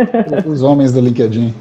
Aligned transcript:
Os 0.46 0.62
homens 0.62 0.92
do 0.92 1.00
LinkedIn. 1.00 1.54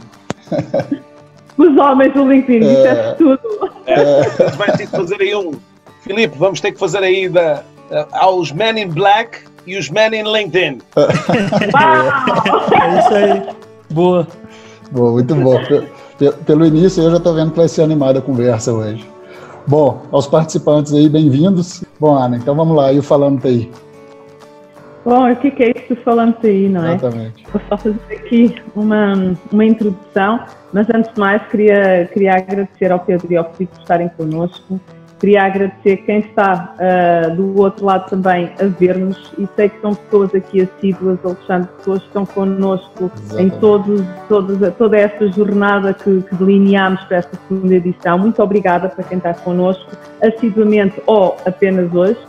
Os 1.57 1.77
homens 1.77 2.13
do 2.13 2.27
LinkedIn, 2.27 2.65
é, 2.65 2.87
é 2.87 3.15
tudo. 3.17 3.39
É, 3.85 4.49
vai 4.51 4.71
ter 4.75 4.87
que 4.87 4.91
fazer 4.95 5.21
aí 5.21 5.35
um. 5.35 5.53
Filipe, 6.01 6.37
vamos 6.37 6.61
ter 6.61 6.71
que 6.71 6.79
fazer 6.79 6.99
aí 6.99 7.27
da, 7.27 7.63
uh, 7.89 8.05
aos 8.11 8.51
Men 8.51 8.79
in 8.79 8.89
Black 8.89 9.39
e 9.65 9.77
os 9.77 9.89
Men 9.89 10.13
in 10.13 10.31
LinkedIn. 10.31 10.81
é 12.75 12.99
isso 12.99 13.13
aí. 13.13 13.43
Boa. 13.89 14.27
Boa, 14.91 15.11
muito 15.13 15.33
bom. 15.35 15.57
Pelo 16.45 16.65
início 16.65 17.03
eu 17.03 17.11
já 17.11 17.17
estou 17.17 17.33
vendo 17.33 17.51
que 17.51 17.57
vai 17.57 17.67
ser 17.67 17.81
animada 17.81 18.19
a 18.19 18.21
conversa 18.21 18.71
hoje. 18.71 19.05
Bom, 19.67 20.03
aos 20.11 20.27
participantes 20.27 20.93
aí, 20.93 21.09
bem-vindos. 21.09 21.83
Bom, 21.99 22.15
Ana, 22.15 22.37
então 22.37 22.55
vamos 22.55 22.77
lá, 22.77 22.93
e 22.93 22.99
o 22.99 23.03
Falando 23.03 23.43
aí. 23.45 23.71
Bom, 25.05 25.31
o 25.31 25.35
que 25.35 25.63
é 25.63 25.69
isso 25.69 25.93
do 25.93 26.01
Falando 26.01 26.35
aí, 26.43 26.67
não 26.67 26.83
é? 26.83 26.95
Exatamente. 26.95 27.43
Vou 27.51 27.61
só 27.69 27.77
fazer 27.77 27.99
aqui 28.11 28.55
uma, 28.75 29.37
uma 29.51 29.63
introdução, 29.63 30.43
mas 30.73 30.89
antes 30.89 31.13
de 31.13 31.19
mais 31.19 31.41
queria, 31.47 32.09
queria 32.11 32.33
agradecer 32.33 32.91
ao 32.91 32.99
Pedro 32.99 33.31
e 33.31 33.37
ao 33.37 33.53
Filipe 33.53 33.73
por 33.73 33.81
estarem 33.81 34.09
connosco 34.09 34.81
Queria 35.19 35.43
agradecer 35.43 35.97
quem 36.05 36.19
está 36.19 36.75
uh, 36.75 37.35
do 37.35 37.57
outro 37.59 37.85
lado 37.85 38.09
também 38.09 38.51
a 38.59 38.65
ver-nos 38.65 39.33
e 39.37 39.47
sei 39.55 39.69
que 39.69 39.79
são 39.79 39.95
pessoas 39.95 40.35
aqui 40.35 40.61
assíduas, 40.61 41.17
Alexandre, 41.23 41.69
pessoas 41.77 41.99
que 42.01 42.07
estão 42.07 42.25
connosco 42.25 43.11
Exatamente. 43.15 43.55
em 43.55 43.59
todos, 43.59 44.03
todos, 44.27 44.75
toda 44.75 44.97
esta 44.97 45.27
jornada 45.29 45.93
que, 45.93 46.21
que 46.21 46.35
delineámos 46.35 47.01
para 47.05 47.17
esta 47.17 47.37
segunda 47.47 47.75
edição. 47.75 48.19
Muito 48.19 48.43
obrigada 48.43 48.89
para 48.89 49.03
quem 49.05 49.17
está 49.17 49.33
connosco 49.33 49.89
assiduamente 50.21 51.01
ou 51.07 51.37
apenas 51.45 51.93
hoje. 51.93 52.19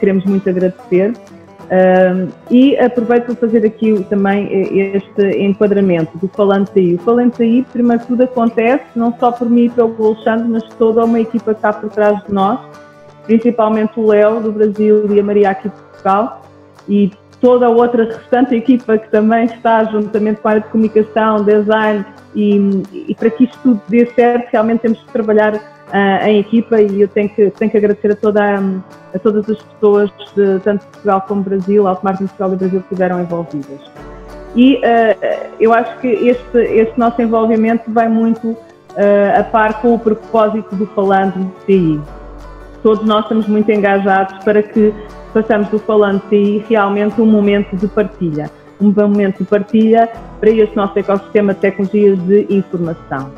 Queremos 0.00 0.24
muito 0.24 0.50
agradecer. 0.50 1.12
Um, 1.64 2.28
e 2.50 2.76
aproveito 2.76 3.26
para 3.26 3.36
fazer 3.36 3.64
aqui 3.64 4.04
também 4.10 4.48
este 4.94 5.38
enquadramento 5.38 6.16
do 6.18 6.28
Falante 6.28 6.70
aí. 6.76 6.94
O 6.94 6.98
Falante 6.98 7.42
aí, 7.42 7.64
primeiro 7.72 8.04
tudo, 8.06 8.24
acontece 8.24 8.84
não 8.94 9.16
só 9.18 9.32
por 9.32 9.48
mim 9.48 9.64
e 9.64 9.70
pelo 9.70 9.94
Alexandre, 9.98 10.48
mas 10.48 10.64
toda 10.78 11.04
uma 11.04 11.20
equipa 11.20 11.52
que 11.54 11.58
está 11.58 11.72
por 11.72 11.90
trás 11.90 12.22
de 12.24 12.32
nós, 12.32 12.60
principalmente 13.24 13.98
o 13.98 14.06
Léo 14.06 14.40
do 14.40 14.52
Brasil 14.52 15.12
e 15.14 15.18
a 15.18 15.22
Maria 15.22 15.50
aqui 15.50 15.68
de 15.68 15.74
Portugal, 15.74 16.42
e 16.88 17.10
toda 17.44 17.66
a 17.66 17.68
outra 17.68 18.04
restante 18.04 18.54
equipa 18.54 18.96
que 18.96 19.10
também 19.10 19.44
está 19.44 19.84
juntamente 19.84 20.40
com 20.40 20.48
a 20.48 20.52
área 20.52 20.62
de 20.62 20.68
comunicação, 20.70 21.44
design, 21.44 22.02
e, 22.34 22.56
e 23.06 23.14
para 23.14 23.28
que 23.28 23.44
isto 23.44 23.58
tudo 23.62 23.82
dê 23.86 24.06
certo, 24.06 24.48
realmente 24.50 24.80
temos 24.80 24.98
que 25.00 25.12
trabalhar 25.12 25.54
uh, 25.54 26.26
em 26.26 26.38
equipa 26.38 26.80
e 26.80 27.02
eu 27.02 27.08
tenho 27.08 27.28
que, 27.28 27.50
tenho 27.50 27.70
que 27.70 27.76
agradecer 27.76 28.12
a, 28.12 28.16
toda, 28.16 28.42
a 29.14 29.18
todas 29.18 29.50
as 29.50 29.62
pessoas, 29.62 30.10
de, 30.34 30.58
tanto 30.60 30.86
de 30.86 30.86
Portugal 30.92 31.22
como 31.28 31.42
Brasil, 31.42 31.86
Automarketing 31.86 32.28
Portugal 32.28 32.54
e 32.54 32.56
Brasil, 32.56 32.80
que 32.80 32.86
estiveram 32.86 33.20
envolvidas. 33.20 33.80
E 34.56 34.76
uh, 34.76 35.50
eu 35.60 35.74
acho 35.74 35.98
que 35.98 36.08
este, 36.08 36.58
este 36.58 36.98
nosso 36.98 37.20
envolvimento 37.20 37.92
vai 37.92 38.08
muito 38.08 38.52
uh, 38.52 39.38
a 39.38 39.42
par 39.42 39.82
com 39.82 39.92
o 39.94 39.98
propósito 39.98 40.74
do 40.76 40.86
Falando 40.86 41.52
TI. 41.66 42.00
Todos 42.82 43.04
nós 43.04 43.24
estamos 43.24 43.46
muito 43.48 43.70
engajados 43.70 44.42
para 44.44 44.62
que 44.62 44.94
façamos 45.34 45.68
do 45.68 45.78
Falando 45.80 46.22
TI 46.30 46.64
realmente 46.68 47.20
um 47.20 47.26
momento 47.26 47.76
de 47.76 47.88
partilha. 47.88 48.50
Um 48.80 48.92
momento 48.92 49.38
de 49.38 49.44
partilha 49.44 50.08
para 50.40 50.50
este 50.50 50.76
nosso 50.76 50.98
ecossistema 50.98 51.52
de 51.52 51.60
tecnologias 51.60 52.18
de 52.20 52.46
informação. 52.48 53.30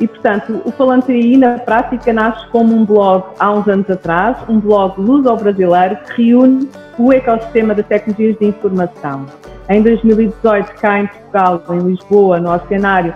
E, 0.00 0.06
portanto, 0.06 0.62
o 0.64 0.70
Falante 0.70 1.10
aí, 1.10 1.36
na 1.36 1.58
prática, 1.58 2.12
nasce 2.12 2.46
como 2.48 2.74
um 2.74 2.84
blog 2.84 3.24
há 3.38 3.52
uns 3.52 3.66
anos 3.66 3.90
atrás, 3.90 4.36
um 4.48 4.60
blog 4.60 5.00
luso-brasileiro 5.00 5.96
que 6.14 6.28
reúne 6.28 6.68
o 6.98 7.12
ecossistema 7.12 7.74
das 7.74 7.86
tecnologias 7.86 8.38
de 8.38 8.46
informação. 8.46 9.26
Em 9.68 9.82
2018, 9.82 10.72
cá 10.80 11.00
em 11.00 11.06
Portugal, 11.06 11.62
em 11.70 11.78
Lisboa, 11.80 12.38
no 12.38 12.58
cenário, 12.68 13.12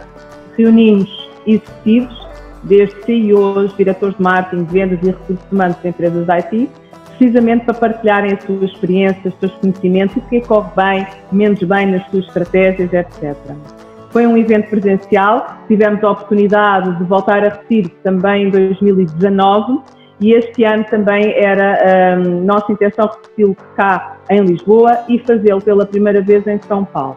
reunimos 0.56 1.08
executivos, 1.46 2.22
desde 2.64 2.94
CEOs, 3.04 3.76
diretores 3.76 4.16
de 4.16 4.22
marketing, 4.22 4.64
vendas 4.64 4.98
e 5.02 5.06
recursos 5.06 5.52
humanos 5.52 5.76
de 5.82 5.88
empresas 5.88 6.28
IT, 6.28 6.70
precisamente 7.22 7.64
para 7.66 7.74
partilharem 7.74 8.32
as 8.32 8.42
suas 8.42 8.62
experiências, 8.62 9.32
os 9.32 9.38
seus 9.38 9.52
conhecimentos, 9.60 10.16
o 10.16 10.20
que 10.22 10.40
corre 10.40 10.70
bem, 10.74 11.06
menos 11.30 11.62
bem 11.62 11.86
nas 11.86 12.04
suas 12.10 12.26
estratégias, 12.26 12.92
etc. 12.92 13.36
Foi 14.10 14.26
um 14.26 14.36
evento 14.36 14.68
presencial, 14.68 15.58
tivemos 15.68 16.02
a 16.02 16.10
oportunidade 16.10 16.98
de 16.98 17.04
voltar 17.04 17.44
a 17.44 17.50
repetir 17.50 17.88
também 18.02 18.48
em 18.48 18.50
2019 18.50 19.82
e 20.20 20.32
este 20.32 20.64
ano 20.64 20.84
também 20.90 21.32
era 21.36 22.18
um, 22.18 22.44
nossa 22.44 22.72
intenção 22.72 23.06
repeti-lo 23.06 23.56
cá 23.76 24.16
em 24.28 24.40
Lisboa 24.40 24.98
e 25.08 25.20
fazê-lo 25.20 25.60
pela 25.60 25.86
primeira 25.86 26.20
vez 26.20 26.44
em 26.48 26.60
São 26.62 26.84
Paulo. 26.84 27.14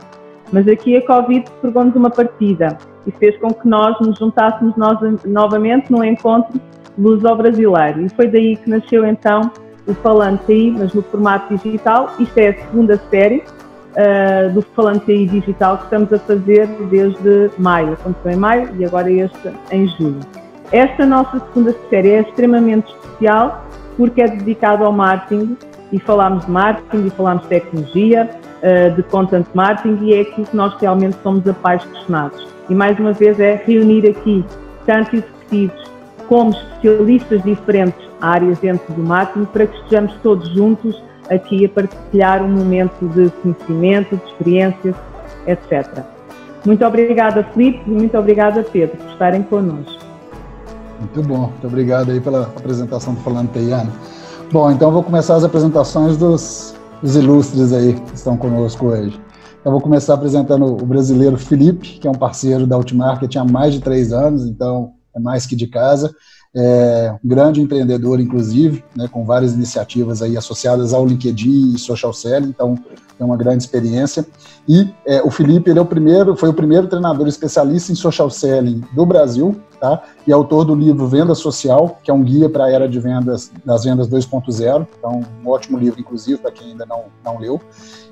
Mas 0.51 0.67
aqui 0.67 0.97
a 0.97 1.01
Covid 1.05 1.45
pegou-nos 1.63 1.95
uma 1.95 2.11
partida 2.11 2.77
e 3.07 3.11
fez 3.11 3.35
com 3.39 3.51
que 3.51 3.67
nós 3.67 3.99
nos 4.01 4.19
juntássemos 4.19 4.75
nós, 4.77 4.99
novamente 5.25 5.91
num 5.91 6.03
encontro 6.03 6.61
luso-brasileiro. 6.95 8.05
E 8.05 8.09
foi 8.09 8.27
daí 8.27 8.55
que 8.55 8.69
nasceu 8.69 9.03
então 9.05 9.51
o 9.87 9.93
Falante 9.95 10.51
aí, 10.51 10.71
mas 10.71 10.93
no 10.93 11.01
formato 11.03 11.55
digital. 11.57 12.11
Isto 12.19 12.37
é 12.37 12.49
a 12.49 12.53
segunda 12.53 13.01
série, 13.09 13.43
uh, 13.95 14.53
do 14.53 14.61
Falante 14.61 15.11
aí 15.11 15.27
Digital 15.27 15.77
que 15.77 15.83
estamos 15.85 16.13
a 16.13 16.19
fazer 16.19 16.67
desde 16.89 17.51
maio. 17.57 17.97
Começou 17.97 18.31
em 18.31 18.35
maio 18.35 18.69
e 18.77 18.85
agora 18.85 19.11
este 19.11 19.51
em 19.71 19.87
julho. 19.87 20.19
Esta 20.71 21.05
nossa 21.05 21.39
segunda 21.39 21.75
série 21.89 22.09
é 22.09 22.21
extremamente 22.21 22.87
especial 22.87 23.65
porque 23.97 24.21
é 24.21 24.27
dedicada 24.27 24.83
ao 24.83 24.91
marketing 24.91 25.55
e 25.91 25.99
falámos 25.99 26.45
de 26.45 26.51
marketing 26.51 27.05
e 27.05 27.09
falámos 27.11 27.43
de 27.43 27.49
tecnologia, 27.49 28.29
uh, 28.61 28.95
de 28.95 29.03
content 29.03 29.47
marketing 29.53 30.03
e 30.03 30.13
é 30.15 30.21
aquilo 30.21 30.47
que 30.47 30.55
nós 30.55 30.75
realmente 30.81 31.17
somos 31.21 31.47
apaixonados. 31.47 32.47
E 32.69 32.73
mais 32.73 32.99
uma 32.99 33.13
vez 33.13 33.39
é 33.39 33.61
reunir 33.65 34.09
aqui 34.09 34.43
tanto 34.85 35.15
executivos 35.15 35.91
como 36.27 36.49
especialistas 36.51 37.43
diferentes 37.43 38.04
áreas 38.25 38.57
dentro 38.59 38.93
do 38.93 39.03
marketing 39.03 39.45
para 39.45 39.67
que 39.67 39.77
estejamos 39.77 40.13
todos 40.23 40.49
juntos 40.49 41.01
aqui 41.29 41.65
a 41.65 41.69
partilhar 41.69 42.43
um 42.43 42.49
momento 42.49 43.07
de 43.09 43.29
conhecimento, 43.41 44.17
de 44.17 44.23
experiências, 44.25 44.95
etc. 45.47 46.03
Muito 46.65 46.83
obrigada, 46.85 47.43
Felipe, 47.43 47.81
e 47.85 47.91
muito 47.91 48.17
obrigada, 48.17 48.63
Pedro, 48.63 48.97
por 48.97 49.11
estarem 49.11 49.43
connosco. 49.43 50.03
Muito 50.99 51.21
bom, 51.23 51.49
muito 51.49 51.67
obrigado 51.67 52.11
aí 52.11 52.19
pela 52.19 52.43
apresentação 52.43 53.13
do 53.13 53.21
Falando 53.21 53.49
Teiano. 53.49 53.91
Bom, 54.51 54.71
então 54.71 54.91
vou 54.91 55.03
começar 55.03 55.35
as 55.35 55.43
apresentações 55.43 56.17
dos, 56.17 56.75
dos 57.01 57.15
ilustres 57.15 57.73
aí 57.73 57.93
que 57.93 58.15
estão 58.15 58.37
conosco 58.37 58.87
hoje. 58.87 59.19
Eu 59.63 59.71
vou 59.71 59.81
começar 59.81 60.13
apresentando 60.13 60.65
o 60.65 60.85
brasileiro 60.85 61.37
Felipe, 61.37 61.99
que 61.99 62.07
é 62.07 62.11
um 62.11 62.15
parceiro 62.15 62.65
da 62.65 62.75
Outmarket 62.75 63.35
há 63.35 63.43
mais 63.43 63.73
de 63.73 63.81
três 63.81 64.13
anos, 64.13 64.45
então 64.45 64.93
é 65.15 65.19
mais 65.19 65.45
que 65.45 65.55
de 65.55 65.67
casa 65.67 66.13
é, 66.55 67.13
um 67.23 67.27
grande 67.27 67.61
empreendedor, 67.61 68.19
inclusive, 68.19 68.83
né, 68.95 69.09
com 69.11 69.25
várias 69.25 69.53
iniciativas 69.53 70.21
aí 70.21 70.37
associadas 70.37 70.93
ao 70.93 71.05
LinkedIn 71.05 71.73
e 71.75 71.77
social 71.77 72.13
selling, 72.13 72.47
então 72.47 72.75
tem 73.17 73.25
uma 73.25 73.35
grande 73.35 73.63
experiência. 73.63 74.25
E 74.67 74.89
é, 75.05 75.21
o 75.21 75.29
Felipe, 75.29 75.69
ele 75.69 75.79
é 75.79 75.81
o 75.81 75.85
primeiro, 75.85 76.35
foi 76.35 76.49
o 76.49 76.53
primeiro 76.53 76.87
treinador 76.87 77.27
especialista 77.27 77.91
em 77.91 77.95
social 77.95 78.29
selling 78.29 78.81
do 78.93 79.05
Brasil, 79.05 79.55
tá? 79.79 80.01
E 80.25 80.31
autor 80.31 80.65
do 80.65 80.73
livro 80.73 81.07
Venda 81.07 81.35
Social, 81.35 81.99
que 82.01 82.09
é 82.09 82.13
um 82.13 82.23
guia 82.23 82.49
para 82.49 82.65
a 82.65 82.71
era 82.71 82.87
de 82.87 82.99
vendas, 82.99 83.51
das 83.65 83.83
vendas 83.83 84.07
2.0, 84.07 84.87
então 84.97 85.21
um 85.43 85.49
ótimo 85.49 85.77
livro, 85.77 85.99
inclusive, 85.99 86.39
para 86.39 86.51
quem 86.51 86.71
ainda 86.71 86.85
não, 86.85 87.05
não 87.23 87.37
leu. 87.37 87.59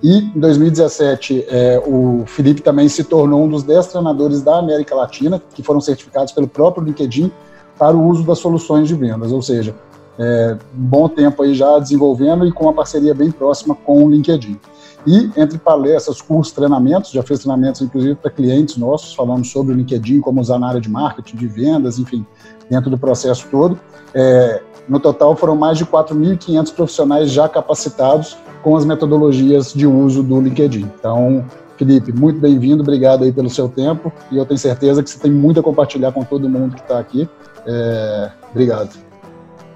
E 0.01 0.17
em 0.17 0.39
2017, 0.39 1.45
é, 1.47 1.81
o 1.85 2.23
Felipe 2.27 2.61
também 2.61 2.89
se 2.89 3.05
tornou 3.05 3.45
um 3.45 3.49
dos 3.49 3.63
10 3.63 3.87
treinadores 3.87 4.41
da 4.41 4.59
América 4.59 4.95
Latina, 4.95 5.41
que 5.53 5.63
foram 5.63 5.79
certificados 5.79 6.33
pelo 6.33 6.47
próprio 6.47 6.83
LinkedIn 6.83 7.31
para 7.77 7.95
o 7.95 8.07
uso 8.07 8.23
das 8.23 8.39
soluções 8.39 8.87
de 8.87 8.95
vendas, 8.95 9.31
ou 9.31 9.41
seja, 9.41 9.75
é, 10.17 10.57
bom 10.73 11.09
tempo 11.09 11.41
aí 11.41 11.53
já 11.55 11.79
desenvolvendo 11.79 12.45
e 12.45 12.51
com 12.51 12.65
uma 12.65 12.73
parceria 12.73 13.13
bem 13.13 13.31
próxima 13.31 13.75
com 13.75 14.05
o 14.05 14.09
LinkedIn. 14.09 14.59
E 15.05 15.29
entre 15.35 15.57
palestras, 15.57 16.21
cursos, 16.21 16.53
treinamentos, 16.53 17.11
já 17.11 17.21
fez 17.23 17.39
treinamentos 17.39 17.81
inclusive 17.81 18.15
para 18.15 18.31
clientes 18.31 18.77
nossos, 18.77 19.13
falando 19.13 19.45
sobre 19.45 19.73
o 19.73 19.75
LinkedIn, 19.75 20.21
como 20.21 20.39
usar 20.39 20.59
na 20.59 20.67
área 20.69 20.79
de 20.79 20.89
marketing, 20.89 21.35
de 21.35 21.47
vendas, 21.47 21.99
enfim, 21.99 22.25
dentro 22.69 22.89
do 22.89 22.97
processo 22.97 23.47
todo. 23.51 23.77
É, 24.13 24.61
no 24.87 24.99
total 24.99 25.35
foram 25.35 25.55
mais 25.55 25.77
de 25.77 25.85
4.500 25.85 26.73
profissionais 26.73 27.31
já 27.31 27.49
capacitados 27.49 28.37
com 28.61 28.77
as 28.77 28.85
metodologias 28.85 29.73
de 29.73 29.85
uso 29.85 30.23
do 30.23 30.39
LinkedIn. 30.39 30.89
Então, 30.97 31.43
Felipe, 31.77 32.13
muito 32.13 32.39
bem-vindo, 32.39 32.81
obrigado 32.81 33.23
aí 33.23 33.31
pelo 33.31 33.49
seu 33.49 33.67
tempo 33.67 34.11
e 34.31 34.37
eu 34.37 34.45
tenho 34.45 34.57
certeza 34.57 35.03
que 35.03 35.09
você 35.09 35.19
tem 35.19 35.31
muito 35.31 35.59
a 35.59 35.63
compartilhar 35.63 36.11
com 36.11 36.23
todo 36.23 36.47
mundo 36.47 36.75
que 36.75 36.81
está 36.81 36.99
aqui. 36.99 37.27
É, 37.67 38.31
obrigado. 38.51 38.97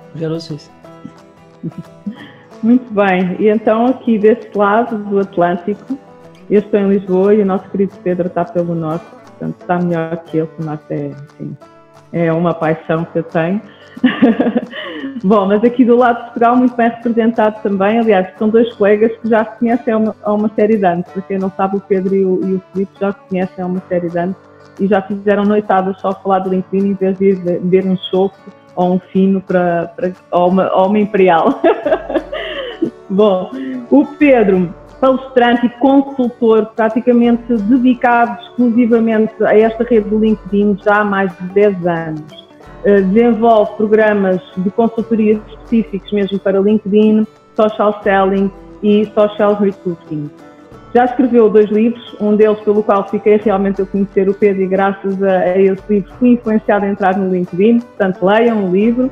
Obrigado 0.09 0.35
a 0.35 0.39
vocês. 0.39 0.71
Muito 2.63 2.91
bem, 2.93 3.35
e 3.39 3.49
então 3.49 3.85
aqui 3.85 4.17
deste 4.17 4.57
lado 4.57 4.97
do 4.97 5.19
Atlântico, 5.19 5.97
eu 6.49 6.59
estou 6.59 6.79
em 6.79 6.89
Lisboa 6.89 7.33
e 7.35 7.41
o 7.41 7.45
nosso 7.45 7.69
querido 7.69 7.93
Pedro 8.03 8.27
está 8.27 8.45
pelo 8.45 8.73
norte, 8.73 9.05
portanto 9.05 9.55
está 9.61 9.77
melhor 9.77 10.17
que 10.17 10.37
eu, 10.37 10.49
o 10.59 10.63
norte 10.63 10.93
é, 10.93 11.07
enfim, 11.07 11.57
é 12.11 12.33
uma 12.33 12.53
paixão 12.53 13.05
que 13.05 13.19
eu 13.19 13.23
tenho. 13.23 13.61
Bom, 15.23 15.47
mas 15.47 15.63
aqui 15.63 15.83
do 15.83 15.97
lado 15.97 16.17
de 16.17 16.23
Portugal, 16.25 16.55
muito 16.55 16.75
bem 16.75 16.89
representado 16.89 17.61
também. 17.61 17.99
Aliás, 17.99 18.27
são 18.37 18.49
dois 18.49 18.71
colegas 18.75 19.11
que 19.17 19.29
já 19.29 19.43
se 19.45 19.59
conhecem 19.59 19.93
há 19.93 19.97
uma, 19.97 20.15
há 20.23 20.33
uma 20.33 20.49
série 20.55 20.77
de 20.77 20.85
anos. 20.85 21.07
Para 21.11 21.21
quem 21.23 21.39
não 21.39 21.51
sabe, 21.51 21.77
o 21.77 21.81
Pedro 21.81 22.15
e 22.15 22.23
o, 22.23 22.39
e 22.47 22.53
o 22.55 22.61
Filipe 22.71 22.91
já 22.99 23.11
se 23.11 23.19
conhecem 23.27 23.63
há 23.63 23.67
uma 23.67 23.81
série 23.89 24.09
de 24.09 24.17
anos 24.17 24.35
e 24.79 24.87
já 24.87 25.01
fizeram 25.01 25.43
noitadas 25.43 25.99
só 25.99 26.09
a 26.09 26.15
falar 26.15 26.39
do 26.39 26.49
LinkedIn 26.49 26.89
em 26.89 26.93
vez 26.93 27.17
de 27.17 27.77
ir 27.77 27.85
um 27.85 27.97
choco 27.97 28.37
ou 28.75 28.93
um 28.93 28.99
fino 28.99 29.41
para, 29.41 29.91
uma, 30.31 30.71
ou 30.73 30.87
uma 30.87 30.99
imperial. 30.99 31.61
Bom, 33.09 33.51
o 33.89 34.05
Pedro, 34.05 34.73
palestrante 34.99 35.65
e 35.65 35.69
consultor 35.79 36.67
praticamente 36.75 37.53
dedicado 37.53 38.39
exclusivamente 38.43 39.33
a 39.43 39.57
esta 39.57 39.83
rede 39.83 40.09
do 40.09 40.19
LinkedIn 40.19 40.77
já 40.83 40.97
há 40.97 41.03
mais 41.03 41.35
de 41.37 41.47
10 41.49 41.87
anos. 41.87 42.47
Uh, 42.85 43.01
desenvolve 43.11 43.75
programas 43.75 44.39
de 44.57 44.69
consultoria 44.69 45.41
específicos 45.47 46.11
mesmo 46.11 46.39
para 46.39 46.59
LinkedIn, 46.59 47.25
social 47.55 47.99
selling 48.03 48.51
e 48.83 49.05
social 49.13 49.55
recruiting. 49.55 50.29
Já 50.97 51.05
escreveu 51.05 51.47
dois 51.47 51.69
livros, 51.69 52.15
um 52.19 52.35
deles 52.35 52.59
pelo 52.61 52.81
qual 52.81 53.07
fiquei 53.07 53.37
realmente 53.37 53.79
a 53.79 53.85
conhecer 53.85 54.27
o 54.27 54.33
Pedro 54.33 54.63
e 54.63 54.65
graças 54.65 55.21
a, 55.21 55.41
a 55.41 55.61
esse 55.61 55.83
livro 55.87 56.11
fui 56.17 56.29
influenciado 56.29 56.85
a 56.85 56.89
entrar 56.89 57.15
no 57.15 57.31
LinkedIn, 57.31 57.81
portanto 57.81 58.25
leiam 58.25 58.65
o 58.65 58.71
livro 58.71 59.11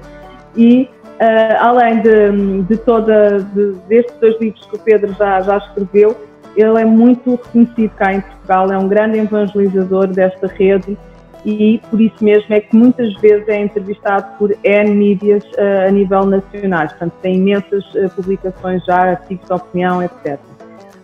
e 0.58 0.90
uh, 1.22 1.60
além 1.60 2.02
de, 2.02 2.64
de 2.64 2.78
toda 2.78 3.38
de, 3.38 3.74
destes 3.88 4.16
dois 4.20 4.36
livros 4.42 4.66
que 4.66 4.76
o 4.78 4.80
Pedro 4.80 5.14
já, 5.14 5.40
já 5.42 5.58
escreveu, 5.58 6.18
ele 6.58 6.82
é 6.82 6.86
muito 6.86 7.36
reconhecido 7.36 7.92
cá 7.92 8.16
em 8.16 8.22
Portugal, 8.22 8.72
é 8.72 8.78
um 8.80 8.88
grande 8.88 9.20
evangelizador 9.20 10.08
desta 10.08 10.48
rede 10.48 10.98
e 11.46 11.80
por 11.92 12.02
isso 12.02 12.16
mesmo 12.20 12.52
é 12.52 12.62
que 12.62 12.76
muitas 12.76 13.14
vezes 13.22 13.48
é 13.48 13.62
entrevistado 13.62 14.26
por 14.40 14.52
N 14.64 14.90
mídias 14.90 15.44
uh, 15.44 15.88
a 15.88 15.92
nível 15.92 16.26
nacional, 16.26 16.88
portanto 16.88 17.14
tem 17.22 17.36
imensas 17.36 17.86
uh, 17.94 18.10
publicações 18.16 18.84
já, 18.86 19.12
artigos 19.12 19.46
de 19.46 19.54
opinião, 19.54 20.02
etc. 20.02 20.40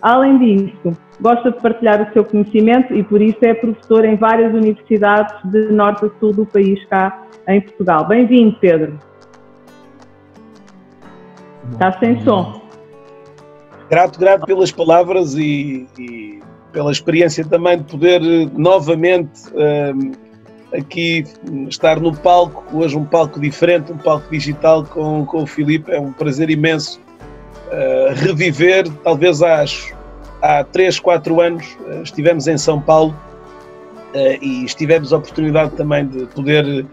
Além 0.02 0.36
disso, 0.38 0.96
gosta 1.20 1.52
de 1.52 1.62
partilhar 1.62 2.02
o 2.02 2.12
seu 2.12 2.24
conhecimento 2.24 2.92
e 2.92 3.04
por 3.04 3.22
isso 3.22 3.38
é 3.42 3.54
professor 3.54 4.04
em 4.04 4.16
várias 4.16 4.52
universidades 4.52 5.32
de 5.44 5.70
norte 5.70 6.06
a 6.06 6.10
sul 6.18 6.32
do 6.32 6.44
país 6.44 6.84
cá 6.86 7.24
em 7.46 7.60
Portugal. 7.60 8.04
Bem-vindo, 8.08 8.56
Pedro. 8.60 8.98
Está 11.70 11.96
sem 12.00 12.20
som. 12.22 12.60
Grato, 13.88 14.18
grato 14.18 14.44
pelas 14.44 14.72
palavras 14.72 15.34
e, 15.34 15.86
e, 15.96 16.40
pela 16.72 16.90
experiência 16.90 17.44
também 17.44 17.78
de 17.78 17.84
poder 17.84 18.20
novamente 18.54 19.42
um, 19.54 20.12
aqui 20.76 21.24
estar 21.68 22.00
no 22.00 22.12
palco, 22.16 22.64
hoje 22.76 22.96
um 22.96 23.04
palco 23.04 23.38
diferente, 23.38 23.92
um 23.92 23.98
palco 23.98 24.28
digital 24.30 24.84
com, 24.84 25.24
com 25.26 25.42
o 25.42 25.46
Filipe. 25.46 25.92
É 25.92 26.00
um 26.00 26.12
prazer 26.12 26.50
imenso 26.50 27.00
uh, 27.72 28.14
reviver, 28.14 28.88
talvez 29.02 29.42
às, 29.42 29.92
há 30.40 30.62
3, 30.64 31.00
4 31.00 31.40
anos, 31.40 31.66
uh, 31.80 32.02
estivemos 32.02 32.46
em 32.46 32.58
São 32.58 32.80
Paulo 32.80 33.14
uh, 34.14 34.44
e 34.44 34.64
tivemos 34.66 35.12
a 35.12 35.16
oportunidade 35.16 35.72
também 35.72 36.06
de 36.06 36.26
poder 36.26 36.86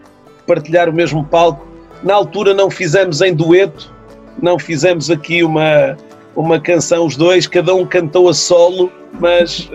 partilhar 0.47 0.89
o 0.89 0.93
mesmo 0.93 1.23
palco. 1.25 1.67
Na 2.03 2.15
altura 2.15 2.53
não 2.53 2.69
fizemos 2.69 3.21
em 3.21 3.33
dueto, 3.33 3.93
não 4.41 4.57
fizemos 4.57 5.11
aqui 5.11 5.43
uma, 5.43 5.97
uma 6.35 6.59
canção 6.59 7.05
os 7.05 7.15
dois, 7.15 7.45
cada 7.45 7.75
um 7.75 7.85
cantou 7.85 8.29
a 8.29 8.33
solo, 8.33 8.89
mas 9.19 9.69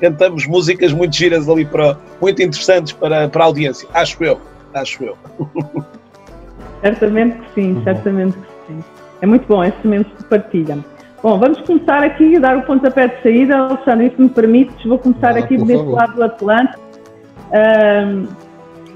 cantamos 0.00 0.46
músicas 0.46 0.92
muito 0.92 1.14
giras 1.14 1.46
ali, 1.46 1.64
para, 1.64 1.98
muito 2.20 2.42
interessantes 2.42 2.92
para, 2.94 3.28
para 3.28 3.44
a 3.44 3.46
audiência, 3.46 3.86
acho 3.92 4.24
eu, 4.24 4.40
acho 4.72 5.04
eu. 5.04 5.18
Certamente 6.80 7.38
que 7.38 7.54
sim, 7.54 7.82
certamente 7.84 8.38
que 8.38 8.72
sim. 8.72 8.84
É 9.20 9.26
muito 9.26 9.46
bom 9.46 9.64
esse 9.64 9.76
momento 9.84 10.16
de 10.16 10.24
partilha. 10.24 10.78
Bom, 11.22 11.38
vamos 11.38 11.60
começar 11.62 12.02
aqui 12.02 12.36
a 12.36 12.40
dar 12.40 12.56
o 12.58 12.62
pontapé 12.62 13.08
de 13.08 13.22
saída. 13.22 13.56
Alexandre, 13.56 14.12
se 14.14 14.20
me 14.20 14.28
permites, 14.28 14.84
vou 14.84 14.98
começar 14.98 15.34
ah, 15.34 15.38
aqui 15.38 15.56
deste 15.56 15.86
lado 15.86 16.14
do 16.14 16.22
Atlântico. 16.22 16.80
Um, 17.52 18.26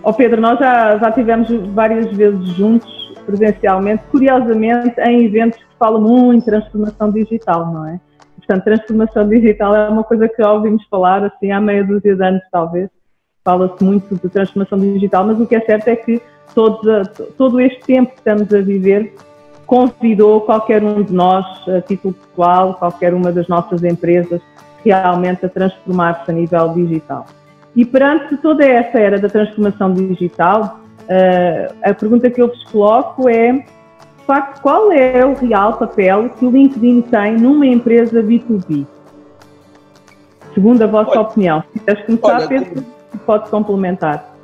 oh 0.02 0.12
Pedro, 0.12 0.40
nós 0.40 0.58
já, 0.58 0.98
já 0.98 1.10
tivemos 1.12 1.48
várias 1.72 2.06
vezes 2.12 2.46
juntos, 2.50 3.14
presencialmente, 3.24 4.04
curiosamente, 4.10 5.00
em 5.00 5.24
eventos 5.24 5.58
que 5.58 5.76
falam 5.78 6.00
muito 6.00 6.44
de 6.44 6.50
transformação 6.50 7.10
digital, 7.10 7.72
não 7.72 7.86
é? 7.86 8.00
Portanto, 8.36 8.64
transformação 8.64 9.28
digital 9.28 9.74
é 9.74 9.88
uma 9.88 10.04
coisa 10.04 10.28
que 10.28 10.42
ouvimos 10.42 10.84
falar 10.88 11.24
assim 11.24 11.50
há 11.50 11.60
meia 11.60 11.84
dúzia 11.84 12.14
de 12.14 12.22
anos, 12.22 12.42
talvez. 12.52 12.90
Fala-se 13.42 13.82
muito 13.82 14.14
de 14.14 14.28
transformação 14.28 14.78
digital, 14.78 15.26
mas 15.26 15.40
o 15.40 15.46
que 15.46 15.54
é 15.54 15.60
certo 15.60 15.88
é 15.88 15.96
que 15.96 16.20
todo, 16.54 17.02
todo 17.38 17.60
este 17.60 17.80
tempo 17.80 18.10
que 18.12 18.18
estamos 18.18 18.52
a 18.52 18.60
viver 18.60 19.14
convidou 19.70 20.40
qualquer 20.40 20.82
um 20.82 21.00
de 21.00 21.12
nós, 21.12 21.46
a 21.68 21.80
título 21.80 22.12
pessoal, 22.12 22.74
qualquer 22.74 23.14
uma 23.14 23.30
das 23.30 23.46
nossas 23.46 23.84
empresas, 23.84 24.40
realmente 24.84 25.46
a 25.46 25.48
transformar-se 25.48 26.28
a 26.28 26.34
nível 26.34 26.70
digital. 26.70 27.24
E 27.76 27.84
perante 27.84 28.36
toda 28.38 28.64
essa 28.64 28.98
era 28.98 29.16
da 29.16 29.28
transformação 29.28 29.94
digital, 29.94 30.80
eh, 31.08 31.72
a 31.84 31.94
pergunta 31.94 32.28
que 32.28 32.42
eu 32.42 32.48
vos 32.48 32.64
coloco 32.64 33.28
é, 33.28 33.52
de 33.52 34.26
facto, 34.26 34.60
qual 34.60 34.90
é 34.90 35.24
o 35.24 35.34
real 35.34 35.74
papel 35.74 36.30
que 36.30 36.44
o 36.44 36.50
LinkedIn 36.50 37.02
tem 37.02 37.36
numa 37.36 37.64
empresa 37.64 38.20
B2B? 38.20 38.84
Segundo 40.52 40.82
a 40.82 40.86
vossa 40.88 41.12
olha, 41.12 41.20
opinião. 41.20 41.62
Se 41.72 41.78
quiseres 41.78 42.06
começar, 42.06 42.38
olha, 42.38 42.48
Pedro, 42.48 42.74
como, 42.74 42.86
pode 43.24 43.50
complementar. 43.50 44.34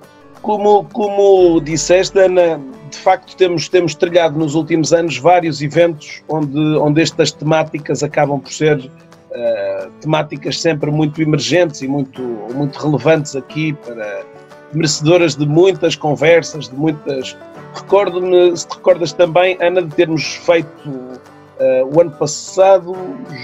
Como, 0.41 0.85
como 0.93 1.61
disseste, 1.61 2.17
Ana, 2.17 2.61
de 2.91 2.99
facto 2.99 3.37
temos, 3.37 3.69
temos 3.69 3.95
trilhado 3.95 4.39
nos 4.39 4.55
últimos 4.55 4.93
anos 4.93 5.19
vários 5.19 5.63
eventos 5.63 6.23
onde, 6.29 6.59
onde 6.77 7.03
estas 7.03 7.33
temáticas 7.33 8.03
acabam 8.03 8.41
por 8.41 8.53
ser 8.53 8.79
uh, 8.79 9.91
temáticas 10.01 10.61
sempre 10.61 10.91
muito 10.91 11.21
emergentes 11.21 11.83
e 11.83 11.89
muito, 11.89 12.23
muito 12.55 12.79
relevantes 12.79 13.37
aqui 13.37 13.73
para 13.73 14.25
merecedoras 14.73 15.37
de 15.37 15.47
muitas 15.47 15.95
conversas, 15.97 16.69
de 16.69 16.75
muitas. 16.75 17.37
Recordo-me, 17.75 18.57
se 18.57 18.67
te 18.67 18.75
recordas 18.75 19.13
também, 19.13 19.57
Ana, 19.61 19.83
de 19.83 19.95
termos 19.95 20.37
feito 20.37 20.89
uh, 20.89 21.95
o 21.95 22.01
ano 22.01 22.11
passado, 22.13 22.95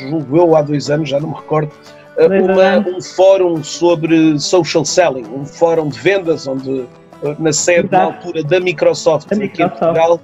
julgo 0.08 0.36
eu, 0.36 0.56
há 0.56 0.62
dois 0.62 0.90
anos, 0.90 1.08
já 1.08 1.20
não 1.20 1.28
me 1.28 1.34
recordo, 1.34 1.70
uh, 2.17 2.44
uma, 2.44 2.78
um 2.96 3.00
fórum 3.00 3.62
sobre 3.62 4.38
social 4.38 4.84
selling, 4.84 5.26
um 5.26 5.44
fórum 5.44 5.88
de 5.88 5.98
vendas 5.98 6.46
onde 6.46 6.86
na 7.38 7.52
sede 7.52 7.86
Exato. 7.86 7.93
na 7.93 8.02
altura 8.02 8.44
da 8.44 8.60
Microsoft, 8.60 9.29
da 9.29 9.36
Microsoft. 9.36 9.52
aqui 9.52 9.62
em 9.62 9.69
Portugal, 9.69 10.20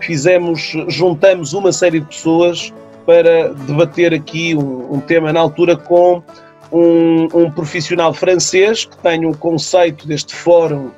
fizemos, 0.00 0.72
juntamos 0.88 1.52
uma 1.52 1.72
série 1.72 2.00
de 2.00 2.06
pessoas 2.06 2.72
para 3.06 3.54
debater 3.54 4.12
aqui 4.12 4.54
um, 4.54 4.94
um 4.94 5.00
tema 5.00 5.32
na 5.32 5.40
altura 5.40 5.76
com 5.76 6.22
um, 6.70 7.24
um, 7.34 7.50
profissional 7.50 8.12
francês 8.12 8.84
que 8.84 8.96
tem 8.98 9.24
um 9.24 9.32
conceito 9.32 10.06
deste 10.06 10.34
fórum 10.34 10.86
uh, 10.86 10.92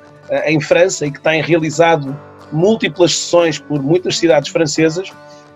em 0.45 0.59
França 0.59 1.05
e 1.05 1.11
que 1.11 1.21
tem 1.21 1.41
realizado 1.41 2.17
múltiplas 2.51 3.15
sessões 3.15 3.59
por 3.59 3.81
muitas 3.81 4.17
cidades 4.17 4.49
francesas 4.49 5.11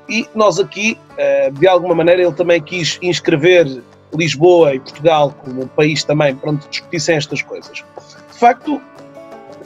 e 0.07 0.27
nós 0.33 0.59
aqui, 0.59 0.97
uh, 1.11 1.51
de 1.51 1.67
alguma 1.67 1.95
maneira, 1.95 2.21
ele 2.21 2.33
também 2.33 2.61
quis 2.61 2.97
inscrever 3.01 3.81
Lisboa 4.13 4.75
e 4.75 4.79
Portugal 4.79 5.35
como 5.43 5.63
um 5.63 5.67
país 5.67 6.03
também 6.03 6.35
para 6.35 6.51
onde 6.51 6.67
discutissem 6.69 7.17
estas 7.17 7.41
coisas. 7.41 7.83
De 8.31 8.39
facto, 8.39 8.81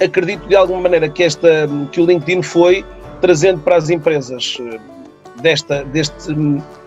acredito 0.02 0.48
de 0.48 0.56
alguma 0.56 0.82
maneira 0.82 1.10
que, 1.10 1.24
esta, 1.24 1.68
que 1.92 2.02
o 2.02 2.06
LinkedIn 2.06 2.42
foi 2.42 2.86
trazendo 3.22 3.60
para 3.60 3.76
as 3.76 3.90
empresas 3.90 4.58
eh, 4.60 4.80
desta, 5.42 5.84
deste, 5.86 6.34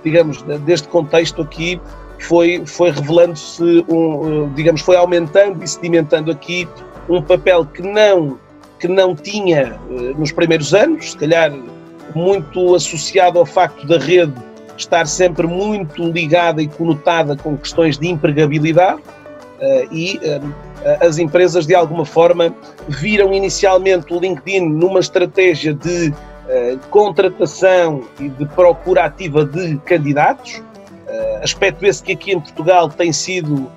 digamos, 0.02 0.42
deste 0.64 0.88
contexto 0.88 1.42
aqui, 1.42 1.81
foi, 2.19 2.62
foi 2.64 2.90
revelando-se, 2.90 3.85
um, 3.88 4.47
eh, 4.47 4.50
digamos, 4.54 4.81
foi 4.81 4.97
aumentando 4.97 5.62
e 5.62 5.69
sedimentando 5.69 6.31
aqui 6.31 6.66
um 7.09 7.21
papel 7.21 7.66
que 7.66 7.83
não, 7.83 8.38
que 8.78 8.88
não 8.88 9.14
tinha 9.14 9.78
eh, 9.90 10.14
nos 10.16 10.33
primeiros 10.33 10.73
anos, 10.73 11.12
se 11.12 11.16
calhar 11.16 11.52
muito 12.14 12.75
associado 12.75 13.38
ao 13.38 13.47
facto 13.47 13.87
da 13.87 13.99
rede 13.99 14.35
estar 14.76 15.07
sempre 15.07 15.47
muito 15.47 16.02
ligada 16.11 16.62
e 16.62 16.66
conotada 16.66 17.37
com 17.37 17.57
questões 17.57 17.99
de 17.99 18.09
empregabilidade 18.09 19.02
e 19.90 20.21
as 21.00 21.19
empresas 21.19 21.66
de 21.66 21.75
alguma 21.75 22.04
forma 22.04 22.54
viram 22.88 23.33
inicialmente 23.33 24.12
o 24.12 24.19
LinkedIn 24.19 24.69
numa 24.69 25.00
estratégia 25.00 25.73
de 25.73 26.09
uh, 26.09 26.78
contratação 26.90 28.02
e 28.19 28.28
de 28.28 28.47
procura 28.47 29.04
ativa 29.04 29.45
de 29.45 29.78
candidatos, 29.85 30.62
aspecto 31.42 31.85
esse 31.85 32.02
que 32.02 32.12
aqui 32.12 32.33
em 32.33 32.40
Portugal 32.40 32.88
tem 32.88 33.12
sido 33.12 33.71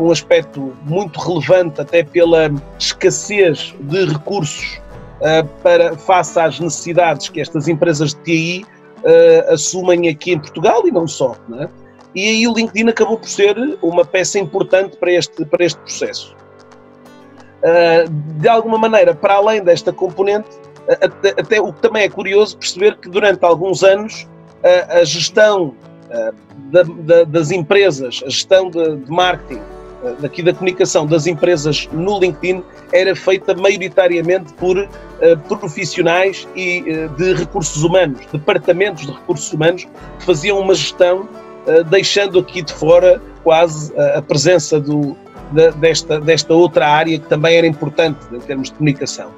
um 0.00 0.10
aspecto 0.10 0.74
muito 0.82 1.20
relevante 1.20 1.80
até 1.80 2.02
pela 2.02 2.50
escassez 2.78 3.72
de 3.80 4.04
recursos 4.06 4.80
para 5.62 5.96
face 5.96 6.38
às 6.38 6.58
necessidades 6.58 7.28
que 7.28 7.40
estas 7.40 7.68
empresas 7.68 8.12
de 8.12 8.20
TI 8.22 8.66
assumem 9.48 10.08
aqui 10.08 10.32
em 10.32 10.38
Portugal 10.38 10.84
e 10.84 10.90
não 10.90 11.06
só. 11.06 11.36
Não 11.48 11.62
é? 11.62 11.68
E 12.14 12.28
aí 12.28 12.46
o 12.46 12.54
LinkedIn 12.54 12.88
acabou 12.88 13.18
por 13.18 13.28
ser 13.28 13.56
uma 13.82 14.04
peça 14.04 14.38
importante 14.38 14.96
para 14.96 15.12
este, 15.12 15.44
para 15.44 15.64
este 15.64 15.78
processo. 15.80 16.36
Uh, 17.62 18.08
de 18.38 18.48
alguma 18.48 18.78
maneira, 18.78 19.14
para 19.14 19.34
além 19.34 19.62
desta 19.62 19.92
componente, 19.92 20.48
até, 21.00 21.30
até, 21.30 21.60
o 21.60 21.72
que 21.72 21.80
também 21.80 22.04
é 22.04 22.08
curioso 22.08 22.58
perceber 22.58 22.96
que 22.98 23.08
durante 23.08 23.42
alguns 23.44 23.82
anos 23.82 24.28
a, 24.62 24.98
a 24.98 25.04
gestão 25.04 25.74
da, 26.70 26.82
da, 26.82 27.24
das 27.24 27.50
empresas, 27.50 28.22
a 28.24 28.28
gestão 28.28 28.70
de, 28.70 28.96
de 28.96 29.10
marketing, 29.10 29.62
daqui 30.20 30.42
da 30.42 30.52
comunicação 30.52 31.06
das 31.06 31.26
empresas 31.26 31.88
no 31.92 32.18
LinkedIn 32.18 32.62
era 32.92 33.16
feita 33.16 33.54
maioritariamente 33.54 34.52
por 34.54 34.86
profissionais 35.48 36.46
e 36.54 37.08
de 37.16 37.32
recursos 37.32 37.82
humanos, 37.82 38.20
departamentos 38.30 39.06
de 39.06 39.12
recursos 39.12 39.50
humanos 39.52 39.88
que 40.18 40.24
faziam 40.26 40.60
uma 40.60 40.74
gestão 40.74 41.26
deixando 41.88 42.38
aqui 42.38 42.62
de 42.62 42.72
fora 42.72 43.20
quase 43.42 43.92
a 43.98 44.22
presença 44.22 44.80
do, 44.80 45.16
desta, 45.76 46.20
desta 46.20 46.54
outra 46.54 46.88
área 46.88 47.18
que 47.18 47.26
também 47.26 47.56
era 47.56 47.66
importante 47.66 48.18
em 48.32 48.40
termos 48.40 48.70
de 48.70 48.74
comunicação. 48.74 49.30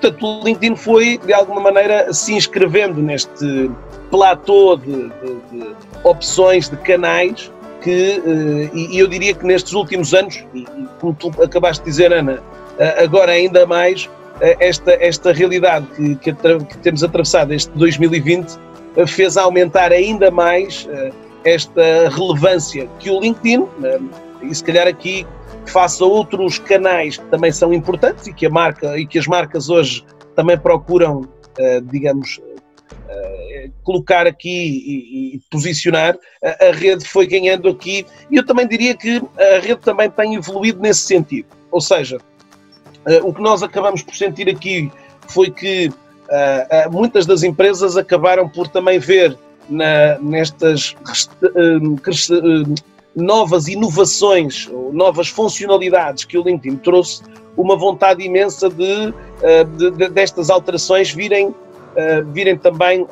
Portanto, 0.00 0.26
o 0.26 0.44
LinkedIn 0.44 0.76
foi, 0.76 1.18
de 1.18 1.32
alguma 1.32 1.60
maneira, 1.60 2.12
se 2.12 2.34
inscrevendo 2.34 3.00
neste 3.02 3.70
platô 4.10 4.76
de, 4.76 4.92
de, 4.92 5.08
de 5.50 5.74
opções 6.04 6.68
de 6.68 6.76
canais 6.76 7.50
que, 7.80 8.22
eh, 8.24 8.70
e 8.74 8.98
eu 8.98 9.06
diria 9.06 9.34
que 9.34 9.44
nestes 9.46 9.72
últimos 9.72 10.12
anos, 10.12 10.44
e 10.54 10.66
como 11.00 11.14
tu 11.14 11.32
acabaste 11.42 11.82
de 11.84 11.90
dizer, 11.90 12.12
Ana, 12.12 12.42
eh, 12.78 13.04
agora 13.04 13.32
ainda 13.32 13.66
mais, 13.66 14.08
eh, 14.40 14.56
esta, 14.60 14.92
esta 15.00 15.32
realidade 15.32 15.86
que, 15.96 16.16
que, 16.16 16.32
que 16.32 16.78
temos 16.78 17.02
atravessado 17.02 17.54
este 17.54 17.70
2020 17.72 18.58
fez 19.06 19.36
aumentar 19.36 19.92
ainda 19.92 20.30
mais 20.30 20.88
esta 21.46 22.08
relevância 22.10 22.88
que 22.98 23.08
o 23.08 23.20
LinkedIn, 23.20 23.66
e 24.42 24.54
se 24.54 24.64
calhar 24.64 24.86
aqui 24.88 25.24
face 25.66 26.02
a 26.02 26.06
outros 26.06 26.58
canais 26.58 27.16
que 27.16 27.24
também 27.26 27.52
são 27.52 27.72
importantes 27.72 28.26
e 28.26 28.32
que 28.32 28.46
a 28.46 28.50
marca 28.50 28.98
e 28.98 29.06
que 29.06 29.18
as 29.18 29.26
marcas 29.26 29.70
hoje 29.70 30.04
também 30.34 30.58
procuram, 30.58 31.20
uh, 31.20 31.80
digamos, 31.90 32.38
uh, 32.38 33.72
colocar 33.82 34.26
aqui 34.26 35.34
e, 35.34 35.40
posicionar, 35.50 36.16
a, 36.42 36.72
rede 36.72 37.04
foi 37.04 37.26
ganhando 37.26 37.68
aqui 37.68 38.04
e 38.30 38.36
eu 38.36 38.44
também 38.44 38.66
diria 38.66 38.96
que 38.96 39.22
a 39.38 39.60
rede 39.60 39.80
também 39.80 40.10
tem 40.10 40.34
evoluído 40.34 40.80
nesse 40.80 41.00
sentido. 41.00 41.48
Ou 41.70 41.80
seja, 41.80 42.18
o 43.22 43.32
que 43.32 43.40
nós 43.40 43.62
acabamos 43.62 44.02
por 44.02 44.14
sentir 44.14 44.48
aqui 44.48 44.90
foi 45.28 45.50
que 45.50 45.90
muitas 46.90 47.26
das 47.26 47.42
empresas 47.42 47.96
acabaram 47.96 48.48
por 48.48 48.66
também 48.66 48.98
ver 48.98 49.36
na, 49.68 50.18
nestas 50.20 50.94
novas 53.14 53.66
inovações, 53.66 54.70
novas 54.92 55.28
funcionalidades 55.28 56.24
que 56.24 56.36
o 56.36 56.42
LinkedIn 56.42 56.76
trouxe, 56.76 57.22
uma 57.56 57.76
vontade 57.76 58.22
imensa 58.22 58.68
de, 58.68 59.14
eh, 59.42 59.64
de, 59.64 59.90
de 59.90 60.08
destas 60.10 60.50
alterações 60.50 61.10
virem, 61.10 61.54
eh, 61.96 62.20
virem 62.22 62.58
também 62.58 63.06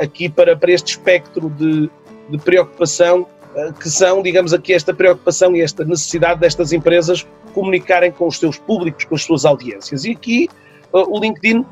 aqui 0.00 0.28
para, 0.28 0.56
para 0.56 0.72
este 0.72 0.92
espectro 0.92 1.50
de, 1.50 1.90
de 2.30 2.38
preocupação 2.38 3.26
eh, 3.54 3.72
que 3.78 3.90
são, 3.90 4.22
digamos 4.22 4.54
aqui, 4.54 4.72
esta 4.72 4.94
preocupação 4.94 5.54
e 5.54 5.60
esta 5.60 5.84
necessidade 5.84 6.40
destas 6.40 6.72
empresas 6.72 7.26
comunicarem 7.52 8.10
com 8.10 8.26
os 8.26 8.38
seus 8.38 8.56
públicos, 8.56 9.04
com 9.04 9.14
as 9.14 9.22
suas 9.22 9.44
audiências. 9.44 10.04
E 10.04 10.12
aqui 10.12 10.48
o 10.92 11.18
LinkedIn, 11.18 11.66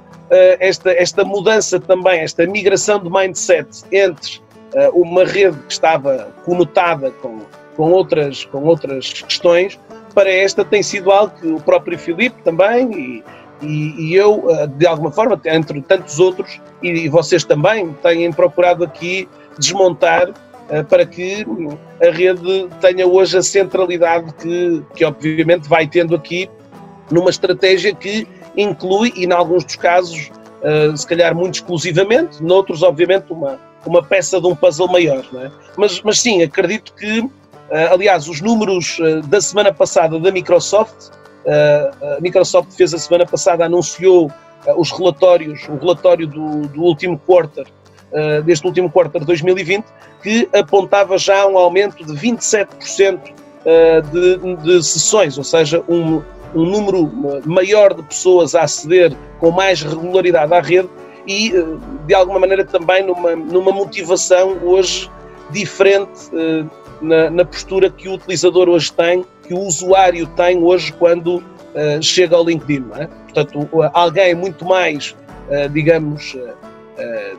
esta, 0.59 0.91
esta 0.93 1.25
mudança 1.25 1.79
também, 1.79 2.21
esta 2.21 2.47
migração 2.47 2.99
de 2.99 3.11
mindset 3.11 3.69
entre 3.93 4.41
uma 4.95 5.25
rede 5.25 5.59
que 5.59 5.73
estava 5.73 6.33
conotada 6.45 7.11
com 7.11 7.41
com 7.77 7.91
outras, 7.91 8.45
com 8.45 8.63
outras 8.65 9.13
questões, 9.23 9.79
para 10.15 10.31
esta 10.31 10.65
tem 10.65 10.83
sido 10.83 11.11
algo 11.11 11.35
que 11.41 11.47
o 11.49 11.61
próprio 11.61 11.99
Filipe 11.99 12.43
também 12.43 12.93
e, 12.93 13.25
e, 13.63 14.09
e 14.09 14.15
eu, 14.15 14.45
eh, 14.51 14.67
de 14.67 14.87
alguma 14.87 15.11
forma, 15.11 15.41
entre 15.47 15.81
tantos 15.83 16.19
outros, 16.19 16.61
e, 16.83 17.09
vocês 17.09 17.45
também, 17.45 17.93
têm 18.03 18.31
procurado 18.33 18.85
aqui 18.85 19.29
desmontar 19.59 20.33
para 20.89 21.05
que 21.05 21.45
a 22.01 22.11
rede 22.11 22.67
tenha 22.81 23.07
hoje 23.07 23.37
a 23.37 23.43
centralidade 23.43 24.33
que, 24.35 24.83
que 24.95 25.05
obviamente 25.05 25.69
vai 25.69 25.87
tendo 25.87 26.15
aqui 26.15 26.49
numa 27.11 27.29
estratégia 27.29 27.95
que 27.95 28.27
inclui, 28.57 29.13
e 29.17 29.25
em 29.25 29.33
alguns 29.33 29.65
dos 29.65 29.77
casos, 29.77 30.31
uh, 30.63 30.97
se 30.97 31.07
calhar 31.07 31.35
muito 31.35 31.55
exclusivamente, 31.55 32.43
noutros, 32.43 32.83
obviamente, 32.83 33.33
uma, 33.33 33.59
uma 33.87 34.03
peça 34.03 34.41
de 34.41 34.47
um 34.47 34.55
puzzle 34.55 34.89
maior. 34.89 35.25
É? 35.35 35.51
Mas, 35.77 36.01
mas 36.03 36.21
sim, 36.21 36.43
acredito 36.43 36.93
que 36.95 37.29
eh, 37.73 37.89
aliás, 37.91 38.29
os 38.29 38.43
números 38.43 38.99
eh, 39.01 39.23
da 39.23 39.41
semana 39.41 39.73
passada 39.73 40.19
da 40.21 40.31
Microsoft, 40.31 41.11
a 41.45 42.21
Microsoft 42.21 42.71
fez 42.77 42.95
a 42.95 42.99
semana 42.99 43.27
passada, 43.27 43.65
anunciou 43.65 44.31
os 44.77 44.93
relatórios, 44.93 45.67
o 45.69 45.77
relatório 45.77 46.25
do, 46.25 46.69
do 46.69 46.83
último 46.83 47.19
quarter, 47.19 47.67
deste 48.45 48.65
último 48.65 48.89
quarter 48.89 49.23
de 49.23 49.27
2020, 49.27 49.85
que 50.23 50.49
apontava 50.53 51.19
já 51.19 51.45
um 51.49 51.59
aumento 51.59 52.05
de 52.05 52.13
27% 52.13 53.19
de, 54.13 54.57
de 54.63 54.85
sessões, 54.85 55.37
ou 55.37 55.43
seja, 55.43 55.83
um, 55.89 56.23
um 56.55 56.65
número 56.65 57.11
maior 57.45 57.95
de 57.95 58.03
pessoas 58.03 58.55
a 58.55 58.63
aceder 58.63 59.17
com 59.39 59.51
mais 59.51 59.83
regularidade 59.83 60.53
à 60.53 60.61
rede 60.61 60.89
e, 61.27 61.53
de 62.07 62.15
alguma 62.15 62.39
maneira, 62.39 62.65
também 62.65 63.05
numa, 63.05 63.35
numa 63.37 63.73
motivação 63.73 64.59
hoje 64.63 65.11
diferente 65.51 66.31
na, 67.03 67.31
na, 67.31 67.45
postura 67.45 67.91
que 67.91 68.09
o 68.09 68.15
utilizador 68.15 68.69
hoje 68.69 68.93
tem, 68.93 69.25
que 69.47 69.53
o 69.53 69.61
usuário 69.61 70.27
tem 70.29 70.63
hoje 70.63 70.93
quando 70.93 71.37
uh, 71.37 72.03
chega 72.03 72.37
ao 72.37 72.45
LinkedIn. 72.45 72.87
É? 72.95 73.07
Portanto, 73.07 73.69
alguém 73.93 74.35
muito 74.35 74.65
mais, 74.65 75.17
uh, 75.49 75.69
digamos, 75.69 76.35
uh, 76.35 77.39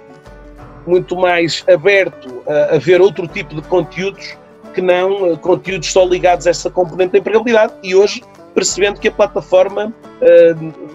muito 0.85 1.15
mais 1.15 1.63
aberto 1.71 2.43
a, 2.45 2.75
a, 2.75 2.77
ver 2.77 2.99
outro 2.99 3.27
tipo 3.27 3.55
de 3.55 3.61
conteúdos 3.63 4.37
que 4.73 4.81
não 4.81 5.35
conteúdos 5.37 5.91
só 5.91 6.03
ligados 6.03 6.45
a 6.47 6.49
essa 6.49 6.69
componente 6.69 7.13
da 7.13 7.19
empregabilidade 7.19 7.73
e 7.83 7.95
hoje 7.95 8.21
percebendo 8.53 8.99
que 8.99 9.07
a 9.07 9.11
plataforma 9.11 9.93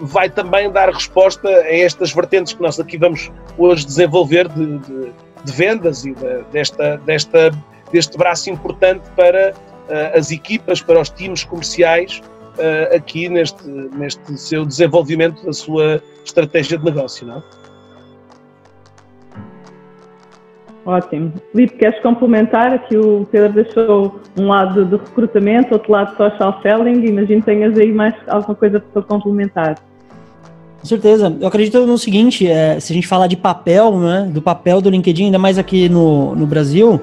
vai 0.01 0.29
também 0.29 0.71
dar 0.71 0.89
resposta 0.89 1.47
a 1.47 1.75
estas 1.75 2.11
vertentes 2.11 2.53
que 2.53 2.61
nós 2.61 2.79
aqui 2.79 2.97
vamos 2.97 3.31
hoje 3.57 3.85
desenvolver 3.85 4.47
de, 4.47 4.79
de, 4.79 5.11
de 5.43 5.51
vendas 5.51 6.05
e 6.05 6.13
de, 6.13 6.43
desta, 6.51 6.97
desta 7.05 7.51
deste 7.91 8.17
braço 8.17 8.49
importante 8.49 9.03
para 9.15 9.51
uh, 9.51 10.17
as 10.17 10.31
equipas, 10.31 10.81
para 10.81 10.99
os 10.99 11.09
times 11.09 11.43
comerciais 11.43 12.21
uh, 12.57 12.95
aqui 12.95 13.29
neste, 13.29 13.67
neste 13.67 14.37
seu 14.37 14.65
desenvolvimento 14.65 15.45
da 15.45 15.53
sua 15.53 16.01
estratégia 16.23 16.77
de 16.77 16.85
negócio, 16.85 17.25
não 17.27 17.37
é? 17.37 17.43
Ótimo. 20.89 21.31
Filipe, 21.51 21.75
queres 21.75 22.01
complementar? 22.01 22.73
Aqui 22.73 22.97
o 22.97 23.27
Pedro 23.31 23.53
deixou 23.53 24.19
um 24.35 24.47
lado 24.47 24.83
de 24.83 24.95
recrutamento, 24.95 25.75
outro 25.75 25.91
lado 25.91 26.17
social 26.17 26.59
selling. 26.63 27.05
Imagino 27.05 27.41
que 27.41 27.45
tenhas 27.45 27.77
aí 27.77 27.91
mais 27.91 28.15
alguma 28.27 28.55
coisa 28.55 28.79
para 28.79 29.03
complementar. 29.03 29.75
Com 30.79 30.87
certeza. 30.87 31.31
Eu 31.39 31.47
acredito 31.47 31.85
no 31.85 31.95
seguinte, 31.95 32.47
é, 32.47 32.79
se 32.79 32.91
a 32.91 32.95
gente 32.95 33.07
falar 33.07 33.27
de 33.27 33.37
papel, 33.37 33.99
né, 33.99 34.31
do 34.33 34.41
papel 34.41 34.81
do 34.81 34.89
LinkedIn, 34.89 35.25
ainda 35.25 35.37
mais 35.37 35.59
aqui 35.59 35.87
no, 35.87 36.33
no 36.33 36.47
Brasil, 36.47 36.99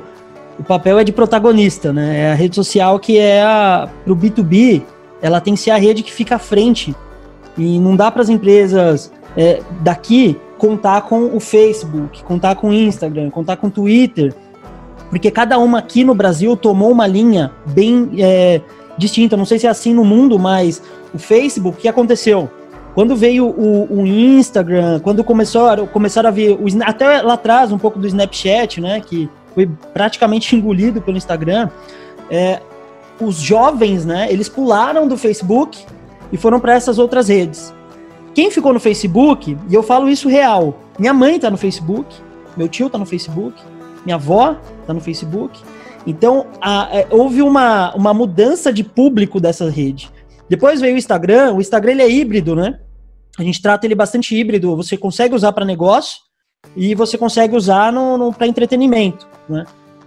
o 0.58 0.64
papel 0.64 0.98
é 0.98 1.04
de 1.04 1.12
protagonista, 1.12 1.92
né? 1.92 2.22
É 2.22 2.32
a 2.32 2.34
rede 2.34 2.56
social 2.56 2.98
que 2.98 3.18
é 3.18 3.40
a 3.44 3.88
pro 4.04 4.16
B2B, 4.16 4.82
ela 5.22 5.40
tem 5.40 5.54
que 5.54 5.60
ser 5.60 5.70
a 5.70 5.76
rede 5.76 6.02
que 6.02 6.12
fica 6.12 6.34
à 6.34 6.40
frente. 6.40 6.92
E 7.56 7.78
não 7.78 7.94
dá 7.94 8.10
para 8.10 8.22
as 8.22 8.28
empresas 8.28 9.12
é, 9.36 9.60
daqui 9.80 10.36
contar 10.58 11.02
com 11.02 11.36
o 11.36 11.40
Facebook, 11.40 12.22
contar 12.24 12.56
com 12.56 12.70
o 12.70 12.72
Instagram, 12.72 13.30
contar 13.30 13.56
com 13.56 13.66
o 13.66 13.70
Twitter, 13.70 14.34
porque 15.10 15.30
cada 15.30 15.58
uma 15.58 15.78
aqui 15.78 16.04
no 16.04 16.14
Brasil 16.14 16.56
tomou 16.56 16.90
uma 16.90 17.06
linha 17.06 17.52
bem 17.66 18.10
é, 18.18 18.60
distinta. 18.98 19.36
Não 19.36 19.44
sei 19.44 19.58
se 19.58 19.66
é 19.66 19.70
assim 19.70 19.94
no 19.94 20.04
mundo, 20.04 20.38
mas 20.38 20.82
o 21.14 21.18
Facebook, 21.18 21.78
o 21.78 21.80
que 21.80 21.88
aconteceu? 21.88 22.50
Quando 22.94 23.14
veio 23.14 23.46
o, 23.46 24.00
o 24.00 24.06
Instagram, 24.06 25.00
quando 25.00 25.22
começou, 25.22 25.86
começaram 25.88 26.28
a 26.28 26.32
ver, 26.32 26.52
o, 26.52 26.64
até 26.82 27.20
lá 27.22 27.34
atrás, 27.34 27.70
um 27.70 27.78
pouco 27.78 27.98
do 27.98 28.06
Snapchat, 28.06 28.80
né? 28.80 29.00
Que 29.00 29.28
foi 29.54 29.68
praticamente 29.92 30.56
engolido 30.56 31.00
pelo 31.00 31.16
Instagram. 31.16 31.68
É, 32.30 32.60
os 33.20 33.36
jovens, 33.36 34.04
né, 34.04 34.26
eles 34.30 34.48
pularam 34.48 35.06
do 35.08 35.16
Facebook 35.16 35.84
e 36.32 36.36
foram 36.36 36.60
para 36.60 36.74
essas 36.74 36.98
outras 36.98 37.28
redes. 37.28 37.72
Quem 38.36 38.50
ficou 38.50 38.70
no 38.70 38.78
Facebook, 38.78 39.56
e 39.66 39.74
eu 39.74 39.82
falo 39.82 40.10
isso 40.10 40.28
real, 40.28 40.78
minha 40.98 41.14
mãe 41.14 41.40
tá 41.40 41.50
no 41.50 41.56
Facebook, 41.56 42.14
meu 42.54 42.68
tio 42.68 42.90
tá 42.90 42.98
no 42.98 43.06
Facebook, 43.06 43.58
minha 44.04 44.16
avó 44.16 44.58
tá 44.86 44.92
no 44.92 45.00
Facebook. 45.00 45.58
Então, 46.06 46.46
a, 46.60 46.86
é, 46.92 47.06
houve 47.10 47.40
uma, 47.40 47.94
uma 47.94 48.12
mudança 48.12 48.70
de 48.70 48.84
público 48.84 49.40
dessa 49.40 49.70
rede. 49.70 50.10
Depois 50.50 50.82
veio 50.82 50.96
o 50.96 50.98
Instagram, 50.98 51.54
o 51.54 51.62
Instagram 51.62 51.92
ele 51.92 52.02
é 52.02 52.10
híbrido, 52.10 52.54
né? 52.54 52.78
A 53.38 53.42
gente 53.42 53.62
trata 53.62 53.86
ele 53.86 53.94
bastante 53.94 54.36
híbrido, 54.36 54.76
você 54.76 54.98
consegue 54.98 55.34
usar 55.34 55.52
para 55.52 55.64
negócio 55.64 56.18
e 56.76 56.94
você 56.94 57.16
consegue 57.16 57.56
usar 57.56 57.90
no, 57.90 58.18
no 58.18 58.34
para 58.34 58.46
entretenimento. 58.46 59.26
Né? 59.48 59.64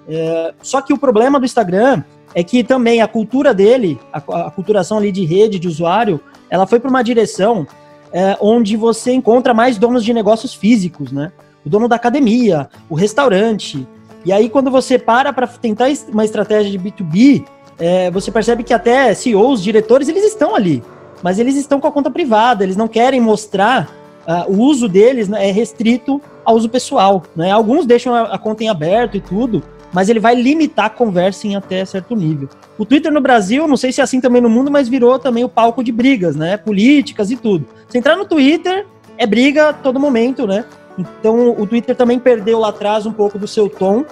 É, 0.08 0.54
só 0.62 0.84
que 0.84 0.94
o 0.94 1.00
problema 1.00 1.40
do 1.40 1.48
Instagram 1.48 2.04
é 2.36 2.44
que 2.44 2.64
também 2.64 3.02
a 3.02 3.08
cultura 3.08 3.56
dele, 3.56 4.00
a, 4.14 4.20
a 4.46 4.52
culturação 4.52 5.00
ali 5.00 5.12
de 5.12 5.26
rede, 5.26 5.58
de 5.58 5.68
usuário, 5.68 6.22
ela 6.48 6.68
foi 6.68 6.80
para 6.80 6.92
uma 6.92 7.02
direção 7.02 7.66
é, 8.12 8.38
onde 8.40 8.76
você 8.76 9.12
encontra 9.14 9.54
mais 9.54 9.78
donos 9.78 10.04
de 10.04 10.14
negócios 10.14 10.54
físicos, 10.54 11.12
né? 11.12 11.32
O 11.66 11.70
dono 11.70 11.88
da 11.88 11.96
academia, 11.96 12.70
o 12.90 12.96
restaurante. 12.96 13.88
E 14.26 14.32
aí, 14.32 14.50
quando 14.50 14.72
você 14.72 14.98
para 14.98 15.32
para 15.32 15.48
tentar 15.48 15.88
uma 16.12 16.26
estratégia 16.26 16.72
de 16.72 16.80
B2B, 16.80 17.46
é, 17.80 18.12
você 18.12 18.32
percebe 18.32 18.64
que 18.64 18.74
até 18.74 19.14
CEOs, 19.14 19.64
diretores, 19.64 20.08
eles 20.08 20.24
estão 20.24 20.56
ali. 20.56 20.84
Mas 21.24 21.40
eles 21.40 21.56
estão 21.56 21.80
com 21.80 21.88
a 21.88 21.92
conta 21.92 22.12
privada, 22.12 22.64
eles 22.64 22.78
não 22.78 22.88
querem 22.88 23.20
mostrar 23.20 23.90
uh, 24.28 24.52
o 24.52 24.62
uso 24.62 24.88
deles 24.88 25.28
né, 25.28 25.50
é 25.50 25.52
restrito 25.52 26.22
ao 26.46 26.56
uso 26.56 26.70
pessoal. 26.70 27.24
Né? 27.36 27.52
Alguns 27.52 27.86
deixam 27.86 28.14
a, 28.14 28.22
a 28.24 28.38
conta 28.38 28.64
em 28.64 28.70
aberto 28.70 29.18
e 29.18 29.22
tudo, 29.22 29.64
mas 29.92 30.10
ele 30.10 30.20
vai 30.20 30.36
limitar 30.36 30.86
a 30.86 30.90
conversa 30.90 31.48
em 31.48 31.56
até 31.56 31.84
certo 31.86 32.16
nível. 32.16 32.50
O 32.78 32.86
Twitter 32.86 33.12
no 33.12 33.22
Brasil, 33.22 33.68
não 33.68 33.78
sei 33.78 33.92
se 33.92 34.02
é 34.02 34.04
assim 34.04 34.22
também 34.22 34.42
no 34.42 34.50
mundo, 34.50 34.70
mas 34.70 34.88
virou 34.88 35.18
também 35.18 35.44
o 35.44 35.50
palco 35.50 35.84
de 35.84 35.92
brigas, 35.92 36.36
né? 36.36 36.58
Políticas 36.58 37.32
e 37.32 37.36
tudo. 37.36 37.66
Se 37.88 37.98
entrar 37.98 38.16
no 38.16 38.26
Twitter, 38.26 38.86
é 39.18 39.26
briga 39.26 39.70
a 39.70 39.74
todo 39.74 40.00
momento, 40.00 40.46
né? 40.46 40.66
Então 40.98 41.52
o 41.60 41.66
Twitter 41.66 41.96
também 41.96 42.20
perdeu 42.20 42.60
lá 42.60 42.70
atrás 42.70 43.06
um 43.06 43.12
pouco 43.12 43.40
do 43.40 43.48
seu 43.48 43.70
tom, 43.70 44.06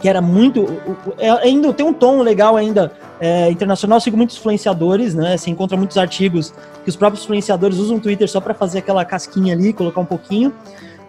que 0.00 0.08
era 0.08 0.20
muito. 0.20 0.66
É, 1.18 1.30
ainda 1.30 1.72
tem 1.72 1.86
um 1.86 1.92
tom 1.92 2.22
legal 2.22 2.56
ainda 2.56 2.92
é, 3.20 3.50
internacional. 3.50 3.96
Eu 3.96 4.00
sigo 4.00 4.16
muitos 4.16 4.36
influenciadores, 4.36 5.14
né? 5.14 5.36
Você 5.36 5.50
encontra 5.50 5.76
muitos 5.76 5.96
artigos 5.96 6.52
que 6.82 6.90
os 6.90 6.96
próprios 6.96 7.24
influenciadores 7.24 7.78
usam 7.78 7.96
o 7.96 8.00
Twitter 8.00 8.28
só 8.28 8.40
para 8.40 8.52
fazer 8.52 8.80
aquela 8.80 9.04
casquinha 9.04 9.54
ali, 9.54 9.72
colocar 9.72 10.00
um 10.00 10.04
pouquinho. 10.04 10.52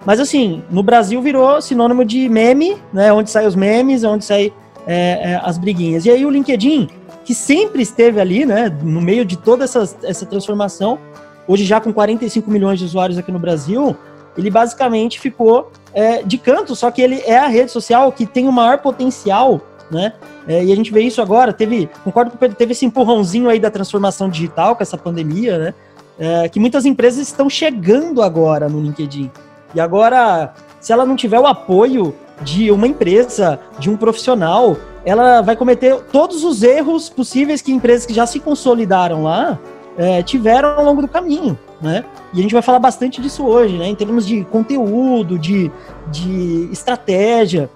Mas 0.05 0.19
assim, 0.19 0.61
no 0.69 0.83
Brasil 0.83 1.21
virou 1.21 1.61
sinônimo 1.61 2.03
de 2.03 2.27
meme, 2.27 2.77
né? 2.91 3.11
Onde 3.13 3.29
saem 3.29 3.47
os 3.47 3.55
memes, 3.55 4.03
onde 4.03 4.25
saem 4.25 4.51
é, 4.85 5.31
é, 5.31 5.41
as 5.43 5.57
briguinhas. 5.57 6.05
E 6.05 6.11
aí 6.11 6.25
o 6.25 6.29
LinkedIn, 6.29 6.89
que 7.23 7.33
sempre 7.33 7.81
esteve 7.81 8.19
ali, 8.19 8.45
né? 8.45 8.75
No 8.81 9.01
meio 9.01 9.23
de 9.23 9.37
toda 9.37 9.63
essa, 9.63 9.89
essa 10.03 10.25
transformação, 10.25 10.99
hoje 11.47 11.63
já 11.63 11.79
com 11.79 11.93
45 11.93 12.49
milhões 12.51 12.79
de 12.79 12.85
usuários 12.85 13.17
aqui 13.17 13.31
no 13.31 13.39
Brasil, 13.39 13.95
ele 14.37 14.49
basicamente 14.49 15.19
ficou 15.19 15.71
é, 15.93 16.23
de 16.23 16.37
canto, 16.37 16.75
só 16.75 16.91
que 16.91 17.01
ele 17.01 17.21
é 17.25 17.37
a 17.37 17.47
rede 17.47 17.71
social 17.71 18.11
que 18.11 18.25
tem 18.25 18.47
o 18.47 18.51
maior 18.51 18.79
potencial 18.79 19.61
né? 19.93 20.13
É, 20.47 20.63
e 20.63 20.73
a 20.73 20.75
gente 20.75 20.91
vê 20.91 21.01
isso 21.01 21.21
agora, 21.21 21.53
teve, 21.53 21.89
concordo 22.03 22.31
com 22.31 22.35
o 22.35 22.39
Pedro, 22.39 22.57
teve 22.57 22.71
esse 22.73 22.85
empurrãozinho 22.85 23.49
aí 23.49 23.59
da 23.59 23.69
transformação 23.69 24.29
digital 24.29 24.75
com 24.75 24.83
essa 24.83 24.97
pandemia, 24.97 25.57
né? 25.57 25.73
É, 26.17 26.49
que 26.49 26.59
muitas 26.59 26.85
empresas 26.85 27.27
estão 27.27 27.49
chegando 27.49 28.21
agora 28.21 28.67
no 28.67 28.79
LinkedIn. 28.81 29.31
E 29.73 29.79
agora, 29.79 30.53
se 30.79 30.91
ela 30.91 31.05
não 31.05 31.15
tiver 31.15 31.39
o 31.39 31.47
apoio 31.47 32.15
de 32.41 32.71
uma 32.71 32.87
empresa, 32.87 33.59
de 33.79 33.89
um 33.89 33.97
profissional, 33.97 34.77
ela 35.05 35.41
vai 35.41 35.55
cometer 35.55 36.01
todos 36.11 36.43
os 36.43 36.63
erros 36.63 37.09
possíveis 37.09 37.61
que 37.61 37.71
empresas 37.71 38.05
que 38.05 38.13
já 38.13 38.25
se 38.25 38.39
consolidaram 38.39 39.23
lá 39.23 39.59
é, 39.97 40.23
tiveram 40.23 40.69
ao 40.69 40.83
longo 40.83 41.01
do 41.01 41.07
caminho, 41.07 41.57
né? 41.81 42.03
E 42.33 42.39
a 42.39 42.41
gente 42.41 42.53
vai 42.53 42.61
falar 42.61 42.79
bastante 42.79 43.21
disso 43.21 43.45
hoje, 43.45 43.77
né? 43.77 43.87
Em 43.87 43.95
termos 43.95 44.25
de 44.25 44.43
conteúdo, 44.45 45.37
de, 45.37 45.71
de 46.07 46.69
estratégia. 46.71 47.69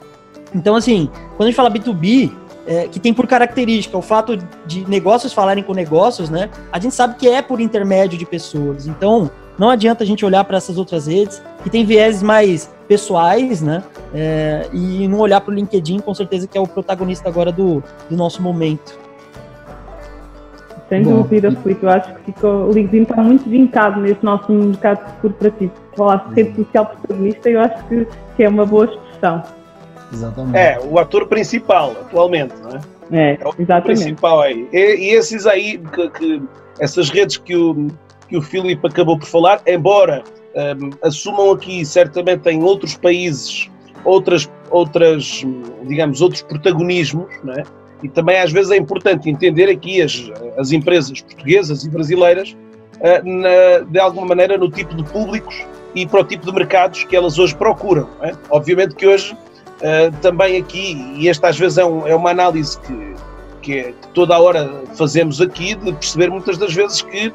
Então, 0.53 0.75
assim, 0.75 1.09
quando 1.35 1.43
a 1.43 1.45
gente 1.45 1.55
fala 1.55 1.69
B2B, 1.69 2.31
é, 2.65 2.87
que 2.87 2.99
tem 2.99 3.13
por 3.13 3.27
característica 3.27 3.97
o 3.97 4.01
fato 4.01 4.37
de 4.65 4.89
negócios 4.89 5.31
falarem 5.31 5.63
com 5.63 5.73
negócios, 5.73 6.29
né? 6.29 6.49
A 6.71 6.79
gente 6.79 6.95
sabe 6.95 7.15
que 7.15 7.27
é 7.27 7.41
por 7.41 7.61
intermédio 7.61 8.17
de 8.17 8.25
pessoas. 8.25 8.87
Então, 8.87 9.29
não 9.57 9.69
adianta 9.69 10.03
a 10.03 10.07
gente 10.07 10.25
olhar 10.25 10.43
para 10.43 10.57
essas 10.57 10.77
outras 10.77 11.07
redes 11.07 11.41
que 11.63 11.69
tem 11.69 11.85
vieses 11.85 12.21
mais 12.21 12.71
pessoais, 12.87 13.61
né? 13.61 13.83
É, 14.13 14.67
e 14.71 15.07
não 15.07 15.19
olhar 15.19 15.41
para 15.41 15.51
o 15.51 15.53
LinkedIn, 15.53 15.99
com 15.99 16.13
certeza 16.13 16.47
que 16.47 16.57
é 16.57 16.61
o 16.61 16.67
protagonista 16.67 17.27
agora 17.27 17.51
do, 17.51 17.83
do 18.09 18.15
nosso 18.15 18.41
momento. 18.41 18.97
Sem 20.89 21.03
Bom, 21.03 21.17
dúvida, 21.17 21.51
Felipe. 21.51 21.83
Eu 21.83 21.89
acho 21.89 22.13
que 22.15 22.31
ficou, 22.31 22.69
o 22.69 22.71
LinkedIn 22.71 23.03
está 23.03 23.21
muito 23.21 23.49
vincado 23.49 23.99
nesse 23.99 24.23
nosso 24.23 24.51
mercado 24.51 25.19
corporativo. 25.21 25.71
Falar 25.95 26.29
de 26.29 26.43
rede 26.43 26.55
social 26.63 26.85
protagonista, 26.85 27.49
eu 27.49 27.59
acho 27.59 27.83
que, 27.87 28.07
que 28.35 28.43
é 28.43 28.49
uma 28.49 28.65
boa 28.65 28.85
expressão. 28.85 29.43
Exatamente. 30.13 30.57
É, 30.57 30.79
o 30.79 30.97
ator 30.97 31.27
principal, 31.27 31.91
atualmente, 31.91 32.53
não 32.61 32.69
é? 32.69 32.81
É, 33.11 33.37
é 33.41 33.47
o 33.47 33.53
exatamente. 33.59 33.83
principal 33.83 34.41
aí. 34.41 34.67
E, 34.71 34.95
e 34.95 35.09
esses 35.15 35.45
aí, 35.45 35.77
que, 35.77 36.09
que, 36.11 36.41
essas 36.79 37.09
redes 37.09 37.37
que 37.37 37.55
o, 37.55 37.87
que 38.27 38.37
o 38.37 38.41
Filipe 38.41 38.85
acabou 38.87 39.17
por 39.17 39.27
falar, 39.27 39.61
embora 39.65 40.23
um, 40.55 40.89
assumam 41.01 41.51
aqui 41.51 41.85
certamente 41.85 42.49
em 42.49 42.63
outros 42.63 42.95
países 42.97 43.69
outras, 44.07 44.49
outras, 44.69 45.45
digamos, 45.85 46.21
outros 46.21 46.41
protagonismos, 46.41 47.27
não 47.43 47.53
é? 47.53 47.63
E 48.03 48.09
também 48.09 48.39
às 48.39 48.51
vezes 48.51 48.71
é 48.71 48.77
importante 48.77 49.29
entender 49.29 49.69
aqui 49.69 50.01
as, 50.01 50.31
as 50.57 50.71
empresas 50.71 51.19
portuguesas 51.21 51.83
e 51.83 51.89
brasileiras 51.89 52.55
uh, 52.97 53.27
na, 53.27 53.85
de 53.89 53.99
alguma 53.99 54.27
maneira 54.27 54.57
no 54.57 54.69
tipo 54.69 54.95
de 54.95 55.03
públicos 55.03 55.65
e 55.95 56.05
para 56.05 56.21
o 56.21 56.23
tipo 56.23 56.45
de 56.45 56.53
mercados 56.53 57.03
que 57.03 57.15
elas 57.15 57.39
hoje 57.39 57.55
procuram. 57.55 58.07
É? 58.21 58.33
Obviamente 58.49 58.95
que 58.95 59.07
hoje 59.07 59.35
Uh, 59.77 60.11
também 60.23 60.57
aqui, 60.57 60.97
e 61.17 61.29
esta 61.29 61.49
às 61.49 61.59
vezes 61.59 61.77
é, 61.77 61.85
um, 61.85 62.07
é 62.07 62.15
uma 62.15 62.31
análise 62.31 62.79
que, 62.79 63.13
que, 63.61 63.73
é, 63.77 63.83
que, 63.91 64.07
toda 64.11 64.33
a 64.33 64.39
hora 64.39 64.67
fazemos 64.95 65.39
aqui, 65.39 65.75
de 65.75 65.93
perceber 65.93 66.31
muitas 66.31 66.57
das 66.57 66.73
vezes 66.73 67.03
que 67.03 67.31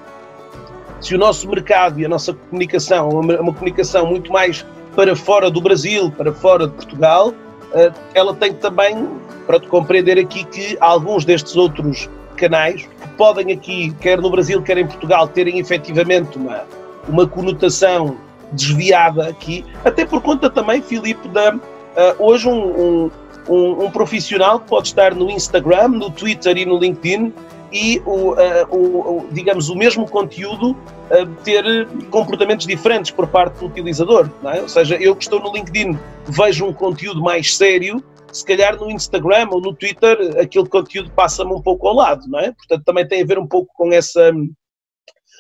se 1.02 1.14
o 1.14 1.18
nosso 1.18 1.48
mercado 1.48 2.00
e 2.00 2.06
a 2.06 2.08
nossa 2.08 2.32
comunicação 2.32 3.10
é 3.10 3.14
uma, 3.14 3.40
uma 3.40 3.52
comunicação 3.52 4.06
muito 4.06 4.32
mais 4.32 4.64
para 4.94 5.14
fora 5.16 5.50
do 5.50 5.60
Brasil, 5.60 6.10
para 6.10 6.32
fora 6.32 6.66
de 6.66 6.74
Portugal, 6.74 7.28
uh, 7.28 7.92
ela 8.14 8.34
tem 8.34 8.54
também, 8.54 9.08
para 9.46 9.58
te 9.58 9.66
compreender 9.66 10.18
aqui, 10.18 10.44
que 10.44 10.76
alguns 10.80 11.24
destes 11.24 11.56
outros 11.56 12.08
canais, 12.36 12.82
que 12.82 13.08
podem 13.16 13.52
aqui, 13.52 13.94
quer 14.00 14.20
no 14.20 14.30
Brasil, 14.30 14.62
quer 14.62 14.78
em 14.78 14.86
Portugal, 14.86 15.28
terem 15.28 15.58
efetivamente 15.58 16.38
uma, 16.38 16.64
uma 17.08 17.26
conotação 17.26 18.16
desviada 18.52 19.28
aqui, 19.28 19.64
até 19.84 20.04
por 20.04 20.22
conta 20.22 20.48
também, 20.48 20.80
Filipe, 20.80 21.28
da, 21.28 21.54
Uh, 21.92 22.24
hoje 22.24 22.48
um, 22.48 22.54
um, 22.54 23.10
um, 23.50 23.84
um, 23.84 23.90
profissional 23.90 24.58
pode 24.60 24.88
estar 24.88 25.14
no 25.14 25.30
Instagram, 25.30 25.88
no 25.88 26.10
Twitter 26.10 26.56
e 26.56 26.64
no 26.64 26.78
LinkedIn 26.78 27.34
e 27.72 28.00
o, 28.04 28.32
uh, 28.32 28.36
o 28.70 29.28
digamos 29.30 29.68
o 29.68 29.74
mesmo 29.74 30.08
conteúdo 30.08 30.72
uh, 30.72 31.26
ter 31.42 31.64
comportamentos 32.10 32.66
diferentes 32.66 33.10
por 33.10 33.26
parte 33.26 33.58
do 33.58 33.66
utilizador, 33.66 34.28
é? 34.44 34.60
ou 34.60 34.68
seja, 34.68 34.96
eu 34.96 35.16
que 35.16 35.24
estou 35.24 35.40
no 35.40 35.52
LinkedIn 35.52 35.98
vejo 36.26 36.66
um 36.66 36.72
conteúdo 36.72 37.22
mais 37.22 37.56
sério, 37.56 38.02
se 38.30 38.44
calhar 38.44 38.78
no 38.78 38.90
Instagram 38.90 39.48
ou 39.50 39.60
no 39.60 39.74
Twitter 39.74 40.36
aquele 40.40 40.68
conteúdo 40.68 41.10
passa-me 41.10 41.52
um 41.52 41.60
pouco 41.60 41.88
ao 41.88 41.94
lado, 41.94 42.28
não 42.28 42.38
é? 42.38 42.52
Portanto 42.52 42.84
também 42.84 43.06
tem 43.06 43.22
a 43.22 43.26
ver 43.26 43.38
um 43.38 43.46
pouco 43.46 43.72
com 43.74 43.92
essa, 43.92 44.32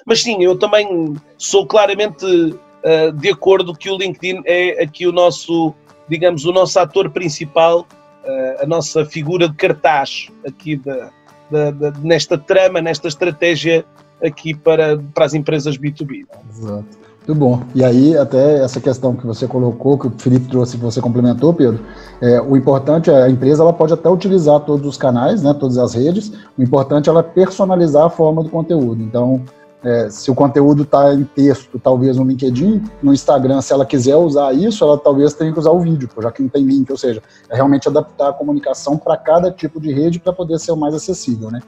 mas 0.06 0.22
sim, 0.22 0.42
eu 0.42 0.58
também 0.58 1.14
sou 1.38 1.66
claramente 1.66 2.26
de 3.16 3.30
acordo 3.30 3.74
que 3.74 3.88
o 3.88 3.96
LinkedIn 3.96 4.42
é 4.44 4.82
aqui 4.82 5.06
o 5.06 5.12
nosso 5.12 5.72
digamos, 6.08 6.44
o 6.44 6.52
nosso 6.52 6.78
ator 6.78 7.10
principal, 7.10 7.86
eh, 8.24 8.60
a 8.62 8.66
nossa 8.66 9.04
figura 9.04 9.48
de 9.48 9.54
cartaz 9.56 10.28
aqui 10.46 10.76
de, 10.76 11.10
de, 11.52 11.90
de, 11.90 12.06
nesta 12.06 12.38
trama, 12.38 12.80
nesta 12.80 13.08
estratégia 13.08 13.84
aqui 14.22 14.54
para, 14.54 14.98
para 15.14 15.24
as 15.24 15.34
empresas 15.34 15.76
B2B. 15.76 16.24
Exato. 16.50 17.02
Muito 17.26 17.38
bom. 17.38 17.62
E 17.72 17.84
aí, 17.84 18.16
até 18.16 18.64
essa 18.64 18.80
questão 18.80 19.14
que 19.14 19.24
você 19.24 19.46
colocou, 19.46 19.96
que 19.96 20.08
o 20.08 20.12
Felipe 20.18 20.48
trouxe, 20.48 20.76
que 20.76 20.82
você 20.82 21.00
complementou, 21.00 21.54
Pedro, 21.54 21.80
é, 22.20 22.40
o 22.40 22.56
importante 22.56 23.10
é 23.10 23.22
a 23.22 23.30
empresa 23.30 23.62
ela 23.62 23.72
pode 23.72 23.92
até 23.92 24.08
utilizar 24.08 24.58
todos 24.60 24.84
os 24.84 24.96
canais, 24.96 25.40
né, 25.40 25.54
todas 25.54 25.78
as 25.78 25.94
redes, 25.94 26.32
o 26.58 26.62
importante 26.62 27.08
é 27.08 27.10
ela 27.10 27.22
personalizar 27.22 28.06
a 28.06 28.10
forma 28.10 28.42
do 28.42 28.48
conteúdo. 28.48 29.00
Então, 29.02 29.40
é, 29.84 30.08
se 30.10 30.30
o 30.30 30.34
conteúdo 30.34 30.84
está 30.84 31.12
em 31.12 31.24
texto, 31.24 31.78
talvez 31.78 32.16
no 32.16 32.24
LinkedIn, 32.24 32.84
no 33.02 33.12
Instagram, 33.12 33.60
se 33.60 33.72
ela 33.72 33.84
quiser 33.84 34.16
usar 34.16 34.52
isso, 34.52 34.84
ela 34.84 34.96
talvez 34.96 35.34
tenha 35.34 35.52
que 35.52 35.58
usar 35.58 35.70
o 35.70 35.80
vídeo, 35.80 36.08
já 36.20 36.30
que 36.30 36.42
não 36.42 36.48
tem 36.48 36.64
link, 36.64 36.90
ou 36.90 36.96
seja, 36.96 37.22
é 37.48 37.56
realmente 37.56 37.88
adaptar 37.88 38.30
a 38.30 38.32
comunicação 38.32 38.96
para 38.96 39.16
cada 39.16 39.50
tipo 39.50 39.80
de 39.80 39.92
rede 39.92 40.20
para 40.20 40.32
poder 40.32 40.58
ser 40.58 40.72
o 40.72 40.76
mais 40.76 40.94
acessível, 40.94 41.50
né? 41.50 41.60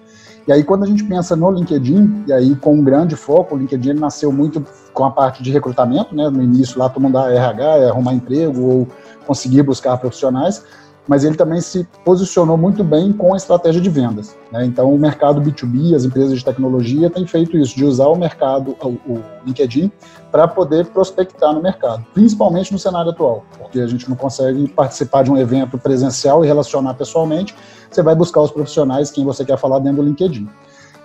E 0.46 0.52
aí, 0.52 0.62
quando 0.62 0.84
a 0.84 0.86
gente 0.86 1.02
pensa 1.02 1.34
no 1.34 1.50
LinkedIn, 1.50 2.24
e 2.26 2.32
aí 2.32 2.54
com 2.54 2.74
um 2.74 2.84
grande 2.84 3.16
foco, 3.16 3.54
o 3.54 3.58
LinkedIn 3.58 3.94
nasceu 3.94 4.30
muito 4.30 4.62
com 4.92 5.04
a 5.04 5.10
parte 5.10 5.42
de 5.42 5.50
recrutamento, 5.50 6.14
né? 6.14 6.28
No 6.28 6.42
início 6.42 6.78
lá 6.78 6.88
todo 6.88 7.02
mundo 7.02 7.14
dá 7.14 7.30
RH, 7.30 7.64
é 7.78 7.88
arrumar 7.88 8.12
emprego 8.12 8.60
ou 8.60 8.88
conseguir 9.26 9.62
buscar 9.62 9.96
profissionais, 9.96 10.62
mas 11.06 11.24
ele 11.24 11.36
também 11.36 11.60
se 11.60 11.86
posicionou 12.04 12.56
muito 12.56 12.82
bem 12.82 13.12
com 13.12 13.34
a 13.34 13.36
estratégia 13.36 13.80
de 13.80 13.90
vendas. 13.90 14.36
Né? 14.50 14.64
Então, 14.64 14.92
o 14.92 14.98
mercado 14.98 15.40
B2B, 15.40 15.94
as 15.94 16.04
empresas 16.04 16.38
de 16.38 16.44
tecnologia 16.44 17.10
têm 17.10 17.26
feito 17.26 17.56
isso, 17.56 17.76
de 17.76 17.84
usar 17.84 18.06
o 18.06 18.16
mercado, 18.16 18.76
o, 18.82 19.20
LinkedIn, 19.44 19.92
para 20.30 20.48
poder 20.48 20.86
prospectar 20.86 21.52
no 21.52 21.62
mercado, 21.62 22.04
principalmente 22.14 22.72
no 22.72 22.78
cenário 22.78 23.10
atual, 23.10 23.44
porque 23.58 23.80
a 23.80 23.86
gente 23.86 24.08
não 24.08 24.16
consegue 24.16 24.66
participar 24.68 25.22
de 25.22 25.30
um 25.30 25.36
evento 25.36 25.78
presencial 25.78 26.44
e 26.44 26.48
relacionar 26.48 26.94
pessoalmente, 26.94 27.54
você 27.90 28.02
vai 28.02 28.14
buscar 28.14 28.40
os 28.40 28.50
profissionais, 28.50 29.10
quem 29.10 29.24
você 29.24 29.44
quer 29.44 29.58
falar 29.58 29.78
dentro 29.78 30.02
do 30.02 30.08
LinkedIn. 30.08 30.48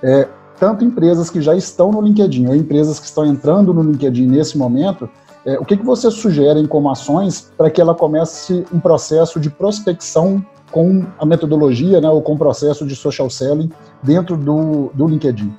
É, 0.02 0.28
tanto 0.60 0.84
empresas 0.84 1.30
que 1.30 1.42
já 1.42 1.56
estão 1.56 1.92
no 1.92 2.02
LinkedIn 2.02 2.48
ou 2.48 2.56
empresas 2.56 3.00
que 3.00 3.06
estão 3.06 3.26
entrando 3.26 3.74
no 3.74 3.82
LinkedIn 3.82 4.28
nesse 4.28 4.58
momento, 4.58 5.10
é, 5.46 5.58
o 5.58 5.66
que, 5.66 5.78
que 5.78 5.86
você 5.86 6.12
sugere 6.12 6.68
como 6.68 6.90
ações 6.90 7.52
para 7.58 7.70
que 7.70 7.80
ela 7.80 7.96
comece 7.96 8.66
um 8.74 8.80
processo 8.80 9.40
de 9.40 9.50
prospecção 9.50 10.46
com 10.72 11.06
a 11.18 11.26
metodologia, 11.26 12.00
né, 12.02 12.10
ou 12.10 12.22
com 12.22 12.34
o 12.34 12.38
processo 12.38 12.86
de 12.86 12.96
social 12.96 13.30
selling 13.30 13.72
dentro 14.04 14.36
do, 14.38 14.92
do 14.94 15.08
LinkedIn? 15.08 15.54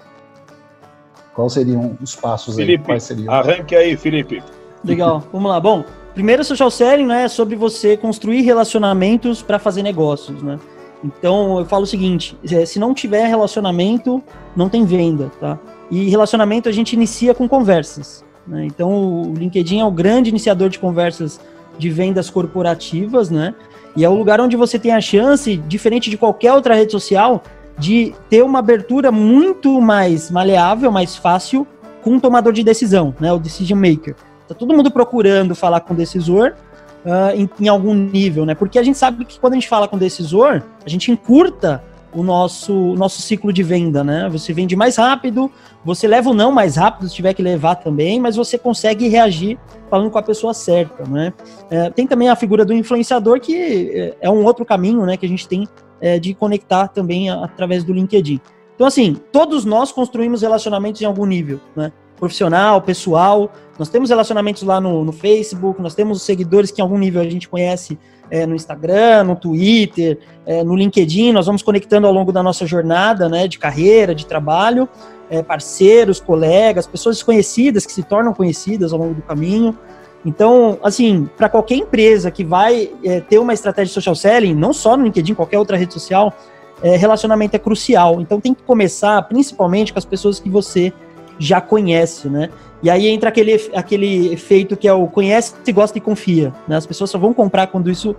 Quais 1.34 1.52
seriam 1.52 1.96
os 2.02 2.14
passos 2.14 2.56
Felipe, 2.56 2.82
aí? 2.82 2.86
Quais 2.86 3.02
seriam? 3.04 3.32
Arranque 3.32 3.74
aí, 3.74 3.96
Felipe. 3.96 4.42
Legal, 4.84 5.22
vamos 5.32 5.50
lá. 5.50 5.58
Bom, 5.58 5.84
primeiro 6.14 6.44
social 6.44 6.70
selling 6.70 7.06
né, 7.06 7.24
é 7.24 7.28
sobre 7.28 7.56
você 7.56 7.96
construir 7.96 8.42
relacionamentos 8.42 9.42
para 9.42 9.58
fazer 9.58 9.82
negócios, 9.82 10.42
né? 10.42 10.58
Então 11.02 11.58
eu 11.58 11.64
falo 11.64 11.84
o 11.84 11.86
seguinte: 11.86 12.36
é, 12.50 12.64
se 12.66 12.78
não 12.78 12.92
tiver 12.92 13.26
relacionamento, 13.26 14.22
não 14.54 14.68
tem 14.68 14.84
venda, 14.84 15.30
tá? 15.40 15.58
E 15.90 16.08
relacionamento 16.10 16.68
a 16.68 16.72
gente 16.72 16.92
inicia 16.92 17.34
com 17.34 17.48
conversas. 17.48 18.24
Né? 18.46 18.64
Então 18.66 18.90
o 19.22 19.34
LinkedIn 19.34 19.80
é 19.80 19.84
o 19.84 19.90
grande 19.90 20.30
iniciador 20.30 20.68
de 20.68 20.78
conversas 20.78 21.40
de 21.78 21.90
vendas 21.90 22.28
corporativas, 22.28 23.30
né? 23.30 23.54
E 23.96 24.04
é 24.04 24.08
o 24.08 24.14
lugar 24.14 24.40
onde 24.40 24.56
você 24.56 24.78
tem 24.78 24.92
a 24.92 25.00
chance, 25.00 25.56
diferente 25.56 26.10
de 26.10 26.16
qualquer 26.16 26.52
outra 26.52 26.74
rede 26.74 26.92
social, 26.92 27.42
de 27.78 28.14
ter 28.28 28.44
uma 28.44 28.58
abertura 28.58 29.10
muito 29.10 29.80
mais 29.80 30.30
maleável, 30.30 30.92
mais 30.92 31.16
fácil 31.16 31.66
com 32.02 32.16
o 32.16 32.20
tomador 32.20 32.52
de 32.52 32.62
decisão, 32.62 33.14
né? 33.18 33.32
O 33.32 33.38
decision 33.38 33.78
maker. 33.78 34.14
Tá 34.46 34.54
todo 34.54 34.74
mundo 34.74 34.90
procurando 34.90 35.54
falar 35.54 35.80
com 35.80 35.94
o 35.94 35.96
decisor 35.96 36.54
uh, 37.04 37.34
em, 37.34 37.48
em, 37.60 37.68
algum 37.68 37.94
nível, 37.94 38.44
né? 38.44 38.54
Porque 38.54 38.78
a 38.78 38.82
gente 38.82 38.98
sabe 38.98 39.24
que 39.24 39.38
quando 39.40 39.54
a 39.54 39.56
gente 39.56 39.68
fala 39.68 39.88
com 39.88 39.96
o 39.96 39.98
decisor, 39.98 40.62
a 40.84 40.88
gente 40.88 41.10
encurta 41.10 41.82
o 42.12 42.22
nosso, 42.22 42.94
nosso 42.94 43.22
ciclo 43.22 43.52
de 43.52 43.62
venda, 43.62 44.02
né? 44.02 44.28
Você 44.30 44.52
vende 44.52 44.74
mais 44.74 44.96
rápido, 44.96 45.50
você 45.84 46.08
leva 46.08 46.30
o 46.30 46.34
não 46.34 46.50
mais 46.50 46.76
rápido 46.76 47.08
se 47.08 47.14
tiver 47.14 47.34
que 47.34 47.42
levar 47.42 47.76
também, 47.76 48.20
mas 48.20 48.36
você 48.36 48.58
consegue 48.58 49.08
reagir 49.08 49.58
falando 49.88 50.10
com 50.10 50.18
a 50.18 50.22
pessoa 50.22 50.52
certa, 50.52 51.04
né? 51.08 51.32
É, 51.70 51.90
tem 51.90 52.06
também 52.06 52.28
a 52.28 52.36
figura 52.36 52.64
do 52.64 52.72
influenciador, 52.72 53.40
que 53.40 53.90
é, 53.92 54.16
é 54.20 54.30
um 54.30 54.44
outro 54.44 54.64
caminho, 54.64 55.04
né, 55.06 55.16
que 55.16 55.26
a 55.26 55.28
gente 55.28 55.46
tem 55.46 55.68
é, 56.00 56.18
de 56.18 56.34
conectar 56.34 56.88
também 56.88 57.30
através 57.30 57.84
do 57.84 57.92
LinkedIn. 57.92 58.40
Então, 58.74 58.86
assim, 58.86 59.16
todos 59.30 59.64
nós 59.64 59.92
construímos 59.92 60.42
relacionamentos 60.42 61.02
em 61.02 61.04
algum 61.04 61.26
nível, 61.26 61.60
né? 61.76 61.92
Profissional, 62.20 62.82
pessoal. 62.82 63.50
Nós 63.78 63.88
temos 63.88 64.10
relacionamentos 64.10 64.62
lá 64.62 64.78
no, 64.78 65.04
no 65.04 65.10
Facebook, 65.10 65.80
nós 65.80 65.94
temos 65.94 66.20
seguidores 66.22 66.70
que 66.70 66.82
em 66.82 66.84
algum 66.84 66.98
nível 66.98 67.22
a 67.22 67.24
gente 67.24 67.48
conhece 67.48 67.98
é, 68.30 68.46
no 68.46 68.54
Instagram, 68.54 69.24
no 69.24 69.34
Twitter, 69.34 70.18
é, 70.46 70.62
no 70.62 70.76
LinkedIn, 70.76 71.32
nós 71.32 71.46
vamos 71.46 71.62
conectando 71.62 72.06
ao 72.06 72.12
longo 72.12 72.30
da 72.30 72.42
nossa 72.42 72.66
jornada, 72.66 73.28
né, 73.28 73.48
de 73.48 73.58
carreira, 73.58 74.14
de 74.14 74.26
trabalho, 74.26 74.88
é, 75.30 75.42
parceiros, 75.42 76.20
colegas, 76.20 76.86
pessoas 76.86 77.16
desconhecidas 77.16 77.86
que 77.86 77.92
se 77.92 78.02
tornam 78.02 78.34
conhecidas 78.34 78.92
ao 78.92 78.98
longo 78.98 79.14
do 79.14 79.22
caminho. 79.22 79.76
Então, 80.24 80.78
assim, 80.82 81.28
para 81.36 81.48
qualquer 81.48 81.76
empresa 81.76 82.30
que 82.30 82.44
vai 82.44 82.90
é, 83.02 83.20
ter 83.20 83.38
uma 83.38 83.54
estratégia 83.54 83.86
de 83.86 83.94
social 83.94 84.14
selling, 84.14 84.54
não 84.54 84.72
só 84.72 84.96
no 84.96 85.04
LinkedIn, 85.04 85.34
qualquer 85.34 85.58
outra 85.58 85.76
rede 85.76 85.94
social, 85.94 86.32
é, 86.82 86.96
relacionamento 86.96 87.56
é 87.56 87.58
crucial. 87.58 88.20
Então, 88.20 88.38
tem 88.38 88.52
que 88.52 88.62
começar 88.62 89.20
principalmente 89.22 89.92
com 89.92 89.98
as 89.98 90.04
pessoas 90.04 90.38
que 90.38 90.50
você 90.50 90.92
já 91.40 91.60
conhece, 91.60 92.28
né? 92.28 92.50
E 92.82 92.90
aí 92.90 93.08
entra 93.08 93.30
aquele, 93.30 93.70
aquele 93.74 94.32
efeito 94.32 94.76
que 94.76 94.86
é 94.86 94.92
o 94.92 95.06
conhece, 95.06 95.54
gosta 95.72 95.98
e 95.98 96.00
confia. 96.00 96.52
Né? 96.68 96.76
As 96.76 96.86
pessoas 96.86 97.10
só 97.10 97.18
vão 97.18 97.32
comprar 97.32 97.66
quando 97.66 97.90
isso 97.90 98.14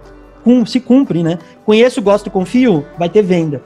se 0.65 0.79
cumpre, 0.79 1.23
né? 1.23 1.37
Conheço, 1.65 2.01
gosto 2.01 2.29
confio, 2.29 2.85
vai 2.97 3.07
ter 3.07 3.21
venda. 3.21 3.61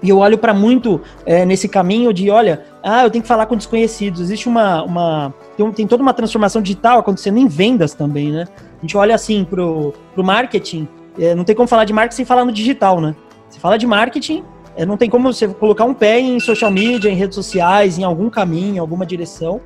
E 0.00 0.08
eu 0.10 0.18
olho 0.18 0.38
para 0.38 0.54
muito 0.54 1.00
é, 1.26 1.44
nesse 1.44 1.68
caminho 1.68 2.12
de, 2.12 2.30
olha, 2.30 2.64
ah, 2.82 3.02
eu 3.04 3.10
tenho 3.10 3.22
que 3.22 3.28
falar 3.28 3.46
com 3.46 3.56
desconhecidos. 3.56 4.20
Existe 4.20 4.48
uma. 4.48 4.82
uma 4.82 5.34
tem, 5.56 5.72
tem, 5.72 5.86
toda 5.86 6.02
uma 6.02 6.12
transformação 6.12 6.62
digital 6.62 6.98
acontecendo 7.00 7.38
em 7.38 7.48
vendas 7.48 7.94
também, 7.94 8.30
né? 8.30 8.46
A 8.78 8.80
gente 8.82 8.96
olha 8.96 9.14
assim 9.14 9.44
pro, 9.44 9.94
pro 10.14 10.22
marketing, 10.22 10.86
é, 11.18 11.34
não 11.34 11.42
tem 11.42 11.56
como 11.56 11.66
falar 11.66 11.84
de 11.84 11.92
marketing 11.92 12.16
sem 12.16 12.24
falar 12.24 12.44
no 12.44 12.52
digital, 12.52 13.00
né? 13.00 13.16
Você 13.48 13.58
fala 13.58 13.78
de 13.78 13.86
marketing, 13.86 14.44
é, 14.76 14.84
não 14.84 14.96
tem 14.96 15.08
como 15.08 15.32
você 15.32 15.46
colocar 15.48 15.84
um 15.84 15.94
pé 15.94 16.18
em 16.18 16.40
social 16.40 16.70
media, 16.70 17.10
em 17.10 17.14
redes 17.14 17.34
sociais, 17.34 17.98
em 17.98 18.04
algum 18.04 18.28
caminho, 18.28 18.76
em 18.76 18.78
alguma 18.78 19.06
direção, 19.06 19.60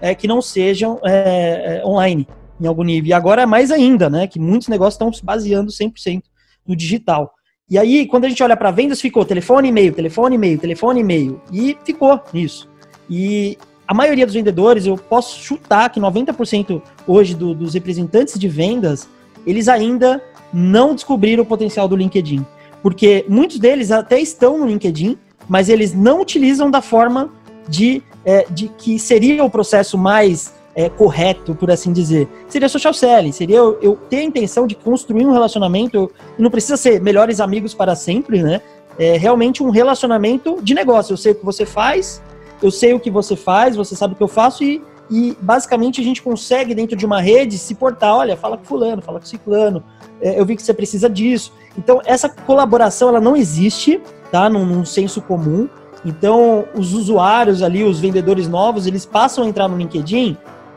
é, 0.00 0.14
que 0.14 0.26
não 0.26 0.40
sejam 0.40 0.98
é, 1.04 1.80
é, 1.82 1.86
online, 1.86 2.26
em 2.60 2.66
algum 2.66 2.82
nível. 2.82 3.10
E 3.10 3.12
agora 3.12 3.46
mais 3.46 3.70
ainda, 3.70 4.08
né? 4.08 4.26
Que 4.26 4.38
muitos 4.38 4.68
negócios 4.68 4.94
estão 4.94 5.12
se 5.12 5.24
baseando 5.24 5.70
100% 5.70 6.22
no 6.66 6.74
digital. 6.74 7.32
E 7.68 7.78
aí, 7.78 8.06
quando 8.06 8.24
a 8.24 8.28
gente 8.28 8.42
olha 8.42 8.56
para 8.56 8.70
vendas, 8.70 9.00
ficou 9.00 9.24
telefone, 9.24 9.68
e-mail, 9.68 9.92
telefone, 9.92 10.36
e-mail, 10.36 10.58
telefone, 10.58 11.00
e-mail. 11.00 11.40
E 11.52 11.76
ficou 11.84 12.20
nisso. 12.32 12.68
E 13.08 13.58
a 13.86 13.94
maioria 13.94 14.26
dos 14.26 14.34
vendedores, 14.34 14.86
eu 14.86 14.96
posso 14.96 15.40
chutar 15.40 15.90
que 15.90 16.00
90% 16.00 16.82
hoje 17.06 17.34
do, 17.34 17.54
dos 17.54 17.74
representantes 17.74 18.38
de 18.38 18.48
vendas, 18.48 19.08
eles 19.46 19.68
ainda 19.68 20.22
não 20.52 20.94
descobriram 20.94 21.42
o 21.42 21.46
potencial 21.46 21.88
do 21.88 21.96
LinkedIn. 21.96 22.44
Porque 22.84 23.24
muitos 23.26 23.58
deles 23.58 23.90
até 23.90 24.20
estão 24.20 24.58
no 24.58 24.66
LinkedIn, 24.66 25.16
mas 25.48 25.70
eles 25.70 25.94
não 25.94 26.20
utilizam 26.20 26.70
da 26.70 26.82
forma 26.82 27.30
de, 27.66 28.02
é, 28.26 28.44
de 28.50 28.68
que 28.68 28.98
seria 28.98 29.42
o 29.42 29.48
processo 29.48 29.96
mais 29.96 30.52
é, 30.74 30.90
correto, 30.90 31.54
por 31.54 31.70
assim 31.70 31.94
dizer. 31.94 32.28
Seria 32.46 32.68
social 32.68 32.92
selling, 32.92 33.32
seria 33.32 33.56
eu, 33.56 33.78
eu 33.80 33.96
ter 34.10 34.18
a 34.18 34.22
intenção 34.22 34.66
de 34.66 34.74
construir 34.74 35.24
um 35.24 35.32
relacionamento, 35.32 36.12
e 36.38 36.42
não 36.42 36.50
precisa 36.50 36.76
ser 36.76 37.00
melhores 37.00 37.40
amigos 37.40 37.72
para 37.72 37.94
sempre, 37.94 38.42
né? 38.42 38.60
É 38.98 39.16
realmente 39.16 39.62
um 39.62 39.70
relacionamento 39.70 40.58
de 40.62 40.74
negócio. 40.74 41.14
Eu 41.14 41.16
sei 41.16 41.32
o 41.32 41.36
que 41.36 41.44
você 41.44 41.64
faz, 41.64 42.22
eu 42.62 42.70
sei 42.70 42.92
o 42.92 43.00
que 43.00 43.10
você 43.10 43.34
faz, 43.34 43.76
você 43.76 43.96
sabe 43.96 44.12
o 44.12 44.16
que 44.16 44.22
eu 44.22 44.28
faço 44.28 44.62
e, 44.62 44.82
e 45.10 45.34
basicamente 45.40 46.02
a 46.02 46.04
gente 46.04 46.20
consegue 46.20 46.74
dentro 46.74 46.94
de 46.94 47.06
uma 47.06 47.22
rede 47.22 47.56
se 47.56 47.74
portar, 47.74 48.14
olha, 48.14 48.36
fala 48.36 48.58
com 48.58 48.64
fulano, 48.64 49.00
fala 49.00 49.18
com 49.18 49.24
ciclano, 49.24 49.82
é, 50.20 50.38
eu 50.38 50.44
vi 50.44 50.54
que 50.54 50.62
você 50.62 50.74
precisa 50.74 51.08
disso. 51.08 51.50
Então 51.76 52.00
essa 52.04 52.28
colaboração 52.28 53.08
ela 53.08 53.20
não 53.20 53.36
existe, 53.36 54.00
tá? 54.30 54.48
Num, 54.48 54.64
num 54.64 54.84
senso 54.84 55.20
comum. 55.20 55.68
Então 56.04 56.66
os 56.74 56.92
usuários 56.92 57.62
ali, 57.62 57.82
os 57.82 57.98
vendedores 57.98 58.48
novos, 58.48 58.86
eles 58.86 59.06
passam 59.06 59.44
a 59.44 59.46
entrar 59.46 59.68
no 59.68 59.76
LinkedIn 59.76 60.36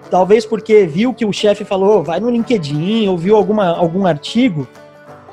talvez 0.09 0.45
porque 0.45 0.85
viu 0.85 1.13
que 1.13 1.25
o 1.25 1.33
chefe 1.33 1.63
falou, 1.63 2.03
vai 2.03 2.19
no 2.19 2.29
LinkedIn, 2.29 3.07
ou 3.07 3.17
viu 3.17 3.35
alguma, 3.35 3.67
algum 3.67 4.05
artigo, 4.05 4.67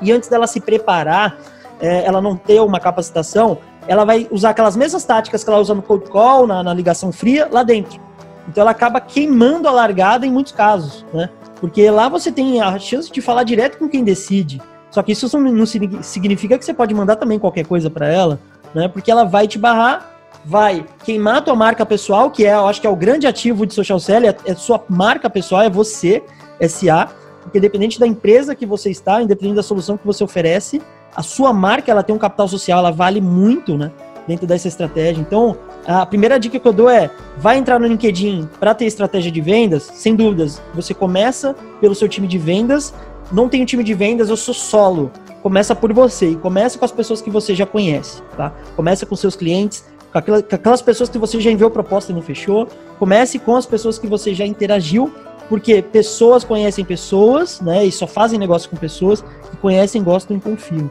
e 0.01 0.11
antes 0.11 0.29
dela 0.29 0.47
se 0.47 0.59
preparar, 0.59 1.37
é, 1.79 2.05
ela 2.05 2.21
não 2.21 2.35
ter 2.35 2.59
uma 2.61 2.79
capacitação, 2.79 3.57
ela 3.87 4.05
vai 4.05 4.27
usar 4.31 4.51
aquelas 4.51 4.75
mesmas 4.75 5.03
táticas 5.03 5.43
que 5.43 5.49
ela 5.49 5.59
usa 5.59 5.73
no 5.73 5.81
cold 5.81 6.09
call, 6.09 6.47
na, 6.47 6.63
na 6.63 6.73
ligação 6.73 7.11
fria, 7.11 7.47
lá 7.51 7.63
dentro. 7.63 7.99
Então 8.47 8.61
ela 8.61 8.71
acaba 8.71 8.99
queimando 8.99 9.67
a 9.67 9.71
largada 9.71 10.25
em 10.25 10.31
muitos 10.31 10.51
casos, 10.51 11.05
né? 11.13 11.29
Porque 11.59 11.89
lá 11.89 12.09
você 12.09 12.31
tem 12.31 12.61
a 12.61 12.77
chance 12.77 13.11
de 13.11 13.21
falar 13.21 13.43
direto 13.43 13.77
com 13.77 13.87
quem 13.87 14.03
decide. 14.03 14.61
Só 14.95 15.03
que 15.03 15.11
isso 15.11 15.37
não 15.37 15.65
significa 15.65 16.57
que 16.57 16.63
você 16.63 16.73
pode 16.73 16.93
mandar 16.93 17.17
também 17.17 17.37
qualquer 17.37 17.65
coisa 17.65 17.89
para 17.89 18.07
ela, 18.07 18.39
né? 18.73 18.87
Porque 18.87 19.11
ela 19.11 19.25
vai 19.25 19.45
te 19.45 19.59
barrar 19.59 20.15
vai 20.45 20.85
queimar 21.03 21.37
a 21.37 21.41
tua 21.41 21.55
marca 21.55 21.83
pessoal, 21.85 22.29
que 22.29 22.45
é, 22.45 22.53
eu 22.53 22.67
acho 22.67 22.79
que 22.79 22.85
é 22.85 22.89
o 22.89 22.95
grande 22.95 23.25
ativo 23.25 23.65
de 23.65 23.73
social 23.73 23.99
selling, 23.99 24.27
é, 24.27 24.35
é 24.45 24.53
sua 24.53 24.81
marca 24.87 25.27
pessoal, 25.27 25.63
é 25.63 25.69
você, 25.69 26.23
SA, 26.61 27.09
porque 27.41 27.57
independente 27.57 27.99
da 27.99 28.05
empresa 28.05 28.53
que 28.53 28.63
você 28.63 28.91
está, 28.91 29.21
independente 29.23 29.55
da 29.55 29.63
solução 29.63 29.97
que 29.97 30.05
você 30.05 30.23
oferece, 30.23 30.81
a 31.15 31.23
sua 31.23 31.51
marca, 31.51 31.91
ela 31.91 32.03
tem 32.03 32.15
um 32.15 32.19
capital 32.19 32.47
social, 32.47 32.77
ela 32.77 32.91
vale 32.91 33.19
muito, 33.19 33.75
né, 33.75 33.91
dentro 34.27 34.45
dessa 34.45 34.67
estratégia. 34.67 35.19
Então, 35.19 35.57
a 35.85 36.05
primeira 36.05 36.39
dica 36.39 36.59
que 36.59 36.67
eu 36.67 36.73
dou 36.73 36.89
é, 36.89 37.09
vai 37.37 37.57
entrar 37.57 37.79
no 37.79 37.87
LinkedIn 37.87 38.47
para 38.59 38.75
ter 38.75 38.85
estratégia 38.85 39.31
de 39.31 39.41
vendas, 39.41 39.83
sem 39.93 40.15
dúvidas, 40.15 40.61
você 40.75 40.93
começa 40.93 41.55
pelo 41.81 41.95
seu 41.95 42.07
time 42.07 42.27
de 42.27 42.37
vendas, 42.37 42.93
não 43.31 43.49
tenho 43.49 43.65
time 43.65 43.83
de 43.83 43.93
vendas, 43.93 44.29
eu 44.29 44.37
sou 44.37 44.53
solo. 44.53 45.11
Começa 45.41 45.75
por 45.75 45.93
você 45.93 46.31
e 46.31 46.35
começa 46.35 46.77
com 46.77 46.85
as 46.85 46.91
pessoas 46.91 47.21
que 47.21 47.29
você 47.29 47.53
já 47.53 47.65
conhece, 47.65 48.21
tá? 48.35 48.51
Começa 48.75 49.05
com 49.05 49.15
seus 49.15 49.35
clientes, 49.35 49.85
com, 50.11 50.21
com 50.21 50.55
aquelas 50.55 50.81
pessoas 50.81 51.09
que 51.09 51.17
você 51.17 51.39
já 51.39 51.51
enviou 51.51 51.69
proposta 51.69 52.11
e 52.11 52.15
não 52.15 52.21
fechou. 52.21 52.67
Comece 52.97 53.37
com 53.37 53.55
as 53.55 53.65
pessoas 53.65 53.99
que 53.99 54.07
você 54.07 54.33
já 54.33 54.45
interagiu, 54.45 55.13
porque 55.47 55.81
pessoas 55.81 56.43
conhecem 56.43 56.83
pessoas, 56.83 57.61
né? 57.61 57.85
E 57.85 57.91
só 57.91 58.07
fazem 58.07 58.39
negócio 58.39 58.69
com 58.69 58.75
pessoas 58.75 59.21
que 59.21 59.57
conhecem, 59.57 60.03
gostam 60.03 60.37
e 60.37 60.39
confiam. 60.39 60.89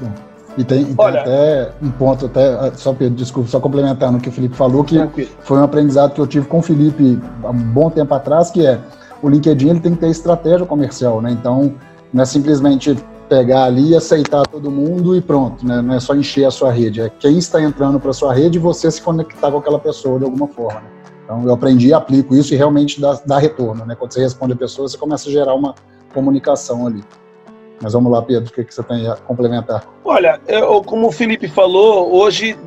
Bom, 0.00 0.12
e 0.56 0.64
tem, 0.64 0.84
tem 0.84 0.94
até 0.94 1.72
um 1.82 1.90
ponto, 1.90 2.26
até, 2.26 2.72
só 2.74 2.92
desculpa, 2.92 3.48
só 3.48 3.60
complementando 3.60 4.18
o 4.18 4.20
que 4.20 4.28
o 4.28 4.32
Felipe 4.32 4.56
falou, 4.56 4.82
que 4.84 4.96
Tranquilo. 4.96 5.30
foi 5.42 5.58
um 5.58 5.64
aprendizado 5.64 6.12
que 6.12 6.20
eu 6.20 6.26
tive 6.26 6.46
com 6.46 6.58
o 6.58 6.62
Felipe 6.62 7.18
há 7.44 7.50
um 7.50 7.72
bom 7.72 7.90
tempo 7.90 8.12
atrás, 8.14 8.50
que 8.50 8.66
é 8.66 8.78
o 9.22 9.28
LinkedIn 9.28 9.70
ele 9.70 9.80
tem 9.80 9.94
que 9.94 10.00
ter 10.00 10.08
estratégia 10.08 10.66
comercial, 10.66 11.20
né? 11.20 11.30
Então, 11.30 11.74
não 12.12 12.22
é 12.22 12.26
simplesmente 12.26 12.96
pegar 13.28 13.64
ali 13.64 13.94
aceitar 13.94 14.44
todo 14.46 14.70
mundo 14.70 15.16
e 15.16 15.20
pronto, 15.20 15.64
né? 15.64 15.80
Não 15.80 15.94
é 15.94 16.00
só 16.00 16.14
encher 16.14 16.44
a 16.44 16.50
sua 16.50 16.72
rede, 16.72 17.00
é 17.00 17.08
quem 17.08 17.38
está 17.38 17.62
entrando 17.62 18.00
para 18.00 18.12
sua 18.12 18.34
rede 18.34 18.58
e 18.58 18.60
você 18.60 18.90
se 18.90 19.00
conectar 19.00 19.50
com 19.50 19.58
aquela 19.58 19.78
pessoa 19.78 20.18
de 20.18 20.24
alguma 20.24 20.48
forma. 20.48 20.82
Então 21.24 21.44
eu 21.44 21.52
aprendi 21.52 21.88
e 21.88 21.94
aplico 21.94 22.34
isso 22.34 22.52
e 22.52 22.56
realmente 22.56 23.00
dá, 23.00 23.20
dá 23.24 23.38
retorno, 23.38 23.86
né? 23.86 23.94
Quando 23.94 24.12
você 24.12 24.20
responde 24.20 24.54
a 24.54 24.56
pessoa, 24.56 24.88
você 24.88 24.98
começa 24.98 25.28
a 25.28 25.32
gerar 25.32 25.54
uma 25.54 25.76
comunicação 26.12 26.88
ali. 26.88 27.04
Mas 27.80 27.92
vamos 27.92 28.10
lá, 28.10 28.20
Pedro, 28.20 28.50
o 28.50 28.52
que, 28.52 28.64
que 28.64 28.74
você 28.74 28.82
tem 28.82 29.06
a 29.06 29.14
complementar? 29.14 29.84
Olha, 30.04 30.40
eu, 30.48 30.82
como 30.82 31.06
o 31.06 31.12
Felipe 31.12 31.48
falou, 31.48 32.12
hoje 32.12 32.58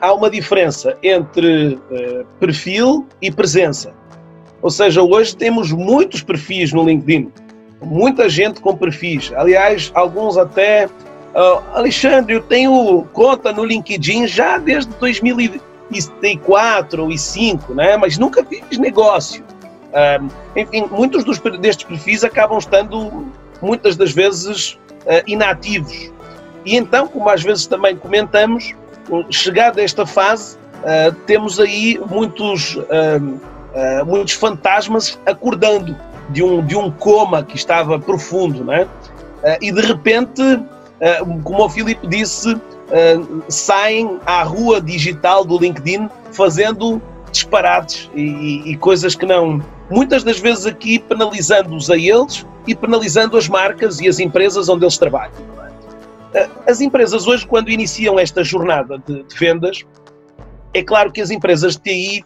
há 0.00 0.12
uma 0.12 0.28
diferença 0.28 0.96
entre 1.02 1.80
eh, 1.90 2.24
perfil 2.40 3.06
e 3.22 3.30
presença. 3.30 3.94
Ou 4.60 4.70
seja, 4.70 5.02
hoje 5.02 5.36
temos 5.36 5.72
muitos 5.72 6.22
perfis 6.22 6.72
no 6.72 6.84
LinkedIn 6.84 7.30
muita 7.80 8.28
gente 8.28 8.60
com 8.60 8.76
perfis. 8.76 9.32
Aliás, 9.34 9.90
alguns 9.94 10.36
até. 10.36 10.86
Uh, 10.86 11.62
Alexandre, 11.74 12.34
eu 12.34 12.42
tenho 12.42 13.06
conta 13.12 13.52
no 13.52 13.64
LinkedIn 13.64 14.26
já 14.26 14.58
desde 14.58 14.92
2000 14.94 15.60
I4 15.92 16.98
ou 16.98 17.08
I5, 17.08 17.74
né? 17.74 17.96
mas 17.96 18.18
nunca 18.18 18.44
fiz 18.44 18.78
negócio. 18.78 19.44
Uh, 19.88 20.28
enfim, 20.56 20.86
muitos 20.90 21.24
dos, 21.24 21.38
destes 21.60 21.86
perfis 21.86 22.24
acabam 22.24 22.58
estando, 22.58 23.26
muitas 23.62 23.96
das 23.96 24.12
vezes, 24.12 24.72
uh, 24.72 25.22
inativos. 25.26 26.10
E 26.64 26.76
então, 26.76 27.06
como 27.06 27.28
às 27.28 27.42
vezes 27.42 27.66
também 27.66 27.96
comentamos, 27.96 28.74
chegada 29.30 29.82
esta 29.82 30.04
fase, 30.04 30.58
temos 31.24 31.58
aí 31.58 31.98
muitos, 32.10 32.76
muitos 34.06 34.34
fantasmas 34.34 35.18
acordando 35.26 35.96
de 36.30 36.42
um, 36.42 36.64
de 36.64 36.76
um 36.76 36.90
coma 36.90 37.42
que 37.42 37.56
estava 37.56 37.98
profundo, 37.98 38.64
né? 38.64 38.86
e 39.60 39.70
de 39.70 39.80
repente, 39.80 40.42
como 41.44 41.64
o 41.64 41.68
Filipe 41.68 42.06
disse, 42.06 42.60
saem 43.48 44.18
à 44.26 44.42
rua 44.42 44.80
digital 44.80 45.44
do 45.44 45.58
LinkedIn 45.58 46.08
fazendo 46.32 47.00
disparates 47.30 48.10
e, 48.14 48.72
e, 48.72 48.76
coisas 48.76 49.14
que 49.14 49.26
não. 49.26 49.62
Muitas 49.90 50.22
das 50.24 50.38
vezes 50.38 50.66
aqui 50.66 50.98
penalizando-os 50.98 51.90
a 51.90 51.96
eles 51.96 52.46
e 52.66 52.74
penalizando 52.74 53.36
as 53.36 53.48
marcas 53.48 54.00
e 54.00 54.08
as 54.08 54.18
empresas 54.18 54.68
onde 54.68 54.84
eles 54.84 54.98
trabalham. 54.98 55.32
É? 56.34 56.48
As 56.66 56.80
empresas 56.80 57.26
hoje, 57.26 57.46
quando 57.46 57.70
iniciam 57.70 58.18
esta 58.18 58.44
jornada 58.44 59.02
de, 59.06 59.22
de 59.22 59.34
vendas, 59.34 59.84
é 60.74 60.82
claro 60.82 61.10
que 61.10 61.20
as 61.20 61.30
empresas 61.30 61.76
de 61.76 61.82
TI 61.82 62.24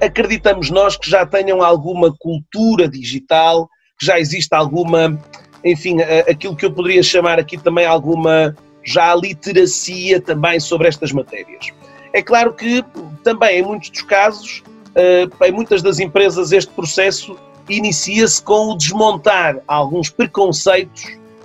acreditamos 0.00 0.70
nós 0.70 0.96
que 0.96 1.10
já 1.10 1.26
tenham 1.26 1.62
alguma 1.62 2.14
cultura 2.18 2.88
digital, 2.88 3.68
que 3.98 4.06
já 4.06 4.18
existe 4.18 4.54
alguma, 4.54 5.18
enfim, 5.64 6.00
aquilo 6.28 6.56
que 6.56 6.64
eu 6.64 6.72
poderia 6.72 7.02
chamar 7.02 7.38
aqui 7.38 7.58
também 7.58 7.86
alguma 7.86 8.54
já 8.84 9.14
literacia 9.14 10.20
também 10.20 10.58
sobre 10.58 10.88
estas 10.88 11.12
matérias. 11.12 11.66
É 12.12 12.22
claro 12.22 12.54
que 12.54 12.82
também 13.22 13.58
em 13.58 13.62
muitos 13.62 13.90
dos 13.90 14.02
casos, 14.02 14.62
eh, 14.94 15.28
em 15.44 15.52
muitas 15.52 15.82
das 15.82 15.98
empresas, 16.00 16.52
este 16.52 16.72
processo 16.72 17.36
inicia-se 17.68 18.42
com 18.42 18.70
o 18.70 18.76
desmontar 18.76 19.58
alguns 19.68 20.08
preconceitos 20.08 21.04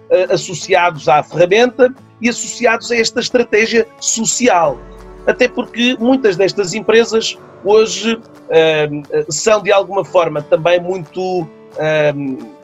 eh, 0.09 0.27
associados 0.29 1.09
à 1.09 1.21
ferramenta 1.21 1.93
e 2.21 2.29
associados 2.29 2.91
a 2.91 2.95
esta 2.95 3.19
estratégia 3.19 3.85
social. 3.99 4.79
Até 5.27 5.47
porque 5.47 5.97
muitas 5.99 6.37
destas 6.37 6.73
empresas 6.73 7.37
hoje 7.63 8.19
eh, 8.49 8.89
são 9.29 9.61
de 9.61 9.71
alguma 9.71 10.03
forma 10.03 10.41
também 10.41 10.79
muito 10.79 11.47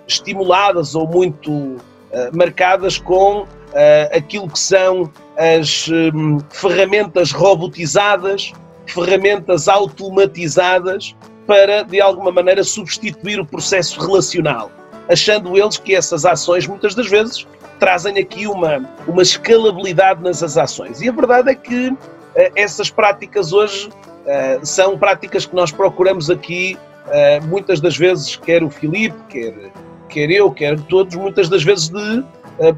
estimuladas 0.08 0.94
ou 0.94 1.08
muito 1.08 1.78
marcadas 2.32 3.00
com 3.00 3.48
aquilo 4.12 4.48
que 4.48 4.60
são 4.60 5.12
as 5.40 5.88
um, 5.88 6.38
ferramentas 6.50 7.32
robotizadas, 7.32 8.52
ferramentas 8.86 9.68
automatizadas 9.68 11.16
para, 11.48 11.84
de 11.84 12.02
alguma 12.02 12.32
maneira, 12.32 12.64
substituir 12.64 13.40
o 13.40 13.46
processo 13.46 14.00
relacional, 14.00 14.70
achando 15.10 15.58
eles 15.58 15.78
que 15.78 15.96
essas 15.96 16.26
ações, 16.26 16.68
muitas 16.68 16.94
das 16.94 17.08
vezes, 17.10 17.48
trazem 17.80 18.20
aqui 18.20 18.46
uma, 18.46 18.88
uma 19.08 19.22
escalabilidade 19.22 20.22
nas 20.22 20.44
ações. 20.58 21.02
E 21.02 21.08
a 21.08 21.12
verdade 21.12 21.50
é 21.50 21.56
que 21.56 21.90
uh, 21.90 21.98
essas 22.56 22.90
práticas 22.90 23.54
hoje 23.54 23.90
uh, 24.26 24.66
são 24.66 24.98
práticas 24.98 25.46
que 25.46 25.56
nós 25.56 25.72
procuramos 25.72 26.30
aqui, 26.30 26.78
uh, 27.08 27.48
muitas 27.48 27.80
das 27.80 27.98
vezes, 27.98 28.36
quer 28.36 28.64
o 28.64 28.70
Filipe, 28.70 29.18
quer, 29.30 29.72
quer 30.08 30.32
eu, 30.32 30.52
quer 30.52 30.80
todos, 30.82 31.16
muitas 31.16 31.50
das 31.50 31.64
vezes 31.64 31.90
de 31.90 32.24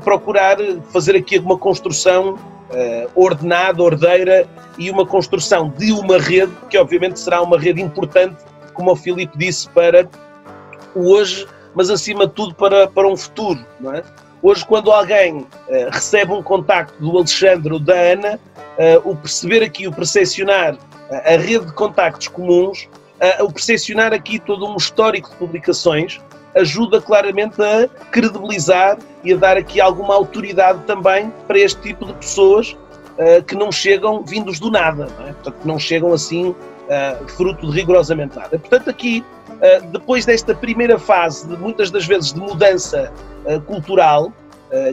procurar 0.04 0.58
fazer 0.94 1.16
aqui 1.16 1.40
uma 1.40 1.58
construção 1.58 2.38
ordenada, 3.16 3.82
ordeira 3.82 4.48
e 4.78 4.92
uma 4.92 5.08
construção 5.08 5.70
de 5.70 5.92
uma 5.92 6.20
rede, 6.20 6.52
que 6.70 6.78
obviamente 6.78 7.20
será 7.20 7.42
uma 7.42 7.60
rede 7.60 7.82
importante, 7.82 8.38
como 8.76 8.92
o 8.92 8.96
Filipe 8.96 9.36
disse, 9.36 9.68
para 9.70 10.08
o 10.94 11.10
hoje, 11.14 11.48
mas 11.74 11.90
acima 11.90 12.28
de 12.28 12.34
tudo 12.34 12.54
para, 12.54 12.88
para 12.88 13.08
um 13.08 13.18
futuro. 13.18 13.66
Não 13.80 13.92
é? 13.92 14.04
Hoje, 14.44 14.64
quando 14.64 14.92
alguém 14.92 15.48
recebe 15.92 16.32
um 16.32 16.44
contacto 16.44 16.94
do 17.02 17.18
Alexandre 17.18 17.74
ou 17.74 17.80
da 17.80 17.96
Ana, 17.96 18.40
o 19.04 19.16
perceber 19.16 19.64
aqui, 19.64 19.88
o 19.88 19.92
percepcionar 19.92 20.78
a 21.12 21.38
rede 21.38 21.66
de 21.66 21.74
contactos 21.74 22.28
comuns, 22.28 22.88
o 23.42 23.52
percepcionar 23.52 24.14
aqui 24.14 24.40
todo 24.40 24.68
um 24.68 24.78
histórico 24.78 25.30
de 25.30 25.36
publicações, 25.36 26.20
ajuda 26.56 27.02
claramente 27.02 27.62
a 27.62 27.88
credibilizar 28.12 28.98
e 29.24 29.34
a 29.34 29.38
dar 29.38 29.58
aqui 29.58 29.80
alguma 29.80 30.14
autoridade 30.14 30.84
também 30.86 31.32
para 31.48 31.60
este 31.60 31.82
tipo 31.82 32.06
de 32.06 32.14
pessoas 32.14 32.72
uh, 32.72 33.44
que 33.44 33.56
não 33.56 33.72
chegam 33.72 34.24
vindos 34.24 34.60
do 34.60 34.70
nada, 34.70 35.08
não 35.18 35.28
é? 35.28 35.34
portanto, 35.34 35.58
não 35.66 35.80
chegam 35.80 36.14
assim 36.14 36.50
uh, 36.50 37.28
fruto 37.36 37.70
de 37.70 37.80
rigorosamente 37.80 38.36
nada. 38.36 38.60
Portanto, 38.60 38.90
aqui, 38.90 39.24
uh, 39.50 39.88
depois 39.88 40.26
desta 40.26 40.54
primeira 40.54 41.00
fase, 41.00 41.48
de 41.48 41.58
muitas 41.58 41.90
das 41.90 42.06
vezes 42.06 42.34
de 42.34 42.40
mudança 42.40 43.12
cultural, 43.66 44.32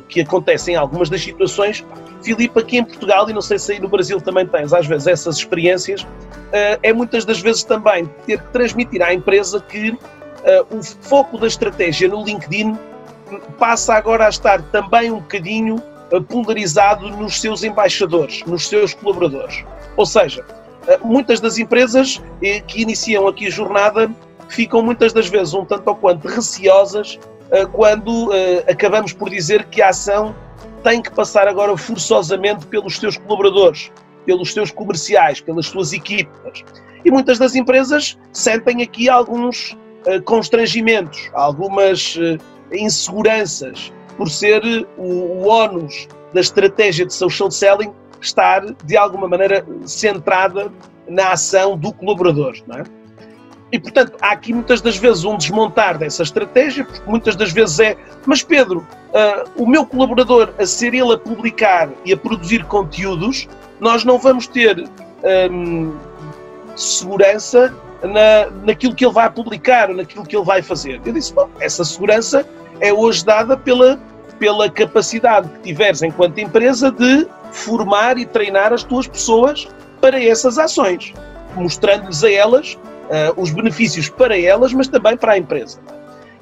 que 0.09 0.21
acontece 0.21 0.73
em 0.73 0.75
algumas 0.75 1.09
das 1.09 1.21
situações, 1.21 1.85
Filipe, 2.23 2.59
aqui 2.59 2.79
em 2.79 2.85
Portugal, 2.85 3.31
e 3.31 3.33
não 3.33 3.41
sei 3.41 3.59
se 3.59 3.73
aí 3.73 3.81
no 3.81 3.89
Brasil 3.89 4.21
também 4.21 4.47
tens 4.47 4.73
às 4.73 4.87
vezes 4.87 5.07
essas 5.07 5.37
experiências, 5.37 6.07
é 6.83 6.93
muitas 6.93 7.25
das 7.25 7.41
vezes 7.41 7.63
também 7.63 8.07
ter 8.27 8.41
que 8.41 8.49
transmitir 8.53 9.03
à 9.03 9.15
empresa 9.15 9.61
que 9.61 9.91
uh, 9.91 10.77
o 10.77 10.83
foco 10.83 11.39
da 11.39 11.47
estratégia 11.47 12.09
no 12.09 12.25
LinkedIn 12.25 12.77
passa 13.59 13.95
agora 13.95 14.27
a 14.27 14.29
estar 14.29 14.63
também 14.71 15.13
um 15.13 15.21
bocadinho 15.21 15.83
polarizado 16.29 17.11
nos 17.11 17.41
seus 17.41 17.63
embaixadores, 17.63 18.43
nos 18.47 18.67
seus 18.67 18.95
colaboradores. 18.95 19.65
Ou 19.97 20.07
seja, 20.07 20.45
muitas 21.05 21.39
das 21.41 21.59
empresas 21.59 22.23
que 22.67 22.81
iniciam 22.81 23.29
aqui 23.29 23.47
a 23.47 23.51
jornada 23.51 24.11
ficam 24.49 24.83
muitas 24.83 25.13
das 25.13 25.29
vezes 25.29 25.53
um 25.53 25.65
tanto 25.65 25.87
ou 25.89 25.95
quanto 25.95 26.27
receosas 26.27 27.19
quando 27.73 28.31
acabamos 28.69 29.13
por 29.13 29.31
dizer 29.31 29.65
que 29.67 29.81
a 29.81 29.89
ação 29.89 30.35
tem 30.83 31.03
que 31.03 31.11
passar 31.11 31.49
agora 31.49 31.77
forçosamente 31.77 32.67
pelos 32.67 32.97
seus 32.97 33.17
colaboradores, 33.17 33.91
pelos 34.25 34.53
seus 34.53 34.71
comerciais, 34.71 35.41
pelas 35.41 35.67
suas 35.67 35.93
equipas. 35.93 36.65
E 37.05 37.11
muitas 37.11 37.39
das 37.39 37.55
empresas 37.55 38.19
sentem 38.33 38.83
aqui 38.83 39.09
alguns 39.09 39.77
eh, 40.07 40.21
constrangimentos, 40.21 41.31
algumas 41.33 42.19
inseguranças, 42.73 43.93
por 44.17 44.29
ser 44.29 44.63
o, 44.97 45.47
o 45.47 45.89
da 46.33 46.41
estratégia 46.41 47.07
de 47.07 47.15
social 47.15 47.51
selling 47.51 47.93
estar, 48.21 48.65
de 48.85 48.97
alguma 48.97 49.29
maneira, 49.29 49.65
centrada 49.87 50.73
na 51.09 51.33
ação 51.33 51.77
do 51.79 51.93
colaborador. 51.93 52.57
Não 52.67 52.79
é? 52.79 52.83
E, 53.71 53.79
portanto, 53.79 54.17
há 54.23 54.31
aqui 54.31 54.53
muitas 54.53 54.81
das 54.81 54.97
vezes 54.97 55.25
um 55.25 55.37
desmontar 55.37 55.99
dessa 55.99 56.23
estratégia, 56.23 56.85
porque 56.85 57.03
muitas 57.07 57.37
das 57.37 57.53
vezes 57.53 57.79
é, 57.81 57.97
mas 58.25 58.43
Pedro, 58.43 58.87
uh, 59.11 59.63
o 59.63 59.67
meu 59.67 59.85
colaborador, 59.85 60.51
a 60.59 60.65
ser 60.65 60.95
ele 60.95 61.13
a 61.13 61.19
publicar 61.19 61.91
e 62.05 62.13
a 62.13 62.17
produzir 62.17 62.65
conteúdos, 62.65 63.47
nós 63.79 64.05
não 64.05 64.19
vamos 64.19 64.47
ter 64.47 64.89
um, 65.51 65.95
segurança 66.75 67.75
na, 68.03 68.51
naquilo 68.65 68.95
que 68.95 69.05
ele 69.05 69.13
vai 69.13 69.31
publicar, 69.31 69.89
naquilo 69.89 70.25
que 70.25 70.35
ele 70.35 70.45
vai 70.45 70.63
fazer. 70.63 71.01
Eu 71.05 71.13
disse, 71.13 71.35
bom, 71.35 71.49
essa 71.61 71.85
segurança 71.85 72.47
é 72.81 72.93
hoje 72.93 73.25
dada 73.25 73.57
pela, 73.57 73.99
pela 74.39 74.71
capacidade 74.71 75.49
que 75.49 75.59
tiveres 75.61 76.03
enquanto 76.03 76.39
empresa 76.39 76.91
de 76.91 77.27
formar 77.53 78.19
e 78.19 78.25
treinar 78.25 78.73
as 78.73 78.83
tuas 78.83 79.07
pessoas 79.07 79.69
para 80.01 80.23
essas 80.23 80.59
ações, 80.59 81.13
mostrando-lhes 81.55 82.23
a 82.23 82.31
elas 82.31 82.79
uh, 83.09 83.41
os 83.41 83.51
benefícios 83.51 84.09
para 84.09 84.39
elas, 84.39 84.73
mas 84.73 84.89
também 84.89 85.17
para 85.17 85.33
a 85.33 85.39
empresa. 85.39 85.81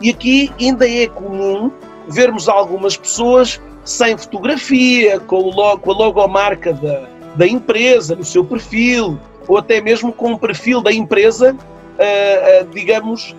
E 0.00 0.10
aqui 0.10 0.52
ainda 0.60 0.88
é 0.88 1.06
comum 1.06 1.70
vermos 2.08 2.48
algumas 2.48 2.96
pessoas 2.96 3.60
sem 3.84 4.16
fotografia, 4.16 5.20
com, 5.20 5.36
o 5.36 5.50
logo, 5.50 5.82
com 5.82 5.92
a 5.92 5.96
logomarca 5.96 6.72
da, 6.72 7.08
da 7.36 7.46
empresa 7.46 8.14
no 8.14 8.24
seu 8.24 8.44
perfil, 8.44 9.18
ou 9.48 9.58
até 9.58 9.80
mesmo 9.80 10.12
com 10.12 10.32
o 10.32 10.38
perfil 10.38 10.82
da 10.82 10.92
empresa, 10.92 11.54
uh, 11.54 11.56
uh, 11.56 12.68
digamos, 12.72 13.34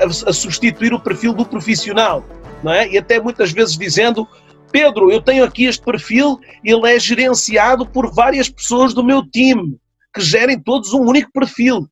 a, 0.00 0.06
a, 0.06 0.32
substituir 0.32 0.94
o 0.94 1.00
perfil 1.00 1.32
do 1.34 1.44
profissional, 1.44 2.24
não 2.62 2.72
é? 2.72 2.88
E 2.88 2.96
até 2.96 3.20
muitas 3.20 3.52
vezes 3.52 3.76
dizendo, 3.76 4.26
Pedro, 4.72 5.10
eu 5.10 5.20
tenho 5.20 5.44
aqui 5.44 5.64
este 5.64 5.84
perfil, 5.84 6.38
ele 6.64 6.90
é 6.90 6.98
gerenciado 6.98 7.86
por 7.86 8.12
várias 8.12 8.48
pessoas 8.48 8.94
do 8.94 9.04
meu 9.04 9.22
time, 9.22 9.76
que 10.14 10.20
gerem 10.20 10.58
todos 10.58 10.92
um 10.92 11.00
único 11.00 11.30
perfil. 11.32 11.86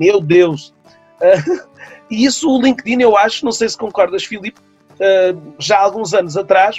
Meu 0.00 0.18
Deus! 0.18 0.74
e 2.10 2.24
isso 2.24 2.50
o 2.50 2.62
LinkedIn, 2.62 3.02
eu 3.02 3.18
acho, 3.18 3.44
não 3.44 3.52
sei 3.52 3.68
se 3.68 3.76
concordas, 3.76 4.24
Filipe, 4.24 4.58
já 5.58 5.76
há 5.76 5.82
alguns 5.82 6.14
anos 6.14 6.38
atrás, 6.38 6.78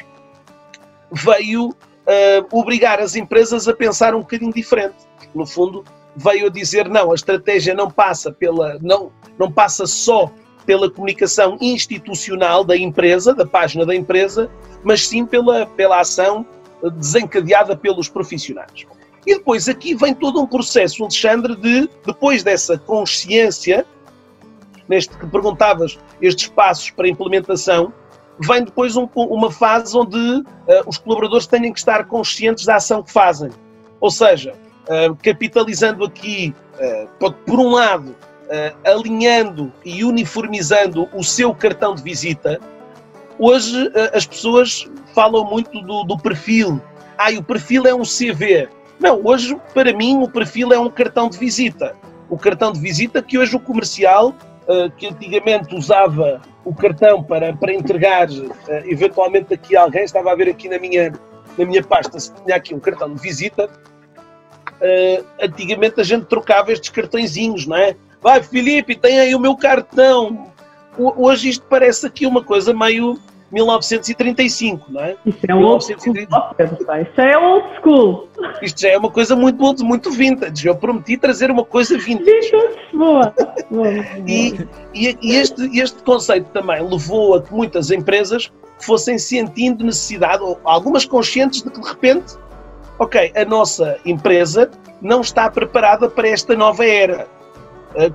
veio 1.12 1.76
obrigar 2.52 3.00
as 3.00 3.16
empresas 3.16 3.68
a 3.68 3.74
pensar 3.74 4.16
um 4.16 4.22
bocadinho 4.22 4.52
diferente 4.52 4.96
no 5.36 5.46
fundo, 5.46 5.86
veio 6.16 6.48
a 6.48 6.50
dizer 6.50 6.90
não, 6.90 7.12
a 7.12 7.16
estratégia 7.16 7.76
não 7.76 7.90
passa 7.90 8.32
pela 8.32 8.78
não 8.82 9.12
não 9.38 9.52
passa 9.52 9.86
só 9.86 10.32
pela 10.66 10.90
comunicação 10.90 11.58
institucional 11.62 12.64
da 12.64 12.76
empresa, 12.76 13.34
da 13.34 13.46
página 13.46 13.86
da 13.86 13.96
empresa, 13.96 14.50
mas 14.84 15.08
sim 15.08 15.26
pela 15.26 15.66
pela 15.68 16.00
ação 16.00 16.46
desencadeada 16.98 17.78
pelos 17.78 18.10
profissionais. 18.10 18.86
E 19.26 19.36
depois 19.36 19.70
aqui 19.70 19.94
vem 19.94 20.14
todo 20.14 20.42
um 20.42 20.48
processo, 20.48 21.04
Alexandre, 21.04 21.56
de 21.56 21.90
depois 22.06 22.44
dessa 22.44 22.78
consciência, 22.78 23.86
neste 24.90 25.16
que 25.16 25.28
perguntavas, 25.28 26.00
estes 26.22 26.48
passos 26.48 26.90
para 26.90 27.08
implementação, 27.08 27.94
vem 28.40 28.64
depois 28.64 28.96
um, 28.96 29.08
uma 29.16 29.52
fase 29.52 29.96
onde 29.96 30.18
uh, 30.18 30.46
os 30.88 30.98
colaboradores 30.98 31.46
têm 31.46 31.72
que 31.72 31.80
estar 31.80 32.06
conscientes 32.06 32.66
da 32.66 32.76
ação 32.76 33.04
que 33.04 33.12
fazem. 33.12 33.52
Ou 34.00 34.10
seja, 34.10 34.54
uh, 34.54 35.16
capitalizando 35.24 36.04
aqui, 36.04 36.56
uh, 37.20 37.32
por 37.46 37.60
um 37.60 37.72
lado, 37.72 38.16
alinhando 38.84 39.72
e 39.86 40.04
uniformizando 40.04 41.08
o 41.14 41.24
seu 41.24 41.56
cartão 41.56 41.96
de 41.96 42.04
visita, 42.04 42.60
hoje 43.40 43.90
as 44.14 44.26
pessoas 44.26 44.90
falam 45.16 45.46
muito 45.46 45.80
do, 45.80 46.04
do 46.04 46.18
perfil. 46.18 46.82
Ah, 47.18 47.30
o 47.32 47.42
perfil 47.42 47.88
é 47.88 47.96
um 47.96 48.02
CV. 48.02 48.68
Não, 49.02 49.20
hoje, 49.24 49.58
para 49.74 49.92
mim, 49.92 50.22
o 50.22 50.30
perfil 50.30 50.72
é 50.72 50.80
um 50.80 50.90
cartão 50.90 51.28
de 51.28 51.38
visita. 51.38 51.96
O 52.30 52.38
cartão 52.38 52.72
de 52.72 52.80
visita 52.80 53.22
que 53.22 53.38
hoje 53.38 53.56
o 53.56 53.60
comercial 53.60 54.34
eh, 54.68 54.90
que 54.96 55.08
antigamente 55.08 55.76
usava 55.76 56.40
o 56.64 56.74
cartão 56.74 57.24
para, 57.24 57.52
para 57.52 57.74
entregar 57.74 58.30
uh, 58.30 58.54
eventualmente 58.86 59.54
aqui 59.54 59.76
alguém, 59.76 60.04
estava 60.04 60.32
a 60.32 60.36
ver 60.36 60.48
aqui 60.50 60.70
na 60.70 60.78
minha, 60.78 61.12
na 61.58 61.66
minha 61.66 61.84
pasta 61.84 62.20
se 62.20 62.32
tinha 62.36 62.56
aqui 62.56 62.74
um 62.74 62.80
cartão 62.80 63.14
de 63.14 63.20
visita, 63.20 63.66
uh, 63.68 65.26
antigamente 65.42 66.00
a 66.00 66.04
gente 66.04 66.28
trocava 66.28 66.72
estes 66.72 66.90
cartõezinhos, 66.90 67.66
não 67.66 67.76
é? 67.76 67.96
Vai 68.22 68.44
Filipe, 68.44 68.96
tem 68.96 69.20
aí 69.20 69.34
o 69.34 69.40
meu 69.40 69.58
cartão. 69.58 70.54
Hoje 70.98 71.50
isto 71.50 71.66
parece 71.68 72.06
aqui 72.06 72.28
uma 72.28 72.44
coisa 72.44 72.72
meio 72.72 73.18
1935, 73.52 74.92
não 74.92 75.02
é? 75.02 75.16
Isso 75.26 75.40
é 75.48 75.54
1930. 75.54 76.36
old 76.38 76.56
school. 76.56 77.02
Isso 77.02 77.22
é 77.22 77.38
old 77.38 77.66
school. 77.78 78.30
Isto 78.62 78.82
já 78.82 78.90
é 78.90 78.98
uma 78.98 79.12
coisa 79.12 79.36
muito, 79.36 79.84
muito 79.84 80.12
vintage. 80.12 80.68
Eu 80.68 80.76
prometi 80.76 81.18
trazer 81.18 81.52
uma 81.52 81.66
coisa 81.66 81.98
vintage. 81.98 82.52
Boa. 82.94 83.34
boa, 83.70 83.90
e, 84.28 84.68
e, 84.94 85.18
e 85.22 85.36
este, 85.36 85.80
este 85.80 86.02
conceito 86.04 86.50
também 86.52 86.82
levou 86.82 87.36
a 87.36 87.42
que 87.42 87.54
muitas 87.54 87.92
empresas 87.92 88.52
fossem 88.80 89.18
sentindo 89.18 89.84
necessidade, 89.84 90.42
ou 90.42 90.60
algumas 90.64 91.06
conscientes 91.06 91.62
de 91.62 91.70
que 91.70 91.80
de 91.80 91.88
repente, 91.88 92.36
ok, 92.98 93.32
a 93.36 93.46
nossa 93.46 94.00
empresa 94.06 94.70
não 95.02 95.22
está 95.22 95.50
preparada 95.50 96.10
para 96.10 96.28
esta 96.28 96.56
nova 96.56 96.86
era 96.86 97.28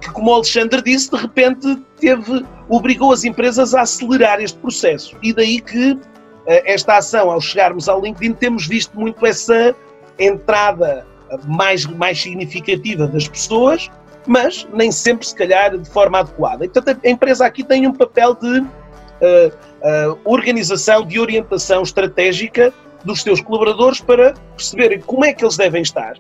que, 0.00 0.10
como 0.10 0.30
o 0.30 0.34
Alexandre 0.34 0.82
disse, 0.82 1.10
de 1.10 1.16
repente 1.16 1.76
teve, 1.98 2.44
obrigou 2.68 3.12
as 3.12 3.24
empresas 3.24 3.74
a 3.74 3.82
acelerar 3.82 4.40
este 4.40 4.58
processo. 4.58 5.16
E 5.22 5.32
daí 5.32 5.60
que 5.60 5.98
eh, 6.46 6.62
esta 6.72 6.96
ação, 6.96 7.30
ao 7.30 7.40
chegarmos 7.40 7.88
ao 7.88 8.00
LinkedIn, 8.00 8.34
temos 8.34 8.66
visto 8.66 8.98
muito 8.98 9.24
essa 9.26 9.74
entrada 10.18 11.06
mais, 11.46 11.84
mais 11.86 12.20
significativa 12.22 13.06
das 13.06 13.28
pessoas, 13.28 13.90
mas 14.26 14.66
nem 14.72 14.90
sempre, 14.90 15.26
se 15.26 15.34
calhar, 15.34 15.76
de 15.76 15.88
forma 15.90 16.20
adequada. 16.20 16.64
E, 16.64 16.68
portanto, 16.68 17.00
a 17.04 17.08
empresa 17.08 17.46
aqui 17.46 17.62
tem 17.62 17.86
um 17.86 17.92
papel 17.92 18.34
de 18.34 18.60
uh, 18.60 18.64
uh, 18.64 20.18
organização, 20.24 21.04
de 21.04 21.18
orientação 21.18 21.82
estratégica 21.82 22.72
dos 23.04 23.22
seus 23.22 23.40
colaboradores 23.40 24.00
para 24.00 24.34
perceberem 24.56 25.00
como 25.00 25.24
é 25.24 25.32
que 25.32 25.44
eles 25.44 25.56
devem 25.56 25.82
estar. 25.82 26.16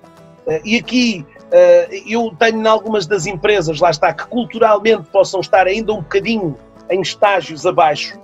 Uh, 0.46 0.60
e 0.64 0.76
aqui 0.76 1.26
eu 2.06 2.34
tenho 2.38 2.60
em 2.60 2.66
algumas 2.66 3.06
das 3.06 3.26
empresas, 3.26 3.80
lá 3.80 3.90
está, 3.90 4.12
que 4.12 4.26
culturalmente 4.26 5.08
possam 5.10 5.40
estar 5.40 5.66
ainda 5.66 5.92
um 5.92 6.00
bocadinho 6.00 6.56
em 6.90 7.00
estágios 7.00 7.66
abaixo, 7.66 8.18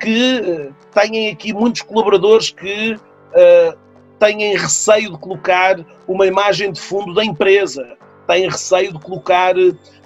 que 0.00 0.40
uh, 0.40 0.74
têm 0.92 1.28
aqui 1.30 1.52
muitos 1.52 1.82
colaboradores 1.82 2.50
que 2.50 2.94
uh, 2.94 3.78
têm 4.18 4.56
receio 4.56 5.12
de 5.12 5.18
colocar 5.18 5.78
uma 6.06 6.26
imagem 6.26 6.72
de 6.72 6.80
fundo 6.80 7.14
da 7.14 7.24
empresa, 7.24 7.96
têm 8.26 8.48
receio 8.48 8.92
de 8.92 8.98
colocar. 9.00 9.54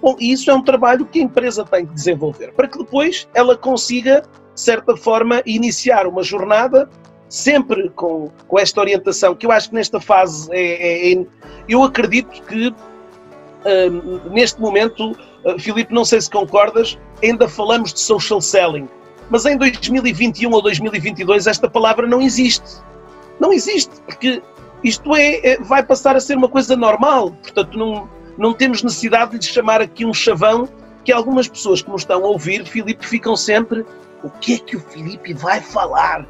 Bom, 0.01 0.17
e 0.19 0.33
isso 0.33 0.51
é 0.51 0.55
um 0.55 0.63
trabalho 0.63 1.07
que 1.07 1.21
a 1.21 1.23
empresa 1.23 1.65
tem 1.65 1.87
que 1.87 1.95
desenvolver, 1.95 2.53
para 2.53 2.69
que 2.69 2.79
depois 2.79 3.29
ela 3.35 3.57
consiga, 3.57 4.23
de 4.55 4.61
certa 4.61 4.97
forma, 4.97 5.43
iniciar 5.45 6.07
uma 6.07 6.23
jornada 6.23 6.89
sempre 7.33 7.89
com, 7.97 8.31
com 8.47 8.59
esta 8.59 8.79
orientação, 8.79 9.35
que 9.35 9.47
eu 9.47 9.51
acho 9.51 9.71
que 9.71 9.75
nesta 9.75 9.99
fase 9.99 10.51
é, 10.53 11.13
é, 11.13 11.15
é 11.15 11.27
eu 11.67 11.83
acredito 11.83 12.43
que 12.43 12.69
uh, 12.69 14.31
neste 14.31 14.61
momento, 14.61 15.13
uh, 15.13 15.59
Filipe, 15.59 15.95
não 15.95 16.05
sei 16.05 16.21
se 16.21 16.29
concordas, 16.29 16.99
ainda 17.23 17.49
falamos 17.49 17.95
de 17.95 18.01
social 18.01 18.39
selling, 18.43 18.87
mas 19.31 19.47
em 19.47 19.57
2021 19.57 20.53
ou 20.53 20.61
2022 20.61 21.47
esta 21.47 21.71
palavra 21.71 22.07
não 22.07 22.21
existe. 22.21 22.83
Não 23.41 23.51
existe, 23.51 23.91
porque 24.05 24.43
isto 24.85 25.17
é, 25.17 25.53
é 25.53 25.57
vai 25.59 25.83
passar 25.83 26.15
a 26.15 26.21
ser 26.21 26.37
uma 26.37 26.51
coisa 26.51 26.77
normal, 26.77 27.31
portanto 27.31 27.79
não, 27.79 28.11
não 28.37 28.53
temos 28.53 28.83
necessidade 28.83 29.31
de 29.31 29.39
lhe 29.39 29.55
chamar 29.55 29.81
aqui 29.81 30.05
um 30.05 30.13
chavão 30.13 30.69
que 31.03 31.11
algumas 31.11 31.49
pessoas 31.49 31.81
que 31.81 31.91
nos 31.91 32.03
estão 32.03 32.27
a 32.27 32.29
ouvir, 32.29 32.67
Filipe, 32.67 33.07
ficam 33.07 33.35
sempre 33.37 33.87
o 34.23 34.29
que 34.29 34.57
é 34.57 34.59
que 34.59 34.77
o 34.77 34.81
Filipe 34.81 35.33
vai 35.33 35.63
falar? 35.63 36.27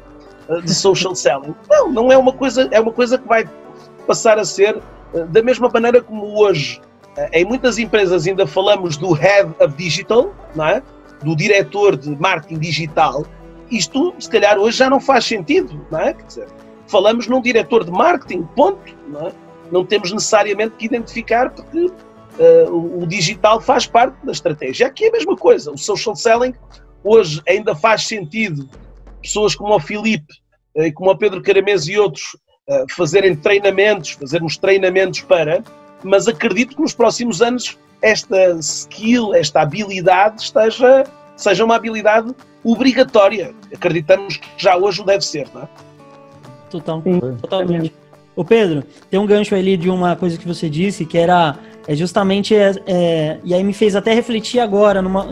Eh, 0.49 0.61
de 0.61 0.73
social 0.73 1.15
selling. 1.15 1.55
Não, 1.69 1.91
não 1.91 2.11
é 2.11 2.17
uma 2.17 2.33
coisa, 2.33 2.67
é 2.71 2.79
uma 2.79 2.91
coisa 2.91 3.17
que 3.17 3.27
vai 3.27 3.47
passar 4.05 4.37
a 4.37 4.45
ser 4.45 4.81
eh, 5.13 5.23
da 5.25 5.41
mesma 5.41 5.69
maneira 5.69 6.01
como 6.01 6.37
hoje 6.37 6.81
eh, 7.17 7.41
em 7.41 7.45
muitas 7.45 7.77
empresas 7.77 8.27
ainda 8.27 8.45
falamos 8.45 8.97
do 8.97 9.13
Head 9.13 9.51
of 9.59 9.75
Digital, 9.75 10.33
não 10.55 10.67
é? 10.67 10.83
do 11.23 11.35
diretor 11.35 11.95
de 11.95 12.09
marketing 12.17 12.59
digital, 12.59 13.25
isto 13.71 14.13
se 14.19 14.29
calhar 14.29 14.57
hoje 14.57 14.77
já 14.77 14.89
não 14.89 14.99
faz 14.99 15.23
sentido, 15.23 15.85
não 15.89 15.99
é? 15.99 16.13
Quer 16.13 16.25
dizer, 16.25 16.47
falamos 16.87 17.27
num 17.27 17.41
diretor 17.41 17.85
de 17.85 17.91
marketing, 17.91 18.43
ponto, 18.55 18.93
não 19.07 19.27
é? 19.27 19.31
Não 19.71 19.85
temos 19.85 20.11
necessariamente 20.11 20.75
que 20.75 20.85
identificar 20.85 21.49
porque 21.49 21.85
uh, 21.85 22.69
o, 22.69 23.03
o 23.03 23.07
digital 23.07 23.61
faz 23.61 23.87
parte 23.87 24.17
da 24.25 24.33
estratégia. 24.33 24.87
Aqui 24.87 25.05
é 25.05 25.07
a 25.07 25.11
mesma 25.13 25.37
coisa, 25.37 25.71
o 25.71 25.77
social 25.77 26.13
selling 26.13 26.53
hoje 27.05 27.41
ainda 27.47 27.73
faz 27.73 28.05
sentido 28.05 28.69
pessoas 29.23 29.55
como 29.55 29.73
o 29.73 29.79
Filipe 29.79 30.33
eh, 30.75 30.87
e 30.87 30.91
como 30.91 31.09
o 31.09 31.17
Pedro 31.17 31.41
Caramês 31.41 31.87
e 31.87 31.97
outros 31.97 32.37
eh, 32.69 32.85
fazerem 32.91 33.35
treinamentos, 33.35 34.11
fazermos 34.11 34.57
treinamentos 34.57 35.21
para, 35.21 35.63
mas 36.03 36.27
acredito 36.27 36.75
que 36.75 36.81
nos 36.81 36.93
próximos 36.93 37.41
anos 37.41 37.77
esta 38.01 38.51
skill, 38.59 39.33
esta 39.33 39.61
habilidade 39.61 40.43
esteja, 40.43 41.05
seja 41.35 41.63
uma 41.63 41.77
habilidade 41.77 42.35
obrigatória. 42.63 43.55
Acreditamos 43.73 44.37
que 44.37 44.47
já 44.57 44.75
hoje 44.77 45.01
o 45.01 45.05
deve 45.05 45.25
ser, 45.25 45.47
não 45.53 45.63
é? 45.63 45.67
Total, 46.69 47.01
totalmente. 47.41 47.93
O 48.35 48.43
Pedro, 48.43 48.83
tem 49.09 49.19
um 49.19 49.25
gancho 49.25 49.55
ali 49.55 49.77
de 49.77 49.89
uma 49.89 50.15
coisa 50.15 50.37
que 50.37 50.47
você 50.47 50.69
disse, 50.69 51.05
que 51.05 51.17
era 51.17 51.57
é 51.87 51.95
justamente, 51.95 52.55
é, 52.55 52.73
é, 52.87 53.39
e 53.43 53.53
aí 53.53 53.63
me 53.63 53.73
fez 53.73 53.95
até 53.95 54.13
refletir 54.13 54.59
agora 54.59 55.01
numa, 55.01 55.27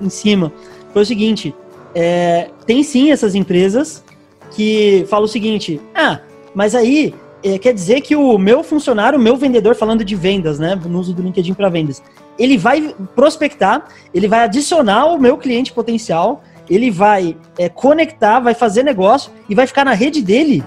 em 0.00 0.08
cima, 0.08 0.52
foi 0.92 1.02
o 1.02 1.06
seguinte, 1.06 1.54
é, 1.94 2.50
tem 2.66 2.82
sim 2.82 3.10
essas 3.10 3.34
empresas 3.34 4.04
que 4.52 5.04
falam 5.08 5.24
o 5.24 5.28
seguinte: 5.28 5.80
ah, 5.94 6.20
mas 6.54 6.74
aí 6.74 7.14
é, 7.42 7.58
quer 7.58 7.72
dizer 7.72 8.00
que 8.00 8.16
o 8.16 8.36
meu 8.38 8.62
funcionário, 8.62 9.18
o 9.18 9.22
meu 9.22 9.36
vendedor, 9.36 9.74
falando 9.74 10.04
de 10.04 10.14
vendas, 10.14 10.58
né, 10.58 10.74
no 10.74 10.98
uso 10.98 11.14
do 11.14 11.22
LinkedIn 11.22 11.54
para 11.54 11.68
vendas, 11.68 12.02
ele 12.38 12.56
vai 12.56 12.94
prospectar, 13.14 13.86
ele 14.12 14.28
vai 14.28 14.40
adicionar 14.40 15.06
o 15.06 15.18
meu 15.18 15.36
cliente 15.36 15.72
potencial, 15.72 16.42
ele 16.68 16.90
vai 16.90 17.36
é, 17.58 17.68
conectar, 17.68 18.40
vai 18.40 18.54
fazer 18.54 18.82
negócio 18.82 19.32
e 19.48 19.54
vai 19.54 19.66
ficar 19.66 19.84
na 19.84 19.92
rede 19.92 20.22
dele. 20.22 20.62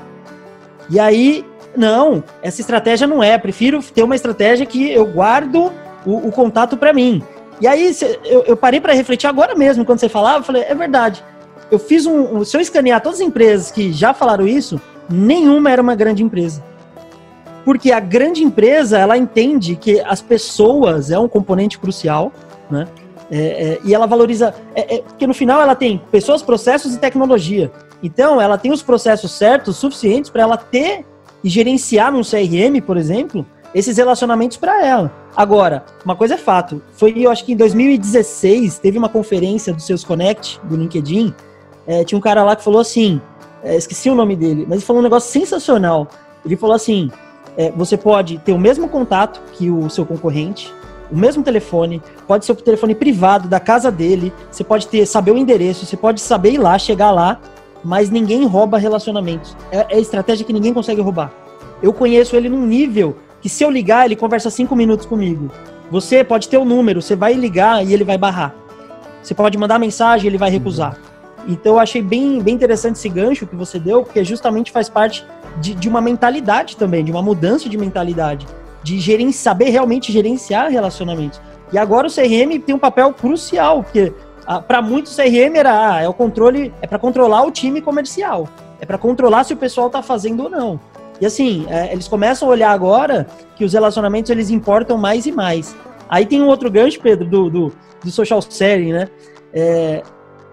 E 0.89 0.99
aí, 0.99 1.45
não, 1.75 2.23
essa 2.41 2.59
estratégia 2.59 3.07
não 3.07 3.23
é. 3.23 3.37
Prefiro 3.37 3.81
ter 3.81 4.03
uma 4.03 4.15
estratégia 4.15 4.65
que 4.65 4.91
eu 4.91 5.05
guardo 5.05 5.71
o, 6.05 6.27
o 6.27 6.31
contato 6.31 6.75
para 6.75 6.91
mim. 6.91 7.23
E 7.61 7.67
aí 7.67 7.95
eu, 8.25 8.57
parei 8.57 8.81
para 8.81 8.91
refletir 8.91 9.27
agora 9.27 9.53
mesmo, 9.55 9.85
quando 9.85 9.99
você 9.99 10.09
falava, 10.09 10.39
eu 10.39 10.43
falei, 10.43 10.63
é 10.63 10.73
verdade. 10.73 11.23
Eu 11.69 11.77
fiz 11.77 12.07
um. 12.07 12.43
Se 12.43 12.57
eu 12.57 12.61
escanear 12.61 13.01
todas 13.01 13.21
as 13.21 13.25
empresas 13.25 13.71
que 13.71 13.93
já 13.93 14.13
falaram 14.13 14.47
isso, 14.47 14.81
nenhuma 15.07 15.69
era 15.69 15.81
uma 15.81 15.93
grande 15.95 16.23
empresa. 16.23 16.63
Porque 17.63 17.91
a 17.91 17.99
grande 17.99 18.43
empresa, 18.43 18.97
ela 18.97 19.15
entende 19.15 19.75
que 19.75 19.99
as 20.01 20.21
pessoas 20.21 21.11
é 21.11 21.19
um 21.19 21.27
componente 21.27 21.77
crucial, 21.77 22.31
né? 22.69 22.87
É, 23.29 23.37
é, 23.37 23.79
e 23.85 23.93
ela 23.93 24.07
valoriza. 24.07 24.53
É, 24.75 24.95
é 24.95 25.01
porque 25.03 25.27
no 25.27 25.33
final 25.33 25.61
ela 25.61 25.75
tem 25.75 26.01
pessoas, 26.11 26.41
processos 26.41 26.95
e 26.95 26.97
tecnologia. 26.97 27.71
Então, 28.01 28.41
ela 28.41 28.57
tem 28.57 28.71
os 28.71 28.81
processos 28.81 29.31
certos, 29.31 29.77
suficientes 29.77 30.31
para 30.31 30.41
ela 30.41 30.57
ter 30.57 31.05
e 31.43 31.49
gerenciar 31.49 32.11
num 32.11 32.21
CRM, 32.21 32.81
por 32.85 32.97
exemplo, 32.97 33.45
esses 33.73 33.97
relacionamentos 33.97 34.57
para 34.57 34.85
ela. 34.85 35.11
Agora, 35.35 35.85
uma 36.03 36.15
coisa 36.15 36.35
é 36.35 36.37
fato. 36.37 36.81
Foi, 36.93 37.13
eu 37.15 37.31
acho 37.31 37.45
que 37.45 37.53
em 37.53 37.55
2016, 37.55 38.79
teve 38.79 38.97
uma 38.97 39.09
conferência 39.09 39.73
do 39.73 39.81
Seus 39.81 40.03
Connect, 40.03 40.59
do 40.63 40.75
LinkedIn. 40.75 41.33
É, 41.87 42.03
tinha 42.03 42.17
um 42.17 42.21
cara 42.21 42.43
lá 42.43 42.55
que 42.55 42.63
falou 42.63 42.81
assim, 42.81 43.21
é, 43.63 43.75
esqueci 43.75 44.09
o 44.09 44.15
nome 44.15 44.35
dele, 44.35 44.65
mas 44.67 44.77
ele 44.77 44.85
falou 44.85 44.99
um 44.99 45.03
negócio 45.03 45.31
sensacional. 45.31 46.07
Ele 46.45 46.55
falou 46.55 46.75
assim: 46.75 47.09
é, 47.57 47.71
você 47.71 47.97
pode 47.97 48.37
ter 48.39 48.51
o 48.51 48.59
mesmo 48.59 48.87
contato 48.89 49.41
que 49.53 49.69
o 49.69 49.89
seu 49.89 50.05
concorrente, 50.05 50.73
o 51.11 51.17
mesmo 51.17 51.43
telefone, 51.43 52.01
pode 52.27 52.45
ser 52.45 52.53
o 52.53 52.55
telefone 52.55 52.95
privado 52.95 53.47
da 53.47 53.59
casa 53.59 53.91
dele, 53.91 54.33
você 54.49 54.63
pode 54.63 54.87
ter 54.87 55.05
saber 55.05 55.31
o 55.31 55.37
endereço, 55.37 55.85
você 55.85 55.97
pode 55.97 56.21
saber 56.21 56.51
ir 56.53 56.57
lá, 56.57 56.77
chegar 56.77 57.11
lá, 57.11 57.39
mas 57.83 58.09
ninguém 58.09 58.45
rouba 58.45 58.77
relacionamentos. 58.77 59.55
É, 59.71 59.97
é 59.97 59.99
estratégia 59.99 60.45
que 60.45 60.53
ninguém 60.53 60.73
consegue 60.73 61.01
roubar. 61.01 61.31
Eu 61.81 61.91
conheço 61.91 62.35
ele 62.35 62.47
num 62.47 62.65
nível 62.65 63.15
que 63.41 63.49
se 63.49 63.63
eu 63.63 63.69
ligar, 63.69 64.05
ele 64.05 64.15
conversa 64.15 64.49
cinco 64.49 64.75
minutos 64.75 65.05
comigo. 65.05 65.49
Você 65.89 66.23
pode 66.23 66.47
ter 66.47 66.57
o 66.57 66.61
um 66.61 66.65
número, 66.65 67.01
você 67.01 67.15
vai 67.15 67.33
ligar 67.33 67.85
e 67.85 67.93
ele 67.93 68.03
vai 68.03 68.17
barrar. 68.17 68.55
Você 69.21 69.33
pode 69.33 69.57
mandar 69.57 69.79
mensagem, 69.79 70.27
ele 70.27 70.37
vai 70.37 70.49
recusar. 70.49 70.97
Então 71.47 71.73
eu 71.73 71.79
achei 71.79 72.01
bem, 72.01 72.41
bem 72.41 72.55
interessante 72.55 72.95
esse 72.95 73.09
gancho 73.09 73.47
que 73.47 73.55
você 73.55 73.79
deu, 73.79 74.03
porque 74.03 74.23
justamente 74.23 74.71
faz 74.71 74.87
parte 74.87 75.25
de, 75.59 75.73
de 75.73 75.89
uma 75.89 75.99
mentalidade 75.99 76.77
também, 76.77 77.03
de 77.03 77.11
uma 77.11 77.21
mudança 77.21 77.67
de 77.67 77.77
mentalidade, 77.77 78.47
de 78.83 78.99
gerenciar, 78.99 79.41
saber 79.41 79.69
realmente 79.69 80.11
gerenciar 80.11 80.69
relacionamentos. 80.69 81.41
E 81.73 81.77
agora 81.77 82.07
o 82.07 82.11
CRM 82.11 82.59
tem 82.65 82.75
um 82.75 82.79
papel 82.79 83.13
crucial, 83.13 83.83
porque 83.83 84.13
ah, 84.45 84.61
para 84.61 84.81
muitos 84.81 85.15
CRM 85.15 85.55
era 85.55 85.95
ah, 85.95 86.01
é 86.01 86.07
o 86.07 86.13
controle, 86.13 86.73
é 86.81 86.87
para 86.87 86.99
controlar 86.99 87.43
o 87.43 87.51
time 87.51 87.81
comercial, 87.81 88.47
é 88.79 88.85
para 88.85 88.97
controlar 88.97 89.43
se 89.43 89.53
o 89.53 89.57
pessoal 89.57 89.87
está 89.87 90.01
fazendo 90.01 90.43
ou 90.43 90.49
não. 90.49 90.79
E 91.21 91.25
assim, 91.25 91.67
é, 91.69 91.93
eles 91.93 92.07
começam 92.07 92.47
a 92.47 92.51
olhar 92.51 92.71
agora 92.71 93.27
que 93.55 93.63
os 93.63 93.73
relacionamentos 93.73 94.31
eles 94.31 94.49
importam 94.49 94.97
mais 94.97 95.27
e 95.27 95.31
mais. 95.31 95.75
Aí 96.09 96.25
tem 96.25 96.41
um 96.41 96.47
outro 96.47 96.69
gancho, 96.69 96.99
Pedro, 96.99 97.29
do, 97.29 97.49
do, 97.49 97.73
do 98.03 98.11
social 98.11 98.41
selling, 98.41 98.91
né? 98.91 99.07
É, 99.53 100.01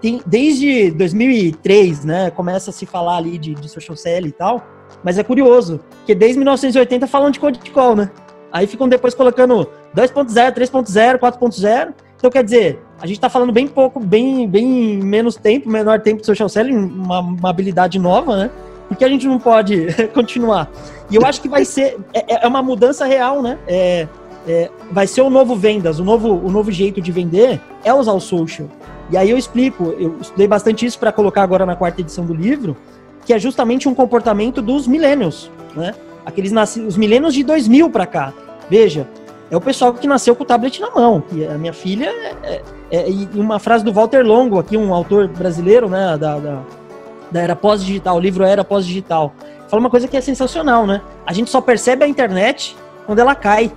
tem, 0.00 0.20
desde 0.26 0.90
2003, 0.92 2.04
né, 2.04 2.30
começa 2.30 2.70
a 2.70 2.72
se 2.72 2.86
falar 2.86 3.16
ali 3.16 3.38
de, 3.38 3.54
de 3.54 3.68
social 3.68 3.96
selling 3.96 4.28
e 4.28 4.32
tal, 4.32 4.64
mas 5.02 5.18
é 5.18 5.24
curioso, 5.24 5.80
que 6.06 6.14
desde 6.14 6.38
1980 6.38 7.06
falam 7.06 7.30
de 7.30 7.40
code 7.40 7.58
call, 7.70 7.96
né? 7.96 8.10
Aí 8.52 8.66
ficam 8.66 8.88
depois 8.88 9.14
colocando 9.14 9.68
2.0, 9.96 10.54
3.0, 10.54 11.18
4.0. 11.18 11.94
Então, 12.16 12.30
quer 12.30 12.44
dizer, 12.44 12.82
a 13.00 13.06
gente 13.06 13.16
está 13.16 13.28
falando 13.28 13.52
bem 13.52 13.66
pouco, 13.66 14.00
bem, 14.00 14.48
bem 14.48 14.66
menos 14.98 15.36
tempo, 15.36 15.68
menor 15.68 16.00
tempo 16.00 16.20
de 16.20 16.26
social 16.26 16.48
selling, 16.48 16.74
uma, 16.74 17.20
uma 17.20 17.50
habilidade 17.50 17.98
nova, 17.98 18.36
né? 18.36 18.50
Porque 18.88 19.04
a 19.04 19.08
gente 19.08 19.26
não 19.26 19.38
pode 19.38 19.86
continuar. 20.14 20.70
E 21.10 21.16
eu 21.16 21.24
acho 21.24 21.40
que 21.40 21.48
vai 21.48 21.64
ser, 21.64 21.98
é, 22.12 22.44
é 22.44 22.48
uma 22.48 22.62
mudança 22.62 23.04
real, 23.04 23.42
né? 23.42 23.58
É, 23.66 24.08
é, 24.46 24.70
vai 24.90 25.06
ser 25.06 25.20
o 25.20 25.30
novo 25.30 25.54
vendas, 25.54 26.00
o 26.00 26.04
novo, 26.04 26.32
o 26.32 26.50
novo 26.50 26.72
jeito 26.72 27.00
de 27.00 27.12
vender 27.12 27.60
é 27.84 27.92
usar 27.92 28.12
o 28.12 28.20
social. 28.20 28.68
E 29.10 29.16
aí 29.16 29.30
eu 29.30 29.38
explico, 29.38 29.94
eu 29.98 30.16
estudei 30.20 30.46
bastante 30.46 30.84
isso 30.84 30.98
para 30.98 31.12
colocar 31.12 31.42
agora 31.42 31.64
na 31.64 31.76
quarta 31.76 32.00
edição 32.00 32.24
do 32.24 32.34
livro, 32.34 32.76
que 33.24 33.32
é 33.32 33.38
justamente 33.38 33.88
um 33.88 33.94
comportamento 33.94 34.60
dos 34.62 34.86
millennials, 34.86 35.50
né? 35.74 35.94
Aqueles 36.24 36.52
nascidos, 36.52 36.88
os 36.88 36.96
milênios 36.96 37.34
de 37.34 37.42
2000 37.42 37.90
para 37.90 38.06
cá. 38.06 38.32
Veja, 38.68 39.06
é 39.50 39.56
o 39.56 39.60
pessoal 39.60 39.94
que 39.94 40.06
nasceu 40.06 40.36
com 40.36 40.42
o 40.42 40.46
tablet 40.46 40.80
na 40.80 40.90
mão. 40.90 41.22
E 41.32 41.44
a 41.44 41.56
minha 41.56 41.72
filha, 41.72 42.06
é, 42.06 42.36
é, 42.42 42.62
é, 42.90 43.10
e 43.10 43.28
uma 43.34 43.58
frase 43.58 43.84
do 43.84 43.92
Walter 43.92 44.22
Longo, 44.22 44.58
aqui 44.58 44.76
um 44.76 44.92
autor 44.92 45.26
brasileiro, 45.28 45.88
né, 45.88 46.16
da, 46.18 46.38
da, 46.38 46.62
da 47.30 47.40
era 47.40 47.56
pós-digital, 47.56 48.16
o 48.16 48.20
livro 48.20 48.44
Era 48.44 48.64
Pós-Digital, 48.64 49.32
fala 49.68 49.80
uma 49.80 49.90
coisa 49.90 50.08
que 50.08 50.16
é 50.16 50.20
sensacional, 50.20 50.86
né? 50.86 51.00
A 51.26 51.32
gente 51.32 51.50
só 51.50 51.60
percebe 51.60 52.04
a 52.04 52.08
internet 52.08 52.76
quando 53.06 53.18
ela 53.18 53.34
cai, 53.34 53.72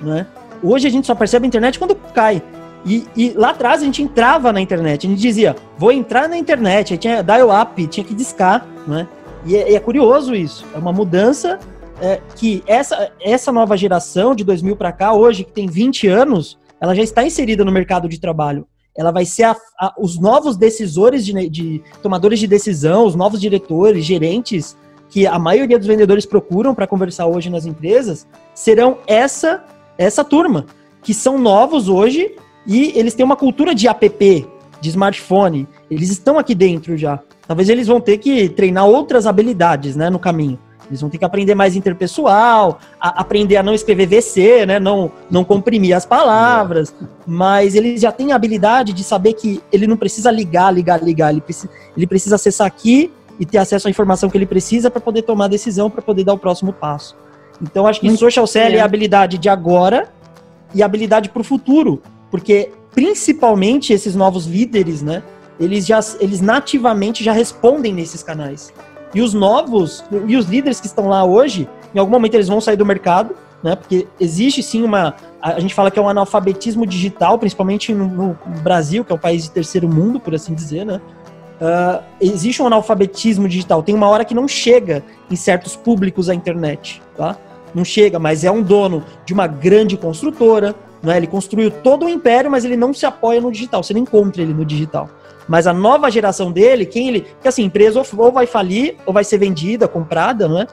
né? 0.00 0.26
Hoje 0.62 0.86
a 0.86 0.90
gente 0.90 1.06
só 1.06 1.14
percebe 1.14 1.46
a 1.46 1.48
internet 1.48 1.78
quando 1.78 1.94
cai. 1.94 2.42
E, 2.84 3.04
e, 3.16 3.30
lá 3.32 3.50
atrás 3.50 3.82
a 3.82 3.84
gente 3.84 4.02
entrava 4.02 4.52
na 4.52 4.60
internet, 4.60 5.06
a 5.06 5.10
gente 5.10 5.20
dizia, 5.20 5.56
vou 5.76 5.90
entrar 5.90 6.28
na 6.28 6.36
internet, 6.36 6.92
aí 6.92 6.98
tinha 6.98 7.22
dial-up, 7.22 7.86
tinha 7.88 8.04
que 8.04 8.14
discar, 8.14 8.64
né? 8.86 9.08
E 9.44 9.56
é, 9.56 9.74
é 9.74 9.80
curioso 9.80 10.34
isso, 10.34 10.64
é 10.74 10.78
uma 10.78 10.92
mudança 10.92 11.58
é, 12.00 12.20
que 12.36 12.62
essa, 12.66 13.10
essa 13.20 13.50
nova 13.50 13.76
geração 13.76 14.34
de 14.34 14.44
2000 14.44 14.76
para 14.76 14.92
cá, 14.92 15.12
hoje, 15.12 15.44
que 15.44 15.52
tem 15.52 15.66
20 15.66 16.08
anos, 16.08 16.58
ela 16.80 16.94
já 16.94 17.02
está 17.02 17.24
inserida 17.24 17.64
no 17.64 17.72
mercado 17.72 18.08
de 18.08 18.20
trabalho. 18.20 18.66
Ela 18.96 19.10
vai 19.10 19.24
ser 19.24 19.44
a, 19.44 19.56
a, 19.78 19.94
os 19.98 20.18
novos 20.18 20.56
decisores 20.56 21.24
de, 21.24 21.48
de 21.48 21.82
tomadores 22.02 22.38
de 22.38 22.46
decisão, 22.46 23.06
os 23.06 23.14
novos 23.14 23.40
diretores, 23.40 24.04
gerentes, 24.04 24.76
que 25.08 25.26
a 25.26 25.38
maioria 25.38 25.78
dos 25.78 25.86
vendedores 25.86 26.26
procuram 26.26 26.74
para 26.74 26.86
conversar 26.86 27.26
hoje 27.26 27.48
nas 27.48 27.66
empresas, 27.66 28.26
serão 28.54 28.98
essa 29.06 29.64
essa 29.98 30.22
turma, 30.22 30.66
que 31.02 31.14
são 31.14 31.38
novos 31.38 31.88
hoje 31.88 32.34
e 32.66 32.92
eles 32.98 33.14
têm 33.14 33.24
uma 33.24 33.36
cultura 33.36 33.74
de 33.74 33.88
app, 33.88 34.46
de 34.80 34.88
smartphone. 34.88 35.66
Eles 35.90 36.10
estão 36.10 36.38
aqui 36.38 36.54
dentro 36.54 36.96
já. 36.96 37.20
Talvez 37.46 37.68
eles 37.68 37.86
vão 37.86 38.00
ter 38.00 38.18
que 38.18 38.48
treinar 38.48 38.86
outras 38.86 39.26
habilidades, 39.26 39.96
né, 39.96 40.10
no 40.10 40.18
caminho. 40.18 40.58
Eles 40.88 41.00
vão 41.00 41.10
ter 41.10 41.18
que 41.18 41.24
aprender 41.24 41.54
mais 41.54 41.74
interpessoal, 41.74 42.78
a, 43.00 43.20
aprender 43.20 43.56
a 43.56 43.62
não 43.62 43.74
escrever 43.74 44.06
VC, 44.06 44.66
né? 44.66 44.78
Não, 44.78 45.10
não 45.30 45.44
comprimir 45.44 45.96
as 45.96 46.06
palavras. 46.06 46.94
Mas 47.26 47.74
eles 47.74 48.00
já 48.00 48.12
têm 48.12 48.32
a 48.32 48.36
habilidade 48.36 48.92
de 48.92 49.02
saber 49.02 49.32
que 49.32 49.60
ele 49.72 49.86
não 49.86 49.96
precisa 49.96 50.30
ligar, 50.30 50.72
ligar, 50.72 51.02
ligar. 51.02 51.32
Ele 51.32 51.40
precisa, 51.40 51.68
ele 51.96 52.06
precisa 52.06 52.36
acessar 52.36 52.66
aqui 52.66 53.12
e 53.38 53.44
ter 53.44 53.58
acesso 53.58 53.88
à 53.88 53.90
informação 53.90 54.30
que 54.30 54.38
ele 54.38 54.46
precisa 54.46 54.90
para 54.90 55.00
poder 55.00 55.22
tomar 55.22 55.46
a 55.46 55.48
decisão, 55.48 55.90
para 55.90 56.02
poder 56.02 56.24
dar 56.24 56.34
o 56.34 56.38
próximo 56.38 56.72
passo. 56.72 57.16
Então, 57.60 57.86
acho 57.86 58.00
que 58.00 58.06
Muito 58.06 58.18
social 58.18 58.46
selling 58.46 58.76
é 58.76 58.80
a 58.80 58.84
habilidade 58.84 59.38
de 59.38 59.48
agora 59.48 60.08
e 60.74 60.82
a 60.82 60.86
habilidade 60.86 61.28
para 61.28 61.40
o 61.40 61.44
futuro. 61.44 62.02
Porque, 62.30 62.70
principalmente, 62.94 63.92
esses 63.92 64.14
novos 64.14 64.46
líderes, 64.46 65.02
né? 65.02 65.22
Eles, 65.58 65.86
já, 65.86 66.00
eles 66.20 66.40
nativamente 66.40 67.24
já 67.24 67.32
respondem 67.32 67.92
nesses 67.92 68.22
canais. 68.22 68.72
E 69.14 69.20
os 69.20 69.32
novos, 69.32 70.04
e 70.26 70.36
os 70.36 70.46
líderes 70.46 70.80
que 70.80 70.86
estão 70.86 71.08
lá 71.08 71.24
hoje, 71.24 71.68
em 71.94 71.98
algum 71.98 72.12
momento 72.12 72.34
eles 72.34 72.48
vão 72.48 72.60
sair 72.60 72.76
do 72.76 72.84
mercado, 72.84 73.34
né? 73.62 73.74
Porque 73.74 74.06
existe 74.20 74.62
sim 74.62 74.82
uma. 74.82 75.14
A 75.40 75.58
gente 75.60 75.74
fala 75.74 75.90
que 75.90 75.98
é 75.98 76.02
um 76.02 76.08
analfabetismo 76.08 76.86
digital, 76.86 77.38
principalmente 77.38 77.94
no, 77.94 78.06
no 78.06 78.38
Brasil, 78.62 79.04
que 79.04 79.12
é 79.12 79.14
um 79.14 79.18
país 79.18 79.44
de 79.44 79.50
terceiro 79.50 79.88
mundo, 79.88 80.20
por 80.20 80.34
assim 80.34 80.54
dizer, 80.54 80.84
né? 80.84 81.00
Uh, 81.60 82.02
existe 82.20 82.60
um 82.60 82.66
analfabetismo 82.66 83.48
digital. 83.48 83.82
Tem 83.82 83.94
uma 83.94 84.08
hora 84.08 84.24
que 84.24 84.34
não 84.34 84.46
chega 84.46 85.02
em 85.30 85.36
certos 85.36 85.74
públicos 85.74 86.28
a 86.28 86.34
internet, 86.34 87.02
tá? 87.16 87.36
Não 87.74 87.84
chega, 87.84 88.18
mas 88.18 88.44
é 88.44 88.50
um 88.50 88.62
dono 88.62 89.02
de 89.24 89.32
uma 89.32 89.46
grande 89.46 89.96
construtora, 89.96 90.74
né? 91.02 91.16
Ele 91.16 91.26
construiu 91.26 91.70
todo 91.70 92.06
o 92.06 92.08
império, 92.08 92.50
mas 92.50 92.64
ele 92.64 92.76
não 92.76 92.92
se 92.92 93.06
apoia 93.06 93.40
no 93.40 93.50
digital. 93.50 93.82
Você 93.82 93.94
não 93.94 94.00
encontra 94.00 94.42
ele 94.42 94.52
no 94.52 94.64
digital. 94.64 95.08
Mas 95.48 95.66
a 95.66 95.72
nova 95.72 96.10
geração 96.10 96.50
dele, 96.50 96.86
quem 96.86 97.08
ele. 97.08 97.26
Que 97.40 97.48
assim, 97.48 97.62
a 97.62 97.66
empresa 97.66 98.02
ou 98.16 98.32
vai 98.32 98.46
falir, 98.46 98.96
ou 99.06 99.12
vai 99.12 99.24
ser 99.24 99.38
vendida, 99.38 99.86
comprada, 99.86 100.48
não 100.48 100.60
é? 100.60 100.66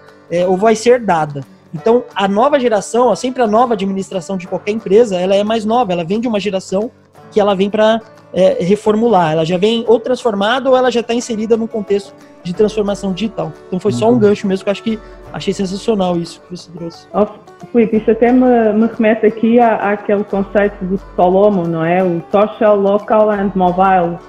ou 0.47 0.57
vai 0.57 0.75
ser 0.75 0.99
dada. 0.99 1.41
Então, 1.73 2.03
a 2.15 2.27
nova 2.27 2.59
geração, 2.59 3.15
sempre 3.15 3.41
a 3.41 3.47
nova 3.47 3.73
administração 3.73 4.37
de 4.37 4.47
qualquer 4.47 4.71
empresa, 4.71 5.19
ela 5.19 5.35
é 5.35 5.43
mais 5.43 5.65
nova, 5.65 5.91
ela 5.91 6.03
vem 6.03 6.19
de 6.19 6.27
uma 6.27 6.39
geração 6.39 6.91
que 7.31 7.39
ela 7.39 7.55
vem 7.55 7.69
para 7.69 7.99
é, 8.33 8.57
reformular. 8.63 9.31
Ela 9.31 9.45
já 9.45 9.57
vem 9.57 9.83
ou 9.87 9.99
transformada 9.99 10.69
ou 10.69 10.77
ela 10.77 10.91
já 10.91 10.99
está 10.99 11.13
inserida 11.13 11.57
num 11.57 11.67
contexto 11.67 12.13
de 12.43 12.53
transformação 12.53 13.11
digital. 13.11 13.51
Então 13.67 13.79
foi 13.79 13.91
só 13.91 14.07
um 14.09 14.13
uhum. 14.13 14.19
gancho 14.19 14.47
mesmo 14.47 14.63
que 14.63 14.69
eu 14.69 14.71
acho 14.71 14.83
que 14.83 14.99
achei 15.31 15.53
sensacional 15.53 16.17
isso 16.17 16.41
que 16.41 16.55
você 16.55 16.69
trouxe. 16.71 17.07
Oh, 17.13 17.25
Felipe, 17.71 17.97
isso 17.97 18.11
até 18.11 18.31
me, 18.31 18.73
me 18.73 18.87
remete 18.87 19.25
aqui 19.25 19.59
à, 19.59 19.93
àquele 19.93 20.23
conceito 20.23 20.83
do 20.83 20.99
Solomo, 21.15 21.67
não 21.67 21.83
é? 21.83 22.03
O 22.03 22.21
social, 22.31 22.79
local 22.79 23.31
and 23.31 23.51
mobile. 23.55 24.19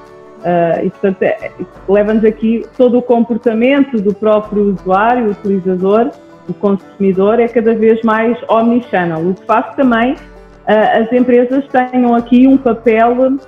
Uh, 0.45 0.84
e, 0.84 0.90
portanto, 0.90 1.22
é, 1.22 1.51
leva-nos 1.88 2.22
aqui 2.22 2.66
todo 2.76 2.99
o 2.99 3.03
comportamento 3.03 3.97
do 3.97 4.12
próprio 4.12 4.74
usuário, 4.74 5.30
utilizador, 5.30 6.11
o 6.47 6.53
consumidor, 6.53 7.40
é 7.40 7.49
cada 7.49 7.74
vez 7.74 8.03
mais 8.03 8.36
omnichannel, 8.51 9.30
o 9.30 9.34
que 9.34 9.42
faz 9.47 9.74
também 9.74 10.12
uh, 10.12 11.03
as 11.03 11.12
empresas 11.12 11.64
tenham 11.68 12.14
aqui 12.14 12.47
um 12.47 12.59
papel 12.59 13.14
uh, 13.22 13.38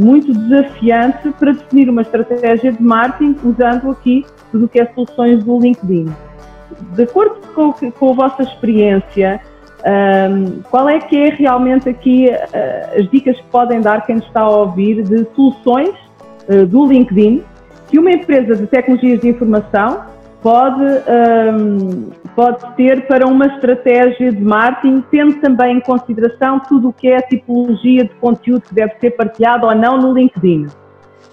muito 0.00 0.32
desafiante 0.32 1.28
para 1.38 1.52
definir 1.52 1.88
uma 1.88 2.02
estratégia 2.02 2.72
de 2.72 2.82
marketing 2.82 3.36
usando 3.44 3.90
aqui 3.90 4.24
tudo 4.52 4.66
o 4.66 4.68
que 4.68 4.80
é 4.80 4.86
soluções 4.94 5.42
do 5.42 5.58
LinkedIn. 5.58 6.08
De 6.94 7.02
acordo 7.02 7.36
com, 7.54 7.72
com 7.72 8.10
a 8.10 8.12
vossa 8.12 8.42
experiência, 8.42 9.40
um, 9.80 10.62
qual 10.70 10.88
é 10.88 10.98
que 10.98 11.16
é 11.16 11.30
realmente 11.30 11.88
aqui 11.88 12.28
uh, 12.28 13.00
as 13.00 13.10
dicas 13.10 13.36
que 13.36 13.46
podem 13.46 13.80
dar 13.80 14.04
quem 14.04 14.16
está 14.16 14.40
a 14.40 14.48
ouvir 14.48 15.02
de 15.02 15.26
soluções 15.34 15.94
uh, 16.48 16.66
do 16.66 16.86
LinkedIn 16.86 17.42
que 17.88 17.98
uma 17.98 18.10
empresa 18.10 18.54
de 18.54 18.66
tecnologias 18.66 19.20
de 19.20 19.28
informação 19.28 20.04
pode, 20.42 20.82
um, 20.82 22.10
pode 22.34 22.76
ter 22.76 23.06
para 23.06 23.26
uma 23.26 23.46
estratégia 23.46 24.32
de 24.32 24.42
marketing, 24.42 25.04
tendo 25.10 25.40
também 25.40 25.76
em 25.76 25.80
consideração 25.80 26.60
tudo 26.60 26.88
o 26.88 26.92
que 26.92 27.08
é 27.08 27.16
a 27.16 27.22
tipologia 27.22 28.04
de 28.04 28.14
conteúdo 28.14 28.62
que 28.62 28.74
deve 28.74 28.94
ser 29.00 29.10
partilhado 29.10 29.66
ou 29.66 29.74
não 29.74 29.98
no 29.98 30.12
LinkedIn. 30.12 30.68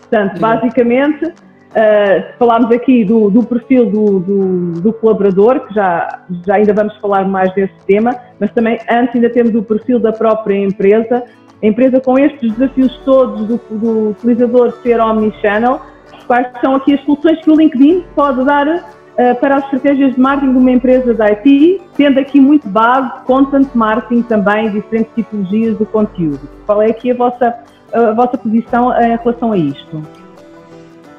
Portanto, 0.02 0.40
basicamente, 0.40 1.34
Uh, 1.68 2.38
falámos 2.40 2.72
aqui 2.72 3.04
do, 3.04 3.30
do 3.30 3.44
perfil 3.44 3.88
do, 3.88 4.20
do, 4.20 4.72
do, 4.82 4.94
colaborador, 4.94 5.60
que 5.68 5.74
já, 5.74 6.22
já 6.46 6.56
ainda 6.56 6.74
vamos 6.74 6.96
falar 6.98 7.28
mais 7.28 7.54
desse 7.54 7.74
tema, 7.86 8.16
mas 8.40 8.52
também 8.52 8.80
antes 8.90 9.16
ainda 9.16 9.30
temos 9.30 9.54
o 9.54 9.62
perfil 9.62 10.00
da 10.00 10.14
própria 10.14 10.58
empresa. 10.58 11.26
A 11.62 11.66
empresa 11.66 12.00
com 12.00 12.18
estes 12.18 12.54
desafios 12.54 12.98
todos 13.04 13.48
do, 13.48 13.58
do 13.72 14.10
utilizador 14.12 14.72
ser 14.82 15.02
omnichannel, 15.02 15.82
quais 16.26 16.48
são 16.62 16.76
aqui 16.76 16.94
as 16.94 17.02
soluções 17.02 17.40
que 17.44 17.52
o 17.52 17.56
LinkedIn 17.56 18.06
pode 18.16 18.46
dar 18.46 18.68
uh, 18.68 19.36
para 19.40 19.58
as 19.58 19.64
estratégias 19.66 20.16
de 20.16 20.20
marketing 20.20 20.54
de 20.54 20.58
uma 20.58 20.72
empresa 20.72 21.14
da 21.14 21.26
IT, 21.26 21.82
tendo 21.96 22.20
aqui 22.20 22.40
muito 22.40 22.68
base, 22.70 23.12
content 23.26 23.68
marketing 23.76 24.22
também, 24.24 24.72
diferentes 24.72 25.14
tipologias 25.14 25.78
de 25.78 25.86
conteúdo. 25.86 26.48
Qual 26.66 26.82
é 26.82 26.88
aqui 26.88 27.12
a 27.12 27.16
vossa, 27.16 27.54
a 27.94 28.12
vossa 28.14 28.38
posição 28.38 28.94
em 29.02 29.18
relação 29.18 29.52
a 29.52 29.58
isto? 29.58 30.27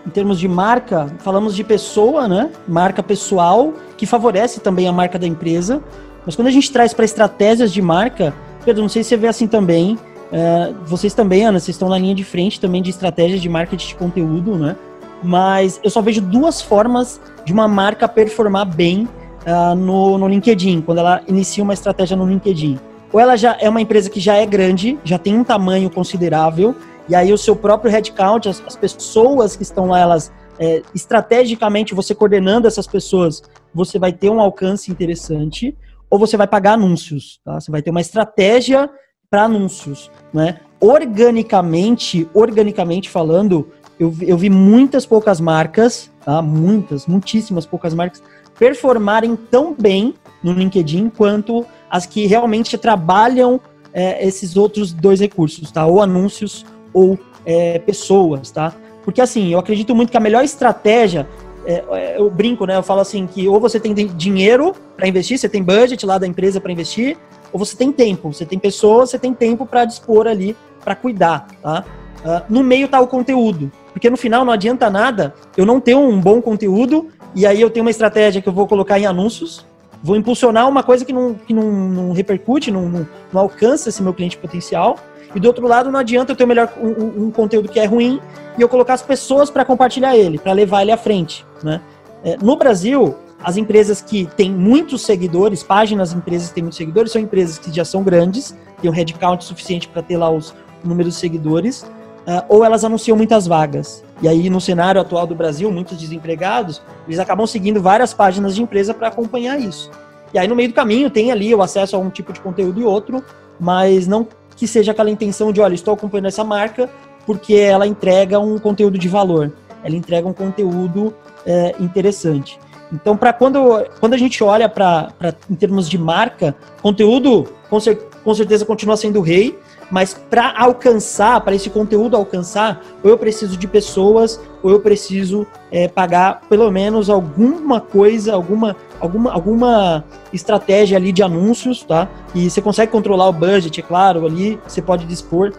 Em 0.09 0.11
termos 0.11 0.41
de 0.41 0.49
marca, 0.49 1.07
falamos 1.19 1.55
de 1.55 1.63
pessoa, 1.63 2.27
né? 2.27 2.51
Marca 2.67 3.03
pessoal, 3.03 3.75
que 3.95 4.07
favorece 4.07 4.59
também 4.59 4.89
a 4.89 4.93
marca 4.93 5.19
da 5.19 5.27
empresa. 5.27 5.83
Mas 6.25 6.35
quando 6.35 6.49
a 6.49 6.51
gente 6.51 6.73
traz 6.73 6.95
para 6.95 7.05
estratégias 7.05 7.71
de 7.71 7.83
marca, 7.83 8.33
Pedro, 8.65 8.81
não 8.81 8.89
sei 8.89 9.03
se 9.03 9.11
você 9.11 9.17
vê 9.19 9.29
assim 9.29 9.47
também. 9.47 9.99
É, 10.33 10.73
vocês 10.87 11.13
também, 11.13 11.45
Ana, 11.45 11.61
vocês 11.61 11.75
estão 11.75 11.91
na 11.91 11.99
linha 11.99 12.15
de 12.15 12.25
frente 12.25 12.59
também 12.59 12.81
de 12.81 12.89
estratégias 12.89 13.43
de 13.43 13.51
marketing 13.51 13.89
de 13.89 13.95
conteúdo, 13.97 14.57
né? 14.57 14.77
Mas 15.23 15.79
eu 15.85 15.91
só 15.91 16.01
vejo 16.01 16.23
duas 16.23 16.63
formas 16.63 17.21
de 17.45 17.53
uma 17.53 17.69
marca 17.69 18.09
performar 18.09 18.65
bem 18.65 19.07
uh, 19.47 19.75
no, 19.75 20.17
no 20.17 20.27
LinkedIn, 20.27 20.81
quando 20.81 20.99
ela 20.99 21.21
inicia 21.29 21.63
uma 21.63 21.75
estratégia 21.75 22.17
no 22.17 22.27
LinkedIn. 22.27 22.81
Ou 23.13 23.21
ela 23.21 23.37
já 23.37 23.59
é 23.61 23.69
uma 23.69 23.81
empresa 23.81 24.09
que 24.09 24.21
já 24.21 24.37
é 24.37 24.47
grande, 24.47 24.99
já 25.05 25.19
tem 25.19 25.39
um 25.39 25.45
tamanho 25.45 25.91
considerável, 25.91 26.75
e 27.09 27.15
aí 27.15 27.33
o 27.33 27.39
seu 27.39 27.57
próprio 27.57 27.91
headcount, 27.91 28.49
as, 28.49 28.63
as 28.67 28.77
pessoas 28.77 29.57
que 29.57 29.63
estão 29.63 29.87
lá, 29.87 30.01
elas 30.01 30.33
é, 30.59 30.83
estrategicamente 30.95 31.95
você 31.95 32.15
coordenando 32.15 32.67
essas 32.67 32.87
pessoas, 32.87 33.43
você 33.73 33.99
vai 33.99 34.13
ter 34.13 34.29
um 34.29 34.41
alcance 34.41 34.91
interessante, 34.91 35.77
ou 36.11 36.19
você 36.19 36.37
vai 36.37 36.47
pagar 36.47 36.73
anúncios, 36.73 37.41
tá? 37.45 37.61
Você 37.61 37.71
vai 37.71 37.83
ter 37.83 37.91
uma 37.91 38.01
estratégia 38.01 38.91
para 39.31 39.45
anúncios, 39.45 40.11
né? 40.33 40.61
Organicamente, 40.81 42.29
organicamente 42.35 43.09
falando, 43.09 43.69
eu, 44.01 44.15
eu 44.23 44.37
vi 44.37 44.49
muitas 44.49 45.05
poucas 45.05 45.41
marcas, 45.41 46.11
tá? 46.25 46.41
Muitas, 46.43 47.07
muitíssimas 47.07 47.67
poucas 47.67 47.95
marcas 47.95 48.23
performarem 48.59 49.37
tão 49.37 49.75
bem 49.75 50.15
no 50.43 50.53
LinkedIn 50.53 51.11
quanto 51.11 51.65
as 51.91 52.07
que 52.07 52.27
realmente 52.27 52.77
trabalham 52.77 53.61
é, 53.93 54.27
esses 54.27 54.57
outros 54.57 54.93
dois 54.93 55.21
recursos, 55.21 55.71
tá? 55.71 55.87
Ou 55.87 56.03
anúncios 56.03 56.65
ou 56.93 57.19
é, 57.45 57.79
pessoas, 57.79 58.51
tá? 58.51 58.73
Porque 59.05 59.21
assim, 59.21 59.53
eu 59.53 59.59
acredito 59.59 59.95
muito 59.95 60.11
que 60.11 60.17
a 60.17 60.21
melhor 60.21 60.45
estratégia, 60.45 61.27
é, 61.65 61.85
é 61.93 62.21
eu 62.21 62.31
brinco, 62.31 62.67
né? 62.67 62.77
Eu 62.77 62.83
falo 62.83 63.01
assim 63.01 63.27
que 63.27 63.49
ou 63.49 63.59
você 63.59 63.81
tem 63.81 63.95
dinheiro 63.95 64.75
para 64.97 65.09
investir, 65.09 65.39
você 65.39 65.49
tem 65.49 65.63
budget 65.63 66.05
lá 66.05 66.19
da 66.19 66.27
empresa 66.27 66.61
para 66.61 66.73
investir, 66.73 67.17
ou 67.53 67.59
você 67.59 67.77
tem 67.77 67.91
tempo, 67.91 68.33
você 68.33 68.45
tem 68.45 68.59
pessoas, 68.59 69.11
você 69.11 69.19
tem 69.19 69.33
tempo 69.33 69.65
para 69.65 69.85
dispor 69.85 70.27
ali, 70.27 70.57
para 70.85 70.95
cuidar, 70.95 71.47
tá? 71.63 71.85
Uh, 72.19 72.43
no 72.49 72.65
meio 72.65 72.89
tá 72.89 73.01
o 73.01 73.07
conteúdo, 73.07 73.71
porque 73.93 74.11
no 74.11 74.17
final 74.17 74.45
não 74.45 74.53
adianta 74.53 74.91
nada 74.91 75.35
eu 75.57 75.65
não 75.65 75.81
ter 75.81 75.95
um 75.95 76.21
bom 76.21 76.43
conteúdo 76.43 77.09
e 77.35 77.47
aí 77.47 77.61
eu 77.61 77.71
tenho 77.71 77.85
uma 77.85 77.91
estratégia 77.91 78.43
que 78.43 78.49
eu 78.49 78.53
vou 78.53 78.67
colocar 78.67 78.99
em 78.99 79.07
anúncios, 79.07 79.65
vou 80.03 80.17
impulsionar 80.17 80.69
uma 80.69 80.83
coisa 80.83 81.05
que 81.05 81.13
não, 81.13 81.35
que 81.35 81.55
não, 81.55 81.71
não 81.71 82.13
repercute, 82.13 82.71
não, 82.71 82.89
não, 82.89 83.09
não 83.33 83.41
alcança 83.41 83.89
esse 83.89 84.03
meu 84.03 84.13
cliente 84.13 84.37
potencial, 84.37 84.99
e 85.35 85.41
do 85.41 85.47
outro 85.47 85.67
lado, 85.67 85.91
não 85.91 86.01
adianta 86.01 86.33
eu 86.33 86.37
ter 86.37 86.47
melhor, 86.47 86.73
um, 86.81 87.27
um 87.27 87.31
conteúdo 87.31 87.69
que 87.69 87.79
é 87.79 87.85
ruim 87.85 88.21
e 88.57 88.63
eu 88.63 88.69
colocar 88.69 88.95
as 88.95 89.03
pessoas 89.03 89.51
para 89.51 89.65
compartilhar 89.65 90.17
ele, 90.17 90.39
para 90.39 90.53
levar 90.53 90.83
ele 90.83 90.93
à 90.93 90.97
frente. 90.97 91.45
Né? 91.63 91.81
É, 92.25 92.37
no 92.43 92.57
Brasil, 92.57 93.15
as 93.43 93.57
empresas 93.57 94.03
que 94.03 94.27
têm 94.37 94.51
muitos 94.51 95.03
seguidores, 95.03 95.63
páginas 95.63 96.13
empresas 96.13 96.49
que 96.49 96.55
têm 96.55 96.63
muitos 96.63 96.77
seguidores, 96.77 97.13
são 97.13 97.23
empresas 97.23 97.59
que 97.59 97.73
já 97.75 97.85
são 97.85 98.03
grandes, 98.03 98.57
têm 98.81 98.91
um 98.91 98.95
headcount 98.95 99.45
suficiente 99.45 99.87
para 99.89 100.03
ter 100.03 100.17
lá 100.17 100.31
os 100.31 100.55
números 100.83 101.15
de 101.15 101.21
seguidores, 101.21 101.83
uh, 101.83 102.45
ou 102.49 102.65
elas 102.65 102.85
anunciam 102.85 103.17
muitas 103.17 103.47
vagas. 103.47 104.03
E 104.21 104.29
aí, 104.29 104.51
no 104.51 104.61
cenário 104.61 105.01
atual 105.01 105.27
do 105.27 105.35
Brasil, 105.35 105.71
muitos 105.71 105.97
desempregados, 105.97 106.83
eles 107.07 107.21
acabam 107.21 107.47
seguindo 107.47 107.81
várias 107.81 108.13
páginas 108.13 108.55
de 108.55 108.63
empresa 108.63 108.93
para 108.93 109.09
acompanhar 109.09 109.61
isso. 109.61 109.91
E 110.35 110.39
aí, 110.39 110.49
no 110.49 110.57
meio 110.57 110.69
do 110.69 110.75
caminho, 110.75 111.09
tem 111.09 111.31
ali 111.31 111.55
o 111.55 111.63
acesso 111.63 111.95
a 111.95 111.99
um 111.99 112.11
tipo 112.11 112.33
de 112.33 112.41
conteúdo 112.41 112.81
e 112.81 112.85
outro, 112.85 113.23
mas 113.59 114.07
não 114.09 114.27
que 114.59 114.67
seja 114.67 114.91
aquela 114.91 115.09
intenção 115.09 115.53
de, 115.53 115.61
olha, 115.61 115.75
estou 115.75 115.95
acompanhando 115.95 116.27
essa 116.27 116.43
marca 116.43 116.91
porque 117.25 117.55
ela 117.55 117.87
entrega 117.87 118.41
um 118.41 118.59
conteúdo 118.59 118.99
de 118.99 119.09
valor, 119.09 119.53
ela 119.85 119.95
entrega 119.95 120.27
um 120.27 120.33
conteúdo 120.33 121.15
é, 121.47 121.77
interessante. 121.79 122.59
Então, 122.93 123.17
para 123.17 123.33
quando, 123.33 123.87
quando 124.01 124.15
a 124.15 124.17
gente 124.17 124.43
olha 124.43 124.69
para 124.69 125.13
em 125.49 125.55
termos 125.55 125.89
de 125.89 125.97
marca, 125.97 126.57
conteúdo 126.83 127.47
com, 127.71 127.79
cer 127.79 127.99
com 128.25 128.35
certeza 128.35 128.65
continua 128.65 128.97
sendo 128.97 129.21
rei, 129.21 129.57
mas 129.91 130.15
para 130.15 130.55
alcançar, 130.59 131.41
para 131.43 131.55
esse 131.55 131.71
conteúdo 131.71 132.17
alcançar, 132.17 132.83
ou 133.03 133.11
eu 133.11 133.19
preciso 133.19 133.57
de 133.57 133.69
pessoas, 133.69 134.41
ou 134.63 134.71
eu 134.71 134.81
preciso 134.81 135.47
é, 135.71 135.87
pagar 135.87 136.41
pelo 136.49 136.71
menos 136.71 137.09
alguma 137.09 137.81
coisa, 137.81 138.35
alguma, 138.35 138.75
alguma, 139.01 139.33
alguma 139.33 140.05
estratégia 140.33 140.97
ali 140.97 141.13
de 141.13 141.23
anúncios, 141.23 141.83
tá? 141.83 142.09
E 142.35 142.49
você 142.51 142.61
consegue 142.61 142.91
controlar 142.93 143.29
o 143.29 143.33
budget, 143.33 143.81
é 143.81 143.83
claro, 143.83 144.27
ali 144.27 144.59
você 144.67 144.81
pode 144.83 145.07
dispor. 145.07 145.53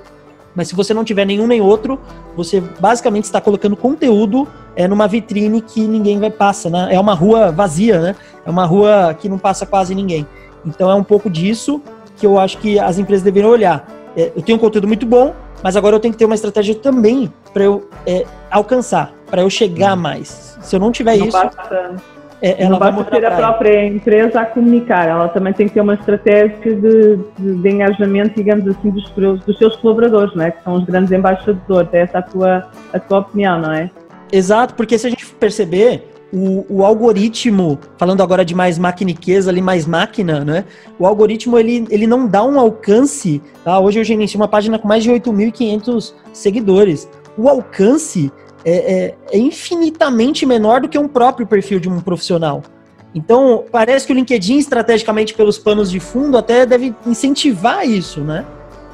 Mas 0.55 0.67
se 0.67 0.75
você 0.75 0.93
não 0.93 1.03
tiver 1.03 1.25
nenhum 1.25 1.47
nem 1.47 1.61
outro, 1.61 1.99
você 2.35 2.59
basicamente 2.79 3.25
está 3.25 3.39
colocando 3.39 3.77
conteúdo 3.77 4.47
é, 4.75 4.87
numa 4.87 5.07
vitrine 5.07 5.61
que 5.61 5.81
ninguém 5.81 6.19
vai 6.19 6.31
passar, 6.31 6.69
né? 6.69 6.89
É 6.91 6.99
uma 6.99 7.13
rua 7.13 7.51
vazia, 7.51 7.99
né? 7.99 8.15
É 8.45 8.49
uma 8.49 8.65
rua 8.65 9.15
que 9.17 9.29
não 9.29 9.37
passa 9.37 9.65
quase 9.65 9.93
ninguém. 9.93 10.25
Então 10.65 10.89
é 10.89 10.95
um 10.95 11.03
pouco 11.03 11.29
disso 11.29 11.81
que 12.17 12.25
eu 12.25 12.37
acho 12.39 12.57
que 12.57 12.79
as 12.79 12.97
empresas 12.97 13.23
deveriam 13.23 13.51
olhar 13.51 13.99
é, 14.15 14.31
eu 14.35 14.41
tenho 14.41 14.57
um 14.57 14.61
conteúdo 14.61 14.87
muito 14.87 15.05
bom, 15.05 15.33
mas 15.63 15.75
agora 15.75 15.95
eu 15.95 15.99
tenho 15.99 16.13
que 16.13 16.17
ter 16.17 16.25
uma 16.25 16.35
estratégia 16.35 16.75
também 16.75 17.31
para 17.53 17.63
eu 17.63 17.89
é, 18.05 18.25
alcançar, 18.49 19.13
para 19.27 19.41
eu 19.41 19.49
chegar 19.49 19.95
mais. 19.95 20.57
Se 20.61 20.75
eu 20.75 20.79
não 20.79 20.91
tiver 20.91 21.17
não 21.17 21.27
isso, 21.27 21.37
basta, 21.37 21.95
é, 22.41 22.63
ela 22.63 22.71
não 22.71 22.79
vai 22.79 22.91
basta 22.91 23.11
ter 23.11 23.25
a, 23.25 23.33
a 23.33 23.37
própria 23.37 23.85
empresa 23.85 24.41
a 24.41 24.45
comunicar, 24.45 25.07
ela 25.07 25.27
também 25.27 25.51
tem 25.53 25.67
que 25.67 25.73
ter 25.73 25.81
uma 25.81 25.95
estratégia 25.95 26.75
de, 26.75 27.17
de, 27.37 27.55
de 27.61 27.69
engajamento, 27.69 28.35
digamos 28.35 28.67
assim, 28.67 28.89
dos, 28.89 29.11
dos, 29.45 29.57
seus 29.57 29.75
colaboradores, 29.77 30.33
não 30.35 30.45
é? 30.45 30.51
que 30.51 30.63
são 30.63 30.75
os 30.75 30.85
grandes 30.85 31.11
embaixadores. 31.11 31.93
É 31.93 31.99
essa 31.99 32.19
a 32.19 32.21
tua, 32.21 32.69
a 32.93 32.99
tua 32.99 33.19
opinião, 33.19 33.59
não 33.59 33.73
é? 33.73 33.89
Exato, 34.31 34.73
porque 34.75 34.97
se 34.97 35.07
a 35.07 35.09
gente 35.09 35.25
perceber, 35.25 36.07
o, 36.31 36.65
o, 36.69 36.85
algoritmo, 36.85 37.79
falando 37.97 38.21
agora 38.21 38.45
de 38.45 38.53
mais 38.53 38.77
maquiniqueza 38.77 39.49
ali, 39.49 39.61
mais 39.61 39.85
máquina, 39.85 40.45
né? 40.45 40.63
O 40.97 41.05
algoritmo, 41.05 41.57
ele, 41.57 41.85
ele 41.89 42.05
não 42.05 42.27
dá 42.27 42.43
um 42.43 42.59
alcance, 42.59 43.41
tá? 43.63 43.79
Hoje 43.79 43.99
eu 43.99 44.03
gerencio 44.03 44.39
uma 44.39 44.47
página 44.47 44.77
com 44.77 44.87
mais 44.87 45.03
de 45.03 45.09
8.500 45.09 46.13
seguidores. 46.31 47.09
O 47.37 47.49
alcance 47.49 48.31
é, 48.65 48.71
é, 48.71 49.15
é, 49.31 49.37
infinitamente 49.37 50.45
menor 50.45 50.81
do 50.81 50.89
que 50.89 50.97
um 50.97 51.07
próprio 51.07 51.47
perfil 51.47 51.79
de 51.79 51.89
um 51.89 52.01
profissional. 52.01 52.63
Então, 53.15 53.65
parece 53.71 54.05
que 54.05 54.13
o 54.13 54.15
LinkedIn, 54.15 54.57
estrategicamente, 54.57 55.33
pelos 55.33 55.57
panos 55.57 55.89
de 55.89 55.99
fundo, 55.99 56.37
até 56.37 56.65
deve 56.65 56.93
incentivar 57.07 57.87
isso, 57.87 58.21
né? 58.21 58.45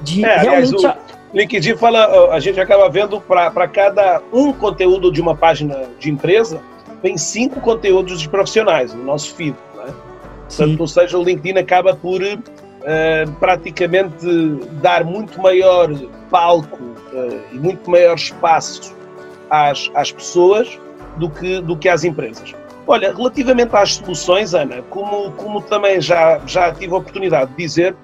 De 0.01 0.24
é, 0.24 0.38
realmente... 0.38 0.76
Aliás, 0.86 0.97
o 1.34 1.38
LinkedIn 1.38 1.76
fala, 1.76 2.34
a 2.34 2.39
gente 2.39 2.59
acaba 2.61 2.88
vendo 2.89 3.20
para 3.20 3.68
cada 3.68 4.22
um 4.32 4.53
conteúdo 4.53 5.11
de 5.11 5.20
uma 5.20 5.36
página 5.36 5.84
de 5.99 6.09
empresa, 6.09 6.61
tem 7.01 7.18
cinco 7.18 7.59
conteúdos 7.59 8.22
de 8.22 8.30
profissionais 8.30 8.93
no 8.93 9.03
nosso 9.03 9.36
feed. 9.36 9.55
É? 9.86 9.91
Portanto, 10.47 10.80
ou 10.80 10.88
seja, 10.88 11.18
o 11.18 11.24
LinkedIn 11.24 11.59
acaba 11.59 11.93
por 11.93 12.22
uh, 12.22 13.32
praticamente 13.38 14.26
dar 14.82 15.03
muito 15.03 15.41
maior 15.41 15.93
palco 16.32 16.82
uh, 16.82 17.41
e 17.51 17.55
muito 17.55 17.89
maior 17.91 18.16
espaço 18.16 18.95
às, 19.50 19.89
às 19.93 20.12
pessoas 20.12 20.80
do 21.18 21.30
que, 21.30 21.62
do 21.62 21.78
que 21.78 21.89
às 21.89 22.04
empresas. 22.04 22.54
Olha, 22.88 23.14
relativamente 23.14 23.76
às 23.76 23.96
soluções, 23.96 24.54
Ana, 24.54 24.82
como, 24.89 25.32
como 25.32 25.62
também 25.62 26.00
já, 26.00 26.39
já 26.46 26.72
tive 26.72 26.93
a 26.93 26.98
oportunidade 26.98 27.52
de 27.52 27.58
dizer, 27.58 27.96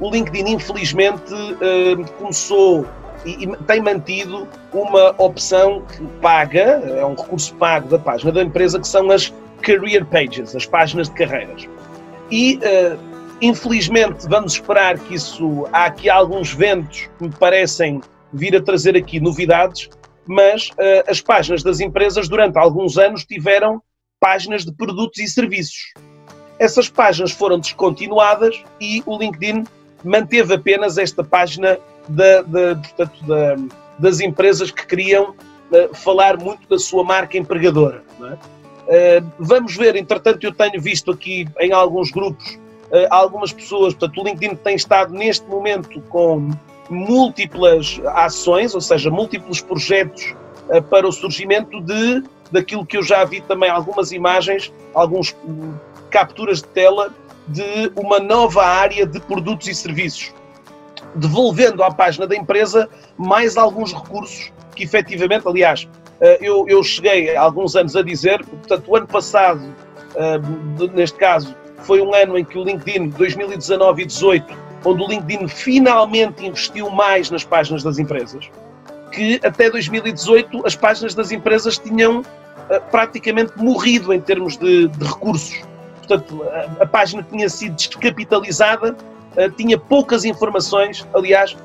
o 0.00 0.10
LinkedIn 0.10 0.52
infelizmente 0.52 1.32
uh, 1.34 2.12
começou 2.18 2.86
e, 3.24 3.44
e, 3.44 3.56
tem 3.66 3.82
mantido 3.82 4.48
uma 4.72 5.14
opção 5.18 5.82
que 5.82 6.02
paga, 6.22 6.82
é 6.86 7.04
um 7.04 7.14
recurso 7.14 7.54
pago 7.56 7.88
da 7.88 7.98
página 7.98 8.32
da 8.32 8.42
empresa, 8.42 8.80
que 8.80 8.88
são 8.88 9.10
as 9.10 9.32
career 9.60 10.06
pages, 10.06 10.56
as 10.56 10.64
páginas 10.64 11.08
de 11.08 11.14
carreiras. 11.16 11.68
E, 12.30 12.58
uh, 12.58 12.98
infelizmente, 13.42 14.26
vamos 14.28 14.54
esperar 14.54 14.98
que 14.98 15.14
isso. 15.14 15.66
Há 15.72 15.86
aqui 15.86 16.08
alguns 16.08 16.52
ventos 16.52 17.10
que 17.18 17.24
me 17.24 17.30
parecem 17.30 18.00
vir 18.32 18.56
a 18.56 18.62
trazer 18.62 18.96
aqui 18.96 19.20
novidades, 19.20 19.90
mas 20.30 20.68
uh, 20.68 21.10
as 21.10 21.20
páginas 21.20 21.60
das 21.64 21.80
empresas, 21.80 22.28
durante 22.28 22.56
alguns 22.56 22.96
anos, 22.96 23.24
tiveram 23.24 23.82
páginas 24.20 24.64
de 24.64 24.72
produtos 24.72 25.18
e 25.18 25.26
serviços. 25.26 25.92
Essas 26.56 26.88
páginas 26.88 27.32
foram 27.32 27.58
descontinuadas 27.58 28.62
e 28.80 29.02
o 29.06 29.18
LinkedIn 29.18 29.64
manteve 30.04 30.54
apenas 30.54 30.98
esta 30.98 31.24
página 31.24 31.80
da, 32.08 32.42
da, 32.42 32.76
portanto, 32.76 33.26
da, 33.26 33.56
das 33.98 34.20
empresas 34.20 34.70
que 34.70 34.86
queriam 34.86 35.30
uh, 35.30 35.96
falar 35.96 36.38
muito 36.38 36.68
da 36.68 36.78
sua 36.78 37.02
marca 37.02 37.36
empregadora. 37.36 38.04
É? 38.20 39.18
Uh, 39.18 39.32
vamos 39.36 39.76
ver, 39.76 39.96
entretanto, 39.96 40.44
eu 40.44 40.52
tenho 40.52 40.80
visto 40.80 41.10
aqui 41.10 41.48
em 41.58 41.72
alguns 41.72 42.12
grupos 42.12 42.56
algumas 43.08 43.52
pessoas, 43.52 43.94
portanto, 43.94 44.20
o 44.20 44.24
LinkedIn 44.24 44.56
tem 44.56 44.74
estado 44.74 45.14
neste 45.14 45.46
momento 45.46 46.00
com 46.08 46.50
múltiplas 46.90 48.00
ações, 48.06 48.74
ou 48.74 48.80
seja, 48.80 49.10
múltiplos 49.10 49.60
projetos 49.60 50.34
para 50.90 51.06
o 51.06 51.12
surgimento 51.12 51.80
de 51.80 52.22
daquilo 52.50 52.84
que 52.84 52.96
eu 52.96 53.02
já 53.02 53.24
vi 53.24 53.40
também 53.40 53.70
algumas 53.70 54.10
imagens, 54.10 54.72
alguns 54.92 55.34
hum, 55.44 55.72
capturas 56.10 56.60
de 56.60 56.68
tela 56.68 57.14
de 57.46 57.92
uma 57.96 58.18
nova 58.18 58.64
área 58.64 59.06
de 59.06 59.20
produtos 59.20 59.68
e 59.68 59.74
serviços 59.74 60.32
devolvendo 61.14 61.82
à 61.82 61.90
página 61.90 62.26
da 62.26 62.36
empresa 62.36 62.88
mais 63.16 63.56
alguns 63.56 63.92
recursos 63.92 64.52
que 64.74 64.84
efetivamente, 64.84 65.46
aliás, 65.46 65.88
eu, 66.40 66.66
eu 66.68 66.82
cheguei 66.82 67.34
há 67.34 67.42
alguns 67.42 67.74
anos 67.74 67.96
a 67.96 68.02
dizer, 68.02 68.44
portanto, 68.44 68.84
o 68.88 68.96
ano 68.96 69.06
passado, 69.06 69.62
neste 70.94 71.18
caso, 71.18 71.54
foi 71.78 72.00
um 72.00 72.14
ano 72.14 72.38
em 72.38 72.44
que 72.44 72.58
o 72.58 72.64
LinkedIn, 72.64 73.08
2019 73.10 74.02
e 74.02 74.06
2018, 74.06 74.69
onde 74.84 75.02
o 75.02 75.08
LinkedIn 75.08 75.48
finalmente 75.48 76.46
investiu 76.46 76.90
mais 76.90 77.30
nas 77.30 77.44
páginas 77.44 77.82
das 77.82 77.98
empresas, 77.98 78.50
que 79.12 79.40
até 79.44 79.70
2018 79.70 80.66
as 80.66 80.74
páginas 80.76 81.14
das 81.14 81.30
empresas 81.30 81.78
tinham 81.78 82.22
praticamente 82.90 83.52
morrido 83.56 84.12
em 84.12 84.20
termos 84.20 84.56
de, 84.56 84.88
de 84.88 85.04
recursos. 85.04 85.62
Portanto, 85.98 86.44
a, 86.44 86.82
a, 86.82 86.86
página 86.86 87.22
tinha 87.22 87.48
sido 87.48 87.74
descapitalizada, 87.74 88.96
uh, 89.36 89.50
tinha 89.56 89.78
poucas 89.78 90.24
informações, 90.24 91.06
aliás, 91.14 91.52
uh, 91.52 91.56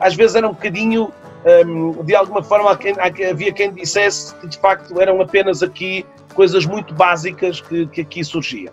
às 0.00 0.14
vezes 0.14 0.36
era 0.36 0.48
um 0.48 0.52
bocadinho, 0.52 1.12
ehm, 1.44 1.92
de 2.04 2.14
alguma 2.14 2.42
forma, 2.42 2.70
havia 2.70 3.52
quem 3.52 3.72
dissesse 3.72 4.34
que 4.36 4.48
de 4.48 4.58
facto 4.58 5.00
eram 5.00 5.20
apenas 5.20 5.62
aqui 5.62 6.04
coisas 6.34 6.66
muito 6.66 6.94
básicas 6.94 7.60
que, 7.60 7.86
que 7.86 8.00
aqui 8.00 8.24
surgiam. 8.24 8.72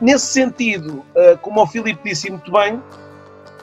Nesse 0.00 0.26
sentido, 0.26 1.04
como 1.40 1.60
o 1.60 1.66
Filipe 1.66 2.08
disse 2.08 2.30
muito 2.30 2.52
bem, 2.52 2.80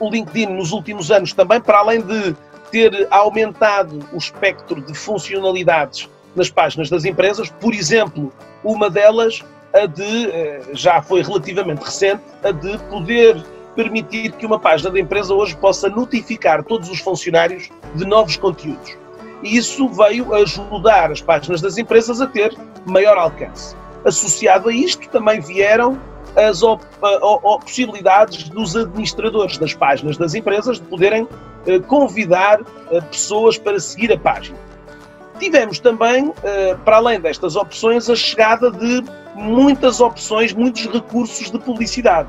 o 0.00 0.10
LinkedIn 0.10 0.46
nos 0.46 0.72
últimos 0.72 1.10
anos 1.10 1.32
também, 1.32 1.60
para 1.60 1.78
além 1.78 2.00
de 2.00 2.34
ter 2.72 3.06
aumentado 3.10 4.00
o 4.12 4.16
espectro 4.16 4.80
de 4.80 4.94
funcionalidades 4.94 6.08
nas 6.34 6.48
páginas 6.48 6.88
das 6.88 7.04
empresas. 7.04 7.50
Por 7.60 7.74
exemplo, 7.74 8.32
uma 8.64 8.88
delas, 8.88 9.44
a 9.74 9.86
de, 9.86 10.30
eh, 10.30 10.62
já 10.72 11.02
foi 11.02 11.22
relativamente 11.22 11.82
recente, 11.82 12.22
a 12.42 12.50
de 12.50 12.78
poder 12.90 13.44
permitir 13.74 14.32
que 14.32 14.46
uma 14.46 14.58
página 14.58 14.90
da 14.90 14.98
empresa 14.98 15.34
hoje 15.34 15.56
possa 15.56 15.88
notificar 15.88 16.64
todos 16.64 16.88
os 16.88 17.00
funcionários 17.00 17.68
de 17.94 18.04
novos 18.04 18.36
conteúdos. 18.36 18.96
E 19.42 19.56
isso 19.56 19.88
veio 19.88 20.34
ajudar 20.34 21.10
as 21.10 21.20
páginas 21.20 21.60
das 21.60 21.78
empresas 21.78 22.20
a 22.20 22.26
ter 22.26 22.56
maior 22.84 23.16
alcance. 23.16 23.76
Associado 24.04 24.68
a 24.68 24.72
isto, 24.72 25.08
também 25.08 25.40
vieram 25.40 25.98
as 26.36 26.62
op 26.62 26.84
possibilidades 27.64 28.48
dos 28.48 28.76
administradores 28.76 29.58
das 29.58 29.74
páginas 29.74 30.16
das 30.16 30.34
empresas 30.34 30.78
de 30.80 30.86
poderem 30.86 31.28
eh, 31.66 31.78
convidar 31.80 32.60
eh, 32.90 33.00
pessoas 33.00 33.58
para 33.58 33.78
seguir 33.78 34.12
a 34.12 34.18
página. 34.18 34.58
Tivemos 35.38 35.80
também, 35.80 36.32
eh, 36.42 36.76
para 36.84 36.96
além 36.96 37.18
destas 37.18 37.56
opções, 37.56 38.10
a 38.10 38.14
chegada 38.14 38.70
de 38.70 39.02
muitas 39.34 40.00
opções, 40.00 40.52
muitos 40.52 40.86
recursos 40.86 41.50
de 41.50 41.58
publicidade. 41.58 42.28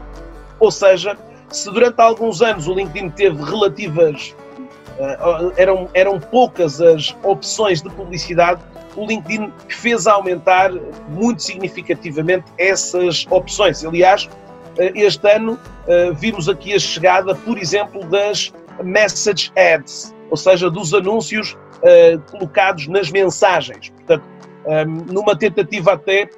Ou 0.60 0.72
seja, 0.72 1.18
se 1.50 1.70
durante 1.70 2.00
alguns 2.00 2.42
anos 2.42 2.68
o 2.68 2.74
LinkedIn 2.74 3.10
teve 3.10 3.44
relativas, 3.44 4.34
eh, 4.40 4.41
eram, 5.58 5.90
eram 5.94 6.20
poucas 6.20 6.82
as 6.82 7.16
opções 7.24 7.82
de 7.82 7.90
publicidade, 7.90 8.62
o 8.96 9.06
LinkedIn 9.06 9.52
fez 9.70 10.06
aumentar 10.06 10.72
muito 11.10 11.42
significativamente 11.42 12.46
essas 12.58 13.26
opções. 13.30 13.84
Aliás, 13.86 14.30
eh, 14.78 14.92
este 14.96 15.30
ano 15.30 15.58
vimos 16.16 16.48
aqui 16.48 16.74
a 16.74 16.80
chegada, 16.80 17.34
por 17.36 17.58
exemplo, 17.58 18.04
das 18.06 18.54
Message 18.84 19.52
Ads, 19.56 20.14
ou 20.30 20.38
seja, 20.38 20.70
dos 20.70 20.94
anúncios 20.94 21.58
colocados 22.30 22.88
nas 22.88 23.10
mensagens. 23.10 23.90
Portanto, 23.90 24.24
numa 25.12 25.36
tentativa 25.36 25.94
até, 25.94 26.30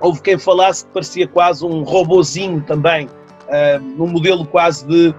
houve 0.00 0.20
quem 0.22 0.38
falasse 0.38 0.86
que 0.86 0.92
parecia 0.92 1.28
quase 1.28 1.64
um 1.64 1.82
robozinho 1.82 2.62
também, 2.62 3.08
num 3.96 4.06
modelo 4.06 4.46
quase 4.46 4.86
de, 4.86 5.14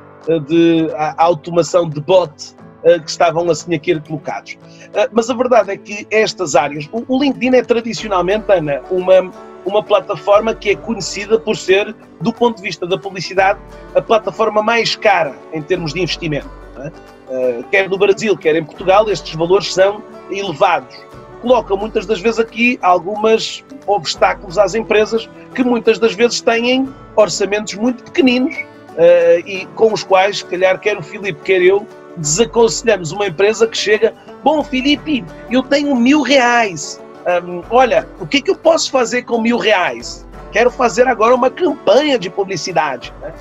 de 0.47 0.88
automação 1.17 1.88
de 1.88 2.01
bot 2.01 2.55
que 2.84 3.09
estavam 3.09 3.49
assim 3.49 3.73
aqui 3.73 3.99
colocados. 4.01 4.53
Uh, 4.53 5.09
mas 5.11 5.29
a 5.29 5.34
verdade 5.34 5.71
é 5.71 5.77
que 5.77 6.07
estas 6.11 6.55
áreas, 6.55 6.89
o, 6.91 7.19
LinkedIn 7.19 7.55
é 7.55 7.63
tradicionalmente, 7.63 8.51
Ana, 8.51 8.81
uma, 8.91 9.31
uma 9.65 9.81
plataforma 9.81 10.53
que 10.53 10.71
é 10.71 10.75
conhecida 10.75 11.39
por 11.39 11.55
ser, 11.55 11.95
do 12.19 12.34
ponto 12.34 12.57
de 12.57 12.63
vista 12.63 12.86
da 12.86 12.97
publicidade, 12.97 13.59
a 13.95 14.01
plataforma 14.01 14.61
mais 14.61 14.95
cara 14.95 15.34
em 15.53 15.61
termos 15.61 15.93
de 15.93 16.01
investimento. 16.01 16.49
É? 16.77 16.88
Uh, 16.88 17.63
quer 17.71 17.89
no 17.89 17.97
Brasil, 17.97 18.36
quer 18.38 18.55
em 18.55 18.63
Portugal, 18.63 19.09
estes 19.09 19.34
valores 19.36 19.73
são 19.73 20.03
elevados. 20.29 20.95
Coloca 21.41 21.75
muitas 21.75 22.05
das 22.05 22.21
vezes 22.21 22.39
aqui 22.39 22.79
alguns 22.81 23.63
obstáculos 23.86 24.57
às 24.57 24.75
empresas 24.75 25.29
que 25.53 25.63
muitas 25.63 25.99
das 25.99 26.13
vezes 26.13 26.39
têm 26.41 26.88
orçamentos 27.15 27.73
muito 27.75 28.03
pequeninos 28.03 28.55
uh, 28.55 29.47
e 29.47 29.65
com 29.75 29.93
os 29.93 30.03
quais, 30.03 30.38
se 30.38 30.45
calhar, 30.45 30.79
quer 30.79 30.97
o 30.97 31.03
Filipe, 31.03 31.41
quer 31.43 31.61
eu, 31.61 31.86
desaconselhamos 32.18 33.11
uma 33.11 33.28
empresa 33.28 33.68
que 33.68 33.78
chega, 33.78 34.14
bom 34.43 34.64
Filipe, 34.64 35.26
eu 35.49 35.64
tenho 35.64 35.95
mil 35.95 36.22
reais, 36.22 37.01
um, 37.26 37.64
olha, 37.70 38.07
o 38.20 38.28
que, 38.28 38.41
que 38.41 38.51
eu 38.51 38.55
posso 38.55 38.91
fazer 38.91 39.24
com 39.24 39.41
mil 39.41 39.57
reais? 39.57 40.28
Quero 40.51 40.70
fazer 40.70 41.07
agora 41.07 41.34
uma 41.34 41.49
campanha 41.49 42.20
de 42.20 42.30
publicidade. 42.30 43.14
Né? 43.22 43.34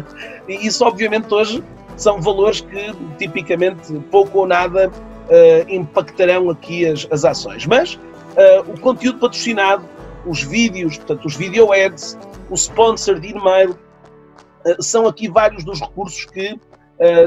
e 0.48 0.66
isso, 0.66 0.84
obviamente, 0.84 1.32
hoje 1.32 1.64
são 1.96 2.20
valores 2.20 2.60
que 2.60 2.94
tipicamente 3.18 3.92
pouco 4.10 4.40
ou 4.40 4.46
nada 4.46 4.88
uh, 4.88 5.74
impactarão 5.74 6.50
aqui 6.50 6.86
as, 6.86 7.06
as 7.10 7.24
ações. 7.24 7.66
Mas 7.66 7.94
uh, 7.94 8.70
o 8.72 8.78
conteúdo 8.78 9.18
patrocinado, 9.18 9.84
os 10.26 10.42
vídeos, 10.42 10.98
portanto, 10.98 11.24
os 11.24 11.34
video 11.34 11.72
ads, 11.72 12.18
o 12.50 12.54
sponsor 12.54 13.18
de 13.18 13.28
e-mail, 13.28 13.70
uh, 13.70 14.82
são 14.82 15.06
aqui 15.06 15.28
vários 15.28 15.64
dos 15.64 15.80
recursos 15.80 16.26
que, 16.26 16.58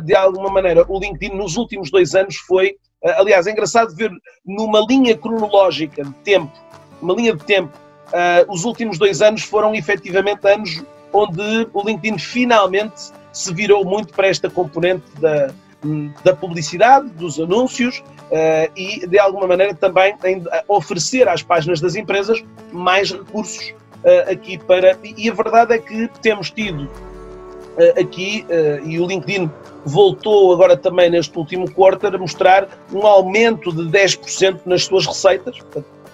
de 0.04 0.16
alguma 0.16 0.50
maneira, 0.50 0.86
o 0.88 1.00
LinkedIn 1.00 1.36
nos 1.36 1.58
últimos 1.58 1.90
dois 1.90 2.14
anos 2.14 2.36
foi. 2.38 2.76
aliás, 3.18 3.48
é 3.48 3.52
engraçado 3.52 3.96
ver 3.96 4.12
numa 4.46 4.86
linha 4.88 5.18
cronológica 5.18 6.04
de 6.04 6.14
tempo, 6.24 6.52
uma 7.02 7.14
linha 7.14 7.36
de 7.36 7.44
tempo, 7.44 7.72
os 8.48 8.66
últimos 8.66 8.98
dois 8.98 9.22
anos 9.22 9.44
foram 9.44 9.74
efetivamente 9.74 10.48
anos 10.48 10.84
onde 11.12 11.68
o 11.74 11.82
LinkedIn 11.82 12.18
finalmente 12.18 13.12
se 13.32 13.54
virou 13.54 13.84
muito 13.84 14.14
para 14.14 14.28
esta 14.28 14.50
componente 14.50 15.04
da, 15.20 15.52
da 16.24 16.36
publicidade, 16.36 17.10
dos 17.10 17.40
anúncios 17.40 18.04
e, 18.76 19.06
de 19.08 19.20
alguma 19.20 19.48
maneira, 19.48 19.74
também 19.74 20.16
oferecer 20.68 21.28
às 21.28 21.42
páginas 21.42 21.82
das 21.82 21.96
empresas 21.96 22.44
mais 22.72 23.12
recursos 23.12 23.74
aqui 24.30 24.58
para. 24.58 24.98
E 25.04 25.30
a 25.30 25.34
verdade 25.34 25.74
é 25.74 25.80
que 25.80 26.10
temos 26.22 26.52
tido 26.52 26.90
aqui, 28.00 28.46
e 28.86 29.00
o 29.00 29.08
LinkedIn 29.08 29.50
voltou 29.86 30.54
agora 30.54 30.78
também 30.78 31.10
neste 31.10 31.38
último 31.38 31.70
quarter 31.72 32.16
a 32.16 32.18
mostrar 32.18 32.68
um 32.92 33.06
aumento 33.06 33.72
de 33.72 33.84
10% 33.90 34.62
nas 34.66 34.86
suas 34.86 35.06
receitas. 35.06 35.58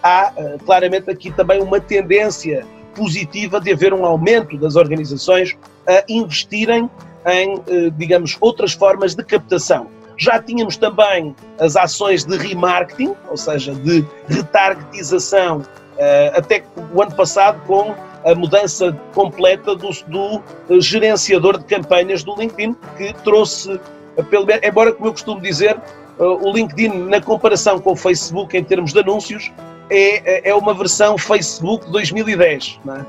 Há 0.02 0.34
claramente 0.66 1.10
aqui 1.10 1.32
também 1.32 1.62
uma 1.62 1.80
tendência 1.80 2.66
positiva 2.96 3.60
de 3.60 3.72
haver 3.72 3.94
um 3.94 4.06
aumento 4.06 4.58
das 4.58 4.76
organizações 4.76 5.58
a 5.88 6.04
investirem 6.10 6.90
em, 7.26 7.62
eh, 7.68 7.90
digamos, 7.98 8.38
outras 8.40 8.74
formas 8.74 9.16
de 9.16 9.24
captação. 9.24 9.88
Já 10.18 10.42
tínhamos 10.42 10.76
também 10.76 11.36
as 11.60 11.76
ações 11.76 12.26
de 12.26 12.38
remarketing, 12.38 13.16
ou 13.30 13.38
seja, 13.38 13.74
de 13.74 14.06
retargetização, 14.28 15.62
eh, 15.98 16.34
até 16.36 16.64
o 16.94 17.02
ano 17.02 17.16
passado 17.16 17.62
com 17.66 17.96
a 18.26 18.36
mudança 18.36 18.98
completa 19.14 19.76
do, 19.76 19.90
do 20.08 20.44
eh, 20.70 20.80
gerenciador 20.80 21.58
de 21.58 21.66
campanhas 21.66 22.24
do 22.24 22.36
LinkedIn, 22.36 22.76
que 22.98 23.14
trouxe, 23.24 23.80
pelo 24.30 24.46
embora, 24.64 24.94
como 24.94 25.08
eu 25.08 25.12
costumo 25.12 25.42
dizer, 25.42 25.80
o 26.18 26.52
LinkedIn, 26.52 27.06
na 27.06 27.22
comparação 27.22 27.80
com 27.80 27.94
o 27.94 27.96
Facebook 27.96 28.58
em 28.58 28.64
termos 28.64 28.92
de 28.92 29.00
anúncios, 29.00 29.50
é, 29.90 30.50
é 30.50 30.54
uma 30.54 30.74
versão 30.74 31.18
Facebook 31.18 31.90
2010. 31.90 32.80
Não 32.84 32.96
é? 32.96 33.06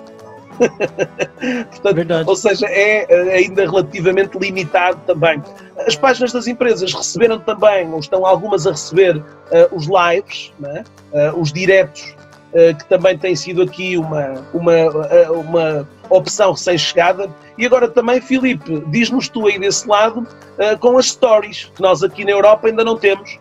Portanto, 1.71 1.95
Verdade. 1.95 2.29
Ou 2.29 2.37
seja, 2.37 2.67
é 2.67 3.07
eh, 3.09 3.37
ainda 3.37 3.63
relativamente 3.63 4.39
limitado 4.39 5.01
também. 5.07 5.43
As 5.87 5.97
páginas 5.97 6.33
das 6.33 6.47
empresas 6.47 6.93
receberam 6.93 7.39
também, 7.39 7.91
ou 7.91 7.99
estão 7.99 8.27
algumas 8.27 8.67
a 8.67 8.73
receber, 8.73 9.17
uh, 9.17 9.25
os 9.73 9.87
lives, 9.87 10.53
uh, 10.61 11.41
os 11.41 11.53
diretos, 11.53 12.15
que 12.79 12.85
também 12.89 13.17
tem 13.17 13.37
sido 13.37 13.63
aqui 13.63 13.97
uma, 13.97 14.45
uma, 14.53 15.31
uma 15.31 15.89
opção 16.09 16.53
recém-chegada. 16.53 17.31
E 17.57 17.65
agora 17.65 17.89
também, 17.89 18.21
Filipe, 18.21 18.83
diz-nos 18.89 19.29
tu 19.29 19.47
aí 19.47 19.59
desse 19.59 19.87
lado, 19.87 20.27
com 20.81 20.99
as 20.99 21.07
stories, 21.07 21.71
que 21.75 21.81
nós 21.81 22.03
aqui 22.03 22.25
na 22.25 22.33
Europa 22.33 22.67
ainda 22.67 22.83
não 22.83 22.97
temos. 22.97 23.39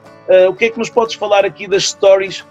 o 0.48 0.54
que 0.54 0.66
é 0.66 0.70
que 0.70 0.78
nos 0.78 0.90
podes 0.90 1.16
falar 1.16 1.44
aqui 1.44 1.68
das 1.68 1.90
stories, 1.90 2.46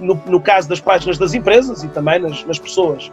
no, 0.00 0.20
no 0.26 0.40
caso 0.40 0.68
das 0.68 0.80
páginas 0.80 1.16
das 1.16 1.32
empresas 1.32 1.84
e 1.84 1.88
também 1.88 2.18
nas, 2.18 2.44
nas 2.44 2.58
pessoas? 2.58 3.10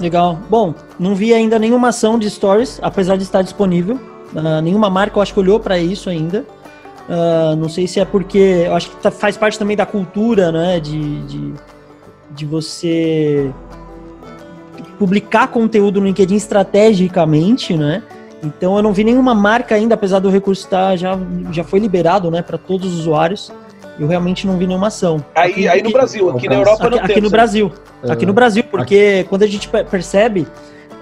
Legal. 0.00 0.38
Bom, 0.48 0.74
não 0.98 1.14
vi 1.14 1.34
ainda 1.34 1.58
nenhuma 1.58 1.88
ação 1.88 2.18
de 2.18 2.28
stories, 2.30 2.80
apesar 2.82 3.16
de 3.16 3.22
estar 3.22 3.42
disponível. 3.42 3.96
Uh, 4.32 4.60
nenhuma 4.62 4.88
marca 4.88 5.18
eu 5.18 5.22
acho 5.22 5.34
que 5.34 5.40
olhou 5.40 5.60
para 5.60 5.78
isso 5.78 6.08
ainda. 6.08 6.44
Uh, 7.08 7.56
não 7.56 7.68
sei 7.68 7.86
se 7.86 8.00
é 8.00 8.04
porque 8.04 8.64
eu 8.66 8.74
acho 8.74 8.90
que 8.90 8.96
tá, 8.96 9.10
faz 9.10 9.36
parte 9.36 9.58
também 9.58 9.76
da 9.76 9.84
cultura, 9.84 10.50
né? 10.50 10.80
De, 10.80 11.22
de, 11.22 11.54
de, 12.30 12.46
você 12.46 13.50
publicar 14.98 15.48
conteúdo 15.48 16.00
no 16.00 16.06
LinkedIn 16.06 16.36
estrategicamente, 16.36 17.76
né? 17.76 18.02
Então 18.42 18.76
eu 18.76 18.82
não 18.82 18.92
vi 18.92 19.04
nenhuma 19.04 19.34
marca 19.34 19.74
ainda, 19.74 19.94
apesar 19.94 20.18
do 20.18 20.30
recurso 20.30 20.64
estar 20.64 20.96
já, 20.96 21.18
já 21.52 21.64
foi 21.64 21.78
liberado, 21.78 22.30
né, 22.30 22.42
para 22.42 22.56
todos 22.56 22.92
os 22.92 23.00
usuários. 23.00 23.52
eu 23.98 24.06
realmente 24.06 24.46
não 24.46 24.56
vi 24.56 24.66
nenhuma 24.66 24.86
ação. 24.86 25.22
Aí, 25.34 25.68
aí 25.68 25.82
no 25.82 25.90
Brasil, 25.90 26.30
aqui 26.30 26.48
na 26.48 26.54
Europa 26.54 26.86
aqui, 26.86 26.96
não 26.96 27.04
Aqui 27.04 27.20
no 27.20 27.30
Brasil, 27.30 27.72
é. 28.02 28.12
aqui 28.12 28.26
no 28.26 28.32
Brasil, 28.32 28.64
porque 28.64 29.26
quando 29.28 29.42
a 29.42 29.46
gente 29.46 29.68
percebe, 29.68 30.46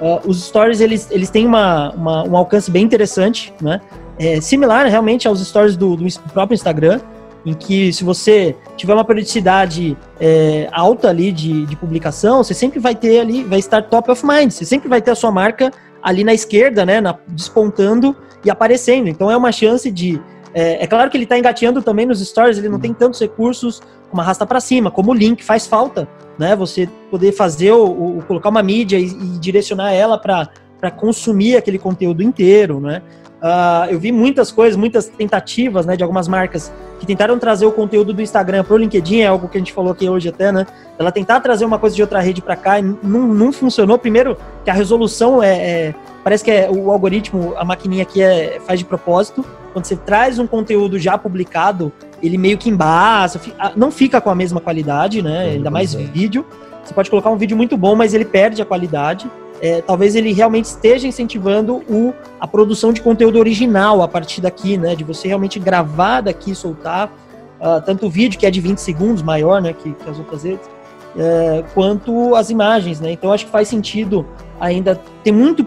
uh, 0.01 0.21
os 0.29 0.45
stories 0.45 0.81
eles, 0.81 1.09
eles 1.11 1.31
têm 1.31 1.47
uma, 1.47 1.91
uma, 1.91 2.25
um 2.25 2.37
alcance 2.37 2.71
bem 2.71 2.85
interessante, 2.85 3.53
né? 3.61 3.81
É 4.19 4.41
similar 4.41 4.87
realmente 4.87 5.29
aos 5.29 5.41
stories 5.47 5.77
do, 5.77 5.97
do 5.97 6.09
próprio 6.33 6.55
Instagram, 6.55 7.01
em 7.49 7.55
que 7.55 7.93
se 7.93 8.05
você 8.05 8.55
tiver 8.77 8.93
uma 8.93 9.05
periodicidade 9.05 9.97
é, 10.21 10.69
alta 10.71 11.09
ali 11.09 11.33
de, 11.33 11.65
de 11.65 11.77
publicação, 11.77 12.45
você 12.45 12.53
sempre 12.53 12.79
vai 12.79 12.95
ter 12.95 13.21
ali, 13.21 13.43
vai 13.43 13.59
estar 13.59 13.83
top 13.83 14.11
of 14.11 14.25
mind, 14.27 14.51
você 14.51 14.65
sempre 14.65 14.89
vai 14.89 15.01
ter 15.01 15.11
a 15.11 15.15
sua 15.15 15.31
marca 15.31 15.73
ali 16.03 16.23
na 16.23 16.35
esquerda, 16.35 16.85
né, 16.85 17.01
na, 17.01 17.17
despontando 17.29 18.15
e 18.45 18.51
aparecendo. 18.51 19.09
Então 19.09 19.31
é 19.31 19.37
uma 19.37 19.51
chance 19.51 19.91
de 19.91 20.21
é, 20.53 20.85
é 20.85 20.87
claro 20.87 21.11
que 21.11 21.17
ele 21.17 21.25
está 21.25 21.39
engateando 21.39 21.83
também 21.83 22.05
nos 22.05 22.21
stories, 22.27 22.59
ele 22.59 22.69
não 22.69 22.79
tem 22.79 22.93
tantos 22.93 23.21
recursos 23.21 23.81
como 24.11 24.21
arrasta 24.21 24.47
para 24.47 24.61
cima, 24.61 24.91
como 24.91 25.11
o 25.11 25.15
link 25.15 25.45
faz 25.45 25.67
falta, 25.67 26.09
né? 26.39 26.57
Você 26.57 26.89
poder 27.11 27.33
fazer 27.33 27.73
o, 27.73 28.19
o 28.19 28.23
colocar 28.27 28.49
uma 28.49 28.63
mídia 28.63 28.99
e, 28.99 29.07
e 29.07 29.39
direcionar 29.39 29.93
ela 29.93 30.19
para 30.19 30.91
consumir 30.97 31.57
aquele 31.57 31.79
conteúdo 31.79 32.23
inteiro, 32.23 32.81
né? 32.81 33.03
Uh, 33.39 33.93
eu 33.93 34.01
vi 34.01 34.11
muitas 34.11 34.51
coisas, 34.51 34.77
muitas 34.77 35.07
tentativas, 35.07 35.87
né, 35.87 35.97
de 35.97 36.03
algumas 36.03 36.27
marcas 36.27 36.73
que 36.99 37.07
tentaram 37.07 37.39
trazer 37.39 37.67
o 37.67 37.73
conteúdo 37.73 38.13
do 38.13 38.21
Instagram 38.21 38.65
para 38.65 38.75
o 38.75 38.77
LinkedIn, 38.77 39.21
é 39.21 39.27
algo 39.27 39.49
que 39.49 39.57
a 39.57 39.61
gente 39.61 39.73
falou 39.73 39.93
aqui 39.93 40.09
hoje 40.09 40.29
até, 40.29 40.51
né? 40.51 40.67
Ela 40.99 41.13
tentar 41.13 41.41
trazer 41.41 41.65
uma 41.65 41.79
coisa 41.79 41.95
de 41.95 42.03
outra 42.03 42.21
rede 42.21 42.43
para 42.43 42.57
cá 42.57 42.79
e 42.79 42.83
não, 42.83 43.29
não 43.29 43.53
funcionou. 43.53 43.99
Primeiro, 43.99 44.37
que 44.65 44.71
a 44.71 44.75
resolução 44.75 45.43
é, 45.43 45.57
é, 45.57 45.95
parece 46.25 46.45
que 46.45 46.51
é 46.51 46.69
o 46.71 46.91
algoritmo, 46.91 47.55
a 47.57 47.65
maquininha 47.65 48.03
aqui 48.03 48.21
é, 48.21 48.59
faz 48.67 48.79
de 48.79 48.85
propósito. 48.85 49.45
Quando 49.73 49.85
você 49.85 49.97
traz 49.97 50.39
um 50.39 50.47
conteúdo 50.47 50.99
já 50.99 51.17
publicado, 51.17 51.93
ele 52.23 52.37
meio 52.37 52.59
que 52.59 52.69
embaça, 52.69 53.41
não 53.77 53.91
fica 53.93 54.21
com 54.21 54.31
a 54.31 54.35
mesma 54.35 54.61
qualidade, 54.61 55.23
né? 55.23 55.51
Ainda 55.51 55.71
mais 55.71 55.95
vídeo. 55.95 56.45
Você 56.85 56.93
pode 56.93 57.11
colocar 57.11 57.31
um 57.31 57.37
vídeo 57.37 57.57
muito 57.57 57.77
bom, 57.77 57.95
mas 57.95 58.15
ele 58.15 58.25
perde 58.25 58.61
a 58.61 58.65
qualidade 58.65 59.31
é, 59.61 59.83
talvez 59.83 60.15
ele 60.15 60.33
realmente 60.33 60.67
esteja 60.67 61.07
incentivando 61.07 61.77
o, 61.89 62.15
a 62.41 62.47
produção 62.47 62.93
de 62.93 63.01
conteúdo 63.01 63.39
original 63.39 64.03
a 64.03 64.09
partir 64.09 64.41
daqui, 64.41 64.77
né? 64.77 64.95
De 64.95 65.05
você 65.05 65.29
realmente 65.29 65.59
gravar 65.59 66.21
daqui 66.21 66.55
soltar. 66.55 67.13
Uh, 67.61 67.81
tanto 67.85 68.07
o 68.07 68.11
vídeo, 68.11 68.39
que 68.39 68.47
é 68.47 68.51
de 68.53 68.61
20 68.61 68.79
segundos, 68.79 69.21
maior 69.21 69.61
né, 69.61 69.73
que, 69.73 69.93
que 69.93 70.09
as 70.09 70.17
outras 70.17 70.45
redes, 70.45 70.71
é, 71.17 71.65
quanto 71.75 72.37
as 72.37 72.51
imagens, 72.51 73.01
né? 73.01 73.11
Então 73.11 73.33
acho 73.33 73.47
que 73.47 73.51
faz 73.51 73.67
sentido 73.67 74.25
ainda, 74.61 75.01
tem 75.25 75.33
muito 75.33 75.67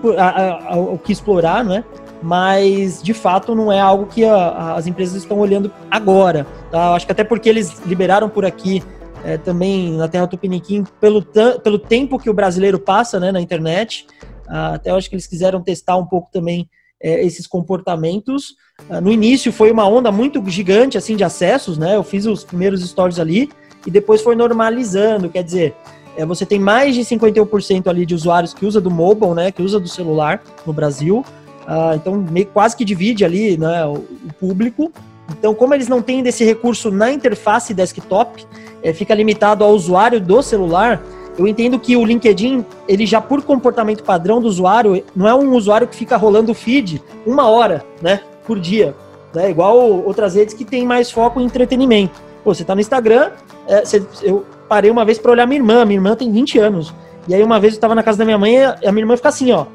o 0.78 0.98
que 0.98 1.12
explorar, 1.12 1.66
né? 1.66 1.84
Mas 2.24 3.02
de 3.04 3.14
fato 3.14 3.54
não 3.54 3.72
é 3.72 3.80
algo 3.80 4.06
que 4.06 4.24
as 4.24 4.88
empresas 4.88 5.16
estão 5.16 5.40
olhando 5.40 5.72
agora. 5.90 6.46
Tá? 6.70 6.94
Acho 6.94 7.06
que 7.06 7.12
até 7.12 7.24
porque 7.24 7.50
eles 7.50 7.82
liberaram 7.86 8.30
por 8.30 8.46
aqui 8.46 8.82
é, 9.24 9.38
também 9.38 9.92
na 9.94 10.08
Terra 10.08 10.28
Tupiniquim, 10.28 10.84
pelo, 11.00 11.24
pelo 11.64 11.80
tempo 11.80 12.20
que 12.20 12.30
o 12.30 12.34
brasileiro 12.34 12.80
passa 12.80 13.20
né, 13.20 13.32
na 13.32 13.42
internet. 13.42 14.08
Ah, 14.48 14.76
até 14.76 14.92
acho 14.92 15.10
que 15.10 15.16
eles 15.16 15.28
quiseram 15.28 15.62
testar 15.62 15.98
um 15.98 16.06
pouco 16.06 16.30
também 16.32 16.70
é, 17.02 17.24
esses 17.26 17.48
comportamentos. 17.48 18.56
Ah, 18.90 19.00
no 19.00 19.12
início 19.12 19.52
foi 19.52 19.72
uma 19.72 19.88
onda 19.88 20.12
muito 20.12 20.44
gigante 20.50 20.98
assim 20.98 21.16
de 21.16 21.24
acessos, 21.24 21.78
né? 21.78 21.96
Eu 21.96 22.04
fiz 22.04 22.26
os 22.26 22.44
primeiros 22.44 22.82
stories 22.88 23.20
ali 23.20 23.50
e 23.86 23.92
depois 23.92 24.22
foi 24.22 24.36
normalizando, 24.36 25.30
quer 25.30 25.44
dizer, 25.44 25.76
é, 26.18 26.26
você 26.26 26.46
tem 26.46 26.60
mais 26.60 26.94
de 26.96 27.02
51% 27.02 27.88
ali 27.88 28.06
de 28.06 28.14
usuários 28.14 28.54
que 28.54 28.66
usa 28.66 28.82
do 28.82 28.92
mobile, 28.92 29.34
né? 29.34 29.52
Que 29.52 29.62
usa 29.62 29.80
do 29.80 29.88
celular 29.88 30.42
no 30.66 30.74
Brasil. 30.74 31.24
Ah, 31.68 31.94
então 31.96 32.16
meio, 32.16 32.48
quase 32.48 32.76
que 32.76 32.84
divide 32.84 33.24
ali 33.24 33.58
né, 33.58 33.86
o, 33.86 33.94
o 33.94 34.34
público. 34.40 34.92
Então, 35.30 35.56
como 35.56 35.74
eles 35.74 35.88
não 35.88 36.02
têm 36.02 36.22
desse 36.22 36.44
recurso 36.44 36.92
na 36.92 37.12
interface 37.12 37.74
desktop, 37.74 38.46
é, 38.84 38.94
fica 38.94 39.14
limitado 39.14 39.64
ao 39.64 39.72
usuário 39.72 40.20
do 40.20 40.42
celular, 40.42 41.02
eu 41.38 41.48
entendo 41.48 41.80
que 41.80 41.96
o 41.96 42.06
LinkedIn, 42.06 42.66
ele 42.88 43.06
já 43.06 43.22
por 43.22 43.42
comportamento 43.42 44.04
padrão 44.04 44.42
do 44.42 44.48
usuário, 44.48 45.04
não 45.16 45.28
é 45.28 45.34
um 45.34 45.56
usuário 45.56 45.88
que 45.88 45.96
fica 45.96 46.18
rolando 46.18 46.54
feed 46.54 47.02
uma 47.26 47.48
hora, 47.48 47.84
né, 48.02 48.22
por 48.46 48.60
dia, 48.60 48.96
né, 49.34 49.50
igual 49.50 49.78
outras 49.78 50.36
redes 50.36 50.54
que 50.54 50.66
tem 50.66 50.86
mais 50.86 51.10
foco 51.10 51.40
em 51.40 51.46
entretenimento. 51.46 52.22
Pô, 52.44 52.54
você 52.54 52.64
tá 52.64 52.76
no 52.76 52.82
Instagram, 52.82 53.32
é, 53.68 53.86
você, 53.86 54.06
eu 54.24 54.46
parei 54.68 54.92
uma 54.92 55.06
vez 55.06 55.18
para 55.18 55.32
olhar 55.32 55.46
minha 55.46 55.60
irmã, 55.60 55.86
minha 55.86 55.98
irmã 55.98 56.16
tem 56.16 56.32
20 56.32 56.60
anos, 56.60 56.94
e 57.28 57.34
aí 57.34 57.44
uma 57.44 57.60
vez 57.60 57.76
eu 57.76 57.80
tava 57.80 57.96
na 57.96 58.04
casa 58.04 58.18
da 58.18 58.26
minha 58.26 58.38
mãe 58.38 58.56
e 58.56 58.88
a 58.88 58.92
minha 58.92 59.04
irmã 59.04 59.16
fica 59.16 59.30
assim, 59.30 59.52
ó, 59.52 59.66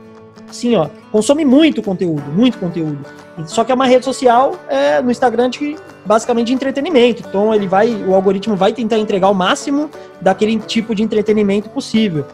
assim, 0.48 0.76
ó, 0.76 0.88
consome 1.10 1.44
muito 1.44 1.82
conteúdo, 1.82 2.24
muito 2.32 2.58
conteúdo. 2.58 2.98
Só 3.46 3.64
que 3.64 3.72
é 3.72 3.74
uma 3.74 3.86
rede 3.86 4.04
social 4.04 4.54
é, 4.68 5.00
no 5.02 5.10
Instagram 5.10 5.50
de 5.50 5.76
basicamente 6.04 6.46
de 6.48 6.54
entretenimento. 6.54 7.22
Então 7.28 7.54
ele 7.54 7.66
vai, 7.66 7.92
o 7.94 8.14
algoritmo 8.14 8.56
vai 8.56 8.72
tentar 8.72 8.98
entregar 8.98 9.28
o 9.28 9.34
máximo 9.34 9.90
daquele 10.20 10.58
tipo 10.58 10.94
de 10.94 11.02
entretenimento 11.02 11.68
possível. 11.68 12.24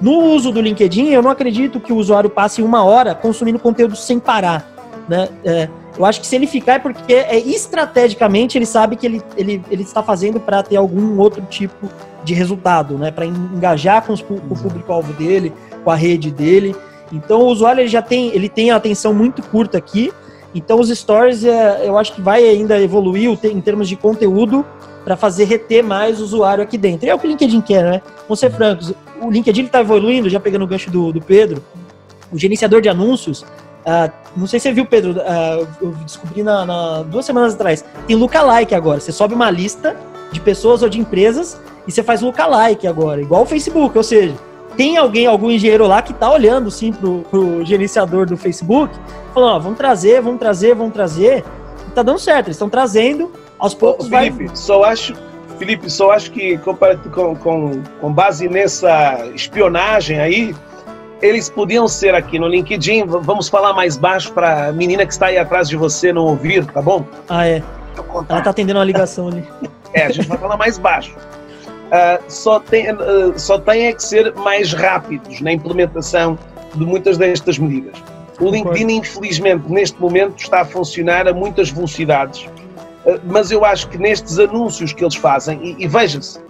No 0.00 0.18
uso 0.18 0.50
do 0.50 0.60
LinkedIn, 0.60 1.08
eu 1.08 1.22
não 1.22 1.30
acredito 1.30 1.78
que 1.78 1.92
o 1.92 1.96
usuário 1.96 2.30
passe 2.30 2.62
uma 2.62 2.82
hora 2.82 3.14
consumindo 3.14 3.58
conteúdo 3.58 3.96
sem 3.96 4.18
parar. 4.18 4.66
Né? 5.08 5.28
É, 5.44 5.68
eu 5.98 6.04
acho 6.04 6.20
que 6.20 6.26
se 6.26 6.36
ele 6.36 6.46
ficar 6.46 6.74
é 6.74 6.78
porque 6.78 7.12
é, 7.12 7.38
estrategicamente 7.38 8.56
ele 8.56 8.64
sabe 8.64 8.96
que 8.96 9.06
ele, 9.06 9.22
ele, 9.36 9.62
ele 9.70 9.82
está 9.82 10.02
fazendo 10.02 10.40
para 10.40 10.62
ter 10.62 10.76
algum 10.76 11.18
outro 11.18 11.42
tipo 11.42 11.88
de 12.24 12.32
resultado, 12.32 12.96
né? 12.96 13.10
para 13.10 13.26
engajar 13.26 14.02
com, 14.02 14.12
os, 14.12 14.22
com 14.22 14.34
o 14.34 14.56
público-alvo 14.56 15.12
dele, 15.14 15.52
com 15.84 15.90
a 15.90 15.96
rede 15.96 16.30
dele. 16.30 16.74
Então 17.12 17.40
o 17.40 17.46
usuário 17.46 17.80
ele 17.80 17.88
já 17.88 18.02
tem, 18.02 18.28
ele 18.34 18.48
tem 18.48 18.70
a 18.70 18.76
atenção 18.76 19.12
muito 19.12 19.42
curta 19.42 19.78
aqui. 19.78 20.12
Então 20.54 20.80
os 20.80 20.88
stories 20.88 21.44
é, 21.44 21.86
eu 21.86 21.96
acho 21.96 22.12
que 22.12 22.20
vai 22.20 22.44
ainda 22.44 22.80
evoluir 22.80 23.38
em 23.44 23.60
termos 23.60 23.88
de 23.88 23.96
conteúdo 23.96 24.64
para 25.04 25.16
fazer 25.16 25.44
reter 25.44 25.82
mais 25.82 26.20
o 26.20 26.24
usuário 26.24 26.62
aqui 26.62 26.76
dentro. 26.76 27.08
É 27.08 27.14
o 27.14 27.18
que 27.18 27.26
o 27.26 27.30
LinkedIn 27.30 27.60
quer, 27.60 27.84
né? 27.84 28.02
Vamos 28.22 28.38
ser 28.38 28.50
francos, 28.50 28.92
o 29.20 29.30
LinkedIn 29.30 29.64
está 29.64 29.80
evoluindo, 29.80 30.28
já 30.28 30.40
pegando 30.40 30.62
o 30.62 30.66
gancho 30.66 30.90
do, 30.90 31.12
do 31.12 31.20
Pedro. 31.20 31.62
O 32.32 32.38
gerenciador 32.38 32.80
de 32.80 32.88
anúncios, 32.88 33.42
uh, 33.42 34.10
não 34.36 34.46
sei 34.46 34.60
se 34.60 34.64
você 34.64 34.72
viu, 34.72 34.86
Pedro, 34.86 35.12
uh, 35.12 35.66
eu 35.80 35.90
descobri 36.04 36.42
na, 36.42 36.64
na, 36.64 37.02
duas 37.02 37.24
semanas 37.26 37.54
atrás, 37.54 37.84
tem 38.06 38.16
lookalike 38.16 38.74
agora. 38.74 39.00
Você 39.00 39.10
sobe 39.10 39.34
uma 39.34 39.50
lista 39.50 39.96
de 40.30 40.40
pessoas 40.40 40.82
ou 40.82 40.88
de 40.88 41.00
empresas 41.00 41.60
e 41.86 41.92
você 41.92 42.02
faz 42.02 42.22
lookalike 42.22 42.86
agora, 42.86 43.20
igual 43.20 43.42
o 43.42 43.46
Facebook, 43.46 43.96
ou 43.96 44.04
seja, 44.04 44.34
tem 44.80 44.96
alguém, 44.96 45.26
algum 45.26 45.50
engenheiro 45.50 45.86
lá 45.86 46.00
que 46.00 46.10
está 46.10 46.32
olhando 46.32 46.70
sim 46.70 46.90
pro, 46.90 47.18
pro 47.30 47.62
gerenciador 47.66 48.24
do 48.24 48.34
Facebook, 48.34 48.98
falando, 49.34 49.56
ó, 49.56 49.58
vamos 49.58 49.76
trazer, 49.76 50.22
vamos 50.22 50.38
trazer, 50.38 50.74
vamos 50.74 50.94
trazer. 50.94 51.44
E 51.86 51.90
tá 51.90 52.02
dando 52.02 52.18
certo, 52.18 52.46
eles 52.46 52.56
estão 52.56 52.70
trazendo, 52.70 53.30
aos 53.58 53.74
poucos 53.74 54.06
Ô, 54.06 54.08
Felipe, 54.08 54.46
vai... 54.46 54.56
só 54.56 54.82
acho, 54.84 55.14
Felipe, 55.58 55.90
só 55.90 56.12
acho 56.12 56.30
que 56.30 56.56
com, 56.56 56.74
com, 57.36 57.82
com 58.00 58.10
base 58.10 58.48
nessa 58.48 59.18
espionagem 59.34 60.18
aí, 60.18 60.56
eles 61.20 61.50
podiam 61.50 61.86
ser 61.86 62.14
aqui 62.14 62.38
no 62.38 62.48
LinkedIn, 62.48 63.04
vamos 63.04 63.50
falar 63.50 63.74
mais 63.74 63.98
baixo 63.98 64.32
para 64.32 64.68
a 64.68 64.72
menina 64.72 65.04
que 65.04 65.12
está 65.12 65.26
aí 65.26 65.36
atrás 65.36 65.68
de 65.68 65.76
você 65.76 66.10
não 66.10 66.24
ouvir, 66.24 66.64
tá 66.64 66.80
bom? 66.80 67.04
Ah, 67.28 67.46
é. 67.46 67.62
Ela 68.30 68.40
tá 68.40 68.48
atendendo 68.48 68.78
uma 68.78 68.84
ligação 68.86 69.28
ali. 69.28 69.46
É, 69.92 70.06
a 70.06 70.10
gente 70.10 70.26
vai 70.26 70.38
falar 70.38 70.56
mais 70.56 70.78
baixo 70.78 71.14
uh, 71.90 72.22
só, 72.28 72.60
tem, 72.60 72.92
uh, 72.92 73.38
só 73.38 73.58
têm 73.58 73.86
é 73.86 73.92
que 73.92 74.02
ser 74.02 74.34
mais 74.34 74.72
rápidos 74.72 75.40
na 75.40 75.52
implementação 75.52 76.38
de 76.74 76.84
muitas 76.84 77.18
destas 77.18 77.58
medidas. 77.58 77.94
O 78.40 78.50
LinkedIn, 78.50 78.90
infelizmente, 78.92 79.70
neste 79.70 80.00
momento 80.00 80.38
está 80.38 80.62
a 80.62 80.64
funcionar 80.64 81.28
a 81.28 81.34
muitas 81.34 81.70
velocidades, 81.70 82.44
uh, 83.04 83.20
mas 83.24 83.50
eu 83.50 83.64
acho 83.64 83.88
que 83.88 83.98
nestes 83.98 84.38
anúncios 84.38 84.92
que 84.92 85.04
eles 85.04 85.16
fazem, 85.16 85.60
e, 85.62 85.84
e 85.84 85.88
veja-se, 85.88 86.40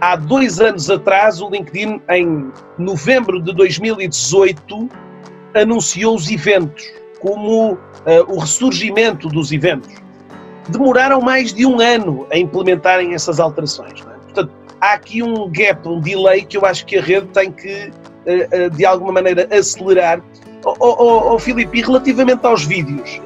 há 0.00 0.16
dois 0.16 0.60
anos 0.60 0.90
atrás, 0.90 1.40
o 1.40 1.48
LinkedIn, 1.48 2.00
em 2.10 2.52
novembro 2.78 3.40
de 3.40 3.54
2018, 3.54 4.88
anunciou 5.54 6.14
os 6.14 6.30
eventos 6.30 6.84
como 7.20 7.74
uh, 7.74 7.78
o 8.28 8.38
ressurgimento 8.38 9.28
dos 9.28 9.52
eventos. 9.52 9.94
Demoraram 10.68 11.20
mais 11.20 11.52
de 11.52 11.64
um 11.64 11.80
ano 11.80 12.26
a 12.32 12.36
implementarem 12.36 13.14
essas 13.14 13.38
alterações. 13.38 14.00
É? 14.00 14.24
Portanto, 14.24 14.52
há 14.82 14.94
aqui 14.94 15.22
um 15.22 15.48
gap, 15.48 15.88
um 15.88 16.00
delay 16.00 16.44
que 16.44 16.56
eu 16.56 16.66
acho 16.66 16.84
que 16.84 16.98
a 16.98 17.02
rede 17.02 17.28
tem 17.28 17.52
que, 17.52 17.92
eh, 18.26 18.48
eh, 18.50 18.68
de 18.68 18.84
alguma 18.84 19.12
maneira, 19.12 19.48
acelerar. 19.56 20.20
Oh, 20.64 20.74
oh, 20.80 21.34
oh, 21.34 21.38
Filipe, 21.38 21.78
e 21.78 21.82
relativamente 21.82 22.44
aos 22.44 22.64
vídeos, 22.64 23.20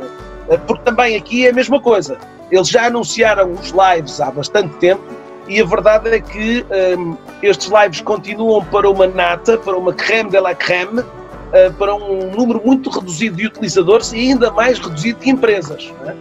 eh, 0.51 0.57
porque 0.59 0.85
também 0.85 1.17
aqui 1.17 1.47
é 1.47 1.51
a 1.51 1.53
mesma 1.55 1.81
coisa. 1.81 2.19
Eles 2.51 2.69
já 2.69 2.87
anunciaram 2.87 3.53
os 3.53 3.71
lives 3.73 4.21
há 4.21 4.31
bastante 4.31 4.75
tempo 4.77 5.03
e 5.49 5.61
a 5.61 5.65
verdade 5.65 6.11
é 6.11 6.21
que 6.21 6.65
um, 6.99 7.17
estes 7.43 7.71
lives 7.71 8.01
continuam 8.01 8.65
para 8.65 8.89
uma 8.89 9.07
nata, 9.07 9.57
para 9.59 9.77
uma 9.77 9.93
creme 9.93 10.31
de 10.31 10.39
la 10.39 10.55
creme, 10.55 11.01
uh, 11.01 11.73
para 11.79 11.95
um 11.95 12.31
número 12.31 12.61
muito 12.65 12.91
reduzido 12.91 13.37
de 13.37 13.47
utilizadores 13.47 14.13
e 14.13 14.19
ainda 14.31 14.51
mais 14.51 14.79
reduzido 14.79 15.21
de 15.21 15.31
empresas, 15.31 15.93
é? 16.07 16.15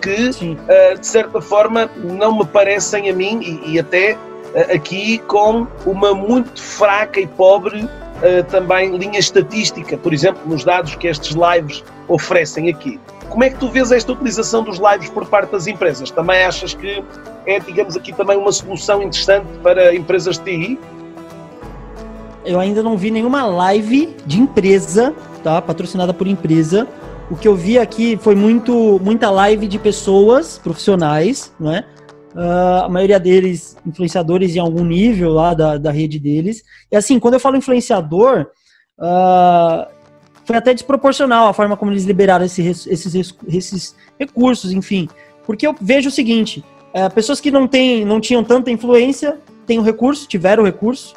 que, 0.00 0.30
uh, 0.30 0.98
de 0.98 1.06
certa 1.06 1.40
forma, 1.40 1.90
não 1.96 2.38
me 2.38 2.44
parecem 2.44 3.10
a 3.10 3.12
mim 3.12 3.40
e, 3.42 3.72
e 3.72 3.78
até 3.78 4.16
aqui 4.74 5.18
com 5.26 5.66
uma 5.86 6.14
muito 6.14 6.60
fraca 6.60 7.20
e 7.20 7.26
pobre 7.26 7.84
uh, 7.84 8.44
também 8.50 8.96
linha 8.96 9.18
estatística, 9.18 9.96
por 9.96 10.12
exemplo, 10.12 10.42
nos 10.46 10.64
dados 10.64 10.94
que 10.94 11.06
estes 11.06 11.34
lives 11.34 11.82
oferecem 12.08 12.68
aqui. 12.68 13.00
Como 13.28 13.44
é 13.44 13.50
que 13.50 13.56
tu 13.56 13.70
vês 13.70 13.90
esta 13.90 14.12
utilização 14.12 14.62
dos 14.62 14.78
lives 14.78 15.08
por 15.08 15.26
parte 15.26 15.52
das 15.52 15.66
empresas? 15.66 16.10
Também 16.10 16.44
achas 16.44 16.74
que 16.74 17.02
é, 17.46 17.58
digamos 17.58 17.96
aqui, 17.96 18.12
também 18.12 18.36
uma 18.36 18.52
solução 18.52 19.02
interessante 19.02 19.46
para 19.62 19.94
empresas 19.94 20.38
de 20.38 20.44
TI? 20.44 20.78
Eu 22.44 22.60
ainda 22.60 22.82
não 22.82 22.96
vi 22.96 23.10
nenhuma 23.10 23.46
live 23.46 24.14
de 24.26 24.40
empresa, 24.40 25.14
tá? 25.42 25.62
Patrocinada 25.62 26.12
por 26.12 26.26
empresa. 26.26 26.86
O 27.30 27.36
que 27.36 27.48
eu 27.48 27.54
vi 27.54 27.78
aqui 27.78 28.18
foi 28.20 28.34
muito, 28.34 29.00
muita 29.02 29.30
live 29.30 29.66
de 29.66 29.78
pessoas 29.78 30.58
profissionais, 30.58 31.52
não 31.58 31.72
é? 31.72 31.84
Uh, 32.34 32.84
a 32.84 32.88
maioria 32.88 33.20
deles 33.20 33.76
influenciadores 33.86 34.56
em 34.56 34.58
algum 34.58 34.84
nível 34.84 35.32
lá 35.32 35.52
da, 35.52 35.76
da 35.76 35.90
rede 35.90 36.18
deles. 36.18 36.62
E 36.90 36.96
assim, 36.96 37.18
quando 37.18 37.34
eu 37.34 37.40
falo 37.40 37.56
influenciador, 37.56 38.46
uh, 38.98 39.86
foi 40.44 40.56
até 40.56 40.72
desproporcional 40.72 41.48
a 41.48 41.52
forma 41.52 41.76
como 41.76 41.90
eles 41.90 42.04
liberaram 42.04 42.44
esse, 42.44 42.66
esses, 42.66 43.34
esses 43.46 43.94
recursos, 44.18 44.72
enfim. 44.72 45.08
Porque 45.44 45.66
eu 45.66 45.74
vejo 45.78 46.08
o 46.08 46.12
seguinte: 46.12 46.64
uh, 46.94 47.12
pessoas 47.14 47.38
que 47.38 47.50
não, 47.50 47.68
tem, 47.68 48.04
não 48.04 48.18
tinham 48.18 48.42
tanta 48.42 48.70
influência 48.70 49.38
têm 49.66 49.78
o 49.78 49.82
recurso, 49.82 50.26
tiveram 50.26 50.62
o 50.62 50.66
recurso. 50.66 51.14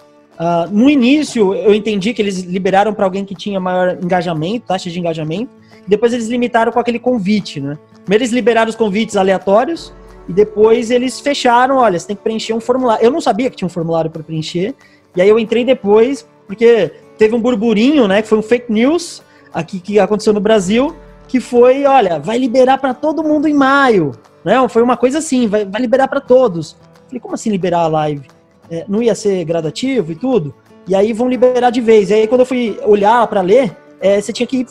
no 0.70 0.88
início, 0.88 1.56
eu 1.56 1.74
entendi 1.74 2.14
que 2.14 2.22
eles 2.22 2.42
liberaram 2.42 2.94
para 2.94 3.06
alguém 3.06 3.26
que 3.26 3.34
tinha 3.34 3.60
maior 3.60 3.98
engajamento, 4.04 4.68
taxa 4.68 4.90
de 4.90 5.00
engajamento. 5.00 5.50
Depois 5.88 6.14
eles 6.14 6.28
limitaram 6.28 6.72
com 6.72 6.80
aquele 6.80 7.00
convite, 7.00 7.60
né? 7.60 7.78
Primeiro 8.04 8.24
eles 8.24 8.34
liberaram 8.34 8.70
os 8.70 8.76
convites 8.76 9.16
aleatórios, 9.16 9.94
e 10.28 10.34
depois 10.34 10.90
eles 10.92 11.20
fecharam, 11.20 11.78
olha, 11.78 12.00
você 12.00 12.08
tem 12.08 12.16
que 12.16 12.24
preencher 12.24 12.54
um 12.54 12.60
formulário. 12.60 13.04
Eu 13.04 13.12
não 13.12 13.22
sabia 13.22 13.50
que 13.50 13.56
tinha 13.56 13.66
um 13.66 13.70
formulário 13.70 14.10
para 14.10 14.24
preencher. 14.24 14.74
E 15.16 15.22
aí 15.22 15.30
eu 15.30 15.38
entrei 15.38 15.64
depois, 15.64 16.28
porque 16.48 16.92
teve 17.18 17.36
um 17.36 17.40
burburinho, 17.40 18.08
né, 18.08 18.22
que 18.22 18.28
foi 18.28 18.38
um 18.38 18.42
fake 18.42 18.72
news 18.72 19.22
aqui 19.54 19.80
que 19.80 20.00
aconteceu 20.00 20.34
no 20.34 20.40
Brasil, 20.40 20.96
que 21.28 21.40
foi, 21.40 21.86
olha, 21.86 22.20
vai 22.20 22.38
liberar 22.38 22.78
para 22.78 22.94
todo 22.94 23.24
mundo 23.24 23.48
em 23.48 23.54
maio. 23.54 24.12
Né? 24.44 24.56
Foi 24.68 24.84
uma 24.84 24.98
coisa 24.98 25.20
assim, 25.20 25.48
vai, 25.48 25.64
vai 25.66 25.82
liberar 25.82 26.08
para 26.08 26.20
todos. 26.20 26.76
Falei, 27.08 27.20
como 27.20 27.36
assim 27.36 27.50
liberar 27.50 27.80
a 27.80 27.88
live? 27.88 28.28
É, 28.70 28.84
não 28.88 29.02
ia 29.02 29.16
ser 29.16 29.44
gradativo 29.46 30.12
e 30.12 30.16
tudo? 30.16 30.54
E 30.88 30.94
aí 30.94 31.14
vão 31.14 31.30
liberar 31.30 31.70
de 31.70 31.82
vez. 31.82 32.10
E 32.10 32.16
aí 32.16 32.28
quando 32.28 32.42
eu 32.42 32.46
fui 32.46 32.80
olhar 32.84 33.26
para 33.28 33.42
ler, 33.42 33.76
é, 34.02 34.20
você 34.20 34.34
tinha 34.34 34.46
que 34.46 34.66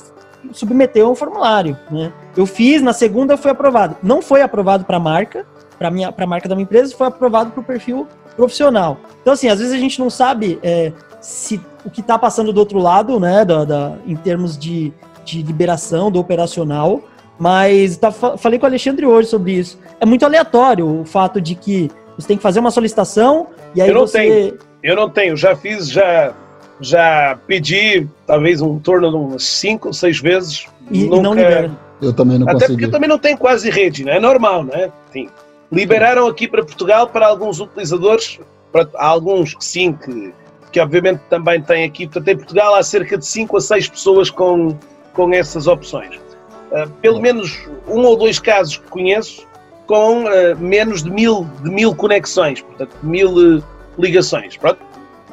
submeter 0.52 1.08
um 1.08 1.14
formulário, 1.14 1.76
né? 1.90 2.12
Eu 2.36 2.46
fiz, 2.46 2.82
na 2.82 2.92
segunda 2.92 3.36
foi 3.36 3.50
aprovado. 3.50 3.96
Não 4.02 4.20
foi 4.22 4.42
aprovado 4.42 4.84
para 4.84 4.96
a 4.96 5.00
marca, 5.00 5.46
para 5.78 5.90
minha 5.90 6.12
para 6.12 6.24
a 6.24 6.28
marca 6.28 6.48
da 6.48 6.54
minha 6.54 6.64
empresa, 6.64 6.94
foi 6.96 7.06
aprovado 7.06 7.50
para 7.50 7.60
o 7.60 7.64
perfil 7.64 8.06
profissional. 8.36 8.98
Então, 9.20 9.32
assim, 9.32 9.48
às 9.48 9.58
vezes 9.58 9.72
a 9.72 9.78
gente 9.78 9.98
não 9.98 10.10
sabe 10.10 10.58
é, 10.62 10.92
se 11.20 11.60
o 11.84 11.90
que 11.90 12.00
está 12.00 12.18
passando 12.18 12.52
do 12.52 12.58
outro 12.58 12.78
lado, 12.78 13.18
né, 13.20 13.44
da, 13.44 13.64
da, 13.64 13.96
em 14.06 14.16
termos 14.16 14.58
de, 14.58 14.92
de 15.24 15.42
liberação 15.42 16.10
do 16.10 16.18
operacional, 16.18 17.02
mas 17.38 17.96
tá, 17.96 18.12
falei 18.12 18.58
com 18.58 18.66
o 18.66 18.68
Alexandre 18.68 19.06
hoje 19.06 19.28
sobre 19.28 19.52
isso. 19.52 19.78
É 20.00 20.06
muito 20.06 20.24
aleatório 20.24 21.00
o 21.00 21.04
fato 21.04 21.40
de 21.40 21.54
que 21.54 21.90
você 22.16 22.28
tem 22.28 22.36
que 22.36 22.42
fazer 22.42 22.60
uma 22.60 22.70
solicitação 22.70 23.48
e 23.74 23.80
aí 23.80 23.88
eu 23.88 23.94
não 23.94 24.00
você... 24.02 24.18
Tenho. 24.18 24.58
Eu 24.82 24.96
não 24.96 25.08
tenho, 25.08 25.34
já 25.34 25.56
fiz, 25.56 25.88
já 25.90 26.34
já 26.80 27.38
pedi 27.46 28.06
talvez 28.26 28.60
um 28.60 28.78
torno 28.78 29.10
de 29.10 29.16
umas 29.16 29.44
5 29.44 29.88
ou 29.88 29.94
6 29.94 30.20
vezes. 30.20 30.66
E 30.90 31.04
nunca... 31.04 31.22
não 31.22 31.34
libera. 31.34 31.70
Eu 32.00 32.12
também 32.12 32.38
não 32.38 32.46
Até 32.46 32.54
consegui. 32.54 32.72
porque 32.72 32.84
eu 32.84 32.90
também 32.90 33.08
não 33.08 33.18
tenho 33.18 33.38
quase 33.38 33.70
rede, 33.70 34.04
né? 34.04 34.16
é 34.16 34.20
normal, 34.20 34.64
né? 34.64 34.90
Sim. 35.12 35.28
Liberaram 35.72 36.26
aqui 36.26 36.46
para 36.46 36.64
Portugal 36.64 37.08
para 37.08 37.26
alguns 37.26 37.60
utilizadores, 37.60 38.38
para 38.70 38.88
alguns 38.94 39.54
que 39.54 39.64
sim, 39.64 39.92
que, 39.92 40.32
que 40.70 40.80
obviamente 40.80 41.20
também 41.30 41.62
têm 41.62 41.84
aqui. 41.84 42.06
Portanto, 42.06 42.28
em 42.28 42.36
Portugal 42.36 42.74
há 42.74 42.82
cerca 42.82 43.16
de 43.16 43.26
5 43.26 43.56
a 43.56 43.60
6 43.60 43.88
pessoas 43.88 44.30
com, 44.30 44.76
com 45.14 45.32
essas 45.32 45.66
opções. 45.66 46.16
Uh, 46.16 46.90
pelo 47.00 47.20
menos 47.20 47.66
um 47.88 48.00
ou 48.00 48.16
dois 48.16 48.38
casos 48.38 48.76
que 48.76 48.88
conheço 48.88 49.46
com 49.86 50.24
uh, 50.24 50.58
menos 50.58 51.02
de 51.02 51.10
mil, 51.10 51.48
de 51.62 51.70
mil 51.70 51.94
conexões, 51.94 52.60
portanto, 52.60 52.96
mil 53.02 53.58
uh, 53.58 53.64
ligações. 53.98 54.56
Pronto 54.56 54.78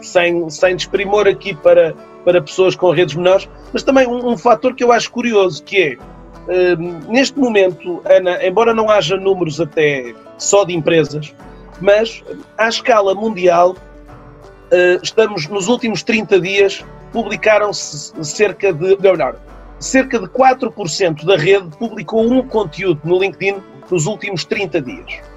sem, 0.02 0.50
sem 0.50 0.76
desprimor 0.76 1.28
aqui 1.28 1.56
para, 1.56 1.94
para 2.26 2.42
pessoas 2.42 2.76
com 2.76 2.92
redes 2.92 3.16
menores, 3.16 3.50
mas 3.74 3.84
também 3.84 4.08
um, 4.08 4.30
um 4.30 4.38
fator 4.38 4.76
que 4.76 4.84
eu 4.84 4.92
acho 4.92 5.12
curioso, 5.12 5.64
que 5.64 5.78
é, 5.78 6.74
uh, 6.74 7.12
neste 7.12 7.38
momento, 7.38 8.02
Ana, 8.06 8.46
embora 8.46 8.74
não 8.74 8.90
haja 8.90 9.18
números 9.18 9.60
até 9.60 10.14
só 10.38 10.64
de 10.64 10.74
empresas, 10.74 11.34
mas 11.80 12.24
à 12.58 12.68
escala 12.68 13.16
mundial, 13.16 13.72
uh, 13.72 15.00
estamos 15.02 15.48
nos 15.48 15.68
últimos 15.68 16.04
30 16.04 16.40
dias, 16.40 16.86
publicaram-se 17.12 18.14
cerca 18.24 18.72
de, 18.72 18.98
não, 19.18 19.36
cerca 19.80 20.20
de 20.20 20.28
4% 20.28 21.26
da 21.26 21.36
rede 21.36 21.68
publicou 21.78 22.24
um 22.24 22.48
conteúdo 22.48 23.02
no 23.04 23.20
LinkedIn 23.20 23.62
nos 23.90 24.06
últimos 24.06 24.46
30 24.46 24.82
dias 24.82 25.31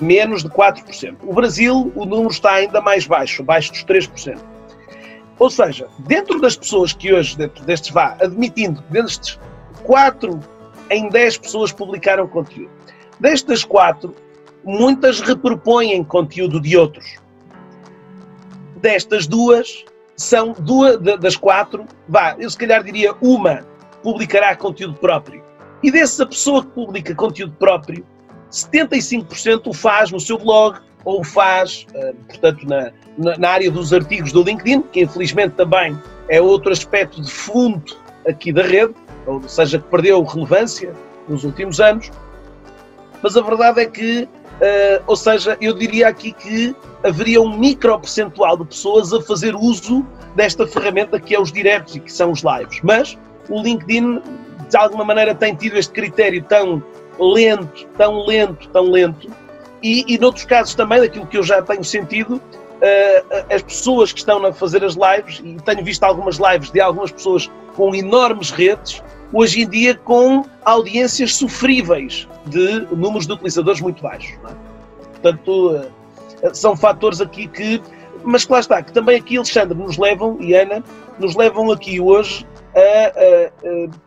menos 0.00 0.42
de 0.42 0.48
4%. 0.50 1.16
O 1.22 1.32
Brasil, 1.32 1.92
o 1.94 2.04
número 2.04 2.30
está 2.30 2.52
ainda 2.52 2.80
mais 2.80 3.06
baixo, 3.06 3.42
abaixo 3.42 3.72
dos 3.72 3.84
3%. 3.84 4.38
Ou 5.38 5.50
seja, 5.50 5.88
dentro 6.00 6.40
das 6.40 6.56
pessoas 6.56 6.92
que 6.92 7.12
hoje, 7.12 7.36
dentro 7.36 7.64
destes 7.64 7.90
vá, 7.90 8.16
admitindo 8.20 8.82
que 8.82 8.92
destes 8.92 9.38
4 9.82 10.40
em 10.90 11.08
10 11.08 11.38
pessoas 11.38 11.72
publicaram 11.72 12.26
conteúdo. 12.26 12.70
Destas 13.20 13.64
4, 13.64 14.14
muitas 14.64 15.20
repropõem 15.20 16.02
conteúdo 16.04 16.60
de 16.60 16.76
outros. 16.76 17.16
Destas 18.76 19.26
duas, 19.26 19.84
são 20.16 20.52
duas 20.58 20.98
das 20.98 21.36
quatro, 21.36 21.84
vá, 22.08 22.34
eu 22.38 22.48
se 22.48 22.56
calhar 22.56 22.82
diria 22.82 23.14
uma 23.20 23.64
publicará 24.02 24.54
conteúdo 24.56 24.94
próprio. 24.94 25.42
E 25.82 25.90
dessa 25.90 26.24
pessoa 26.24 26.64
que 26.64 26.70
publica 26.70 27.14
conteúdo 27.14 27.52
próprio, 27.58 28.04
75% 28.50 29.66
o 29.66 29.72
faz 29.72 30.10
no 30.10 30.20
seu 30.20 30.38
blog 30.38 30.78
ou 31.04 31.22
faz, 31.22 31.86
eh, 31.94 32.14
portanto, 32.28 32.66
na, 32.66 32.92
na, 33.38 33.48
área 33.48 33.70
dos 33.70 33.92
artigos 33.92 34.32
do 34.32 34.42
LinkedIn, 34.42 34.82
que 34.82 35.02
infelizmente 35.02 35.54
também 35.54 35.96
é 36.28 36.40
outro 36.40 36.72
aspecto 36.72 37.22
de 37.22 37.30
fundo 37.30 37.96
aqui 38.28 38.52
da 38.52 38.62
rede, 38.62 38.94
ou 39.24 39.40
seja, 39.48 39.78
que 39.78 39.88
perdeu 39.88 40.22
relevância 40.24 40.92
nos 41.28 41.44
últimos 41.44 41.80
anos. 41.80 42.10
Mas 43.22 43.36
a 43.36 43.40
verdade 43.40 43.80
é 43.80 43.86
que, 43.86 44.22
uh, 44.24 45.02
ou 45.06 45.16
seja, 45.16 45.56
eu 45.60 45.74
diria 45.74 46.08
aqui 46.08 46.32
que 46.32 46.74
haveria 47.04 47.40
um 47.40 47.56
micro 47.56 47.98
percentual 47.98 48.56
de 48.56 48.64
pessoas 48.64 49.12
a 49.12 49.22
fazer 49.22 49.54
uso 49.54 50.04
desta 50.34 50.66
ferramenta 50.66 51.18
que 51.20 51.34
é 51.34 51.40
os 51.40 51.52
diretos 51.52 51.96
e 51.96 52.00
que 52.00 52.12
são 52.12 52.32
os 52.32 52.42
lives. 52.42 52.80
Mas 52.82 53.16
o 53.48 53.62
LinkedIn, 53.62 54.20
de 54.68 54.76
alguma 54.76 55.04
maneira, 55.04 55.34
tem 55.34 55.54
tido 55.54 55.76
este 55.76 55.92
critério 55.92 56.42
tão 56.44 56.82
lento, 57.18 57.86
tão 57.96 58.24
lento, 58.24 58.68
tão 58.68 58.84
lento, 58.90 59.30
e, 59.82 60.04
e 60.06 60.18
noutros 60.18 60.44
casos 60.44 60.74
também, 60.74 61.00
daquilo 61.00 61.26
que 61.26 61.38
eu 61.38 61.42
já 61.42 61.62
tenho 61.62 61.84
sentido, 61.84 62.36
uh, 62.36 63.54
as 63.54 63.62
pessoas 63.62 64.12
que 64.12 64.18
estão 64.18 64.44
a 64.44 64.52
fazer 64.52 64.84
as 64.84 64.94
lives, 64.94 65.40
e 65.44 65.56
tenho 65.62 65.84
visto 65.84 66.02
algumas 66.04 66.38
lives 66.38 66.70
de 66.70 66.80
algumas 66.80 67.12
pessoas 67.12 67.50
com 67.74 67.94
enormes 67.94 68.50
redes, 68.50 69.02
hoje 69.32 69.62
em 69.62 69.68
dia 69.68 69.94
com 69.94 70.44
audiências 70.64 71.34
sofríveis 71.34 72.28
de 72.46 72.80
números 72.94 73.26
de 73.26 73.32
utilizadores 73.32 73.80
muito 73.80 74.02
baixos. 74.02 74.32
É? 74.32 74.54
Portanto, 75.12 75.76
uh, 75.76 76.54
são 76.54 76.76
fatores 76.76 77.20
aqui 77.20 77.46
que, 77.46 77.80
mas 78.24 78.46
lá 78.48 78.60
está, 78.60 78.82
que 78.82 78.92
também 78.92 79.18
aqui, 79.18 79.36
Alexandre, 79.36 79.76
nos 79.76 79.98
levam, 79.98 80.36
e 80.40 80.54
Ana, 80.54 80.82
nos 81.18 81.34
levam 81.34 81.70
aqui 81.70 82.00
hoje 82.00 82.46
a, 82.74 82.80
a, 82.80 83.46
a 83.68 84.05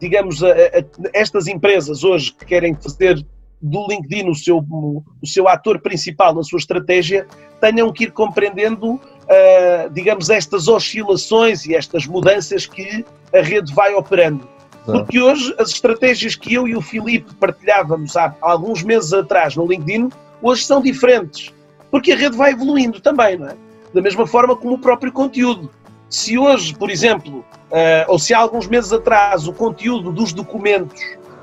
digamos, 0.00 0.42
a, 0.42 0.50
a, 0.50 0.84
estas 1.12 1.46
empresas 1.46 2.04
hoje 2.04 2.32
que 2.32 2.44
querem 2.44 2.74
fazer 2.74 3.24
do 3.60 3.86
LinkedIn 3.88 4.28
o 4.28 4.34
seu, 4.34 4.58
o 4.58 5.26
seu 5.26 5.48
ator 5.48 5.80
principal 5.80 6.34
na 6.34 6.42
sua 6.42 6.58
estratégia, 6.58 7.26
tenham 7.60 7.92
que 7.92 8.04
ir 8.04 8.12
compreendendo, 8.12 8.92
uh, 8.94 9.90
digamos, 9.92 10.30
estas 10.30 10.68
oscilações 10.68 11.66
e 11.66 11.74
estas 11.74 12.06
mudanças 12.06 12.66
que 12.66 13.04
a 13.34 13.40
rede 13.40 13.74
vai 13.74 13.94
operando. 13.94 14.48
Porque 14.84 15.20
hoje 15.20 15.54
as 15.58 15.70
estratégias 15.70 16.34
que 16.34 16.54
eu 16.54 16.66
e 16.66 16.74
o 16.74 16.80
Filipe 16.80 17.34
partilhávamos 17.34 18.16
há 18.16 18.34
alguns 18.40 18.82
meses 18.82 19.12
atrás 19.12 19.54
no 19.54 19.66
LinkedIn, 19.66 20.08
hoje 20.40 20.64
são 20.64 20.80
diferentes. 20.80 21.52
Porque 21.90 22.12
a 22.12 22.16
rede 22.16 22.36
vai 22.36 22.52
evoluindo 22.52 22.98
também, 23.00 23.36
não 23.36 23.48
é? 23.48 23.56
Da 23.92 24.00
mesma 24.00 24.26
forma 24.26 24.56
como 24.56 24.74
o 24.74 24.78
próprio 24.78 25.12
conteúdo. 25.12 25.70
Se 26.08 26.38
hoje, 26.38 26.74
por 26.74 26.90
exemplo, 26.90 27.40
uh, 27.70 28.04
ou 28.08 28.18
se 28.18 28.32
há 28.32 28.38
alguns 28.38 28.66
meses 28.66 28.92
atrás 28.92 29.46
o 29.46 29.52
conteúdo 29.52 30.10
dos 30.10 30.32
documentos, 30.32 31.00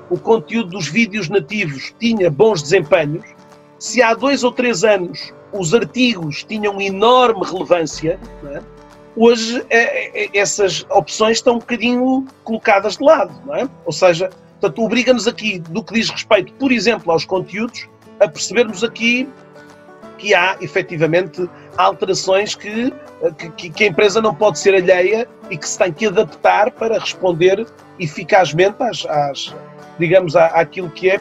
o 0.09 0.17
conteúdo 0.17 0.69
dos 0.71 0.87
vídeos 0.87 1.29
nativos 1.29 1.93
tinha 1.99 2.29
bons 2.29 2.61
desempenhos, 2.63 3.25
se 3.77 4.01
há 4.01 4.13
dois 4.13 4.43
ou 4.43 4.51
três 4.51 4.83
anos 4.83 5.33
os 5.51 5.73
artigos 5.73 6.43
tinham 6.43 6.81
enorme 6.81 7.45
relevância, 7.45 8.19
é? 8.51 8.61
hoje 9.15 9.63
é, 9.69 10.25
é, 10.25 10.29
essas 10.37 10.85
opções 10.89 11.37
estão 11.37 11.55
um 11.55 11.59
bocadinho 11.59 12.25
colocadas 12.43 12.97
de 12.97 13.03
lado, 13.03 13.33
é? 13.53 13.67
Ou 13.85 13.91
seja, 13.91 14.29
portanto, 14.59 14.83
obriga-nos 14.83 15.27
aqui, 15.27 15.59
do 15.59 15.83
que 15.83 15.93
diz 15.93 16.09
respeito, 16.09 16.51
por 16.53 16.71
exemplo, 16.71 17.11
aos 17.11 17.23
conteúdos, 17.23 17.87
a 18.19 18.27
percebermos 18.27 18.83
aqui 18.83 19.29
que 20.17 20.33
há 20.33 20.57
efetivamente 20.61 21.49
alterações 21.77 22.55
que, 22.55 22.93
que, 23.57 23.69
que, 23.69 23.83
a 23.83 23.87
empresa 23.87 24.21
não 24.21 24.33
pode 24.33 24.59
ser 24.59 24.75
alheia 24.75 25.27
e 25.49 25.57
que 25.57 25.67
se 25.67 25.77
tem 25.77 25.91
que 25.91 26.07
adaptar 26.07 26.71
para 26.71 26.99
responder 26.99 27.65
eficazmente 27.99 28.81
às, 28.81 29.05
às 29.05 29.55
digamos, 29.99 30.35
à, 30.35 30.47
àquilo 30.47 30.89
que 30.89 31.09
é, 31.09 31.19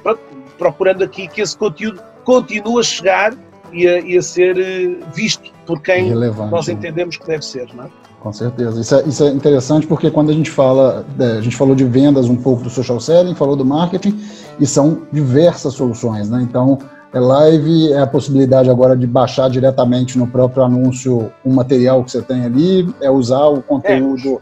procurando 0.58 1.04
aqui 1.04 1.28
que 1.28 1.40
esse 1.40 1.56
conteúdo 1.56 2.00
continue 2.24 2.80
a 2.80 2.82
chegar 2.82 3.34
e 3.72 3.86
a, 3.88 4.00
e 4.00 4.16
a 4.16 4.22
ser 4.22 4.58
eh, 4.58 4.96
visto 5.14 5.50
por 5.66 5.80
quem 5.82 6.08
Relevante. 6.08 6.50
nós 6.50 6.68
entendemos 6.68 7.16
que 7.16 7.26
deve 7.26 7.44
ser, 7.44 7.68
não 7.74 7.84
é? 7.84 7.88
Com 8.20 8.32
certeza. 8.32 8.80
Isso 8.80 8.94
é, 8.94 9.02
isso 9.06 9.24
é, 9.24 9.28
interessante 9.28 9.86
porque 9.86 10.10
quando 10.10 10.30
a 10.30 10.32
gente 10.32 10.50
fala, 10.50 11.04
é, 11.18 11.32
a 11.32 11.40
gente 11.42 11.56
falou 11.56 11.74
de 11.74 11.84
vendas 11.84 12.26
um 12.26 12.36
pouco 12.36 12.62
do 12.62 12.70
social 12.70 12.98
selling, 12.98 13.34
falou 13.34 13.54
do 13.54 13.66
marketing, 13.66 14.18
e 14.58 14.66
são 14.66 15.02
diversas 15.12 15.74
soluções, 15.74 16.30
né? 16.30 16.40
Então, 16.40 16.78
é 17.14 17.20
live 17.20 17.92
é 17.92 18.00
a 18.00 18.06
possibilidade 18.08 18.68
agora 18.68 18.96
de 18.96 19.06
baixar 19.06 19.48
diretamente 19.48 20.18
no 20.18 20.26
próprio 20.26 20.64
anúncio 20.64 21.30
um 21.44 21.54
material 21.54 22.02
que 22.02 22.10
você 22.10 22.20
tem 22.20 22.44
ali, 22.44 22.92
é 23.00 23.08
usar 23.08 23.46
o 23.46 23.62
conteúdo 23.62 24.34
é. 24.34 24.38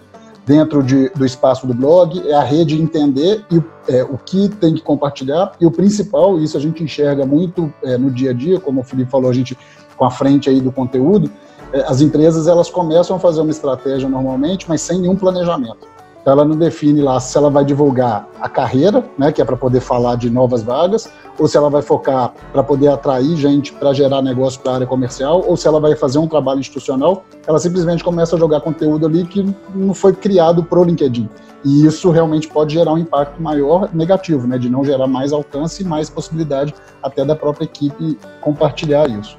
dentro 0.47 0.83
de, 0.83 1.11
do 1.11 1.27
espaço 1.27 1.67
do 1.67 1.75
blog, 1.75 2.27
é 2.27 2.33
a 2.33 2.43
rede 2.43 2.81
entender 2.81 3.45
e, 3.51 3.63
é, 3.89 4.03
o 4.03 4.17
que 4.17 4.49
tem 4.49 4.73
que 4.73 4.81
compartilhar, 4.81 5.53
e 5.61 5.67
o 5.67 5.71
principal, 5.71 6.41
isso 6.41 6.57
a 6.57 6.61
gente 6.61 6.83
enxerga 6.83 7.27
muito 7.27 7.71
é, 7.85 7.99
no 7.99 8.11
dia 8.11 8.31
a 8.31 8.33
dia, 8.33 8.59
como 8.59 8.81
o 8.81 8.85
Felipe 8.85 9.11
falou, 9.11 9.31
a 9.31 9.35
gente 9.35 9.57
com 9.95 10.07
a 10.07 10.11
frente 10.11 10.49
aí 10.49 10.59
do 10.59 10.73
conteúdo, 10.73 11.31
é, 11.75 11.83
as 11.83 12.01
empresas 12.01 12.47
elas 12.47 12.71
começam 12.71 13.17
a 13.17 13.19
fazer 13.19 13.43
uma 13.43 13.51
estratégia 13.51 14.09
normalmente, 14.09 14.67
mas 14.67 14.81
sem 14.81 14.99
nenhum 14.99 15.15
planejamento. 15.15 15.87
Então, 16.23 16.33
ela 16.35 16.45
não 16.45 16.57
define 16.57 17.03
lá 17.03 17.19
se 17.19 17.37
ela 17.37 17.51
vai 17.51 17.65
divulgar 17.65 18.29
a 18.41 18.49
carreira, 18.49 19.05
né, 19.19 19.33
que 19.33 19.43
é 19.43 19.45
para 19.45 19.57
poder 19.57 19.81
falar 19.81 20.15
de 20.15 20.31
novas 20.31 20.63
vagas, 20.63 21.11
ou 21.37 21.49
se 21.49 21.57
ela 21.57 21.69
vai 21.69 21.83
focar 21.83 22.33
para 22.53 22.63
poder 22.63 22.89
atrair 22.89 23.37
gente 23.37 23.73
para 23.73 23.93
gerar 23.93 24.23
negócio 24.23 24.61
para 24.61 24.71
a 24.71 24.75
área 24.77 24.87
comercial, 24.87 25.45
ou 25.45 25.57
se 25.57 25.67
ela 25.67 25.81
vai 25.81 25.97
fazer 25.97 26.19
um 26.19 26.29
trabalho 26.29 26.61
institucional. 26.61 27.25
Ela 27.45 27.59
simplesmente 27.59 28.05
começa 28.05 28.37
a 28.37 28.39
jogar 28.39 28.61
conteúdo 28.61 29.05
ali 29.05 29.27
que 29.27 29.45
não 29.75 29.93
foi 29.93 30.13
criado 30.13 30.63
para 30.63 30.79
o 30.79 30.85
LinkedIn. 30.85 31.29
E 31.65 31.87
isso 31.87 32.11
realmente 32.11 32.47
pode 32.49 32.75
gerar 32.75 32.93
um 32.93 32.99
impacto 32.99 33.43
maior 33.43 33.89
negativo, 33.93 34.47
né, 34.47 34.59
de 34.59 34.69
não 34.69 34.85
gerar 34.85 35.09
mais 35.09 35.33
alcance 35.33 35.83
e 35.83 35.87
mais 35.87 36.09
possibilidade 36.09 36.73
até 37.03 37.25
da 37.25 37.35
própria 37.35 37.65
equipe 37.65 38.17
compartilhar 38.41 39.11
isso. 39.11 39.37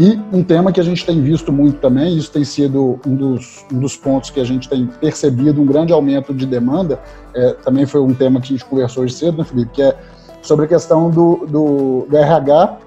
E 0.00 0.18
um 0.32 0.42
tema 0.42 0.72
que 0.72 0.80
a 0.80 0.82
gente 0.82 1.04
tem 1.04 1.20
visto 1.20 1.52
muito 1.52 1.78
também, 1.78 2.16
isso 2.16 2.30
tem 2.30 2.42
sido 2.42 2.98
um 3.06 3.14
dos, 3.14 3.66
um 3.70 3.80
dos 3.80 3.98
pontos 3.98 4.30
que 4.30 4.40
a 4.40 4.44
gente 4.44 4.66
tem 4.66 4.86
percebido 4.86 5.60
um 5.60 5.66
grande 5.66 5.92
aumento 5.92 6.32
de 6.32 6.46
demanda, 6.46 6.98
é, 7.34 7.52
também 7.62 7.84
foi 7.84 8.00
um 8.00 8.14
tema 8.14 8.40
que 8.40 8.46
a 8.46 8.56
gente 8.56 8.64
conversou 8.64 9.02
hoje 9.02 9.12
cedo, 9.12 9.36
né, 9.36 9.44
Felipe, 9.44 9.72
que 9.72 9.82
é 9.82 9.94
sobre 10.40 10.64
a 10.64 10.68
questão 10.68 11.10
do, 11.10 11.44
do, 11.46 12.06
do 12.08 12.16
RH, 12.16 12.78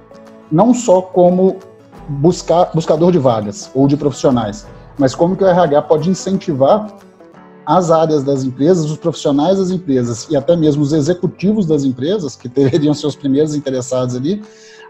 não 0.51 0.73
só 0.73 1.03
como 1.03 1.59
buscar, 2.09 2.71
buscador 2.73 3.11
de 3.11 3.19
vagas 3.19 3.69
ou 3.75 3.87
de 3.87 3.95
profissionais, 3.95 4.65
mas 4.97 5.13
como 5.13 5.35
que 5.35 5.43
o 5.43 5.47
RH 5.47 5.83
pode 5.83 6.09
incentivar 6.09 6.97
as 7.63 7.91
áreas 7.91 8.23
das 8.23 8.43
empresas, 8.43 8.89
os 8.89 8.97
profissionais 8.97 9.59
das 9.59 9.69
empresas 9.69 10.27
e 10.31 10.35
até 10.35 10.55
mesmo 10.55 10.81
os 10.81 10.91
executivos 10.91 11.67
das 11.67 11.83
empresas, 11.83 12.35
que 12.35 12.49
deveriam 12.49 12.95
ser 12.95 13.05
os 13.05 13.15
primeiros 13.15 13.53
interessados 13.53 14.15
ali, 14.15 14.41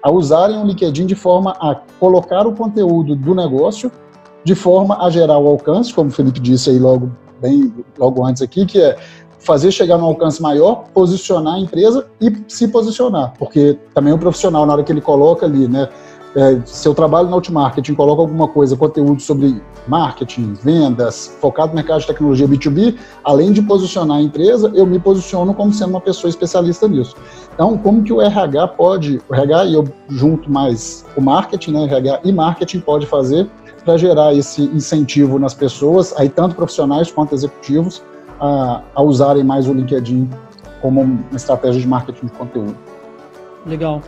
a 0.04 0.12
usarem 0.12 0.62
o 0.62 0.66
LinkedIn 0.66 1.06
de 1.06 1.16
forma 1.16 1.52
a 1.62 1.76
colocar 2.00 2.46
o 2.46 2.54
conteúdo 2.54 3.16
do 3.16 3.34
negócio, 3.34 3.90
de 4.44 4.54
forma 4.54 5.02
a 5.02 5.10
gerar 5.10 5.38
o 5.38 5.48
alcance, 5.48 5.94
como 5.94 6.10
o 6.10 6.12
Felipe 6.12 6.42
disse 6.42 6.70
aí 6.70 6.78
logo, 6.78 7.10
bem, 7.42 7.74
logo 7.98 8.26
antes 8.26 8.42
aqui, 8.42 8.66
que 8.66 8.82
é 8.82 8.98
fazer 9.40 9.72
chegar 9.72 9.98
no 9.98 10.06
alcance 10.06 10.42
maior, 10.42 10.86
posicionar 10.94 11.56
a 11.56 11.60
empresa 11.60 12.08
e 12.20 12.32
se 12.48 12.68
posicionar, 12.68 13.34
porque 13.38 13.78
também 13.94 14.14
o 14.14 14.18
profissional, 14.18 14.66
na 14.66 14.74
hora 14.74 14.84
que 14.84 14.92
ele 14.92 15.02
coloca 15.02 15.46
ali, 15.46 15.68
né, 15.68 15.88
é, 16.36 16.60
se 16.66 16.88
eu 16.88 16.96
trabalho 16.96 17.28
no 17.28 17.36
Outmarketing, 17.36 17.94
coloco 17.94 18.22
alguma 18.22 18.48
coisa, 18.48 18.76
conteúdo 18.76 19.22
sobre 19.22 19.62
marketing, 19.88 20.54
vendas, 20.54 21.36
focado 21.40 21.70
no 21.70 21.76
mercado 21.76 22.02
de 22.02 22.08
tecnologia 22.08 22.48
B2B, 22.48 22.98
além 23.24 23.52
de 23.52 23.62
posicionar 23.62 24.18
a 24.18 24.22
empresa, 24.22 24.72
eu 24.74 24.86
me 24.86 25.00
posiciono 25.00 25.54
como 25.54 25.72
sendo 25.72 25.92
uma 25.92 26.02
pessoa 26.02 26.30
especialista 26.30 26.88
nisso. 26.88 27.16
Então, 27.54 27.78
como 27.78 28.02
que 28.02 28.12
o 28.12 28.22
RH 28.22 28.70
pode, 28.70 29.22
o 29.30 29.36
RH 29.36 29.66
e 29.66 29.74
eu 29.74 29.88
junto 30.10 30.50
mais 30.52 31.06
o 31.16 31.22
marketing, 31.22 31.72
né, 31.72 31.84
RH 31.84 32.22
e 32.24 32.32
marketing 32.32 32.80
pode 32.80 33.06
fazer 33.06 33.48
para 33.86 33.98
gerar 33.98 34.34
esse 34.34 34.64
incentivo 34.64 35.38
nas 35.38 35.54
pessoas, 35.54 36.14
aí 36.18 36.30
tanto 36.30 36.56
profissionais 36.56 37.12
quanto 37.12 37.36
executivos, 37.36 38.02
a, 38.40 38.82
a 38.96 39.04
usarem 39.04 39.44
mais 39.44 39.68
o 39.68 39.74
LinkedIn 39.74 40.30
como 40.82 41.02
uma 41.02 41.36
estratégia 41.36 41.80
de 41.80 41.88
marketing 41.88 42.26
de 42.26 42.32
conteúdo. 42.32 42.76
Legal. 43.66 44.02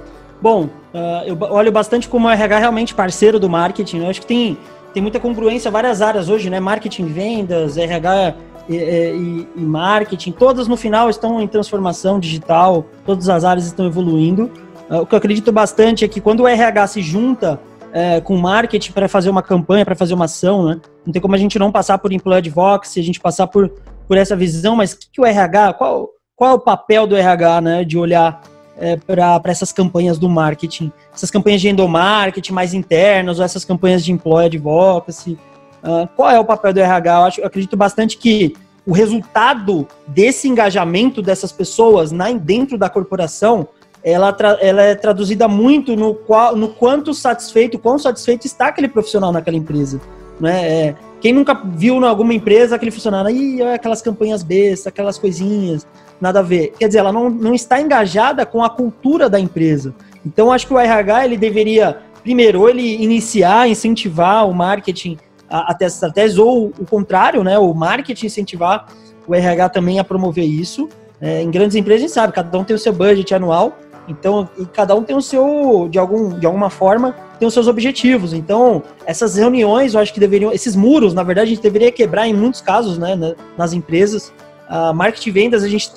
Bom, 0.45 0.65
uh, 0.93 1.25
eu 1.25 1.35
olho 1.49 1.71
bastante 1.71 2.07
como 2.07 2.27
o 2.27 2.29
RH 2.29 2.59
realmente 2.59 2.93
parceiro 2.93 3.39
do 3.39 3.49
marketing. 3.49 4.01
Eu 4.01 4.09
acho 4.11 4.21
que 4.21 4.27
tem, 4.27 4.55
tem 4.93 5.01
muita 5.01 5.19
congruência 5.19 5.71
várias 5.71 6.03
áreas 6.03 6.29
hoje, 6.29 6.51
né? 6.51 6.59
Marketing, 6.59 7.05
vendas, 7.05 7.79
RH 7.79 8.35
e, 8.69 8.75
e, 8.75 9.47
e, 9.55 9.61
marketing, 9.61 10.31
todas 10.33 10.67
no 10.67 10.77
final 10.77 11.09
estão 11.09 11.41
em 11.41 11.47
transformação 11.47 12.19
digital, 12.19 12.85
todas 13.07 13.27
as 13.27 13.43
áreas 13.43 13.65
estão 13.65 13.87
evoluindo. 13.87 14.51
Uh, 14.87 14.97
o 14.97 15.05
que 15.07 15.15
eu 15.15 15.17
acredito 15.17 15.51
bastante 15.51 16.05
é 16.05 16.07
que 16.07 16.21
quando 16.21 16.41
o 16.41 16.47
RH 16.47 16.87
se 16.89 17.01
junta 17.01 17.59
uh, 17.81 18.21
com 18.21 18.37
marketing 18.37 18.91
para 18.91 19.09
fazer 19.09 19.31
uma 19.31 19.41
campanha, 19.41 19.83
para 19.83 19.95
fazer 19.95 20.13
uma 20.13 20.25
ação, 20.25 20.63
né? 20.63 20.79
Não 21.03 21.11
tem 21.11 21.19
como 21.19 21.33
a 21.33 21.39
gente 21.39 21.57
não 21.57 21.71
passar 21.71 21.97
por 21.97 22.13
employee 22.13 22.37
advocacy, 22.37 22.99
a 22.99 23.03
gente 23.03 23.19
passar 23.19 23.47
por, 23.47 23.67
por 24.07 24.15
essa 24.15 24.35
visão, 24.35 24.75
mas 24.75 24.93
que, 24.93 25.07
que 25.11 25.19
o 25.19 25.25
RH, 25.25 25.73
qual, 25.73 26.09
qual 26.35 26.51
é 26.51 26.53
o 26.53 26.59
papel 26.59 27.07
do 27.07 27.15
RH, 27.15 27.61
né? 27.61 27.83
De 27.83 27.97
olhar 27.97 28.43
é, 28.77 28.97
para 28.97 29.41
essas 29.45 29.71
campanhas 29.71 30.17
do 30.17 30.29
marketing, 30.29 30.91
essas 31.13 31.31
campanhas 31.31 31.61
de 31.61 31.69
endomarketing 31.69 32.53
mais 32.53 32.73
internas, 32.73 33.39
ou 33.39 33.45
essas 33.45 33.63
campanhas 33.63 34.03
de 34.03 34.11
employee 34.11 34.47
advocacy. 34.47 35.37
Uh, 35.83 36.07
qual 36.15 36.31
é 36.31 36.39
o 36.39 36.45
papel 36.45 36.73
do 36.73 36.79
RH? 36.79 37.11
Eu, 37.11 37.23
acho, 37.23 37.41
eu 37.41 37.47
acredito 37.47 37.77
bastante 37.77 38.17
que 38.17 38.55
o 38.85 38.91
resultado 38.91 39.87
desse 40.07 40.47
engajamento 40.47 41.21
dessas 41.21 41.51
pessoas 41.51 42.11
na, 42.11 42.31
dentro 42.31 42.77
da 42.77 42.89
corporação, 42.89 43.67
ela, 44.03 44.35
ela 44.61 44.81
é 44.83 44.93
traduzida 44.95 45.47
muito 45.47 45.95
no, 45.95 46.13
qual, 46.13 46.55
no 46.55 46.69
quanto 46.69 47.13
satisfeito, 47.13 47.79
quão 47.79 47.97
satisfeito 47.97 48.45
está 48.45 48.67
aquele 48.67 48.87
profissional 48.87 49.31
naquela 49.31 49.57
empresa. 49.57 49.99
Né? 50.39 50.69
É, 50.69 50.95
quem 51.19 51.33
nunca 51.33 51.53
viu 51.53 51.95
em 51.95 52.03
alguma 52.03 52.33
empresa 52.33 52.75
aquele 52.75 52.91
funcionário, 52.91 53.67
aquelas 53.73 54.01
campanhas 54.01 54.43
bestas, 54.43 54.87
aquelas 54.87 55.17
coisinhas, 55.17 55.87
nada 56.19 56.39
a 56.39 56.43
ver. 56.43 56.73
Quer 56.79 56.87
dizer, 56.87 56.99
ela 56.99 57.11
não, 57.11 57.29
não 57.29 57.53
está 57.53 57.79
engajada 57.81 58.45
com 58.45 58.63
a 58.63 58.69
cultura 58.69 59.29
da 59.29 59.39
empresa. 59.39 59.93
Então, 60.25 60.51
acho 60.51 60.67
que 60.67 60.73
o 60.73 60.79
RH 60.79 61.25
ele 61.25 61.37
deveria, 61.37 61.97
primeiro, 62.23 62.67
ele 62.67 63.03
iniciar, 63.03 63.67
incentivar 63.69 64.47
o 64.49 64.53
marketing 64.53 65.17
até 65.47 65.85
essa 65.85 65.95
estratégias, 65.95 66.37
ou 66.37 66.73
o 66.79 66.85
contrário, 66.85 67.43
né, 67.43 67.57
o 67.57 67.73
marketing 67.73 68.25
incentivar 68.25 68.87
o 69.27 69.33
RH 69.33 69.69
também 69.69 69.99
a 69.99 70.03
promover 70.03 70.45
isso. 70.45 70.89
É, 71.21 71.41
em 71.41 71.49
grandes 71.49 71.75
empresas, 71.75 72.03
a 72.03 72.05
gente 72.07 72.13
sabe, 72.13 72.33
cada 72.33 72.57
um 72.57 72.63
tem 72.63 72.75
o 72.75 72.79
seu 72.79 72.91
budget 72.91 73.33
anual, 73.33 73.77
então, 74.07 74.47
e 74.57 74.65
cada 74.65 74.95
um 74.95 75.03
tem 75.03 75.15
o 75.15 75.21
seu, 75.21 75.87
de, 75.89 75.97
algum, 75.97 76.37
de 76.37 76.45
alguma 76.45 76.69
forma, 76.69 77.15
tem 77.39 77.47
os 77.47 77.53
seus 77.53 77.67
objetivos. 77.67 78.33
Então, 78.33 78.83
essas 79.05 79.35
reuniões, 79.35 79.93
eu 79.93 79.99
acho 79.99 80.13
que 80.13 80.19
deveriam, 80.19 80.51
esses 80.51 80.75
muros, 80.75 81.13
na 81.13 81.23
verdade, 81.23 81.51
a 81.51 81.53
gente 81.55 81.63
deveria 81.63 81.91
quebrar 81.91 82.27
em 82.27 82.33
muitos 82.33 82.61
casos, 82.61 82.97
né, 82.97 83.15
nas 83.57 83.73
empresas, 83.73 84.33
a 84.67 84.93
marketing 84.93 85.29
e 85.29 85.31
vendas, 85.31 85.63
a 85.63 85.67
gente 85.67 85.89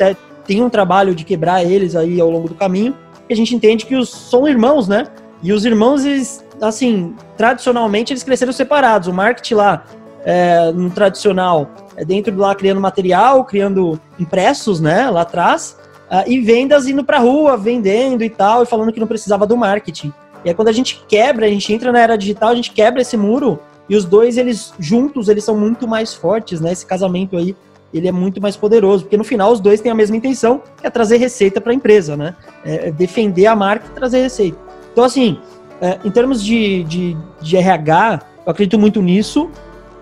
tem 0.46 0.62
um 0.62 0.70
trabalho 0.70 1.14
de 1.14 1.24
quebrar 1.24 1.64
eles 1.64 1.94
aí 1.94 2.20
ao 2.20 2.30
longo 2.30 2.48
do 2.48 2.54
caminho, 2.54 2.96
e 3.28 3.32
a 3.32 3.36
gente 3.36 3.54
entende 3.54 3.84
que 3.84 3.94
os, 3.94 4.08
são 4.08 4.48
irmãos, 4.48 4.88
né? 4.88 5.06
E 5.42 5.52
os 5.52 5.64
irmãos, 5.64 6.04
eles, 6.04 6.44
assim, 6.60 7.14
tradicionalmente 7.36 8.12
eles 8.12 8.22
cresceram 8.22 8.52
separados. 8.52 9.08
O 9.08 9.12
marketing 9.12 9.54
lá, 9.54 9.84
é, 10.24 10.72
no 10.72 10.90
tradicional, 10.90 11.70
é 11.96 12.04
dentro 12.04 12.32
de 12.32 12.38
lá 12.38 12.54
criando 12.54 12.80
material, 12.80 13.44
criando 13.44 14.00
impressos, 14.18 14.80
né, 14.80 15.10
lá 15.10 15.22
atrás, 15.22 15.76
uh, 16.10 16.28
e 16.30 16.40
vendas 16.40 16.86
indo 16.86 17.04
pra 17.04 17.18
rua, 17.18 17.56
vendendo 17.56 18.24
e 18.24 18.30
tal, 18.30 18.62
e 18.62 18.66
falando 18.66 18.92
que 18.92 19.00
não 19.00 19.06
precisava 19.06 19.46
do 19.46 19.56
marketing. 19.56 20.12
E 20.44 20.48
aí 20.48 20.54
quando 20.54 20.68
a 20.68 20.72
gente 20.72 21.04
quebra, 21.08 21.46
a 21.46 21.48
gente 21.48 21.72
entra 21.72 21.92
na 21.92 22.00
era 22.00 22.16
digital, 22.16 22.50
a 22.50 22.54
gente 22.54 22.72
quebra 22.72 23.02
esse 23.02 23.16
muro, 23.16 23.60
e 23.88 23.96
os 23.96 24.04
dois, 24.04 24.36
eles 24.36 24.72
juntos, 24.78 25.28
eles 25.28 25.44
são 25.44 25.56
muito 25.56 25.88
mais 25.88 26.14
fortes, 26.14 26.60
né? 26.60 26.72
Esse 26.72 26.84
casamento 26.84 27.36
aí 27.36 27.56
ele 27.92 28.08
é 28.08 28.12
muito 28.12 28.40
mais 28.40 28.56
poderoso, 28.56 29.04
porque 29.04 29.16
no 29.16 29.24
final 29.24 29.52
os 29.52 29.60
dois 29.60 29.80
têm 29.80 29.90
a 29.90 29.94
mesma 29.94 30.16
intenção, 30.16 30.62
que 30.80 30.86
é 30.86 30.90
trazer 30.90 31.16
receita 31.16 31.60
para 31.60 31.72
a 31.72 31.74
empresa, 31.74 32.16
né? 32.16 32.34
É, 32.64 32.88
é 32.88 32.90
defender 32.92 33.46
a 33.46 33.56
marca 33.56 33.86
e 33.86 33.94
trazer 33.94 34.20
receita. 34.20 34.58
Então, 34.92 35.04
assim, 35.04 35.38
é, 35.80 35.98
em 36.04 36.10
termos 36.10 36.42
de, 36.42 36.84
de, 36.84 37.16
de, 37.40 37.56
RH, 37.56 38.20
eu 38.44 38.50
acredito 38.50 38.78
muito 38.78 39.00
nisso. 39.00 39.50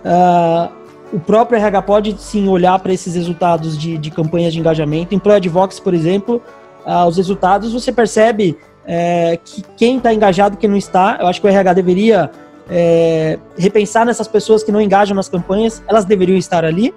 Uh, 0.05 0.73
o 1.13 1.21
próprio 1.21 1.59
RH 1.59 1.83
pode 1.83 2.21
sim 2.21 2.49
olhar 2.49 2.79
para 2.79 2.93
esses 2.93 3.15
resultados 3.15 3.79
de, 3.79 3.97
de 3.99 4.11
campanhas 4.11 4.53
de 4.53 4.59
engajamento. 4.59 5.15
Em 5.15 5.19
ProAdvox, 5.19 5.79
por 5.79 5.95
exemplo, 5.95 6.43
uh, 6.85 7.07
os 7.07 7.17
resultados 7.17 7.73
você 7.73 7.93
percebe 7.93 8.59
é, 8.87 9.39
que 9.45 9.63
quem 9.77 9.99
está 9.99 10.15
engajado 10.15 10.57
quem 10.57 10.71
não 10.71 10.77
está. 10.77 11.19
Eu 11.21 11.27
acho 11.27 11.41
que 11.41 11.47
o 11.47 11.51
RH 11.51 11.75
deveria 11.75 12.31
é, 12.71 13.39
repensar 13.57 14.07
nessas 14.07 14.29
pessoas 14.29 14.63
que 14.63 14.73
não 14.73 14.81
engajam 14.81 15.15
nas 15.15 15.29
campanhas, 15.29 15.83
elas 15.89 16.05
deveriam 16.05 16.39
estar 16.39 16.65
ali. 16.65 16.95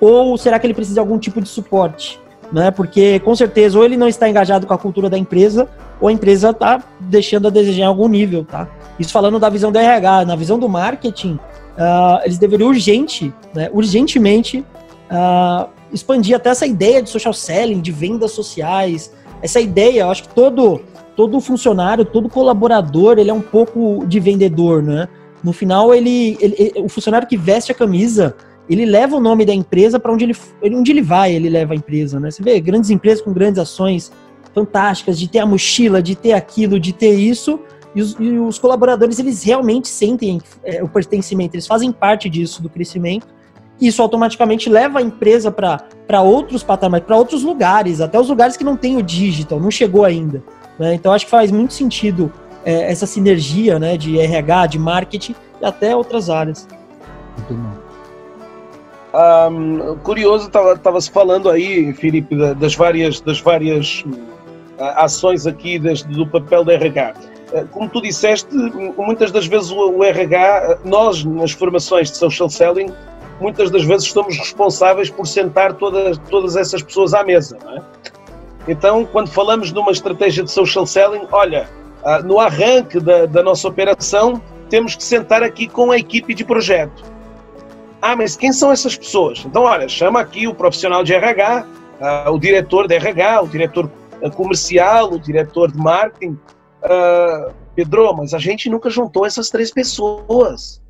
Ou 0.00 0.36
será 0.38 0.58
que 0.58 0.66
ele 0.66 0.74
precisa 0.74 0.94
de 0.94 1.00
algum 1.00 1.18
tipo 1.18 1.40
de 1.40 1.48
suporte? 1.48 2.18
Né? 2.52 2.70
Porque 2.70 3.20
com 3.20 3.34
certeza 3.34 3.78
ou 3.78 3.84
ele 3.84 3.96
não 3.96 4.08
está 4.08 4.28
engajado 4.28 4.66
com 4.66 4.74
a 4.74 4.78
cultura 4.78 5.08
da 5.08 5.18
empresa, 5.18 5.68
ou 6.00 6.08
a 6.08 6.12
empresa 6.12 6.50
está 6.50 6.82
deixando 6.98 7.46
a 7.46 7.50
desejar 7.50 7.82
em 7.82 7.86
algum 7.86 8.08
nível, 8.08 8.44
tá? 8.44 8.66
Isso 8.98 9.12
falando 9.12 9.38
da 9.38 9.48
visão 9.48 9.70
do 9.70 9.78
RH, 9.78 10.24
na 10.24 10.34
visão 10.34 10.58
do 10.58 10.68
marketing, 10.68 11.34
uh, 11.34 12.20
eles 12.24 12.38
deveriam 12.38 12.68
urgente, 12.68 13.32
né, 13.54 13.70
urgentemente 13.72 14.64
uh, 15.10 15.68
expandir 15.92 16.34
até 16.34 16.50
essa 16.50 16.66
ideia 16.66 17.02
de 17.02 17.08
social 17.08 17.32
selling, 17.32 17.80
de 17.80 17.92
vendas 17.92 18.32
sociais, 18.32 19.12
essa 19.42 19.60
ideia, 19.60 20.02
eu 20.02 20.10
acho 20.10 20.24
que 20.24 20.34
todo 20.34 20.80
todo 21.16 21.38
funcionário, 21.38 22.02
todo 22.02 22.30
colaborador, 22.30 23.18
ele 23.18 23.28
é 23.28 23.34
um 23.34 23.42
pouco 23.42 24.06
de 24.06 24.18
vendedor, 24.18 24.82
né? 24.82 25.06
No 25.44 25.52
final, 25.52 25.94
ele, 25.94 26.38
ele, 26.40 26.72
o 26.76 26.88
funcionário 26.88 27.28
que 27.28 27.36
veste 27.36 27.70
a 27.70 27.74
camisa, 27.74 28.34
ele 28.74 28.84
leva 28.84 29.16
o 29.16 29.20
nome 29.20 29.44
da 29.44 29.52
empresa 29.52 29.98
para 29.98 30.12
onde 30.12 30.24
ele, 30.24 30.36
onde 30.62 30.92
ele 30.92 31.02
vai, 31.02 31.32
ele 31.32 31.48
leva 31.48 31.72
a 31.72 31.76
empresa, 31.76 32.20
né? 32.20 32.30
Você 32.30 32.42
vê 32.42 32.60
grandes 32.60 32.90
empresas 32.90 33.22
com 33.22 33.32
grandes 33.32 33.58
ações 33.58 34.12
fantásticas, 34.54 35.18
de 35.18 35.28
ter 35.28 35.40
a 35.40 35.46
mochila, 35.46 36.02
de 36.02 36.14
ter 36.14 36.32
aquilo, 36.32 36.78
de 36.78 36.92
ter 36.92 37.14
isso, 37.14 37.60
e 37.94 38.00
os, 38.00 38.16
e 38.18 38.38
os 38.38 38.58
colaboradores, 38.58 39.18
eles 39.18 39.42
realmente 39.42 39.88
sentem 39.88 40.40
é, 40.64 40.82
o 40.82 40.88
pertencimento, 40.88 41.56
eles 41.56 41.66
fazem 41.66 41.90
parte 41.90 42.28
disso, 42.28 42.62
do 42.62 42.68
crescimento, 42.68 43.26
e 43.80 43.88
isso 43.88 44.00
automaticamente 44.02 44.68
leva 44.68 44.98
a 44.98 45.02
empresa 45.02 45.50
para 45.50 46.22
outros 46.22 46.62
patamares, 46.62 47.06
para 47.06 47.16
outros 47.16 47.42
lugares, 47.42 48.00
até 48.00 48.20
os 48.20 48.28
lugares 48.28 48.56
que 48.56 48.62
não 48.62 48.76
tem 48.76 48.96
o 48.96 49.02
digital, 49.02 49.58
não 49.58 49.70
chegou 49.70 50.04
ainda. 50.04 50.42
Né? 50.78 50.94
Então, 50.94 51.12
acho 51.12 51.24
que 51.24 51.30
faz 51.30 51.50
muito 51.50 51.72
sentido 51.72 52.32
é, 52.64 52.90
essa 52.90 53.06
sinergia 53.06 53.78
né, 53.78 53.96
de 53.96 54.18
RH, 54.18 54.66
de 54.66 54.78
marketing 54.78 55.34
e 55.60 55.64
até 55.64 55.96
outras 55.96 56.28
áreas. 56.28 56.68
Muito 57.36 57.54
bom. 57.54 57.89
Um, 59.12 59.96
curioso, 59.98 60.48
estava-se 60.48 61.10
falando 61.10 61.50
aí, 61.50 61.92
Filipe, 61.94 62.36
das 62.54 62.76
várias, 62.76 63.20
das 63.20 63.40
várias 63.40 64.04
ah, 64.78 65.04
ações 65.04 65.46
aqui 65.46 65.78
das, 65.78 66.02
do 66.02 66.26
papel 66.26 66.64
da 66.64 66.74
RH. 66.74 67.14
Ah, 67.52 67.64
como 67.72 67.88
tu 67.88 68.00
disseste, 68.00 68.48
muitas 68.96 69.32
das 69.32 69.46
vezes 69.46 69.70
o, 69.72 70.04
RH, 70.04 70.78
nós 70.84 71.24
nas 71.24 71.50
formações 71.50 72.10
de 72.12 72.18
social 72.18 72.48
selling, 72.48 72.86
muitas 73.40 73.70
das 73.70 73.84
vezes 73.84 74.08
somos 74.08 74.38
responsáveis 74.38 75.10
por 75.10 75.26
sentar 75.26 75.72
todas, 75.74 76.16
todas 76.30 76.54
essas 76.54 76.80
pessoas 76.80 77.12
à 77.12 77.24
mesa. 77.24 77.58
É? 77.76 77.82
Então, 78.68 79.04
quando 79.04 79.28
falamos 79.28 79.72
numa 79.72 79.90
estratégia 79.90 80.44
de 80.44 80.50
social 80.52 80.86
selling, 80.86 81.26
olha, 81.32 81.68
ah, 82.04 82.20
no 82.20 82.38
arranque 82.38 83.00
da, 83.00 83.26
da 83.26 83.42
nossa 83.42 83.66
operação, 83.66 84.40
temos 84.68 84.94
que 84.94 85.02
sentar 85.02 85.42
aqui 85.42 85.66
com 85.66 85.90
a 85.90 85.98
equipe 85.98 86.32
de 86.32 86.44
projeto. 86.44 87.02
Ah, 88.02 88.16
mas 88.16 88.34
quem 88.34 88.52
são 88.52 88.72
essas 88.72 88.96
pessoas? 88.96 89.44
Então, 89.44 89.62
olha, 89.62 89.88
chama 89.88 90.20
aqui 90.20 90.48
o 90.48 90.54
profissional 90.54 91.04
de 91.04 91.12
RH, 91.12 91.66
uh, 92.00 92.30
o 92.30 92.38
diretor 92.38 92.88
de 92.88 92.94
RH, 92.94 93.42
o 93.42 93.48
diretor 93.48 93.90
ah, 94.22 94.30
comercial, 94.30 95.12
o 95.12 95.18
diretor 95.18 95.70
de 95.70 95.78
marketing. 95.78 96.38
Uh, 96.82 97.52
Pedro, 97.74 98.14
mas 98.16 98.32
a 98.32 98.38
gente 98.38 98.70
nunca 98.70 98.88
juntou 98.88 99.26
essas 99.26 99.50
três 99.50 99.70
pessoas. 99.70 100.80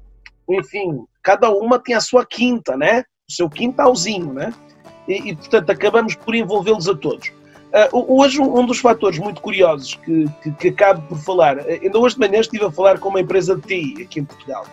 Enfim, 0.48 1.04
cada 1.22 1.50
uma 1.50 1.78
tem 1.80 1.94
a 1.96 2.00
sua 2.00 2.24
quinta, 2.24 2.76
né? 2.76 3.04
O 3.28 3.32
seu 3.32 3.50
quintalzinho, 3.50 4.32
né? 4.32 4.52
E, 5.08 5.30
e 5.30 5.36
portanto, 5.36 5.70
acabamos 5.70 6.14
por 6.14 6.34
envolvê-los 6.34 6.88
a 6.88 6.94
todos. 6.94 7.28
Uh, 7.92 8.20
hoje, 8.20 8.40
um 8.40 8.66
dos 8.66 8.78
fatores 8.78 9.18
muito 9.18 9.40
curiosos 9.40 9.96
que, 9.96 10.26
que, 10.42 10.50
que 10.52 10.68
acabo 10.68 11.02
por 11.08 11.18
falar, 11.18 11.58
uh, 11.58 11.64
ainda 11.68 11.98
hoje 11.98 12.14
de 12.14 12.20
manhã 12.20 12.40
estive 12.40 12.64
a 12.64 12.70
falar 12.70 12.98
com 13.00 13.08
uma 13.08 13.20
empresa 13.20 13.56
de 13.56 13.62
TI 13.62 14.02
aqui 14.02 14.20
em 14.20 14.24
Portugal. 14.24 14.64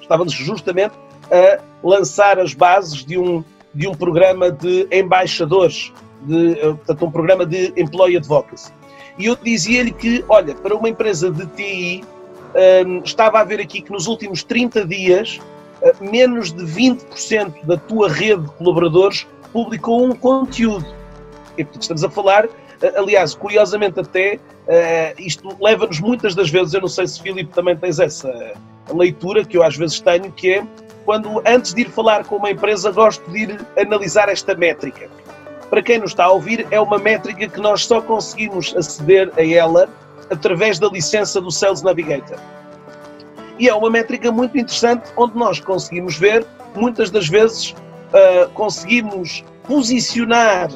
Estávamos 0.00 0.32
justamente 0.32 0.94
a 1.30 1.58
lançar 1.82 2.38
as 2.38 2.54
bases 2.54 3.04
de 3.04 3.18
um, 3.18 3.44
de 3.74 3.86
um 3.86 3.94
programa 3.94 4.50
de 4.50 4.88
embaixadores, 4.90 5.92
de, 6.22 6.52
uh, 6.52 6.76
portanto, 6.76 7.06
um 7.06 7.10
programa 7.10 7.46
de 7.46 7.72
Employee 7.76 8.16
Advocacy. 8.16 8.72
E 9.18 9.26
eu 9.26 9.36
dizia-lhe 9.36 9.92
que, 9.92 10.24
olha, 10.28 10.54
para 10.54 10.74
uma 10.74 10.88
empresa 10.88 11.30
de 11.30 11.46
TI, 11.46 12.04
um, 12.86 13.02
estava 13.04 13.40
a 13.40 13.44
ver 13.44 13.60
aqui 13.60 13.82
que 13.82 13.90
nos 13.90 14.06
últimos 14.06 14.42
30 14.42 14.84
dias, 14.84 15.40
menos 16.00 16.52
de 16.52 16.64
20% 16.64 17.64
da 17.64 17.76
tua 17.76 18.08
rede 18.08 18.42
de 18.42 18.50
colaboradores 18.52 19.26
publicou 19.52 20.04
um 20.04 20.12
conteúdo 20.12 20.98
e 21.58 21.64
portanto 21.64 21.82
estamos 21.82 22.04
a 22.04 22.10
falar, 22.10 22.46
eh, 22.80 22.92
aliás, 22.96 23.34
curiosamente 23.34 23.98
até, 23.98 24.38
eh, 24.68 25.14
isto 25.18 25.56
leva-nos 25.60 26.00
muitas 26.00 26.34
das 26.34 26.48
vezes, 26.48 26.72
eu 26.72 26.80
não 26.80 26.88
sei 26.88 27.06
se 27.06 27.20
Filipe 27.20 27.52
também 27.52 27.76
tens 27.76 27.98
essa 27.98 28.54
leitura, 28.94 29.44
que 29.44 29.56
eu 29.56 29.62
às 29.62 29.76
vezes 29.76 30.00
tenho, 30.00 30.30
que 30.32 30.52
é 30.52 30.66
quando 31.08 31.40
antes 31.46 31.72
de 31.72 31.80
ir 31.80 31.90
falar 31.90 32.22
com 32.26 32.36
uma 32.36 32.50
empresa 32.50 32.92
gosto 32.92 33.30
de 33.30 33.44
ir 33.44 33.66
analisar 33.78 34.28
esta 34.28 34.54
métrica. 34.54 35.08
Para 35.70 35.80
quem 35.80 35.98
nos 35.98 36.10
está 36.10 36.24
a 36.24 36.30
ouvir, 36.30 36.66
é 36.70 36.78
uma 36.78 36.98
métrica 36.98 37.48
que 37.48 37.58
nós 37.58 37.86
só 37.86 38.02
conseguimos 38.02 38.76
aceder 38.76 39.32
a 39.38 39.42
ela 39.42 39.88
através 40.28 40.78
da 40.78 40.86
licença 40.86 41.40
do 41.40 41.50
Sales 41.50 41.80
Navigator. 41.80 42.36
E 43.58 43.70
é 43.70 43.74
uma 43.74 43.88
métrica 43.88 44.30
muito 44.30 44.58
interessante 44.58 45.10
onde 45.16 45.34
nós 45.34 45.60
conseguimos 45.60 46.18
ver, 46.18 46.44
muitas 46.76 47.10
das 47.10 47.26
vezes, 47.26 47.70
uh, 47.70 48.50
conseguimos 48.50 49.42
posicionar 49.66 50.68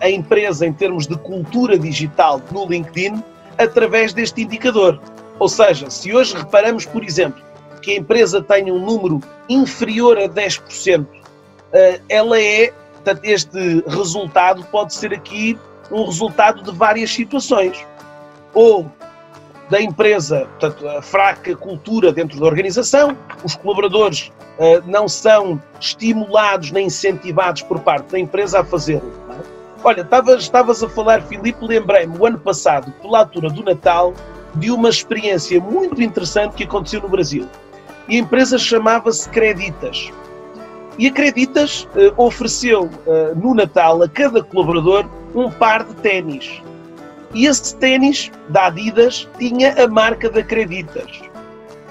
a 0.00 0.08
empresa 0.08 0.64
em 0.64 0.72
termos 0.72 1.04
de 1.08 1.16
cultura 1.16 1.76
digital 1.76 2.40
no 2.52 2.64
LinkedIn 2.64 3.20
através 3.58 4.12
deste 4.12 4.42
indicador. 4.42 5.00
Ou 5.40 5.48
seja, 5.48 5.90
se 5.90 6.14
hoje 6.14 6.36
reparamos, 6.36 6.86
por 6.86 7.02
exemplo, 7.02 7.42
que 7.84 7.92
a 7.92 7.96
empresa 7.98 8.42
tem 8.42 8.72
um 8.72 8.78
número 8.78 9.20
inferior 9.46 10.16
a 10.16 10.26
10%, 10.26 11.06
eh, 11.72 12.00
ela 12.08 12.40
é, 12.40 12.72
portanto, 12.94 13.20
este 13.24 13.84
resultado 13.86 14.64
pode 14.72 14.94
ser 14.94 15.12
aqui 15.12 15.58
um 15.90 16.06
resultado 16.06 16.62
de 16.62 16.72
várias 16.72 17.12
situações. 17.12 17.86
Ou 18.54 18.90
da 19.68 19.80
empresa, 19.80 20.46
portanto, 20.58 20.88
a 20.88 21.02
fraca 21.02 21.54
cultura 21.56 22.10
dentro 22.10 22.40
da 22.40 22.46
organização, 22.46 23.16
os 23.42 23.54
colaboradores 23.56 24.32
uh, 24.58 24.82
não 24.86 25.08
são 25.08 25.60
estimulados 25.80 26.70
nem 26.70 26.86
incentivados 26.86 27.62
por 27.62 27.80
parte 27.80 28.12
da 28.12 28.18
empresa 28.18 28.60
a 28.60 28.64
fazê-lo. 28.64 29.12
É? 29.30 29.34
Olha, 29.82 30.06
estavas 30.38 30.82
a 30.82 30.88
falar, 30.88 31.22
Filipe, 31.22 31.64
lembrei-me, 31.64 32.16
o 32.16 32.26
ano 32.26 32.38
passado, 32.38 32.92
pela 33.02 33.20
altura 33.20 33.50
do 33.50 33.62
Natal, 33.62 34.14
de 34.54 34.70
uma 34.70 34.88
experiência 34.88 35.60
muito 35.60 36.00
interessante 36.00 36.54
que 36.54 36.64
aconteceu 36.64 37.00
no 37.00 37.08
Brasil. 37.08 37.48
E 38.08 38.16
a 38.16 38.18
empresa 38.18 38.58
chamava-se 38.58 39.28
Creditas. 39.30 40.10
E 40.98 41.06
a 41.06 41.12
Creditas 41.12 41.88
uh, 41.94 42.22
ofereceu 42.22 42.84
uh, 42.84 43.34
no 43.34 43.54
Natal 43.54 44.02
a 44.02 44.08
cada 44.08 44.42
colaborador 44.42 45.06
um 45.34 45.50
par 45.50 45.84
de 45.84 45.94
ténis. 45.96 46.62
E 47.32 47.46
esse 47.46 47.74
ténis 47.76 48.30
da 48.48 48.66
Adidas 48.66 49.28
tinha 49.38 49.74
a 49.82 49.88
marca 49.88 50.30
da 50.30 50.42
Creditas. 50.42 51.22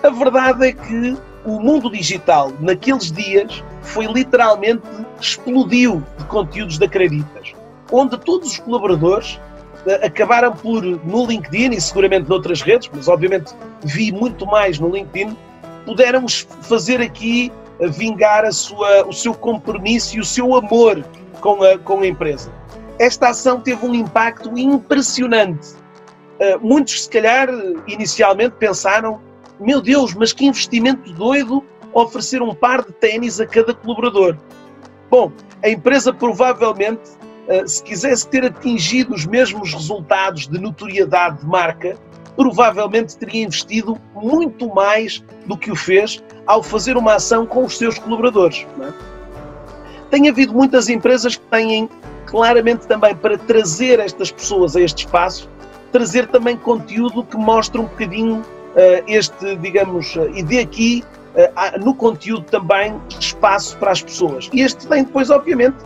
A 0.01 0.09
verdade 0.09 0.68
é 0.68 0.72
que 0.72 1.18
o 1.45 1.59
mundo 1.59 1.91
digital, 1.91 2.51
naqueles 2.59 3.11
dias, 3.11 3.61
foi 3.82 4.05
literalmente 4.05 4.84
explodiu 5.19 6.02
de 6.18 6.26
conteúdos 6.26 6.77
da 6.77 6.88
Creditas 6.88 7.53
onde 7.94 8.18
todos 8.18 8.49
os 8.52 8.60
colaboradores 8.60 9.40
eh, 9.85 10.07
acabaram 10.07 10.52
por, 10.52 10.84
no 10.84 11.26
LinkedIn 11.26 11.72
e 11.72 11.80
seguramente 11.80 12.27
noutras 12.27 12.61
redes, 12.61 12.90
mas 12.94 13.07
obviamente 13.07 13.53
vi 13.84 14.11
muito 14.11 14.45
mais 14.48 14.80
no 14.80 14.90
LinkedIn, 14.90 15.38
puderam 15.85 16.26
fazer 16.61 17.01
aqui 17.01 17.51
eh, 17.80 17.88
vingar 17.88 18.45
a 18.45 18.51
sua, 18.51 19.07
o 19.07 19.14
seu 19.14 19.34
compromisso 19.34 20.18
e 20.18 20.19
o 20.19 20.26
seu 20.26 20.55
amor 20.55 21.03
com 21.41 21.64
a, 21.64 21.77
com 21.77 21.99
a 21.99 22.07
empresa. 22.07 22.51
Esta 22.99 23.30
ação 23.30 23.60
teve 23.60 23.85
um 23.85 23.93
impacto 23.93 24.57
impressionante. 24.57 25.69
Eh, 26.39 26.57
muitos, 26.57 27.03
se 27.03 27.10
calhar, 27.10 27.49
inicialmente 27.88 28.55
pensaram: 28.60 29.19
meu 29.60 29.81
Deus, 29.81 30.14
mas 30.14 30.34
que 30.34 30.45
investimento 30.45 31.11
doido 31.14 31.64
oferecer 31.93 32.41
um 32.41 32.53
par 32.53 32.84
de 32.84 32.91
ténis 32.93 33.39
a 33.39 33.45
cada 33.45 33.73
colaborador. 33.73 34.38
Bom, 35.10 35.31
a 35.64 35.69
empresa 35.69 36.11
provavelmente 36.11 37.01
eh, 37.47 37.68
se 37.68 37.84
quisesse 37.84 38.27
ter 38.27 38.45
atingido 38.45 39.14
os 39.14 39.26
mesmos 39.26 39.73
resultados 39.73 40.47
de 40.47 40.60
notoriedade 40.60 41.39
de 41.39 41.45
marca, 41.45 41.97
provavelmente 42.35 43.18
teria 43.18 43.43
investido 43.43 43.97
muito 44.15 44.73
mais 44.73 45.23
do 45.45 45.57
que 45.57 45.72
o 45.72 45.76
fez 45.76 46.23
ao 46.45 46.64
fazer 46.64 46.97
uma 46.97 47.15
ação 47.15 47.45
com 47.45 47.64
os 47.65 47.77
seus 47.77 47.97
colaboradores. 47.99 48.65
É? 48.81 48.91
Tem 50.10 50.30
havido 50.30 50.53
muitas 50.53 50.89
empresas 50.89 51.35
que 51.35 51.45
têm 51.45 51.89
claramente 52.26 52.88
também 52.88 53.15
para 53.15 53.38
trazer 53.38 53.99
estas 53.99 54.31
pessoas 54.31 54.76
a 54.76 54.81
este 54.81 55.05
espaço, 55.05 55.49
trazer 55.91 56.27
também 56.27 56.57
conteúdo 56.57 57.23
que 57.23 57.38
mostre 57.38 57.80
um 57.80 57.85
bocadinho 57.85 58.38
uh, 58.38 59.03
este, 59.07 59.55
digamos, 59.57 60.15
uh, 60.15 60.30
e 60.34 60.41
de 60.41 60.60
aqui 60.60 61.03
uh, 61.35 61.80
no 61.84 61.93
conteúdo 61.93 62.45
também 62.45 62.99
espaço 63.19 63.77
para 63.77 63.91
as 63.91 64.01
pessoas. 64.01 64.49
E 64.51 64.61
este 64.61 64.88
tem 64.88 65.03
depois, 65.03 65.30
obviamente, 65.30 65.77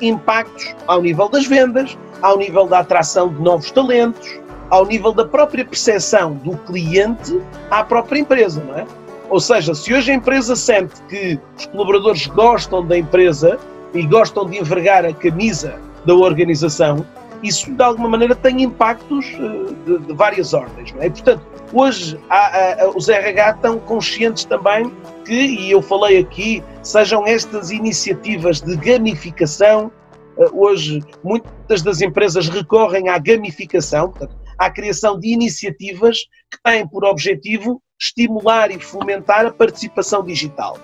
impactos 0.00 0.74
ao 0.86 1.02
nível 1.02 1.28
das 1.28 1.44
vendas, 1.44 1.98
ao 2.22 2.38
nível 2.38 2.66
da 2.66 2.78
atração 2.78 3.28
de 3.28 3.42
novos 3.42 3.70
talentos, 3.72 4.40
ao 4.70 4.86
nível 4.86 5.12
da 5.12 5.24
própria 5.24 5.64
percepção 5.64 6.34
do 6.34 6.56
cliente 6.58 7.40
à 7.70 7.84
própria 7.84 8.20
empresa, 8.20 8.62
não 8.64 8.78
é? 8.78 8.86
Ou 9.28 9.40
seja, 9.40 9.74
se 9.74 9.94
hoje 9.94 10.10
a 10.10 10.14
empresa 10.14 10.54
sente 10.54 11.00
que 11.08 11.38
os 11.56 11.66
colaboradores 11.66 12.26
gostam 12.26 12.86
da 12.86 12.98
empresa 12.98 13.58
e 13.94 14.02
gostam 14.06 14.44
de 14.44 14.58
envergar 14.58 15.06
a 15.06 15.12
camisa 15.12 15.78
da 16.04 16.14
organização, 16.14 17.06
isso 17.42 17.72
de 17.72 17.82
alguma 17.82 18.08
maneira 18.08 18.34
tem 18.34 18.62
impactos 18.62 19.26
uh, 19.34 19.74
de, 19.86 19.98
de, 20.06 20.12
várias 20.12 20.54
ordens. 20.54 20.92
Não 20.92 21.02
é? 21.02 21.06
E, 21.06 21.10
portanto, 21.10 21.42
hoje 21.72 22.18
há, 22.30 22.84
há, 22.84 22.90
os 22.94 23.08
RH 23.08 23.50
estão 23.52 23.78
conscientes 23.78 24.44
também 24.44 24.92
que, 25.24 25.34
e 25.34 25.70
eu 25.70 25.82
falei 25.82 26.18
aqui, 26.18 26.62
sejam 26.82 27.26
estas 27.26 27.70
iniciativas 27.70 28.60
de 28.60 28.76
gamificação. 28.76 29.90
Uh, 30.36 30.62
hoje, 30.64 31.02
muitas 31.24 31.82
das 31.82 32.00
empresas 32.00 32.48
recorrem 32.48 33.08
à 33.08 33.18
gamificação, 33.18 34.10
portanto, 34.10 34.41
à 34.66 34.70
criação 34.70 35.18
de 35.18 35.28
iniciativas 35.28 36.18
que 36.50 36.58
têm 36.62 36.86
por 36.86 37.04
objetivo 37.04 37.82
estimular 38.00 38.70
e 38.70 38.80
fomentar 38.80 39.46
a 39.46 39.52
participação 39.52 40.24
digital. 40.24 40.78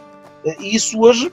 Uh, 0.45 0.63
e 0.63 0.77
isso 0.77 1.01
hoje, 1.01 1.33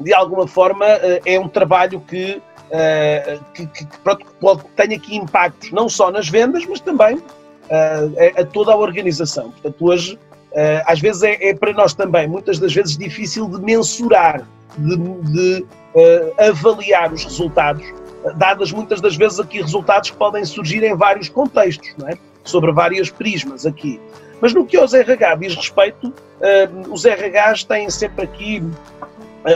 de 0.00 0.14
alguma 0.14 0.46
forma, 0.46 0.86
é 1.24 1.38
um 1.38 1.48
trabalho 1.48 2.00
que 2.00 2.40
uh, 2.72 3.44
que, 3.52 3.66
que, 3.66 3.86
pronto, 3.98 4.26
pode, 4.40 4.64
tem 4.76 4.96
aqui 4.96 5.16
impactos 5.16 5.70
não 5.70 5.88
só 5.88 6.10
nas 6.10 6.28
vendas, 6.28 6.64
mas 6.66 6.80
também 6.80 7.16
uh, 7.16 7.22
a, 7.68 8.40
a, 8.40 8.44
toda 8.44 8.72
a 8.72 8.76
organização. 8.76 9.50
Portanto, 9.50 9.84
hoje, 9.84 10.14
uh, 10.14 10.82
às 10.86 11.00
vezes 11.00 11.22
é, 11.22 11.50
é, 11.50 11.54
para 11.54 11.72
nós 11.72 11.94
também, 11.94 12.26
muitas 12.26 12.58
das 12.58 12.72
vezes, 12.72 12.96
difícil 12.96 13.48
de 13.48 13.60
mensurar, 13.60 14.46
de, 14.78 14.96
de 14.96 15.66
avaliar 16.38 17.12
os 17.12 17.22
resultados, 17.22 17.84
dadas 18.36 18.72
muitas 18.72 19.00
das 19.00 19.16
vezes 19.16 19.40
aqui 19.40 19.60
resultados 19.60 20.10
que 20.10 20.16
podem 20.16 20.44
surgir 20.44 20.82
em 20.82 20.96
vários 20.96 21.28
contextos, 21.28 21.94
não 21.98 22.08
é? 22.08 22.16
sobre 22.44 22.72
várias 22.72 23.10
prismas 23.10 23.66
aqui. 23.66 24.00
Mas 24.40 24.52
no 24.52 24.66
que 24.66 24.76
aos 24.76 24.92
RH 24.92 25.36
diz 25.36 25.54
respeito, 25.54 26.12
os 26.90 27.04
RHs 27.04 27.64
têm 27.64 27.88
sempre 27.88 28.24
aqui 28.24 28.62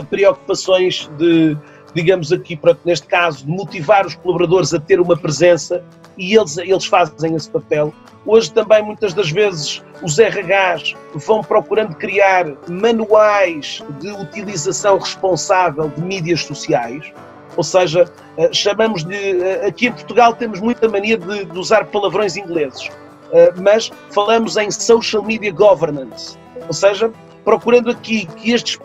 preocupações 0.08 1.10
de 1.18 1.56
digamos 1.94 2.30
aqui, 2.30 2.60
neste 2.84 3.06
caso, 3.06 3.46
de 3.46 3.50
motivar 3.50 4.04
os 4.06 4.14
colaboradores 4.16 4.74
a 4.74 4.78
ter 4.78 5.00
uma 5.00 5.16
presença 5.16 5.82
e 6.18 6.36
eles, 6.36 6.58
eles 6.58 6.84
fazem 6.84 7.34
esse 7.34 7.48
papel. 7.48 7.92
Hoje 8.26 8.52
também, 8.52 8.82
muitas 8.82 9.14
das 9.14 9.30
vezes, 9.30 9.82
os 10.02 10.18
RHs 10.18 10.94
vão 11.14 11.42
procurando 11.42 11.94
criar 11.94 12.52
manuais 12.68 13.82
de 13.98 14.10
utilização 14.10 14.98
responsável 14.98 15.88
de 15.88 16.02
mídias 16.02 16.42
sociais, 16.42 17.10
ou 17.56 17.64
seja, 17.64 18.04
eh, 18.36 18.52
chamamos 18.52 19.04
de. 19.04 19.14
Eh, 19.14 19.66
aqui 19.66 19.86
em 19.86 19.92
Portugal 19.92 20.34
temos 20.34 20.60
muita 20.60 20.88
mania 20.88 21.16
de, 21.16 21.44
de 21.44 21.58
usar 21.58 21.86
palavrões 21.86 22.36
ingleses, 22.36 22.90
eh, 23.32 23.52
mas 23.56 23.90
falamos 24.10 24.56
em 24.56 24.70
social 24.70 25.22
media 25.22 25.52
governance, 25.52 26.38
ou 26.66 26.72
seja, 26.72 27.10
procurando 27.44 27.90
aqui 27.90 28.26
que 28.26 28.52
estes 28.52 28.78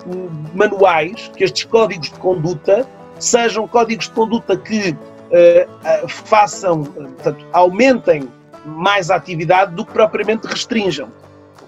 manuais, 0.53 1.29
que 1.35 1.43
estes 1.43 1.65
códigos 1.65 2.09
de 2.09 2.19
conduta, 2.19 2.87
sejam 3.19 3.67
códigos 3.67 4.05
de 4.07 4.11
conduta 4.13 4.55
que 4.57 4.95
façam, 6.07 6.83
portanto, 6.83 7.45
aumentem 7.53 8.27
mais 8.65 9.09
a 9.09 9.15
atividade 9.15 9.73
do 9.73 9.85
que 9.85 9.93
propriamente 9.93 10.45
restringam. 10.45 11.09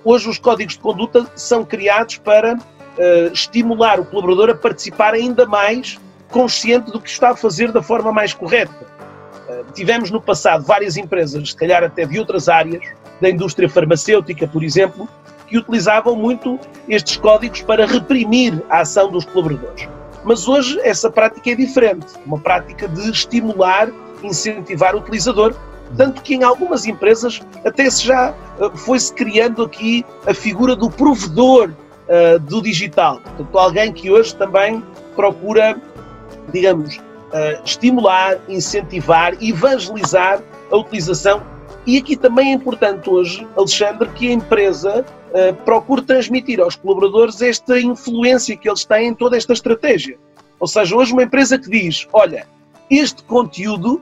Hoje 0.04 0.30
os 0.30 0.38
códigos 0.38 0.74
de 0.74 0.82
conduta 0.82 1.26
são 1.34 1.64
criados 1.64 2.18
para 2.18 2.56
uh, 2.56 3.34
estimular 3.34 4.02
o 4.02 4.06
colaborador 4.06 4.50
a 4.50 4.56
participar 4.56 5.14
ainda 5.14 5.46
mais 5.46 5.98
consciente 6.34 6.92
do 6.92 7.00
que 7.00 7.10
está 7.10 7.30
a 7.30 7.36
fazer 7.36 7.72
da 7.72 7.82
forma 7.82 8.12
mais 8.12 8.34
correta. 8.34 8.86
Uh, 9.48 9.72
tivemos 9.74 10.10
no 10.10 10.20
passado 10.20 10.66
várias 10.66 10.98
empresas, 10.98 11.52
se 11.52 11.56
calhar 11.56 11.84
até 11.84 12.06
de 12.06 12.20
outras 12.20 12.50
áreas, 12.50 12.84
da 13.22 13.30
indústria 13.30 13.70
farmacêutica, 13.70 14.48
por 14.48 14.64
exemplo, 14.64 15.08
que 15.48 15.58
utilizavam 15.58 16.16
muito 16.16 16.60
estes 16.90 17.16
códigos 17.16 17.62
para 17.62 17.86
reprimir 17.86 18.62
a 18.70 18.82
ação 18.82 19.12
dos 19.12 19.24
colaboradores. 19.24 19.88
Mas 20.26 20.48
hoje 20.48 20.80
essa 20.82 21.12
prática 21.12 21.52
é 21.52 21.56
diferente, 21.56 22.08
uma 22.26 22.40
prática 22.40 22.88
de 22.88 23.12
estimular, 23.12 23.90
incentivar 24.24 24.96
o 24.96 25.00
utilizador, 25.00 25.54
tanto 25.96 26.22
que 26.22 26.34
em 26.34 26.44
algumas 26.44 26.86
empresas 26.86 27.42
até 27.64 27.90
se 27.90 28.06
já 28.06 28.34
eh, 28.60 28.72
foi-se 28.76 29.14
criando 29.14 29.64
aqui 29.64 30.04
a 30.26 30.34
figura 30.34 30.76
do 30.76 30.90
provedor 30.90 31.70
uh, 31.70 32.40
do 32.40 32.62
digital, 32.62 33.20
portanto 33.20 33.60
alguém 33.60 33.94
que 33.94 34.10
hoje 34.10 34.36
também 34.36 34.84
procura, 35.16 35.80
digamos, 36.54 36.98
uh, 36.98 37.64
estimular, 37.66 38.40
incentivar, 38.48 39.34
evangelizar 39.42 40.42
a 40.72 40.78
utilização 40.78 41.42
e 41.86 41.98
aqui 41.98 42.16
também 42.16 42.52
é 42.52 42.54
importante 42.54 43.10
hoje, 43.10 43.46
Alexandre, 43.58 44.10
que 44.10 44.30
a 44.30 44.32
empresa 44.32 45.06
uh, 45.06 45.54
procure 45.64 46.02
transmitir 46.02 46.62
aos 46.62 46.76
colaboradores 46.76 47.42
esta 47.42 47.80
influência 47.80 48.56
que 48.56 48.70
eles 48.70 48.86
têm 48.86 49.10
em 49.10 49.14
toda 49.14 49.36
esta 49.36 49.52
estratégia. 49.52 50.18
Ou 50.60 50.68
seja, 50.68 50.96
hoje 50.96 51.12
uma 51.12 51.24
empresa 51.24 51.60
que 51.60 51.70
diz, 51.70 52.08
olha, 52.14 52.48
este 52.90 53.22
conteúdo 53.24 54.02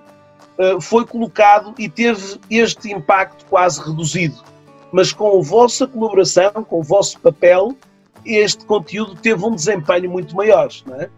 uh, 0.60 0.80
foi 0.80 1.06
colocado 1.08 1.74
e 1.80 1.90
teve 1.90 2.40
este 2.52 2.92
impacto 2.92 3.46
quase 3.46 3.82
reduzido, 3.82 4.44
mas 4.92 5.12
com 5.12 5.40
a 5.40 5.42
vossa 5.42 5.88
colaboração, 5.88 6.52
com 6.52 6.82
o 6.82 6.84
vosso 6.84 7.20
papel, 7.20 7.76
este 8.24 8.64
conteúdo 8.66 9.16
teve 9.16 9.44
um 9.44 9.56
desempenho 9.56 10.12
muito 10.12 10.36
maior. 10.36 10.70
Não 10.86 11.02
é? 11.02 11.10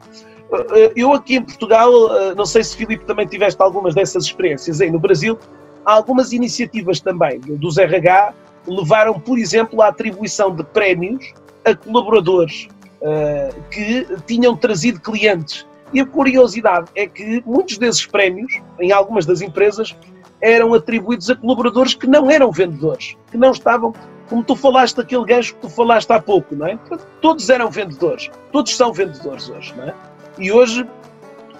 Eh, 0.53 0.93
eu 0.95 1.13
aqui 1.13 1.35
em 1.35 1.43
Portugal, 1.43 1.91
não 2.35 2.45
sei 2.45 2.63
se 2.63 2.75
Filipe 2.75 3.05
também 3.05 3.27
tiveste 3.27 3.61
algumas 3.61 3.95
dessas 3.95 4.25
experiências 4.25 4.81
aí 4.81 4.91
no 4.91 4.99
Brasil, 4.99 5.37
algumas 5.85 6.31
iniciativas 6.31 6.99
também 6.99 7.39
dos 7.39 7.77
RH 7.77 8.33
levaram, 8.67 9.19
por 9.19 9.37
exemplo, 9.37 9.81
à 9.81 9.87
atribuição 9.87 10.55
de 10.55 10.63
prémios 10.63 11.33
a 11.65 11.75
colaboradores 11.75 12.67
uh, 13.01 13.61
que 13.69 14.05
tinham 14.25 14.55
trazido 14.55 14.99
clientes. 14.99 15.65
E 15.93 15.99
a 15.99 16.05
curiosidade 16.05 16.87
é 16.95 17.05
que 17.07 17.43
muitos 17.45 17.77
desses 17.77 18.05
prémios, 18.05 18.61
em 18.79 18.91
algumas 18.91 19.25
das 19.25 19.41
empresas, 19.41 19.95
eram 20.41 20.73
atribuídos 20.73 21.29
a 21.29 21.35
colaboradores 21.35 21.93
que 21.93 22.07
não 22.07 22.29
eram 22.31 22.51
vendedores, 22.51 23.15
que 23.31 23.37
não 23.37 23.51
estavam, 23.51 23.93
como 24.27 24.43
tu 24.43 24.55
falaste 24.55 24.95
daquele 24.95 25.23
gancho 25.23 25.53
que 25.53 25.61
tu 25.61 25.69
falaste 25.69 26.11
há 26.11 26.19
pouco, 26.19 26.55
não 26.55 26.65
é? 26.65 26.79
Todos 27.21 27.47
eram 27.49 27.69
vendedores, 27.69 28.31
todos 28.51 28.75
são 28.75 28.91
vendedores 28.91 29.49
hoje, 29.49 29.73
não 29.77 29.83
é? 29.83 29.93
E 30.37 30.51
hoje 30.51 30.87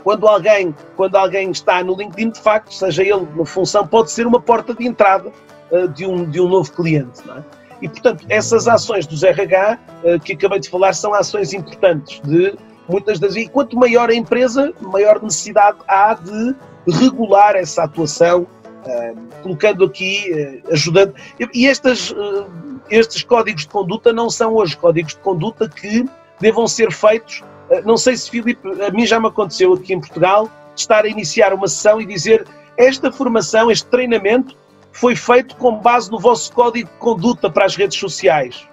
quando 0.04 0.28
alguém, 0.28 0.76
quando 0.96 1.16
alguém 1.16 1.50
está 1.50 1.84
no 1.84 1.96
LinkedIn, 1.96 2.32
de 2.32 2.42
facto, 2.42 2.74
seja 2.74 3.02
ele 3.02 3.26
na 3.36 3.46
função, 3.46 3.88
pode 3.88 4.12
ser 4.12 4.28
uma 4.28 4.40
porta 4.40 4.74
de 4.74 4.86
entrada 4.86 5.32
uh, 5.72 5.88
de, 5.88 6.06
um, 6.06 6.30
de 6.30 6.42
um 6.42 6.48
novo 6.48 6.72
cliente. 6.72 7.22
É? 7.30 7.44
E, 7.82 7.90
portanto, 7.90 8.26
essas 8.30 8.68
ações 8.68 9.08
dos 9.08 9.24
RH 9.24 9.80
uh, 10.04 10.20
que 10.20 10.34
acabei 10.34 10.60
de 10.60 10.70
falar 10.70 10.94
são 10.94 11.14
ações 11.14 11.54
importantes 11.54 12.20
de 12.22 12.54
muitas 12.88 13.18
das 13.18 13.36
e 13.36 13.48
quanto 13.48 13.78
maior 13.78 14.10
a 14.10 14.14
empresa, 14.14 14.74
maior 14.82 15.22
necessidade 15.22 15.78
há 15.88 16.14
de 16.16 16.54
regular 16.86 17.56
essa 17.56 17.84
atuação, 17.84 18.42
uh, 18.42 19.42
colocando 19.42 19.86
aqui, 19.86 20.62
ajudando. 20.70 21.14
E 21.54 21.66
estas, 21.66 22.14
estes 22.90 23.24
códigos 23.24 23.62
de 23.62 23.70
conduta 23.70 24.12
não 24.12 24.30
são 24.30 24.54
hoje 24.54 24.76
códigos 24.76 25.14
de 25.14 25.20
conduta 25.20 25.70
que 25.70 26.06
devam 26.42 26.68
ser 26.68 26.92
feitos 26.92 27.42
não 27.86 27.98
sei 27.98 28.16
se, 28.18 28.30
Filipe, 28.30 28.68
a 28.82 28.92
mim 28.92 29.06
já 29.06 29.20
me 29.20 29.28
aconteceu 29.28 29.74
aqui 29.74 29.94
em 29.94 30.00
Portugal, 30.00 30.50
estar 30.76 31.06
a 31.06 31.08
iniciar 31.08 31.54
uma 31.54 31.68
sessão 31.68 32.02
e 32.02 32.06
dizer 32.06 32.46
esta 32.78 33.12
formação, 33.12 33.70
este 33.70 33.88
treinamento, 33.88 34.56
foi 34.92 35.16
feito 35.16 35.56
com 35.56 35.80
base 35.80 36.12
no 36.12 36.20
vosso 36.20 36.52
código 36.54 36.90
de 36.90 36.98
conduta 36.98 37.50
para 37.50 37.66
as 37.66 37.76
redes 37.76 37.98
sociais. 37.98 38.68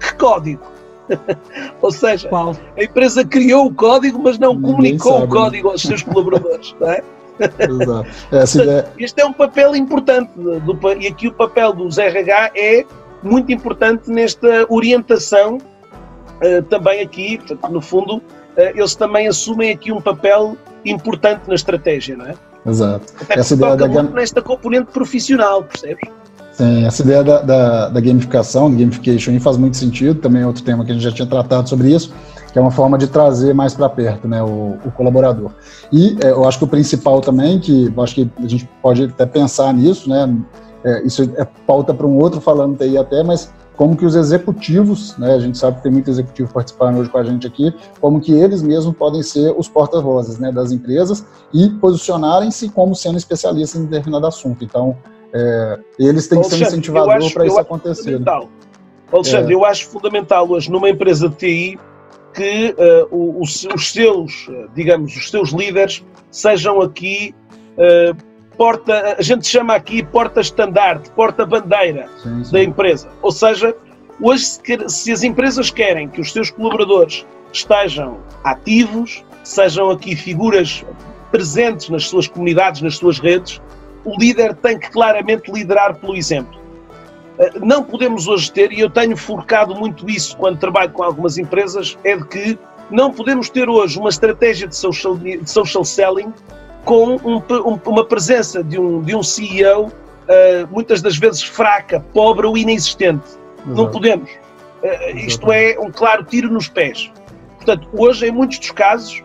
Que 0.00 0.14
código? 0.14 0.62
Ou 1.82 1.90
seja, 1.90 2.28
Qual? 2.28 2.56
a 2.76 2.82
empresa 2.82 3.24
criou 3.24 3.66
o 3.66 3.74
código, 3.74 4.18
mas 4.22 4.38
não 4.38 4.54
Ninguém 4.54 4.70
comunicou 4.70 5.12
sabe. 5.12 5.24
o 5.24 5.28
código 5.28 5.68
aos 5.70 5.82
seus 5.82 6.02
colaboradores. 6.04 6.74
não 6.78 6.90
é? 6.90 7.02
Exato. 7.40 8.70
É, 8.70 8.86
Este 8.98 9.22
é 9.22 9.26
um 9.26 9.32
papel 9.32 9.74
importante 9.74 10.30
do, 10.36 10.78
e 11.00 11.06
aqui 11.06 11.28
o 11.28 11.32
papel 11.32 11.72
dos 11.72 11.96
RH 11.98 12.52
é 12.54 12.84
muito 13.22 13.50
importante 13.50 14.10
nesta 14.10 14.66
orientação 14.68 15.58
uh, 16.42 16.62
também 16.64 17.00
aqui, 17.00 17.38
portanto, 17.38 17.72
no 17.72 17.80
fundo, 17.80 18.16
uh, 18.16 18.22
eles 18.56 18.94
também 18.94 19.28
assumem 19.28 19.70
aqui 19.70 19.92
um 19.92 20.00
papel 20.00 20.56
importante 20.84 21.42
na 21.46 21.54
estratégia, 21.54 22.16
não 22.16 22.26
é? 22.26 22.34
Exato. 22.66 23.12
Até 23.20 23.40
essa 23.40 23.54
ideia 23.54 23.76
da 23.76 23.88
muito 23.88 24.12
nesta 24.12 24.42
componente 24.42 24.90
profissional, 24.92 25.64
percebes? 25.64 26.10
Sim, 26.52 26.84
essa 26.84 27.02
ideia 27.02 27.24
da, 27.24 27.40
da, 27.40 27.88
da 27.88 28.00
gamificação, 28.00 28.70
gamification, 28.70 29.38
faz 29.40 29.56
muito 29.56 29.78
sentido. 29.78 30.20
Também 30.20 30.42
é 30.42 30.46
outro 30.46 30.62
tema 30.62 30.84
que 30.84 30.90
a 30.90 30.94
gente 30.94 31.02
já 31.02 31.12
tinha 31.12 31.26
tratado 31.26 31.66
sobre 31.68 31.90
isso, 31.90 32.12
que 32.52 32.58
é 32.58 32.60
uma 32.60 32.70
forma 32.70 32.98
de 32.98 33.06
trazer 33.06 33.54
mais 33.54 33.72
para 33.72 33.88
perto 33.88 34.28
né, 34.28 34.42
o, 34.42 34.76
o, 34.84 34.90
colaborador. 34.90 35.52
E 35.90 36.18
é, 36.22 36.30
eu 36.30 36.46
acho 36.46 36.58
que 36.58 36.64
o 36.64 36.68
principal 36.68 37.22
também, 37.22 37.58
que 37.58 37.90
eu 37.94 38.02
acho 38.02 38.14
que 38.14 38.30
a 38.36 38.46
gente 38.46 38.68
pode 38.82 39.04
até 39.04 39.24
pensar 39.24 39.72
nisso, 39.72 40.10
né, 40.10 40.36
é, 40.84 41.02
isso 41.02 41.22
é 41.36 41.46
pauta 41.66 41.94
para 41.94 42.06
um 42.06 42.18
outro 42.18 42.42
falando 42.42 42.80
aí 42.82 42.98
até, 42.98 43.22
mas 43.22 43.50
como 43.80 43.96
que 43.96 44.04
os 44.04 44.14
executivos, 44.14 45.16
né, 45.16 45.32
a 45.32 45.38
gente 45.38 45.56
sabe 45.56 45.78
que 45.78 45.84
tem 45.84 45.90
muito 45.90 46.10
executivo 46.10 46.52
participando 46.52 46.98
hoje 46.98 47.08
com 47.08 47.16
a 47.16 47.24
gente 47.24 47.46
aqui, 47.46 47.74
como 47.98 48.20
que 48.20 48.30
eles 48.30 48.60
mesmos 48.60 48.94
podem 48.94 49.22
ser 49.22 49.54
os 49.56 49.70
porta-vozes 49.70 50.38
né, 50.38 50.52
das 50.52 50.70
empresas 50.70 51.24
e 51.50 51.70
posicionarem-se 51.80 52.68
como 52.68 52.94
sendo 52.94 53.16
especialistas 53.16 53.80
em 53.80 53.86
determinado 53.86 54.26
assunto. 54.26 54.62
Então, 54.62 54.98
é, 55.32 55.78
eles 55.98 56.28
têm 56.28 56.42
que 56.42 56.48
ser 56.50 56.56
um 56.56 56.66
incentivador 56.66 57.32
para 57.32 57.46
isso 57.46 57.58
acontecer. 57.58 58.20
Né? 58.20 58.26
Alexandre, 59.10 59.54
é. 59.54 59.56
eu 59.56 59.64
acho 59.64 59.88
fundamental 59.88 60.46
hoje 60.50 60.70
numa 60.70 60.90
empresa 60.90 61.30
de 61.30 61.36
TI 61.36 61.78
que 62.34 62.76
uh, 63.10 63.40
os, 63.40 63.66
os, 63.74 63.92
seus, 63.94 64.46
digamos, 64.74 65.16
os 65.16 65.30
seus 65.30 65.52
líderes 65.52 66.04
sejam 66.30 66.82
aqui 66.82 67.34
uh, 67.78 68.29
porta, 68.60 69.16
a 69.18 69.22
gente 69.22 69.46
chama 69.46 69.74
aqui 69.74 70.02
porta-estandarte, 70.02 71.08
porta-bandeira 71.12 72.10
da 72.52 72.62
empresa. 72.62 73.08
Ou 73.22 73.32
seja, 73.32 73.74
hoje 74.20 74.58
se 74.86 75.10
as 75.10 75.22
empresas 75.22 75.70
querem 75.70 76.06
que 76.06 76.20
os 76.20 76.30
seus 76.30 76.50
colaboradores 76.50 77.24
estejam 77.50 78.18
ativos, 78.44 79.24
sejam 79.42 79.88
aqui 79.88 80.14
figuras 80.14 80.84
presentes 81.30 81.88
nas 81.88 82.06
suas 82.06 82.28
comunidades, 82.28 82.82
nas 82.82 82.98
suas 82.98 83.18
redes, 83.18 83.62
o 84.04 84.14
líder 84.18 84.54
tem 84.56 84.78
que 84.78 84.90
claramente 84.90 85.50
liderar 85.50 85.94
pelo 85.94 86.14
exemplo. 86.14 86.60
Eh, 87.38 87.52
não 87.62 87.82
podemos 87.82 88.28
hoje 88.28 88.52
ter, 88.52 88.72
e 88.72 88.80
eu 88.80 88.90
tenho 88.90 89.16
forcado 89.16 89.74
muito 89.74 90.06
isso 90.06 90.36
quando 90.36 90.58
trabalho 90.58 90.90
com 90.90 91.02
algumas 91.02 91.38
empresas, 91.38 91.96
é 92.04 92.14
de 92.14 92.26
que 92.26 92.58
não 92.90 93.10
podemos 93.10 93.48
ter 93.48 93.70
hoje 93.70 93.98
uma 93.98 94.10
estratégia 94.10 94.68
de 94.68 94.76
social, 94.76 95.16
de 95.16 95.50
social 95.50 95.82
selling 95.82 96.30
com 96.90 97.14
um, 97.18 97.36
um, 97.36 97.80
uma 97.86 98.04
presença 98.04 98.64
de 98.64 98.76
um, 98.76 99.00
de 99.00 99.14
um 99.14 99.22
CEO 99.22 99.86
uh, 99.86 99.92
eh, 100.26 100.66
muitas 100.72 101.00
das 101.00 101.16
vezes 101.16 101.40
fraca, 101.40 102.00
pobre 102.12 102.48
ou 102.48 102.58
inexistente. 102.58 103.22
Exato. 103.58 103.76
Não 103.76 103.88
podemos. 103.92 104.28
Uh, 104.28 105.16
isto 105.18 105.52
é 105.52 105.78
um 105.78 105.88
claro 105.92 106.24
tiro 106.24 106.52
nos 106.52 106.66
pés. 106.66 107.08
Portanto, 107.58 107.88
hoje, 107.92 108.26
em 108.26 108.32
muitos 108.32 108.58
dos 108.58 108.72
casos, 108.72 109.22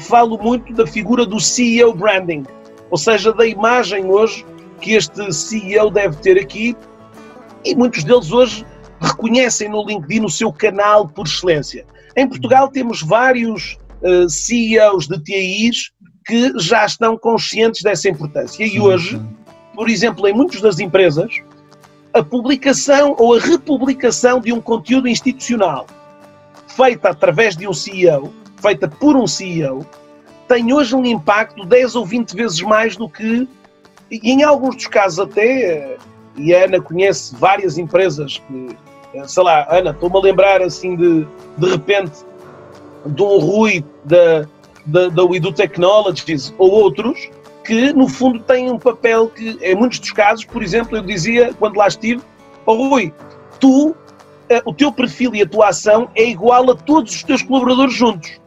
falo 0.00 0.36
muito 0.36 0.74
da 0.74 0.86
figura 0.86 1.24
do 1.24 1.40
CEO 1.40 1.94
branding, 1.94 2.44
ou 2.90 2.98
seja, 2.98 3.32
da 3.32 3.46
imagem 3.46 4.04
hoje 4.04 4.44
que 4.82 4.92
este 4.92 5.32
CEO 5.32 5.90
deve 5.90 6.16
ter 6.16 6.38
aqui, 6.38 6.76
e 7.64 7.74
muitos 7.74 8.04
deles 8.04 8.30
hoje 8.30 8.66
reconhecem 9.00 9.70
no 9.70 9.86
LinkedIn 9.86 10.26
o 10.26 10.28
seu 10.28 10.52
canal 10.52 11.08
por 11.08 11.26
excelência. 11.26 11.86
Em 12.14 12.28
Portugal 12.28 12.68
temos 12.68 13.00
vários 13.00 13.78
uh, 14.02 14.28
CEOs 14.28 15.08
de 15.08 15.18
TIs 15.18 15.92
que 16.30 16.52
já 16.60 16.86
estão 16.86 17.18
conscientes 17.18 17.82
dessa 17.82 18.08
importância. 18.08 18.64
E 18.64 18.78
hoje, 18.78 19.20
por 19.74 19.90
exemplo, 19.90 20.28
em 20.28 20.32
muitas 20.32 20.60
das 20.60 20.78
empresas, 20.78 21.42
a 22.14 22.22
publicação 22.22 23.16
ou 23.18 23.34
a 23.34 23.40
republicação 23.40 24.40
de 24.40 24.52
um 24.52 24.60
conteúdo 24.60 25.08
institucional 25.08 25.88
feita 26.68 27.10
através 27.10 27.56
de 27.56 27.66
um 27.66 27.74
CEO 27.74 28.32
feita 28.62 28.86
por 28.86 29.16
um 29.16 29.26
CEO 29.26 29.84
tem 30.46 30.72
hoje 30.72 30.94
um 30.94 31.04
impacto 31.04 31.64
10 31.64 31.96
ou 31.96 32.06
20 32.06 32.36
vezes 32.36 32.60
mais 32.62 32.96
do 32.96 33.08
que, 33.08 33.48
e 34.10 34.30
em 34.30 34.42
alguns 34.42 34.76
dos 34.76 34.86
casos 34.86 35.20
até, 35.20 35.96
e 36.36 36.54
a 36.54 36.64
Ana 36.64 36.80
conhece 36.80 37.34
várias 37.36 37.78
empresas 37.78 38.42
que, 38.46 38.76
sei 39.26 39.42
lá, 39.42 39.66
Ana, 39.70 39.90
estou-me 39.90 40.16
a 40.16 40.20
lembrar 40.20 40.60
assim 40.60 40.96
de, 40.96 41.26
de 41.56 41.70
repente, 41.70 42.24
de 43.06 43.22
um 43.22 43.38
Rui 43.38 43.84
da, 44.04 44.46
da, 44.86 45.08
da 45.08 45.24
Widu 45.24 45.52
Technologies 45.52 46.54
ou 46.58 46.70
outros, 46.70 47.30
que 47.64 47.92
no 47.92 48.08
fundo 48.08 48.40
têm 48.40 48.70
um 48.70 48.78
papel 48.78 49.28
que, 49.28 49.58
em 49.60 49.74
muitos 49.74 49.98
dos 49.98 50.12
casos, 50.12 50.44
por 50.44 50.62
exemplo, 50.62 50.96
eu 50.96 51.02
dizia 51.02 51.54
quando 51.58 51.76
lá 51.76 51.86
estive, 51.86 52.22
oh 52.66 52.88
Rui, 52.88 53.12
tu, 53.58 53.94
eh, 54.48 54.62
o 54.64 54.72
teu 54.72 54.92
perfil 54.92 55.34
e 55.34 55.42
a 55.42 55.46
tua 55.46 55.68
ação 55.68 56.10
é 56.14 56.24
igual 56.24 56.70
a 56.70 56.74
todos 56.74 57.14
os 57.14 57.22
teus 57.22 57.42
colaboradores 57.42 57.94
juntos. 57.94 58.40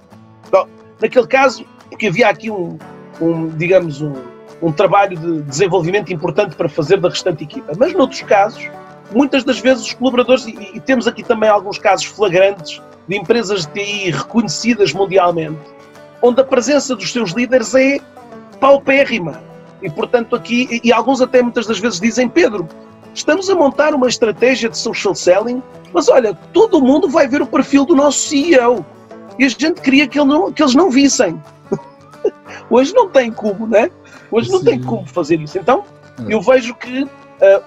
Naquele 0.99 1.27
caso, 1.27 1.65
porque 1.89 2.07
havia 2.07 2.30
aqui 2.30 2.49
um, 2.49 2.77
um 3.19 3.49
digamos, 3.49 4.01
um, 4.01 4.14
um 4.61 4.72
trabalho 4.72 5.18
de 5.18 5.41
desenvolvimento 5.43 6.14
importante 6.14 6.55
para 6.55 6.69
fazer 6.69 6.97
da 6.97 7.10
restante 7.10 7.43
equipa. 7.43 7.73
Mas 7.77 7.93
noutros 7.93 8.22
casos, 8.22 8.69
muitas 9.14 9.43
das 9.43 9.60
vezes 9.60 9.85
os 9.85 9.93
colaboradores, 9.93 10.45
e, 10.45 10.51
e 10.73 10.80
temos 10.80 11.07
aqui 11.07 11.22
também 11.22 11.49
alguns 11.49 11.77
casos 11.77 12.05
flagrantes 12.05 12.81
de 13.07 13.18
empresas 13.18 13.65
de 13.65 13.73
TI 13.73 14.11
reconhecidas 14.11 14.93
mundialmente, 14.93 15.60
onde 16.24 16.40
a 16.40 16.44
presença 16.45 16.95
dos 16.95 17.12
seus 17.12 17.32
líderes 17.32 17.76
é 17.76 18.00
paupérrima. 18.60 19.44
E, 19.82 19.90
portanto, 19.90 20.36
aqui, 20.38 20.80
e, 20.82 20.94
alguns 20.94 21.22
até 21.22 21.41
muitas 21.41 21.68
das 21.68 21.78
vezes 21.78 22.00
dizem, 22.00 22.30
Pedro, 22.30 22.66
estamos 23.14 23.50
a 23.50 23.56
montar 23.56 23.94
uma 23.94 24.08
estratégia 24.08 24.70
de 24.70 24.78
social 24.78 25.14
selling, 25.14 25.62
mas 25.94 26.08
olha, 26.08 26.34
todo 26.54 26.82
mundo 26.82 27.10
vai 27.10 27.28
ver 27.28 27.41
o 27.41 27.45
perfil 27.45 27.86
do 27.86 27.94
nosso 27.94 28.30
CEO 28.30 28.86
e 29.38 29.44
a 29.44 29.50
gente 29.50 29.82
queria 29.82 30.08
que, 30.08 30.18
ele 30.18 30.30
não, 30.30 30.52
que 30.52 30.64
eles 30.64 30.74
não 30.74 30.90
vissem. 30.90 31.40
hoje 32.70 32.94
não 32.94 33.10
tem 33.10 33.30
como, 33.30 33.68
né? 33.68 33.91
Hoje 34.32 34.50
não 34.50 34.60
Sim. 34.60 34.66
tem 34.66 34.82
como 34.82 35.06
fazer 35.06 35.41
isso. 35.41 35.58
Então, 35.58 35.84
é. 36.26 36.34
eu 36.34 36.41
vejo 36.41 36.74
que 36.76 37.04
uh, 37.04 37.10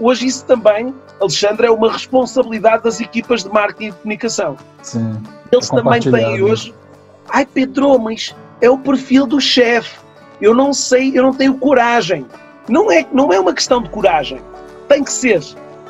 hoje 0.01 0.27
isso 0.27 0.47
também, 0.47 0.95
Alexandre, 1.21 1.67
é 1.67 1.71
uma 1.71 1.93
responsabilidade 1.93 2.85
das 2.85 3.03
equipas 3.03 3.45
de 3.45 3.51
marketing 3.51 3.89
e 3.89 3.91
de 3.91 3.97
comunicação. 3.99 4.57
Sim. 4.83 5.21
Eles 5.53 5.71
é 5.71 5.77
também 5.77 6.01
têm 6.01 6.43
hoje. 6.43 6.75
Ai, 7.29 7.45
Pedro, 7.45 7.99
mas 7.99 8.35
é 8.61 8.71
o 8.71 8.79
perfil 8.79 9.27
do 9.27 9.41
chefe. 9.41 9.99
Eu 10.41 10.55
não 10.55 10.73
sei, 10.73 11.17
eu 11.17 11.23
não 11.23 11.33
tenho 11.33 11.57
coragem. 11.59 12.27
Não 12.69 12.91
é, 12.91 13.07
não 13.13 13.33
é 13.33 13.39
uma 13.39 13.55
questão 13.55 13.83
de 13.83 13.89
coragem. 13.89 14.41
Tem 14.89 15.03
que 15.03 15.13
ser. 15.13 15.43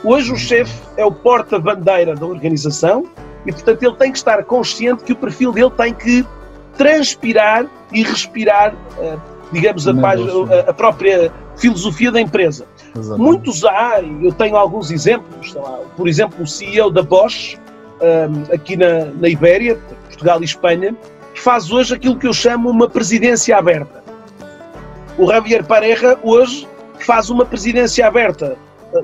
Hoje 0.04 0.32
o 0.32 0.36
chefe 0.36 0.74
é 0.96 1.04
o 1.04 1.10
porta-bandeira 1.10 2.14
da 2.14 2.26
organização 2.26 3.06
e, 3.44 3.52
portanto, 3.52 3.82
ele 3.82 3.96
tem 3.96 4.12
que 4.12 4.18
estar 4.18 4.42
consciente 4.44 5.04
que 5.04 5.12
o 5.12 5.16
perfil 5.16 5.52
dele 5.52 5.70
tem 5.70 5.94
que 5.94 6.24
transpirar 6.76 7.66
e 7.92 8.02
respirar, 8.02 8.74
uh, 8.74 9.20
digamos, 9.52 9.88
a, 9.88 9.92
a, 9.92 10.70
a, 10.70 10.72
própria 10.72 11.32
filosofia 11.56 12.12
da 12.12 12.20
empresa. 12.20 12.66
Exatamente. 12.94 13.18
Muitos 13.18 13.64
há, 13.64 14.02
eu 14.22 14.32
tenho 14.32 14.56
alguns 14.56 14.90
exemplos, 14.90 15.54
lá, 15.54 15.80
por 15.96 16.06
exemplo, 16.06 16.42
o 16.42 16.46
CEO 16.46 16.90
da 16.90 17.02
Bosch, 17.02 17.58
um, 18.00 18.54
aqui 18.54 18.76
na, 18.76 19.06
na 19.06 19.28
Ibéria, 19.28 19.78
Portugal 20.08 20.40
e 20.40 20.44
Espanha, 20.44 20.94
faz 21.40 21.70
hoje 21.70 21.94
aquilo 21.94 22.18
que 22.18 22.26
eu 22.26 22.32
chamo 22.32 22.70
uma 22.70 22.88
presidência 22.88 23.56
aberta. 23.56 24.02
O 25.18 25.26
Javier 25.30 25.64
Pareja 25.64 26.18
hoje 26.22 26.68
faz 27.00 27.30
uma 27.30 27.44
presidência 27.44 28.06
aberta 28.06 28.56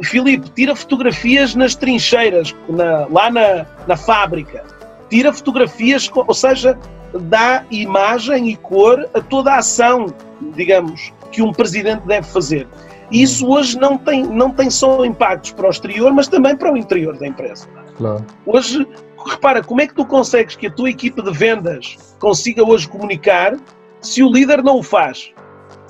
Filipe, 0.03 0.49
tira 0.51 0.75
fotografias 0.75 1.55
nas 1.55 1.75
trincheiras, 1.75 2.55
na, 2.69 3.07
lá 3.07 3.31
na, 3.31 3.67
na 3.87 3.97
fábrica. 3.97 4.65
Tira 5.11 5.33
fotografias, 5.33 6.11
ou 6.15 6.35
seja, 6.35 6.79
dá 7.23 7.65
imagem 7.71 8.49
e 8.49 8.57
cor 8.57 9.09
a 9.13 9.21
toda 9.21 9.53
a 9.53 9.59
ação, 9.59 10.07
digamos, 10.55 11.13
que 11.31 11.43
um 11.43 11.53
presidente 11.53 12.07
deve 12.07 12.27
fazer. 12.27 12.67
E 13.11 13.23
isso 13.23 13.47
hoje 13.47 13.79
não 13.79 13.99
tem, 13.99 14.23
não 14.23 14.51
tem 14.51 14.71
só 14.71 15.05
impactos 15.05 15.53
para 15.53 15.67
o 15.67 15.71
exterior, 15.71 16.13
mas 16.13 16.29
também 16.29 16.57
para 16.57 16.73
o 16.73 16.77
interior 16.77 17.19
da 17.19 17.27
empresa. 17.27 17.69
Claro. 17.99 18.25
Hoje, 18.47 18.87
repara, 19.31 19.63
como 19.63 19.81
é 19.81 19.87
que 19.87 19.95
tu 19.95 20.05
consegues 20.05 20.57
que 20.57 20.67
a 20.67 20.71
tua 20.71 20.91
equipa 20.91 21.23
de 21.23 21.33
vendas 21.33 21.97
consiga 22.19 22.63
hoje 22.65 22.89
comunicar 22.89 23.57
se 24.01 24.23
o 24.23 24.33
líder 24.33 24.63
não 24.63 24.79
o 24.79 24.83
faz? 24.83 25.33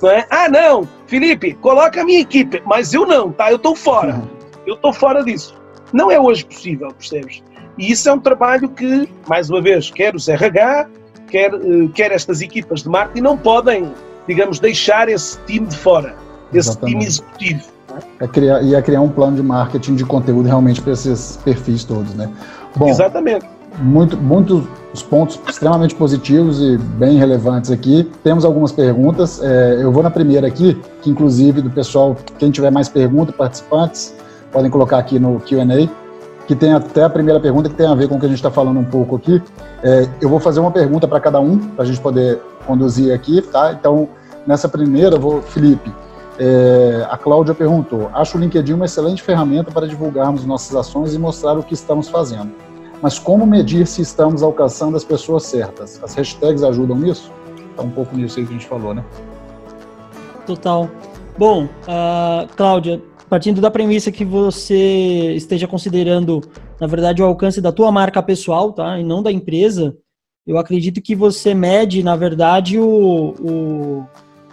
Não 0.01 0.09
é? 0.09 0.25
Ah, 0.29 0.49
não, 0.49 0.87
Felipe, 1.07 1.53
coloca 1.55 2.01
a 2.01 2.03
minha 2.03 2.19
equipe, 2.19 2.61
mas 2.65 2.93
eu 2.93 3.05
não, 3.05 3.31
tá? 3.31 3.49
Eu 3.51 3.57
estou 3.57 3.75
fora. 3.75 4.15
Uhum. 4.15 4.27
Eu 4.65 4.75
estou 4.75 4.93
fora 4.93 5.23
disso. 5.23 5.55
Não 5.91 6.11
é 6.11 6.19
hoje 6.19 6.45
possível, 6.45 6.89
percebes? 6.89 7.43
E 7.77 7.91
isso 7.91 8.09
é 8.09 8.13
um 8.13 8.19
trabalho 8.19 8.69
que, 8.69 9.09
mais 9.27 9.49
uma 9.49 9.61
vez, 9.61 9.89
quer 9.89 10.15
os 10.15 10.27
RH, 10.27 10.89
quer, 11.27 11.53
eh, 11.53 11.87
quer 11.93 12.11
estas 12.11 12.41
equipas 12.41 12.83
de 12.83 12.89
marketing, 12.89 13.21
não 13.21 13.37
podem, 13.37 13.91
digamos, 14.27 14.59
deixar 14.59 15.09
esse 15.09 15.39
time 15.45 15.65
de 15.65 15.77
fora, 15.77 16.15
esse 16.53 16.69
Exatamente. 16.69 16.91
time 16.91 17.05
executivo. 17.05 17.73
É 18.19 18.27
criar, 18.27 18.61
e 18.63 18.75
é 18.75 18.81
criar 18.81 19.01
um 19.01 19.09
plano 19.09 19.35
de 19.35 19.43
marketing 19.43 19.95
de 19.95 20.05
conteúdo 20.05 20.47
realmente 20.47 20.81
para 20.81 20.93
esses 20.93 21.37
perfis 21.37 21.83
todos, 21.83 22.13
né? 22.15 22.31
Bom, 22.75 22.89
Exatamente 22.89 23.45
muito, 23.79 24.17
muitos 24.17 25.01
pontos 25.09 25.39
extremamente 25.47 25.95
positivos 25.95 26.61
e 26.61 26.77
bem 26.77 27.17
relevantes 27.17 27.71
aqui. 27.71 28.09
Temos 28.23 28.45
algumas 28.45 28.71
perguntas. 28.71 29.41
É, 29.41 29.79
eu 29.81 29.91
vou 29.91 30.03
na 30.03 30.11
primeira 30.11 30.47
aqui, 30.47 30.79
que 31.01 31.09
inclusive 31.09 31.61
do 31.61 31.69
pessoal, 31.69 32.15
quem 32.37 32.51
tiver 32.51 32.71
mais 32.71 32.87
perguntas, 32.89 33.35
participantes, 33.35 34.13
podem 34.51 34.69
colocar 34.69 34.97
aqui 34.99 35.17
no 35.17 35.39
Q&A, 35.39 35.89
que 36.47 36.55
tem 36.55 36.73
até 36.73 37.03
a 37.03 37.09
primeira 37.09 37.39
pergunta 37.39 37.69
que 37.69 37.75
tem 37.75 37.87
a 37.87 37.95
ver 37.95 38.07
com 38.07 38.15
o 38.15 38.19
que 38.19 38.25
a 38.25 38.29
gente 38.29 38.37
está 38.37 38.51
falando 38.51 38.79
um 38.79 38.85
pouco 38.85 39.15
aqui. 39.15 39.41
É, 39.81 40.07
eu 40.21 40.29
vou 40.29 40.39
fazer 40.39 40.59
uma 40.59 40.71
pergunta 40.71 41.07
para 41.07 41.19
cada 41.19 41.39
um, 41.39 41.57
para 41.57 41.83
a 41.83 41.87
gente 41.87 41.99
poder 41.99 42.39
conduzir 42.67 43.13
aqui, 43.13 43.41
tá? 43.41 43.73
Então, 43.73 44.07
nessa 44.45 44.69
primeira, 44.69 45.15
eu 45.15 45.19
vou, 45.19 45.41
Felipe, 45.41 45.91
é, 46.39 47.05
a 47.09 47.17
Cláudia 47.17 47.53
perguntou: 47.53 48.09
Acho 48.13 48.37
o 48.37 48.41
LinkedIn 48.41 48.73
uma 48.73 48.85
excelente 48.85 49.21
ferramenta 49.21 49.71
para 49.71 49.87
divulgarmos 49.87 50.45
nossas 50.45 50.75
ações 50.75 51.13
e 51.13 51.19
mostrar 51.19 51.57
o 51.57 51.63
que 51.63 51.73
estamos 51.73 52.09
fazendo. 52.09 52.51
Mas 53.01 53.19
como 53.19 53.45
medir 53.45 53.85
se 53.85 54.01
estamos 54.01 54.41
alcançando 54.41 54.95
as 54.95 55.03
pessoas 55.03 55.43
certas? 55.43 56.01
As 56.01 56.15
hashtags 56.15 56.63
ajudam 56.63 56.97
nisso? 56.97 57.31
Está 57.69 57.83
um 57.83 57.89
pouco 57.89 58.15
nisso 58.15 58.39
aí 58.39 58.45
que 58.45 58.51
a 58.51 58.57
gente 58.57 58.67
falou, 58.67 58.93
né? 58.93 59.03
Total. 60.45 60.89
Bom, 61.37 61.65
uh, 61.65 62.47
Cláudia, 62.55 63.01
partindo 63.29 63.59
da 63.59 63.69
premissa 63.69 64.11
que 64.11 64.23
você 64.23 65.33
esteja 65.35 65.67
considerando, 65.67 66.41
na 66.79 66.87
verdade, 66.87 67.21
o 67.21 67.25
alcance 67.25 67.59
da 67.59 67.71
tua 67.71 67.91
marca 67.91 68.23
pessoal, 68.23 68.71
tá? 68.71 68.99
E 68.99 69.03
não 69.03 69.21
da 69.21 69.31
empresa, 69.31 69.95
eu 70.45 70.57
acredito 70.57 71.01
que 71.01 71.15
você 71.15 71.53
mede, 71.53 72.03
na 72.03 72.15
verdade, 72.15 72.79
o, 72.79 73.33
o, 73.39 74.05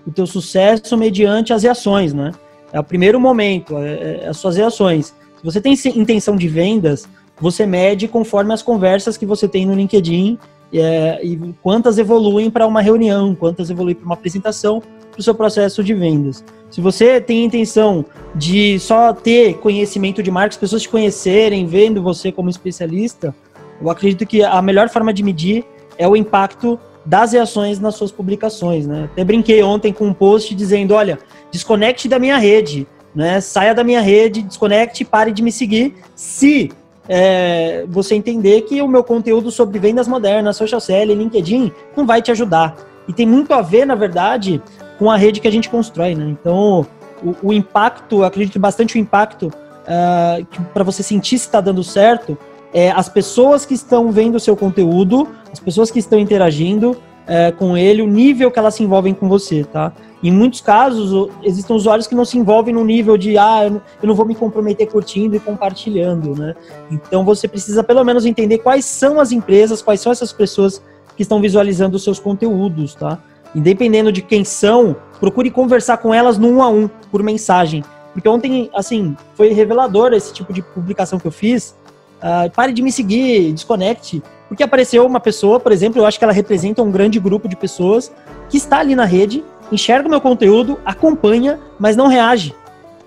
o 0.07 0.11
teu 0.11 0.27
sucesso 0.27 0.97
mediante 0.97 1.53
as 1.53 1.63
reações, 1.63 2.13
né? 2.13 2.33
É 2.73 2.79
o 2.79 2.85
primeiro 2.85 3.19
momento, 3.19 3.77
é, 3.79 4.23
é 4.23 4.29
as 4.29 4.37
suas 4.37 4.57
reações. 4.57 5.07
Se 5.39 5.45
você 5.45 5.61
tem 5.61 5.75
intenção 5.97 6.37
de 6.37 6.49
vendas, 6.49 7.09
você 7.41 7.67
mede 7.67 8.07
conforme 8.07 8.53
as 8.53 8.63
conversas 8.63 9.17
que 9.17 9.27
você 9.27 9.49
tem 9.49 9.65
no 9.67 9.75
LinkedIn 9.75 10.39
é, 10.73 11.21
e 11.25 11.37
quantas 11.63 11.99
evoluem 11.99 12.51
para 12.51 12.67
uma 12.67 12.81
reunião, 12.81 13.35
quantas 13.35 13.71
evoluem 13.71 13.95
para 13.95 14.05
uma 14.05 14.15
apresentação 14.15 14.81
para 15.11 15.21
o 15.21 15.23
seu 15.23 15.35
processo 15.35 15.83
de 15.83 15.95
vendas. 15.95 16.45
Se 16.71 16.81
você 16.81 17.21
tem 17.21 17.45
intenção 17.45 18.05
de 18.35 18.79
só 18.79 19.13
ter 19.13 19.55
conhecimento 19.55 20.23
de 20.23 20.31
marca, 20.31 20.51
as 20.51 20.57
pessoas 20.57 20.83
te 20.83 20.89
conhecerem, 20.89 21.67
vendo 21.67 22.01
você 22.01 22.31
como 22.31 22.49
especialista, 22.49 23.35
eu 23.81 23.91
acredito 23.91 24.25
que 24.27 24.45
a 24.45 24.63
melhor 24.63 24.89
forma 24.89 25.13
de 25.13 25.23
medir 25.23 25.65
é 25.99 26.07
o 26.07 26.15
impacto 26.15 26.79
das 27.05 27.33
reações 27.33 27.79
nas 27.79 27.95
suas 27.95 28.13
publicações, 28.13 28.87
né? 28.87 29.09
Até 29.13 29.25
brinquei 29.25 29.63
ontem 29.63 29.93
com 29.93 30.07
um 30.07 30.13
post 30.13 30.55
dizendo, 30.55 30.95
olha, 30.95 31.19
desconecte 31.51 32.09
da 32.09 32.19
minha 32.19 32.37
rede, 32.37 32.87
né? 33.15 33.41
Saia 33.41 33.75
da 33.75 33.83
minha 33.83 34.01
rede, 34.01 34.43
desconecte, 34.43 35.05
pare 35.05 35.33
de 35.33 35.43
me 35.43 35.51
seguir, 35.51 35.95
se 36.15 36.71
é, 37.09 37.85
você 37.89 38.15
entender 38.15 38.63
que 38.63 38.81
o 38.81 38.89
meu 38.89 39.03
conteúdo 39.03 39.51
sobre 39.51 39.79
vendas 39.79 40.07
modernas, 40.07 40.57
social 40.57 40.81
selling, 40.81 41.15
LinkedIn, 41.15 41.73
não 41.97 42.07
vai 42.07 42.23
te 42.23 42.31
ajudar. 42.31 42.77
E 43.09 43.13
tem 43.13 43.27
muito 43.27 43.53
a 43.53 43.63
ver, 43.63 43.85
na 43.85 43.95
verdade, 43.95 44.63
com 44.99 45.11
a 45.11 45.17
rede 45.17 45.41
que 45.41 45.49
a 45.49 45.53
gente 45.53 45.69
constrói, 45.69 46.15
né? 46.15 46.27
Então, 46.29 46.87
o, 47.23 47.49
o 47.49 47.53
impacto, 47.53 48.23
acredito 48.23 48.61
bastante 48.61 48.97
o 48.97 48.99
impacto 48.99 49.47
uh, 49.47 50.65
para 50.73 50.85
você 50.85 51.03
sentir 51.03 51.39
se 51.39 51.47
está 51.47 51.61
dando 51.61 51.83
certo, 51.83 52.39
é 52.73 52.91
as 52.91 53.09
pessoas 53.09 53.65
que 53.65 53.75
estão 53.75 54.11
vendo 54.11 54.37
o 54.37 54.41
seu 54.41 54.57
conteúdo, 54.57 55.29
as 55.53 55.59
pessoas 55.59 55.91
que 55.91 55.99
estão 55.99 56.19
interagindo 56.19 56.97
é, 57.27 57.51
com 57.53 57.77
ele, 57.77 58.03
o 58.03 58.07
nível 58.07 58.51
que 58.51 58.59
elas 58.59 58.75
se 58.75 58.83
envolvem 58.83 59.15
com 59.15 59.29
você, 59.29 59.65
tá? 59.65 59.93
Em 60.23 60.31
muitos 60.31 60.61
casos, 60.61 61.31
existem 61.43 61.75
usuários 61.75 62.07
que 62.07 62.15
não 62.15 62.25
se 62.25 62.37
envolvem 62.37 62.75
no 62.75 62.85
nível 62.85 63.17
de, 63.17 63.39
ah, 63.39 63.65
eu 63.65 64.07
não 64.07 64.15
vou 64.15 64.27
me 64.27 64.35
comprometer 64.35 64.87
curtindo 64.89 65.35
e 65.35 65.41
compartilhando, 65.41 66.39
né? 66.39 66.55
Então 66.91 67.25
você 67.25 67.49
precisa 67.49 67.83
pelo 67.83 68.05
menos 68.05 68.27
entender 68.27 68.59
quais 68.59 68.85
são 68.85 69.19
as 69.19 69.33
empresas, 69.33 69.81
quais 69.81 70.01
são 70.01 70.13
essas 70.13 70.33
pessoas 70.33 70.83
que 71.17 71.23
estão 71.23 71.41
visualizando 71.41 71.97
os 71.97 72.05
seus 72.05 72.19
conteúdos, 72.19 72.95
tá? 72.95 73.19
Independendo 73.55 74.13
de 74.13 74.23
quem 74.23 74.45
são, 74.45 74.95
procure 75.19 75.51
conversar 75.51 75.99
com 75.99 76.13
elas 76.13 76.37
no 76.37 76.49
um 76.49 76.63
a 76.63 76.69
um, 76.69 76.89
por 77.11 77.23
mensagem. 77.23 77.83
Porque 78.13 78.29
ontem, 78.29 78.71
assim, 78.75 79.17
foi 79.35 79.53
revelador 79.53 80.13
esse 80.13 80.33
tipo 80.33 80.53
de 80.53 80.63
publicação 80.63 81.19
que 81.19 81.27
eu 81.27 81.33
fiz. 81.33 81.75
Uh, 82.23 82.51
pare 82.51 82.73
de 82.73 82.83
me 82.83 82.93
seguir, 82.93 83.53
desconecte. 83.53 84.23
Porque 84.49 84.63
apareceu 84.63 85.07
uma 85.07 85.21
pessoa, 85.21 85.61
por 85.61 85.73
exemplo, 85.73 86.01
eu 86.01 86.07
acho 86.07 86.19
que 86.19 86.25
ela 86.25 86.33
representa 86.33 86.83
um 86.83 86.91
grande 86.91 87.19
grupo 87.21 87.49
de 87.49 87.57
pessoas 87.57 88.13
que 88.49 88.57
está 88.57 88.81
ali 88.81 88.95
na 88.95 89.05
rede, 89.05 89.45
enxerga 89.71 90.09
o 90.09 90.11
meu 90.11 90.21
conteúdo, 90.21 90.79
acompanha, 90.85 91.59
mas 91.79 91.97
não 91.97 92.09
reage. 92.09 92.55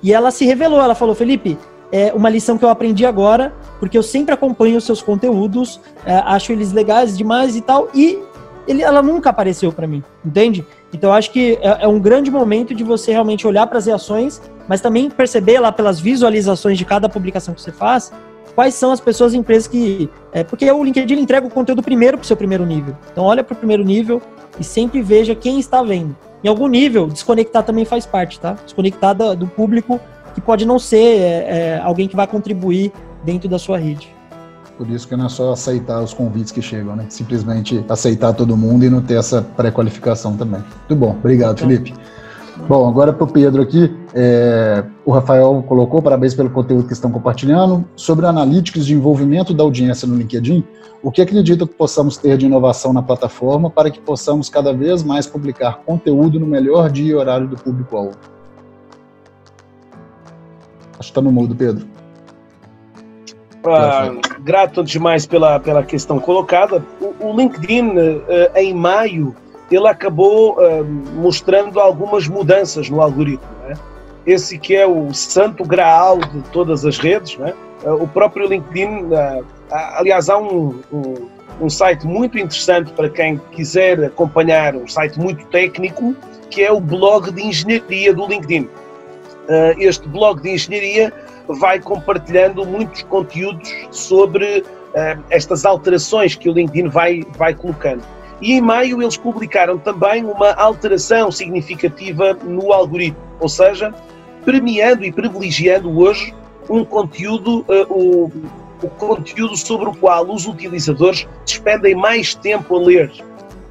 E 0.01 0.13
ela 0.13 0.31
se 0.31 0.45
revelou, 0.45 0.81
ela 0.81 0.95
falou, 0.95 1.13
Felipe, 1.13 1.57
é 1.91 2.11
uma 2.13 2.29
lição 2.29 2.57
que 2.57 2.65
eu 2.65 2.69
aprendi 2.69 3.05
agora, 3.05 3.53
porque 3.79 3.97
eu 3.97 4.03
sempre 4.03 4.33
acompanho 4.33 4.77
os 4.77 4.83
seus 4.83 5.01
conteúdos, 5.01 5.79
é, 6.05 6.15
acho 6.15 6.51
eles 6.51 6.71
legais 6.71 7.17
demais 7.17 7.55
e 7.55 7.61
tal, 7.61 7.89
e 7.93 8.19
ele, 8.67 8.81
ela 8.81 9.01
nunca 9.01 9.29
apareceu 9.29 9.71
para 9.71 9.85
mim, 9.85 10.03
entende? 10.25 10.65
Então 10.93 11.11
acho 11.13 11.31
que 11.31 11.59
é, 11.61 11.83
é, 11.83 11.87
um 11.87 11.99
grande 11.99 12.31
momento 12.31 12.73
de 12.73 12.83
você 12.83 13.11
realmente 13.11 13.45
olhar 13.45 13.67
para 13.67 13.77
as 13.77 13.85
reações, 13.85 14.41
mas 14.67 14.81
também 14.81 15.09
perceber 15.09 15.59
lá 15.59 15.71
pelas 15.71 15.99
visualizações 15.99 16.77
de 16.77 16.85
cada 16.85 17.09
publicação 17.09 17.53
que 17.53 17.61
você 17.61 17.71
faz, 17.71 18.11
quais 18.55 18.73
são 18.73 18.91
as 18.91 18.99
pessoas 18.99 19.33
e 19.33 19.37
empresas 19.37 19.67
que. 19.67 20.09
É, 20.31 20.43
porque 20.43 20.69
o 20.71 20.83
LinkedIn 20.83 21.15
entrega 21.15 21.45
o 21.45 21.49
conteúdo 21.49 21.81
primeiro 21.81 22.17
para 22.17 22.23
o 22.23 22.27
seu 22.27 22.37
primeiro 22.37 22.65
nível. 22.65 22.95
Então 23.11 23.23
olha 23.23 23.43
para 23.43 23.53
o 23.53 23.57
primeiro 23.57 23.83
nível 23.83 24.21
e 24.59 24.63
sempre 24.63 25.01
veja 25.01 25.35
quem 25.35 25.59
está 25.59 25.81
vendo. 25.81 26.15
Em 26.43 26.47
algum 26.47 26.67
nível, 26.67 27.07
desconectar 27.07 27.63
também 27.63 27.85
faz 27.85 28.05
parte, 28.05 28.39
tá? 28.39 28.57
Desconectar 28.63 29.15
do, 29.15 29.35
do 29.35 29.47
público 29.47 29.99
que 30.33 30.41
pode 30.41 30.65
não 30.65 30.79
ser 30.79 30.97
é, 30.97 31.21
é, 31.21 31.81
alguém 31.81 32.07
que 32.07 32.15
vai 32.15 32.27
contribuir 32.27 32.91
dentro 33.23 33.47
da 33.47 33.57
sua 33.57 33.77
rede. 33.77 34.13
Por 34.77 34.89
isso 34.89 35.07
que 35.07 35.15
não 35.15 35.27
é 35.27 35.29
só 35.29 35.53
aceitar 35.53 36.01
os 36.01 36.13
convites 36.13 36.51
que 36.51 36.61
chegam, 36.61 36.95
né? 36.95 37.05
Simplesmente 37.07 37.85
aceitar 37.87 38.33
todo 38.33 38.57
mundo 38.57 38.83
e 38.83 38.89
não 38.89 39.01
ter 39.01 39.15
essa 39.15 39.41
pré-qualificação 39.41 40.35
também. 40.35 40.61
Muito 40.61 40.95
bom, 40.95 41.11
obrigado, 41.11 41.57
então, 41.57 41.69
Felipe. 41.69 41.93
Bom, 42.55 42.87
agora 42.87 43.11
para 43.11 43.23
o 43.23 43.27
Pedro 43.27 43.63
aqui, 43.63 43.91
é, 44.13 44.83
o 45.03 45.11
Rafael 45.11 45.63
colocou, 45.67 46.01
parabéns 46.01 46.35
pelo 46.35 46.49
conteúdo 46.51 46.85
que 46.85 46.93
estão 46.93 47.11
compartilhando, 47.11 47.83
sobre 47.95 48.27
analíticos 48.27 48.85
de 48.85 48.93
envolvimento 48.93 49.53
da 49.53 49.63
audiência 49.63 50.07
no 50.07 50.15
LinkedIn, 50.15 50.63
o 51.01 51.11
que 51.11 51.21
acredita 51.21 51.67
que 51.67 51.73
possamos 51.73 52.15
ter 52.15 52.37
de 52.37 52.45
inovação 52.45 52.93
na 52.93 53.01
plataforma 53.01 53.69
para 53.69 53.89
que 53.89 53.99
possamos 53.99 54.49
cada 54.49 54.71
vez 54.71 55.03
mais 55.03 55.25
publicar 55.25 55.79
conteúdo 55.79 56.39
no 56.39 56.45
melhor 56.45 56.89
dia 56.89 57.11
e 57.11 57.15
horário 57.15 57.47
do 57.47 57.57
público-alvo? 57.57 58.17
Acho 60.91 60.99
que 60.99 61.05
está 61.05 61.21
no 61.21 61.31
mudo, 61.31 61.55
Pedro. 61.55 61.85
Ah, 63.65 64.11
grato 64.41 64.83
demais 64.83 65.25
pela, 65.25 65.59
pela 65.59 65.83
questão 65.83 66.19
colocada. 66.19 66.83
O, 67.01 67.27
o 67.27 67.35
LinkedIn, 67.35 67.89
uh, 67.89 68.23
em 68.55 68.73
maio, 68.73 69.35
ele 69.73 69.87
acabou 69.87 70.57
uh, 70.57 70.83
mostrando 71.15 71.79
algumas 71.79 72.27
mudanças 72.27 72.89
no 72.89 73.01
algoritmo. 73.01 73.47
Né? 73.67 73.75
Esse 74.25 74.57
que 74.57 74.75
é 74.75 74.85
o 74.85 75.13
santo 75.13 75.63
graal 75.63 76.19
de 76.19 76.41
todas 76.51 76.85
as 76.85 76.97
redes. 76.97 77.37
Né? 77.37 77.53
Uh, 77.83 78.03
o 78.03 78.07
próprio 78.07 78.47
LinkedIn, 78.47 79.09
aliás, 79.69 80.29
há 80.29 80.37
um, 80.37 80.81
um, 80.91 81.29
um 81.61 81.69
site 81.69 82.05
muito 82.05 82.37
interessante 82.37 82.91
para 82.93 83.09
quem 83.09 83.39
quiser 83.51 84.03
acompanhar, 84.03 84.75
um 84.75 84.87
site 84.87 85.19
muito 85.19 85.45
técnico, 85.47 86.15
que 86.49 86.61
é 86.61 86.71
o 86.71 86.79
blog 86.79 87.31
de 87.31 87.41
engenharia 87.41 88.13
do 88.13 88.27
LinkedIn. 88.27 88.69
este 89.79 90.07
blog 90.07 90.41
de 90.41 90.51
engenharia 90.51 91.11
vai 91.47 91.79
compartilhando 91.79 92.65
muitos 92.65 93.03
conteúdos 93.03 93.69
sobre 93.91 94.59
uh, 94.59 95.23
estas 95.29 95.65
alterações 95.65 96.35
que 96.35 96.49
o 96.49 96.53
LinkedIn 96.53 96.89
vai, 96.89 97.23
vai 97.37 97.53
colocando. 97.53 98.03
E 98.43 98.51
em 98.51 98.61
maio 98.61 99.01
eles 99.01 99.15
publicaram 99.15 99.77
também 99.77 100.25
uma 100.25 100.51
alteração 100.55 101.31
significativa 101.31 102.33
no 102.33 102.73
algoritmo, 102.73 103.17
ou 103.39 103.47
seja, 103.47 103.95
premiando 104.43 105.05
e 105.05 105.13
privilegiando 105.13 105.97
hoje 105.97 106.35
um 106.69 106.83
conteúdo, 106.83 107.61
uh, 107.61 107.87
o, 107.89 108.25
o 108.83 108.89
conteúdo 108.89 109.55
sobre 109.55 109.87
o 109.87 109.95
qual 109.95 110.29
os 110.29 110.45
utilizadores 110.45 111.25
despendem 111.45 111.95
mais 111.95 112.35
tempo 112.35 112.75
a 112.75 112.79
ler. 112.79 113.13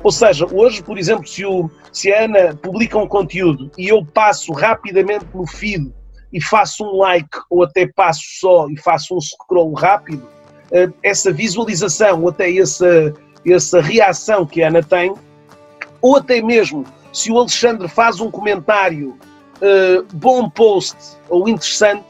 Ou 0.02 0.10
seja, 0.10 0.46
hoje, 0.50 0.82
por 0.82 0.96
exemplo, 0.96 1.26
se, 1.26 1.44
o, 1.44 1.70
se 1.92 2.10
a 2.10 2.24
Ana 2.24 2.56
publica 2.56 2.96
um 2.96 3.06
conteúdo 3.06 3.70
e 3.76 3.88
eu 3.88 4.02
passo 4.02 4.54
rapidamente 4.54 5.26
no 5.34 5.46
feed 5.46 5.92
e 6.32 6.42
faço 6.42 6.82
um 6.82 6.96
like 6.96 7.38
ou 7.50 7.62
até 7.62 7.86
passo 7.86 8.22
só 8.40 8.66
e 8.70 8.78
faço 8.78 9.14
um 9.14 9.20
scroll 9.20 9.74
rápido, 9.74 10.26
eh, 10.72 10.88
essa 11.02 11.30
visualização 11.30 12.22
ou 12.22 12.30
até 12.30 12.50
essa, 12.56 13.14
essa 13.46 13.80
reação 13.80 14.46
que 14.46 14.62
a 14.62 14.68
Ana 14.68 14.82
tem, 14.82 15.14
ou 16.00 16.16
até 16.16 16.40
mesmo 16.42 16.84
se 17.12 17.30
o 17.30 17.38
Alexandre 17.38 17.88
faz 17.88 18.20
um 18.20 18.30
comentário 18.30 19.10
uh, 19.58 20.04
bom 20.14 20.48
post 20.48 20.96
ou 21.28 21.48
interessante, 21.48 22.06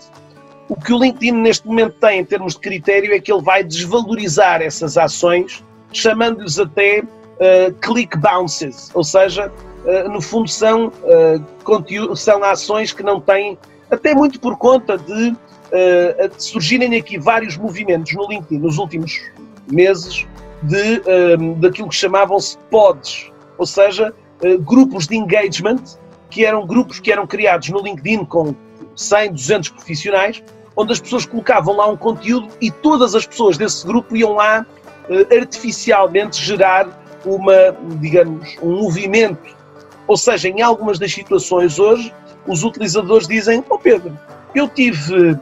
o 0.69 0.77
que 0.77 0.93
o 0.93 0.99
LinkedIn 0.99 1.33
neste 1.33 1.67
momento 1.67 1.97
tem 2.01 2.21
em 2.21 2.25
termos 2.25 2.55
de 2.55 2.61
critério 2.61 3.13
é 3.13 3.21
que 3.21 3.33
ele 3.33 3.43
vai 3.43 3.63
desvalorizar 3.63 4.63
essas 4.63 4.97
ações, 4.97 5.63
chamando-lhes 5.93 6.59
até 6.59 7.01
uh, 7.03 7.73
click 7.81 8.17
bounces, 8.17 8.91
ou 8.95 9.05
seja, 9.05 9.51
uh, 9.85 10.09
no 10.09 10.21
fundo 10.23 10.49
são, 10.49 10.87
uh, 10.89 12.17
são 12.17 12.43
ações 12.43 12.93
que 12.93 13.03
não 13.03 13.21
têm 13.21 13.59
até 13.91 14.15
muito 14.15 14.41
por 14.41 14.57
conta 14.57 14.97
de 14.97 15.31
uh, 15.31 16.31
surgirem 16.39 16.97
aqui 16.97 17.19
vários 17.19 17.57
movimentos 17.57 18.15
no 18.15 18.27
LinkedIn 18.27 18.59
nos 18.59 18.79
últimos 18.79 19.21
meses 19.71 20.27
de, 20.63 20.99
uh, 20.99 21.55
daquilo 21.57 21.89
que 21.89 21.95
chamavam-se 21.95 22.57
pods, 22.71 23.31
ou 23.59 23.67
seja, 23.67 24.15
uh, 24.45 24.59
grupos 24.59 25.07
de 25.07 25.17
engagement, 25.17 25.83
que 26.31 26.45
eram 26.45 26.67
grupos 26.67 26.99
que 26.99 27.13
eram 27.13 27.27
criados 27.27 27.69
no 27.69 27.81
LinkedIn 27.81 28.25
com 28.25 28.55
100, 28.95 29.33
200 29.33 29.69
profissionais, 29.71 30.43
onde 30.77 30.93
as 30.93 31.01
pessoas 31.01 31.27
colocavam 31.27 31.77
lá 31.77 31.87
um 31.87 31.97
conteúdo 31.97 32.49
e 32.61 32.71
todas 32.71 33.15
as 33.15 33.27
pessoas 33.27 33.59
desse 33.59 33.87
grupo 33.87 34.17
iam 34.17 34.33
lá 34.33 34.65
uh, 35.09 35.37
artificialmente 35.37 36.43
gerar 36.43 37.03
uma, 37.25 37.77
digamos, 38.01 38.57
um 38.63 38.81
movimento. 38.81 39.55
Ou 40.07 40.17
seja, 40.17 40.49
em 40.49 40.61
algumas 40.63 40.99
das 40.99 41.13
situações 41.13 41.79
hoje, 41.79 42.13
os 42.47 42.65
utilizadores 42.65 43.29
dizem: 43.29 43.65
oh 43.69 43.79
Pedro, 43.79 44.19
eu 44.55 44.69
tive. 44.69 45.39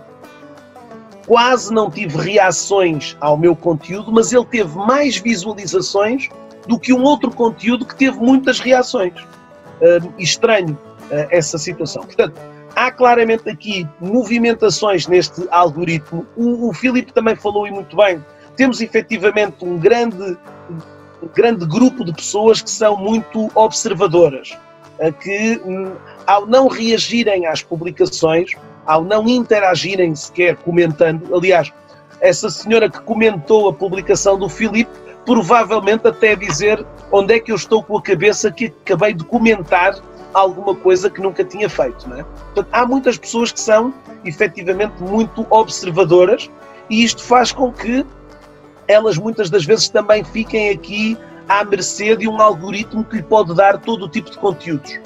Quase 1.30 1.72
não 1.72 1.88
tive 1.88 2.16
reações 2.18 3.16
ao 3.20 3.36
meu 3.36 3.54
conteúdo, 3.54 4.10
mas 4.10 4.32
ele 4.32 4.44
teve 4.46 4.76
mais 4.76 5.16
visualizações 5.16 6.28
do 6.66 6.76
que 6.76 6.92
um 6.92 7.04
outro 7.04 7.30
conteúdo 7.30 7.86
que 7.86 7.94
teve 7.94 8.18
muitas 8.18 8.58
reações. 8.58 9.14
Uh, 9.80 10.12
estranho 10.18 10.72
uh, 10.72 11.28
essa 11.30 11.56
situação. 11.56 12.02
Portanto, 12.02 12.34
há 12.74 12.90
claramente 12.90 13.48
aqui 13.48 13.86
movimentações 14.00 15.06
neste 15.06 15.46
algoritmo. 15.52 16.26
O, 16.36 16.68
o 16.68 16.72
Filipe 16.72 17.12
também 17.12 17.36
falou 17.36 17.64
e 17.64 17.70
muito 17.70 17.96
bem. 17.96 18.20
Temos 18.56 18.80
efetivamente 18.80 19.64
um 19.64 19.78
grande, 19.78 20.36
um 21.22 21.28
grande 21.32 21.64
grupo 21.64 22.04
de 22.04 22.12
pessoas 22.12 22.60
que 22.60 22.70
são 22.70 22.96
muito 22.96 23.52
observadoras, 23.54 24.58
uh, 24.98 25.12
que 25.12 25.60
hum, 25.64 25.92
ao 26.26 26.44
não 26.44 26.66
reagirem 26.66 27.46
às 27.46 27.62
publicações, 27.62 28.56
ao 28.86 29.04
não 29.04 29.28
interagirem 29.28 30.14
sequer 30.14 30.56
comentando. 30.56 31.34
Aliás, 31.34 31.72
essa 32.20 32.50
senhora 32.50 32.88
que 32.90 33.00
comentou 33.00 33.68
a 33.68 33.72
publicação 33.72 34.38
do 34.38 34.48
Filipe 34.48 34.90
provavelmente 35.24 36.08
até 36.08 36.34
dizer 36.34 36.84
onde 37.12 37.34
é 37.34 37.40
que 37.40 37.52
eu 37.52 37.56
estou 37.56 37.82
com 37.82 37.98
a 37.98 38.02
cabeça 38.02 38.50
que 38.50 38.66
acabei 38.66 39.14
de 39.14 39.24
comentar 39.24 39.94
alguma 40.32 40.74
coisa 40.74 41.10
que 41.10 41.20
nunca 41.20 41.44
tinha 41.44 41.68
feito. 41.68 42.08
Não 42.08 42.18
é? 42.18 42.22
Portanto, 42.22 42.68
há 42.72 42.86
muitas 42.86 43.18
pessoas 43.18 43.52
que 43.52 43.60
são 43.60 43.92
efetivamente 44.24 45.02
muito 45.02 45.46
observadoras 45.50 46.50
e 46.88 47.04
isto 47.04 47.22
faz 47.22 47.52
com 47.52 47.72
que 47.72 48.04
elas 48.88 49.16
muitas 49.16 49.48
das 49.48 49.64
vezes 49.64 49.88
também 49.88 50.24
fiquem 50.24 50.70
aqui 50.70 51.16
à 51.48 51.64
mercê 51.64 52.16
de 52.16 52.28
um 52.28 52.40
algoritmo 52.40 53.04
que 53.04 53.16
lhe 53.16 53.22
pode 53.22 53.54
dar 53.54 53.78
todo 53.78 54.06
o 54.06 54.08
tipo 54.08 54.30
de 54.30 54.38
conteúdos. 54.38 54.98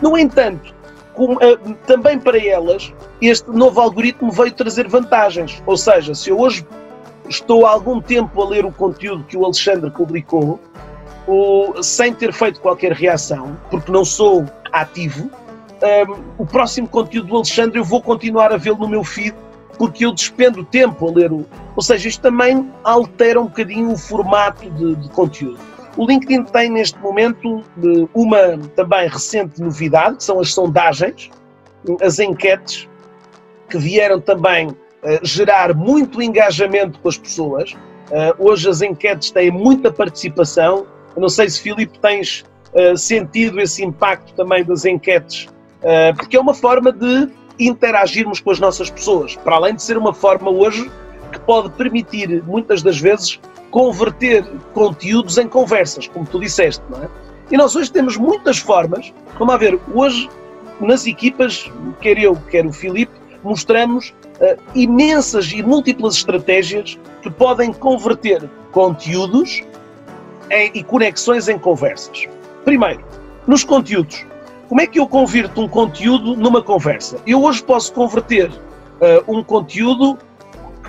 No 0.00 0.16
entanto, 0.16 0.74
com, 1.16 1.32
uh, 1.32 1.74
também 1.86 2.18
para 2.18 2.38
elas, 2.38 2.92
este 3.20 3.50
novo 3.50 3.80
algoritmo 3.80 4.30
veio 4.30 4.52
trazer 4.52 4.86
vantagens. 4.86 5.62
Ou 5.66 5.76
seja, 5.76 6.14
se 6.14 6.30
eu 6.30 6.38
hoje 6.38 6.64
estou 7.28 7.66
há 7.66 7.70
algum 7.70 8.00
tempo 8.00 8.40
a 8.40 8.48
ler 8.48 8.64
o 8.64 8.70
conteúdo 8.70 9.24
que 9.24 9.36
o 9.36 9.44
Alexandre 9.44 9.90
publicou, 9.90 10.60
ou, 11.26 11.82
sem 11.82 12.14
ter 12.14 12.32
feito 12.32 12.60
qualquer 12.60 12.92
reação, 12.92 13.56
porque 13.70 13.90
não 13.90 14.04
sou 14.04 14.44
ativo, 14.72 15.28
um, 15.82 16.22
o 16.38 16.46
próximo 16.46 16.86
conteúdo 16.86 17.28
do 17.28 17.36
Alexandre 17.36 17.78
eu 17.78 17.84
vou 17.84 18.00
continuar 18.00 18.52
a 18.52 18.56
vê-lo 18.56 18.78
no 18.78 18.88
meu 18.88 19.02
feed 19.02 19.34
porque 19.76 20.06
eu 20.06 20.12
despendo 20.12 20.64
tempo 20.64 21.08
a 21.08 21.12
ler 21.12 21.32
o. 21.32 21.44
Ou 21.74 21.82
seja, 21.82 22.08
isto 22.08 22.20
também 22.20 22.70
altera 22.82 23.40
um 23.40 23.44
bocadinho 23.44 23.92
o 23.92 23.98
formato 23.98 24.70
de, 24.70 24.96
de 24.96 25.08
conteúdo. 25.10 25.58
O 25.96 26.04
LinkedIn 26.04 26.44
tem 26.44 26.70
neste 26.70 26.98
momento 26.98 27.64
uma 28.14 28.58
também 28.74 29.08
recente 29.08 29.60
novidade, 29.60 30.16
que 30.16 30.24
são 30.24 30.40
as 30.40 30.52
sondagens, 30.52 31.30
as 32.02 32.18
enquetes, 32.18 32.86
que 33.68 33.78
vieram 33.78 34.20
também 34.20 34.68
uh, 34.68 34.76
gerar 35.22 35.74
muito 35.74 36.20
engajamento 36.20 36.98
com 37.00 37.08
as 37.08 37.16
pessoas. 37.16 37.72
Uh, 37.72 38.34
hoje 38.38 38.68
as 38.68 38.82
enquetes 38.82 39.30
têm 39.30 39.50
muita 39.50 39.90
participação. 39.90 40.86
Eu 41.14 41.22
não 41.22 41.30
sei 41.30 41.48
se, 41.48 41.62
Filipe, 41.62 41.98
tens 41.98 42.44
uh, 42.74 42.96
sentido 42.96 43.58
esse 43.58 43.82
impacto 43.82 44.34
também 44.34 44.64
das 44.64 44.84
enquetes, 44.84 45.48
porque 46.16 46.36
é 46.36 46.40
uma 46.40 46.54
forma 46.54 46.90
de 46.90 47.28
interagirmos 47.60 48.40
com 48.40 48.50
as 48.50 48.58
nossas 48.58 48.90
pessoas, 48.90 49.36
para 49.36 49.54
além 49.54 49.74
de 49.74 49.82
ser 49.82 49.96
uma 49.96 50.12
forma 50.12 50.50
hoje 50.50 50.90
que 51.30 51.38
pode 51.40 51.70
permitir, 51.70 52.42
muitas 52.44 52.82
das 52.82 52.98
vezes, 52.98 53.38
converter 53.76 54.42
conteúdos 54.72 55.36
em 55.36 55.46
conversas, 55.46 56.08
como 56.08 56.24
tu 56.24 56.40
disseste, 56.40 56.82
não 56.88 57.02
é? 57.02 57.10
E 57.50 57.58
nós 57.58 57.76
hoje 57.76 57.92
temos 57.92 58.16
muitas 58.16 58.56
formas, 58.56 59.12
vamos 59.38 59.52
a 59.52 59.58
ver, 59.58 59.78
hoje 59.92 60.30
nas 60.80 61.06
equipas, 61.06 61.70
quer 62.00 62.16
eu, 62.16 62.34
quer 62.50 62.64
o 62.64 62.72
Filipe, 62.72 63.12
mostramos 63.44 64.14
uh, 64.40 64.58
imensas 64.74 65.52
e 65.52 65.62
múltiplas 65.62 66.16
estratégias 66.16 66.98
que 67.20 67.30
podem 67.30 67.70
converter 67.70 68.48
conteúdos 68.72 69.62
em, 70.50 70.70
e 70.72 70.82
conexões 70.82 71.46
em 71.46 71.58
conversas. 71.58 72.24
Primeiro, 72.64 73.04
nos 73.46 73.62
conteúdos. 73.62 74.24
Como 74.70 74.80
é 74.80 74.86
que 74.86 74.98
eu 74.98 75.06
convirto 75.06 75.60
um 75.60 75.68
conteúdo 75.68 76.34
numa 76.34 76.62
conversa? 76.62 77.18
Eu 77.26 77.42
hoje 77.44 77.62
posso 77.62 77.92
converter 77.92 78.48
uh, 78.48 79.30
um 79.30 79.44
conteúdo 79.44 80.16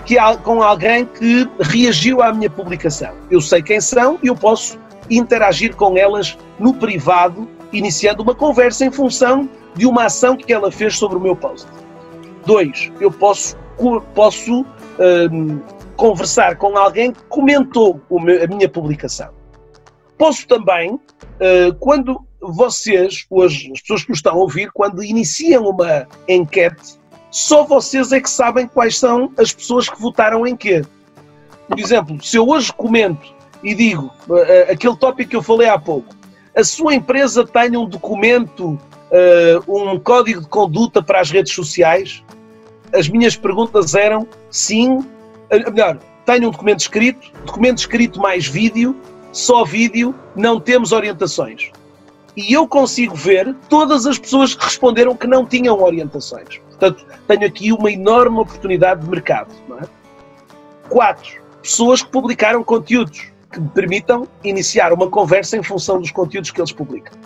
que, 0.06 0.16
com 0.44 0.62
alguém 0.62 1.06
que 1.06 1.50
reagiu 1.60 2.22
à 2.22 2.34
minha 2.34 2.50
publicação. 2.50 3.14
Eu 3.30 3.42
sei 3.42 3.62
quem 3.62 3.82
são 3.82 4.18
e 4.24 4.28
eu 4.28 4.36
posso 4.36 4.80
interagir 5.10 5.76
com 5.76 5.98
elas 5.98 6.38
no 6.60 6.74
privado, 6.74 7.48
iniciando 7.72 8.24
uma 8.24 8.36
conversa 8.36 8.86
em 8.86 8.92
função 8.92 9.50
de 9.76 9.86
uma 9.86 10.06
ação 10.06 10.36
que 10.36 10.52
ela 10.52 10.72
fez 10.72 10.98
sobre 10.98 11.18
o 11.18 11.22
meu 11.22 11.36
post. 11.36 11.68
Dois, 12.46 12.92
eu 13.00 13.12
posso, 13.12 13.56
posso 14.16 14.66
um, 15.00 15.60
conversar 15.96 16.56
com 16.58 16.78
alguém 16.78 17.12
que 17.12 17.24
comentou 17.26 18.02
meu, 18.10 18.44
a 18.44 18.48
minha 18.48 18.70
publicação. 18.70 19.30
Posso 20.18 20.48
também, 20.48 20.94
uh, 20.94 21.76
quando 21.80 22.26
vocês, 22.42 23.26
hoje, 23.30 23.72
as 23.72 23.82
pessoas 23.82 24.04
que 24.04 24.10
nos 24.10 24.20
estão 24.20 24.34
a 24.34 24.38
ouvir, 24.38 24.72
quando 24.72 25.04
iniciam 25.04 25.68
uma 25.68 26.08
enquete, 26.28 27.00
só 27.38 27.64
vocês 27.64 28.12
é 28.12 28.20
que 28.20 28.30
sabem 28.32 28.68
quais 28.68 28.98
são 28.98 29.32
as 29.38 29.54
pessoas 29.54 29.88
que 29.88 30.02
votaram 30.02 30.48
em 30.48 30.56
quê. 30.56 30.84
Por 31.68 31.80
exemplo, 31.80 32.20
se 32.24 32.36
eu 32.36 32.48
hoje 32.50 32.74
comento 32.74 33.32
e 33.62 33.76
digo 33.76 34.12
uh, 34.28 34.72
aquele 34.72 34.96
tópico 34.98 35.30
que 35.30 35.36
eu 35.36 35.44
falei 35.44 35.70
há 35.70 35.78
pouco, 35.78 36.16
a 36.56 36.64
sua 36.64 36.96
empresa 36.96 37.46
tem 37.46 37.78
um 37.78 37.86
documento, 37.86 38.70
uh, 38.70 39.60
um 39.68 40.00
código 40.00 40.42
de 40.42 40.48
conduta 40.48 41.00
para 41.04 41.20
as 41.20 41.30
redes 41.30 41.54
sociais, 41.54 42.24
as 42.92 43.08
minhas 43.08 43.36
perguntas 43.36 43.94
eram 43.94 44.28
sim, 44.50 45.06
melhor, 45.52 46.00
tenho 46.26 46.48
um 46.48 46.52
documento 46.52 46.80
escrito, 46.80 47.32
documento 47.46 47.78
escrito 47.78 48.20
mais 48.20 48.48
vídeo, 48.48 48.96
só 49.32 49.64
vídeo, 49.64 50.16
não 50.36 50.60
temos 50.60 50.92
orientações 50.92 51.70
e 52.38 52.54
eu 52.54 52.68
consigo 52.68 53.16
ver 53.16 53.56
todas 53.68 54.06
as 54.06 54.20
pessoas 54.20 54.54
que 54.54 54.64
responderam 54.64 55.16
que 55.16 55.26
não 55.26 55.44
tinham 55.44 55.82
orientações. 55.82 56.60
Portanto, 56.60 57.04
tenho 57.28 57.48
aqui 57.48 57.74
uma 57.74 57.92
enorme 57.92 58.38
oportunidade 58.38 59.02
de 59.02 59.10
mercado. 59.10 59.52
Não 59.68 59.80
é? 59.80 59.82
Quatro, 60.88 61.42
pessoas 61.64 62.04
que 62.04 62.10
publicaram 62.10 62.64
conteúdos 62.64 63.32
que 63.52 63.60
me 63.60 63.70
permitam 63.70 64.28
iniciar 64.44 64.94
uma 64.94 65.10
conversa 65.10 65.58
em 65.58 65.64
função 65.64 66.00
dos 66.00 66.12
conteúdos 66.12 66.52
que 66.52 66.62
eles 66.62 66.72
publicam. 66.72 67.18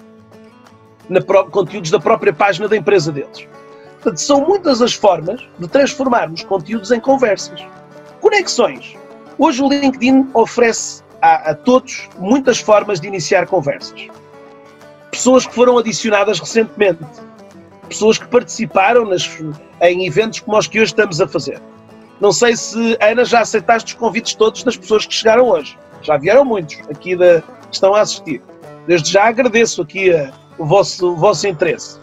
Na 1.10 1.22
conteúdos 1.22 1.92
da 1.92 2.00
própria 2.00 2.32
página 2.32 2.70
da 2.70 2.78
empresa 2.78 3.12
deles. 3.12 3.46
Portanto, 3.96 4.18
são 4.18 4.48
muitas 4.48 4.82
as 4.82 4.94
formas 4.94 5.46
de 5.60 5.68
transformarmos 5.68 6.44
conteúdos 6.44 6.90
em 6.90 7.02
conversas. 7.02 7.62
Conexões. 8.22 8.96
Hoje 9.38 9.62
o 9.62 9.68
LinkedIn 9.68 10.30
oferece 10.34 11.04
a, 11.22 11.52
a 11.52 11.56
todos 11.56 12.08
muitas 12.18 12.60
formas 12.60 13.02
de 13.02 13.10
iniciar 13.10 13.46
conversas 13.46 14.10
pessoas 15.12 15.46
que 15.46 15.54
foram 15.54 15.78
adicionadas 15.78 16.40
recentemente, 16.40 17.04
pessoas 17.88 18.18
que 18.18 18.28
participaram 18.28 19.06
nas, 19.06 19.30
em 19.82 20.08
eventos 20.08 20.40
como 20.40 20.58
os 20.58 20.68
que 20.68 20.80
hoje 20.80 20.92
estamos 20.92 21.20
a 21.20 21.28
fazer. 21.28 21.62
Não 22.22 22.32
sei 22.32 22.56
se, 22.56 22.98
Ana, 23.02 23.26
já 23.26 23.42
aceitaste 23.42 23.94
os 23.94 24.00
convites 24.00 24.34
todos 24.36 24.64
das 24.64 24.78
pessoas 24.78 25.06
que 25.06 25.14
chegaram 25.14 25.50
hoje. 25.50 25.78
Já 26.02 26.18
vieram 26.18 26.46
muitos 26.46 26.80
aqui 26.90 27.16
da, 27.16 27.42
que 27.42 27.74
estão 27.74 27.94
a 27.94 28.02
assistir. 28.02 28.42
Desde 28.88 29.12
já 29.12 29.26
agradeço 29.26 29.82
aqui 29.82 30.14
a, 30.14 30.32
o, 30.58 30.66
vosso, 30.66 31.14
o 31.14 31.16
vosso 31.16 31.48
interesse. 31.48 32.00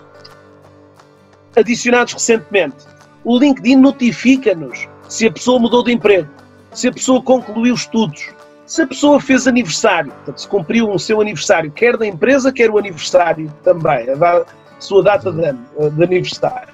Adicionados 1.56 2.12
recentemente, 2.12 2.76
o 3.24 3.38
LinkedIn 3.38 3.76
notifica-nos 3.76 4.88
se 5.08 5.26
a 5.26 5.32
pessoa 5.32 5.58
mudou 5.58 5.82
de 5.82 5.92
emprego, 5.92 6.28
se 6.72 6.88
a 6.88 6.92
pessoa 6.92 7.22
concluiu 7.22 7.74
estudos, 7.74 8.30
se 8.68 8.82
a 8.82 8.86
pessoa 8.86 9.18
fez 9.18 9.48
aniversário, 9.48 10.12
portanto, 10.12 10.42
se 10.42 10.46
cumpriu 10.46 10.90
o 10.90 10.98
seu 10.98 11.20
aniversário, 11.22 11.72
quer 11.72 11.96
da 11.96 12.06
empresa, 12.06 12.52
quer 12.52 12.70
o 12.70 12.78
aniversário 12.78 13.50
também, 13.64 14.10
a, 14.10 14.44
sua 14.78 15.02
data 15.02 15.32
de, 15.32 15.52
de 15.90 16.04
aniversário. 16.04 16.68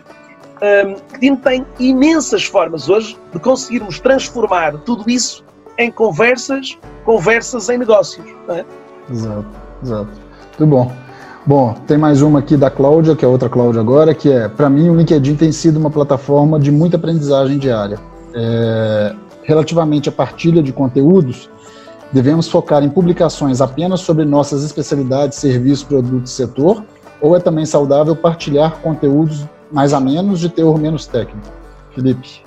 Um, 1.24 1.36
tem 1.36 1.64
imensas 1.78 2.44
formas 2.44 2.88
hoje 2.88 3.16
de 3.32 3.38
conseguirmos 3.38 4.00
transformar 4.00 4.72
tudo 4.78 5.08
isso 5.08 5.44
em 5.78 5.90
conversas, 5.90 6.76
conversas 7.04 7.68
em 7.68 7.78
negócios. 7.78 8.26
É? 8.48 8.64
Exato, 9.10 9.46
exato. 9.82 10.10
Muito 10.58 10.66
bom. 10.66 10.92
Bom, 11.46 11.74
tem 11.86 11.98
mais 11.98 12.22
uma 12.22 12.40
aqui 12.40 12.56
da 12.56 12.70
Cláudia, 12.70 13.14
que 13.14 13.24
é 13.24 13.28
outra 13.28 13.48
Cláudia 13.48 13.80
agora, 13.80 14.14
que 14.14 14.32
é, 14.32 14.48
para 14.48 14.68
mim, 14.68 14.88
o 14.88 14.96
LinkedIn 14.96 15.36
tem 15.36 15.52
sido 15.52 15.78
uma 15.78 15.90
plataforma 15.90 16.58
de 16.58 16.70
muita 16.72 16.96
aprendizagem 16.96 17.58
diária. 17.58 17.98
É, 18.34 19.14
relativamente 19.42 20.08
à 20.08 20.12
partilha 20.12 20.62
de 20.62 20.72
conteúdos, 20.72 21.50
Devemos 22.14 22.48
focar 22.48 22.84
em 22.84 22.88
publicações 22.88 23.60
apenas 23.60 23.98
sobre 23.98 24.24
nossas 24.24 24.62
especialidades, 24.62 25.36
serviços, 25.36 25.82
produtos 25.82 26.30
e 26.30 26.34
setor? 26.36 26.84
Ou 27.20 27.34
é 27.34 27.40
também 27.40 27.66
saudável 27.66 28.14
partilhar 28.14 28.78
conteúdos 28.78 29.44
mais 29.72 29.92
a 29.92 29.98
menos 29.98 30.38
de 30.38 30.48
teor 30.48 30.78
menos 30.78 31.08
técnico? 31.08 31.48
Felipe. 31.92 32.40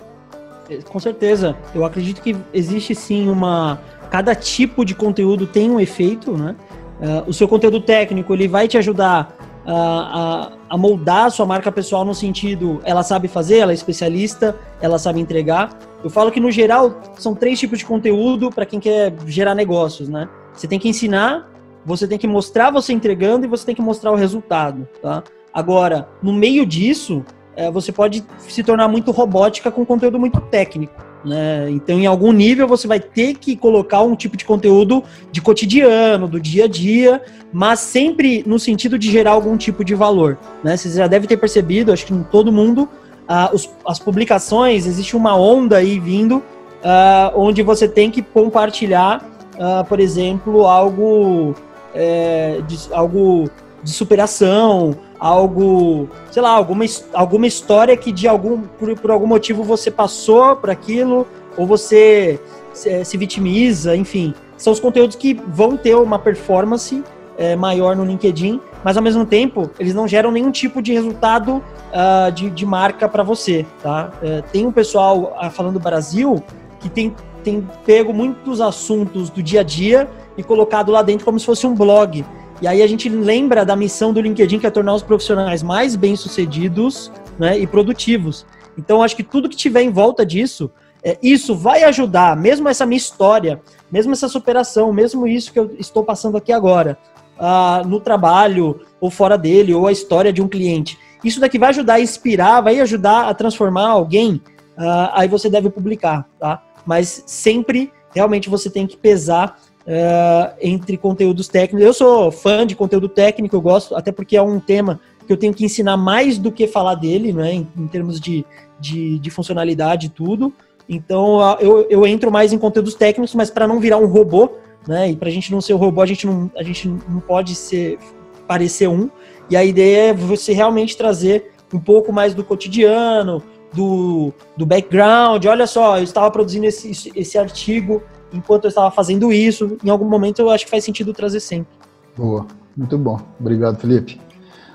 É, 0.70 0.78
com 0.78 0.98
certeza. 1.02 1.54
Eu 1.76 1.84
acredito 1.84 2.22
que 2.22 2.34
existe 2.54 2.96
sim 2.96 3.28
uma. 3.28 3.78
Cada 4.10 4.34
tipo 4.34 4.86
de 4.86 4.96
conteúdo 4.96 5.46
tem 5.46 5.70
um 5.70 5.82
efeito, 5.82 6.32
né? 6.32 6.56
Uh, 7.02 7.30
o 7.30 7.34
seu 7.34 7.46
conteúdo 7.46 7.82
técnico 7.82 8.34
ele 8.34 8.48
vai 8.48 8.70
te 8.70 8.78
ajudar 8.78 9.37
a, 9.74 10.52
a, 10.70 10.78
moldar 10.78 11.26
a 11.26 11.30
sua 11.30 11.46
marca 11.46 11.72
pessoal 11.72 12.06
no 12.06 12.16
sentido, 12.16 12.82
ela 12.86 13.04
sabe 13.04 13.28
fazer, 13.28 13.58
ela 13.58 13.72
é 13.72 13.76
especialista, 13.76 14.56
ela 14.82 14.98
sabe 14.98 15.20
entregar. 15.20 15.78
Eu 16.04 16.10
falo 16.10 16.32
que 16.32 16.40
no 16.40 16.50
geral 16.50 17.02
são 17.18 17.36
três 17.36 17.60
tipos 17.60 17.80
de 17.80 17.86
conteúdo 17.86 18.50
para 18.50 18.66
quem 18.66 18.80
quer 18.80 19.14
gerar 19.26 19.54
negócios, 19.54 20.08
né? 20.08 20.30
Você 20.54 20.68
tem 20.68 20.80
que 20.80 20.88
ensinar, 20.88 21.52
você 21.86 22.08
tem 22.08 22.18
que 22.18 22.28
mostrar 22.28 22.72
você 22.72 22.94
entregando 22.94 23.46
e 23.46 23.50
você 23.50 23.66
tem 23.66 23.76
que 23.76 23.82
mostrar 23.82 24.12
o 24.12 24.16
resultado, 24.16 24.88
tá? 25.02 25.24
Agora, 25.54 26.08
no 26.22 26.32
meio 26.32 26.66
disso, 26.66 27.26
é, 27.56 27.70
você 27.70 27.92
pode 27.92 28.24
se 28.38 28.64
tornar 28.64 28.88
muito 28.88 29.12
robótica 29.12 29.70
com 29.70 29.86
conteúdo 29.86 30.18
muito 30.18 30.40
técnico. 30.40 31.07
Né? 31.26 31.70
Então, 31.70 32.00
em 32.00 32.06
algum 32.06 32.32
nível, 32.32 32.68
você 32.68 32.88
vai 32.88 33.00
ter 33.00 33.36
que 33.36 33.56
colocar 33.56 34.02
um 34.02 34.16
tipo 34.16 34.38
de 34.38 34.46
conteúdo 34.46 35.04
de 35.32 35.42
cotidiano, 35.42 36.28
do 36.28 36.40
dia 36.40 36.66
a 36.66 36.68
dia, 36.68 37.22
mas 37.52 37.80
sempre 37.80 38.44
no 38.46 38.60
sentido 38.60 38.98
de 38.98 39.12
gerar 39.12 39.32
algum 39.32 39.58
tipo 39.58 39.84
de 39.84 39.96
valor. 39.96 40.38
Né? 40.64 40.78
Você 40.78 40.90
já 40.90 41.08
deve 41.08 41.28
ter 41.28 41.38
percebido, 41.38 41.92
acho 41.92 42.06
que 42.06 42.14
em 42.14 42.24
todo 42.24 42.52
mundo, 42.52 42.88
ah, 43.28 43.50
os, 43.54 43.70
as 43.86 44.00
publicações, 44.00 44.86
existe 44.86 45.16
uma 45.16 45.36
onda 45.36 45.78
aí 45.78 46.00
vindo, 46.00 46.44
ah, 46.84 47.32
onde 47.36 47.62
você 47.62 47.88
tem 47.88 48.12
que 48.12 48.22
compartilhar 48.22 49.38
uh, 49.58 49.84
por 49.86 50.00
exemplo, 50.00 50.66
algo, 50.66 51.56
é, 51.94 52.62
de, 52.68 52.78
algo 52.94 53.50
de 53.84 53.92
superação, 53.92 54.96
algo, 55.20 56.10
sei 56.32 56.42
lá, 56.42 56.50
alguma, 56.50 56.86
alguma 57.14 57.48
história 57.48 57.96
que 57.96 58.12
de 58.12 58.28
algum, 58.28 58.62
por, 58.62 58.96
por 59.00 59.12
algum 59.12 59.28
motivo 59.28 59.64
você 59.64 59.90
passou 59.90 60.56
por 60.56 60.70
aquilo, 60.70 61.28
ou 61.56 61.66
você 61.66 62.40
se, 62.74 63.04
se, 63.04 63.18
vitimiza, 63.18 63.96
enfim. 63.96 64.34
São 64.58 64.74
os 64.74 64.80
conteúdos 64.80 65.16
que 65.16 65.34
vão 65.48 65.78
ter 65.78 65.96
uma 65.96 66.20
performance 66.20 67.04
é, 67.38 67.56
maior 67.56 67.96
no 67.96 68.04
LinkedIn, 68.04 68.60
mas 68.84 68.98
ao 68.98 69.04
mesmo 69.04 69.26
tempo 69.26 69.70
eles 69.80 69.94
não 69.94 70.08
geram 70.08 70.32
nenhum 70.32 70.52
tipo 70.52 70.82
de 70.82 70.94
resultado 70.94 71.58
uh, 71.58 72.32
de, 72.32 72.50
de, 72.50 72.66
marca 72.66 73.08
para 73.08 73.24
você, 73.24 73.66
tá? 73.82 74.12
É, 74.22 74.42
tem 74.42 74.66
um 74.66 74.72
pessoal 74.72 75.38
uh, 75.40 75.50
falando 75.52 75.74
do 75.74 75.80
Brasil 75.80 76.44
que 76.80 76.90
tem, 76.90 77.16
tem 77.44 77.68
pego 77.86 78.14
muitos 78.14 78.60
assuntos 78.62 79.30
do 79.30 79.42
dia 79.42 79.62
a 79.62 79.64
dia 79.64 80.10
e 80.38 80.44
colocado 80.44 80.92
lá 80.92 81.02
dentro 81.02 81.26
como 81.26 81.40
se 81.40 81.46
fosse 81.46 81.66
um 81.66 81.76
blog. 81.76 82.26
E 82.62 82.68
aí 82.68 82.82
a 82.82 82.88
gente 82.88 83.08
lembra 83.08 83.64
da 83.64 83.76
missão 83.76 84.12
do 84.12 84.20
LinkedIn, 84.20 84.60
que 84.60 84.66
é 84.66 84.72
tornar 84.72 84.96
os 84.96 85.04
profissionais 85.04 85.62
mais 85.62 85.96
bem-sucedidos 85.96 87.12
né, 87.38 87.58
e 87.58 87.68
produtivos. 87.68 88.46
Então, 88.78 89.02
acho 89.04 89.16
que 89.16 89.24
tudo 89.24 89.50
que 89.50 89.56
tiver 89.56 89.82
em 89.82 89.92
volta 89.92 90.26
disso, 90.26 90.72
é, 91.04 91.18
isso 91.22 91.56
vai 91.56 91.84
ajudar, 91.84 92.36
mesmo 92.36 92.68
essa 92.68 92.86
minha 92.86 92.98
história, 92.98 93.62
mesmo 93.92 94.14
essa 94.14 94.28
superação, 94.28 94.92
mesmo 94.92 95.28
isso 95.28 95.54
que 95.54 95.60
eu 95.60 95.76
estou 95.78 96.04
passando 96.04 96.36
aqui 96.36 96.52
agora, 96.52 96.98
uh, 97.38 97.88
no 97.88 98.00
trabalho, 98.00 98.82
ou 99.00 99.10
fora 99.12 99.38
dele, 99.38 99.74
ou 99.74 99.88
a 99.88 99.92
história 99.92 100.34
de 100.34 100.42
um 100.42 100.48
cliente. 100.48 100.98
Isso 101.24 101.40
daqui 101.40 101.60
vai 101.60 101.70
ajudar 101.70 101.96
a 101.96 102.02
inspirar, 102.02 102.62
vai 102.62 102.80
ajudar 102.80 103.28
a 103.28 103.34
transformar 103.34 103.90
alguém, 103.90 104.42
uh, 104.78 105.10
aí 105.14 105.28
você 105.28 105.50
deve 105.50 105.70
publicar, 105.70 106.28
tá? 106.40 106.64
Mas 106.86 107.24
sempre, 107.28 107.92
realmente, 108.14 108.50
você 108.50 108.70
tem 108.70 108.88
que 108.88 108.98
pesar 108.98 109.60
uh, 109.88 110.54
entre 110.62 110.98
conteúdos 110.98 111.48
técnicos. 111.48 111.86
Eu 111.86 111.94
sou 111.94 112.32
fã 112.32 112.68
de 112.68 112.76
conteúdo 112.76 113.08
técnico, 113.08 113.56
eu 113.56 113.62
gosto, 113.62 113.96
até 113.96 114.12
porque 114.12 114.36
é 114.36 114.42
um 114.42 114.60
tema 114.60 115.00
que 115.26 115.32
eu 115.32 115.38
tenho 115.38 115.54
que 115.54 115.66
ensinar 115.66 115.98
mais 115.98 116.38
do 116.38 116.52
que 116.52 116.68
falar 116.68 116.96
dele, 116.96 117.34
né, 117.34 117.54
em, 117.54 117.68
em 117.78 117.88
termos 117.88 118.20
de, 118.20 118.46
de, 118.80 119.20
de 119.20 119.30
funcionalidade 119.30 120.08
e 120.08 120.10
tudo. 120.10 120.54
Então 120.88 121.58
eu, 121.60 121.86
eu 121.90 122.08
entro 122.08 122.32
mais 122.32 122.54
em 122.54 122.58
conteúdos 122.58 122.96
técnicos, 122.96 123.36
mas 123.36 123.50
para 123.50 123.68
não 123.68 123.80
virar 123.80 123.98
um 123.98 124.06
robô, 124.06 124.52
né? 124.88 125.10
E 125.10 125.16
para 125.18 125.28
a 125.28 125.32
gente 125.32 125.52
não 125.52 125.60
ser 125.60 125.74
um 125.74 125.78
robô, 125.78 126.02
a 126.02 126.06
gente 126.06 126.26
não, 126.26 126.50
a 126.56 126.64
gente 126.64 126.88
não 126.88 127.20
pode 127.20 127.56
ser 127.56 128.00
parecer 128.48 128.88
um. 128.88 129.10
E 129.50 129.58
a 129.58 129.66
ideia 129.66 130.12
é 130.12 130.14
você 130.14 130.54
realmente 130.54 130.96
trazer 130.96 131.52
um 131.74 131.80
pouco 131.80 132.14
mais 132.14 132.34
do 132.34 132.42
cotidiano, 132.42 133.44
do, 133.74 134.32
do 134.56 134.66
background. 134.66 135.46
Olha 135.46 135.68
só, 135.68 135.98
eu 135.98 136.04
estava 136.04 136.32
produzindo 136.32 136.66
esse, 136.66 137.12
esse 137.14 137.38
artigo 137.38 138.02
enquanto 138.34 138.66
eu 138.66 138.70
estava 138.70 138.92
fazendo 138.92 139.32
isso, 139.32 139.78
em 139.84 139.90
algum 139.90 140.06
momento 140.06 140.40
eu 140.40 140.50
acho 140.50 140.66
que 140.66 140.72
faz 140.72 140.84
sentido 140.84 141.14
trazer 141.14 141.40
sempre. 141.40 141.72
Boa, 142.16 142.46
muito 142.76 142.98
bom. 142.98 143.20
Obrigado, 143.40 143.80
Felipe. 143.80 144.20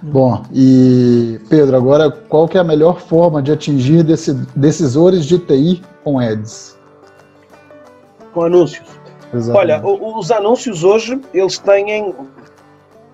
Hum. 0.03 0.11
Bom, 0.11 0.43
e 0.53 1.41
Pedro, 1.49 1.77
agora 1.77 2.11
qual 2.11 2.49
que 2.49 2.57
é 2.57 2.61
a 2.61 2.65
melhor 2.65 3.01
forma 3.01 3.43
de 3.43 3.53
atingir 3.53 4.05
decisores 4.57 5.25
de 5.25 5.39
TI 5.39 5.83
com 6.03 6.19
ads? 6.19 6.77
Com 8.33 8.43
anúncios. 8.43 8.89
Exatamente. 9.33 9.85
Olha, 9.85 10.19
os 10.19 10.31
anúncios 10.31 10.85
hoje, 10.85 11.21
eles 11.33 11.59
têm, 11.59 12.15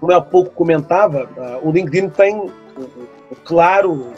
como 0.00 0.12
eu 0.12 0.16
há 0.16 0.20
pouco 0.20 0.50
comentava, 0.50 1.28
ah, 1.38 1.58
o 1.62 1.70
LinkedIn 1.70 2.08
tem, 2.08 2.50
claro, 3.44 4.12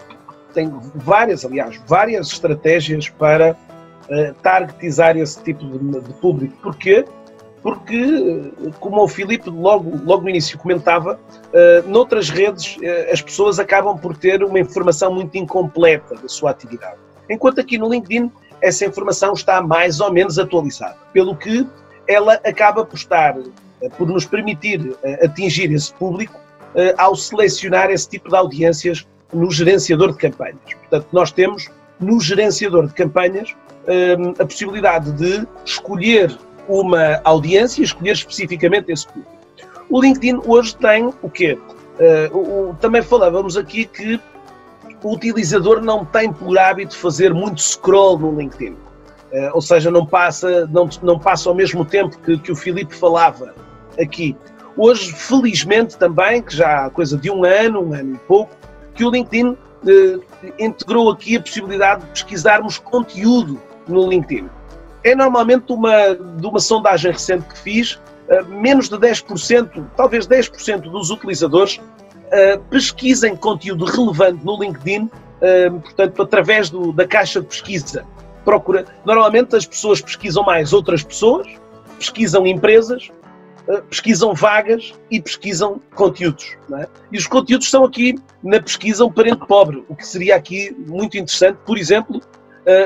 tem 0.55 0.73
várias, 0.95 1.45
aliás, 1.45 1.81
várias 1.87 2.29
estratégias 2.29 3.09
para 3.09 3.57
targetizar 4.43 5.16
esse 5.16 5.43
tipo 5.43 5.65
de, 5.65 6.01
de, 6.01 6.12
público. 6.15 6.57
Porquê? 6.62 7.05
Porque, 7.62 7.95
eh, 7.95 8.70
como 8.81 9.03
o 9.03 9.09
Filipe 9.09 9.51
logo, 9.51 10.01
logo 10.05 10.23
no 10.23 10.31
início 10.31 10.59
comentava, 10.59 11.15
uh, 11.15 11.89
noutras 11.89 12.31
redes 12.31 12.77
uh, 12.77 13.12
as 13.12 13.20
pessoas 13.20 13.59
acabam 13.59 13.99
por 13.99 14.16
ter 14.16 14.43
uma 14.43 14.59
informação 14.59 15.15
muito 15.15 15.37
incompleta 15.37 16.15
da 16.16 16.28
sua 16.28 16.51
atividade. 16.51 16.97
Enquanto 17.28 17.61
aqui 17.61 17.77
no 17.77 17.89
LinkedIn 17.89 18.31
essa 18.62 18.85
informação 18.85 19.32
está 19.35 19.61
mais 19.62 20.01
ou 20.01 20.12
menos 20.12 20.39
atualizada. 20.39 20.97
Pelo 21.12 21.37
que 21.37 21.66
ela 22.07 22.35
acaba 22.45 22.85
por 22.85 22.97
estar, 22.97 23.35
por 23.97 24.07
nos 24.07 24.27
permitir 24.27 24.95
atingir 25.23 25.73
esse 25.73 25.95
público 25.95 26.39
ao 26.99 27.16
selecionar 27.16 27.91
esse 27.91 28.07
tipo 28.07 28.28
de 28.28 28.37
audiências 28.37 29.07
no 29.32 29.51
gerenciador 29.51 30.12
de 30.12 30.19
campanhas. 30.19 30.59
Portanto, 30.81 31.07
nós 31.11 31.32
temos 31.32 31.70
no 31.99 32.20
gerenciador 32.20 32.87
de 32.87 32.93
campanhas 32.93 33.55
a 34.39 34.44
possibilidade 34.44 35.12
de 35.12 35.47
escolher 35.65 36.36
uma 36.69 37.20
audiência, 37.24 37.82
escolher 37.82 38.12
especificamente 38.12 38.93
esse 38.93 39.07
público. 39.07 39.31
O 39.89 40.01
LinkedIn 40.01 40.40
hoje 40.47 40.77
tem 40.77 41.12
o 41.20 41.28
quê? 41.28 41.59
Uh, 41.98 42.70
o, 42.70 42.74
também 42.74 43.02
falávamos 43.02 43.57
aqui 43.57 43.85
que 43.85 44.20
o 45.02 45.15
utilizador 45.15 45.82
não 45.82 46.05
tem 46.05 46.32
por 46.32 46.57
hábito 46.59 46.97
fazer 46.97 47.35
muito 47.35 47.61
scroll 47.61 48.19
no 48.19 48.39
LinkedIn. 48.39 48.73
Uh, 48.73 49.51
ou 49.52 49.61
seja, 49.61 49.90
não 49.90 50.07
passa, 50.07 50.66
não, 50.66 50.89
não 51.02 51.19
passa 51.19 51.48
ao 51.48 51.55
mesmo 51.55 51.85
tempo 51.85 52.16
que, 52.19 52.39
que 52.39 52.52
o 52.52 52.57
Filipe 52.57 52.94
falava 52.94 53.55
aqui. 54.01 54.36
Hoje, 54.77 55.12
felizmente 55.12 55.98
também, 55.98 56.40
que 56.40 56.55
já 56.55 56.86
há 56.86 56.90
coisa 56.90 57.19
de 57.19 57.31
um 57.31 57.44
ano, 57.44 57.82
um 57.82 57.93
ano 57.93 58.15
e 58.15 58.19
pouco, 58.19 58.55
que 58.94 59.05
o 59.05 59.11
LinkedIn 59.11 59.48
uh, 59.48 60.24
integrou 60.59 61.11
aqui 61.11 61.36
a 61.36 61.40
possibilidade 61.40 62.02
de 62.05 62.11
pesquisarmos 62.11 62.78
conteúdo 62.78 63.61
no 63.91 64.09
LinkedIn. 64.09 64.49
É 65.03 65.15
normalmente 65.15 65.73
uma, 65.73 66.15
de 66.15 66.47
uma 66.47 66.61
sondagem 66.61 67.12
recente 67.12 67.47
que 67.47 67.59
fiz, 67.59 67.95
uh, 67.95 68.45
menos 68.49 68.89
de 68.89 68.97
10%, 68.97 69.87
talvez 69.97 70.27
10% 70.27 70.83
dos 70.83 71.11
utilizadores 71.11 71.77
uh, 71.79 72.61
pesquisem 72.71 73.35
conteúdo 73.35 73.85
relevante 73.85 74.45
no 74.45 74.59
LinkedIn, 74.61 75.05
uh, 75.05 75.81
portanto, 75.81 76.23
através 76.23 76.69
do, 76.71 76.93
da 76.93 77.07
caixa 77.07 77.41
de 77.41 77.47
pesquisa. 77.47 78.05
Procura. 78.45 78.85
Normalmente 79.05 79.57
as 79.57 79.67
pessoas 79.67 80.01
pesquisam 80.01 80.43
mais 80.43 80.73
outras 80.73 81.03
pessoas, 81.03 81.47
pesquisam 81.99 82.47
empresas, 82.47 83.11
pesquisam 83.89 84.35
vagas 84.35 84.95
e 85.11 85.21
pesquisam 85.21 85.81
conteúdos. 85.95 86.57
É? 86.79 86.89
E 87.12 87.19
os 87.19 87.27
conteúdos 87.27 87.67
estão 87.67 87.85
aqui 87.85 88.19
na 88.43 88.61
pesquisa 88.61 89.05
um 89.05 89.12
parente 89.12 89.47
pobre, 89.47 89.85
o 89.89 89.95
que 89.95 90.07
seria 90.07 90.37
aqui 90.37 90.75
muito 90.87 91.19
interessante, 91.19 91.59
por 91.67 91.77
exemplo, 91.77 92.21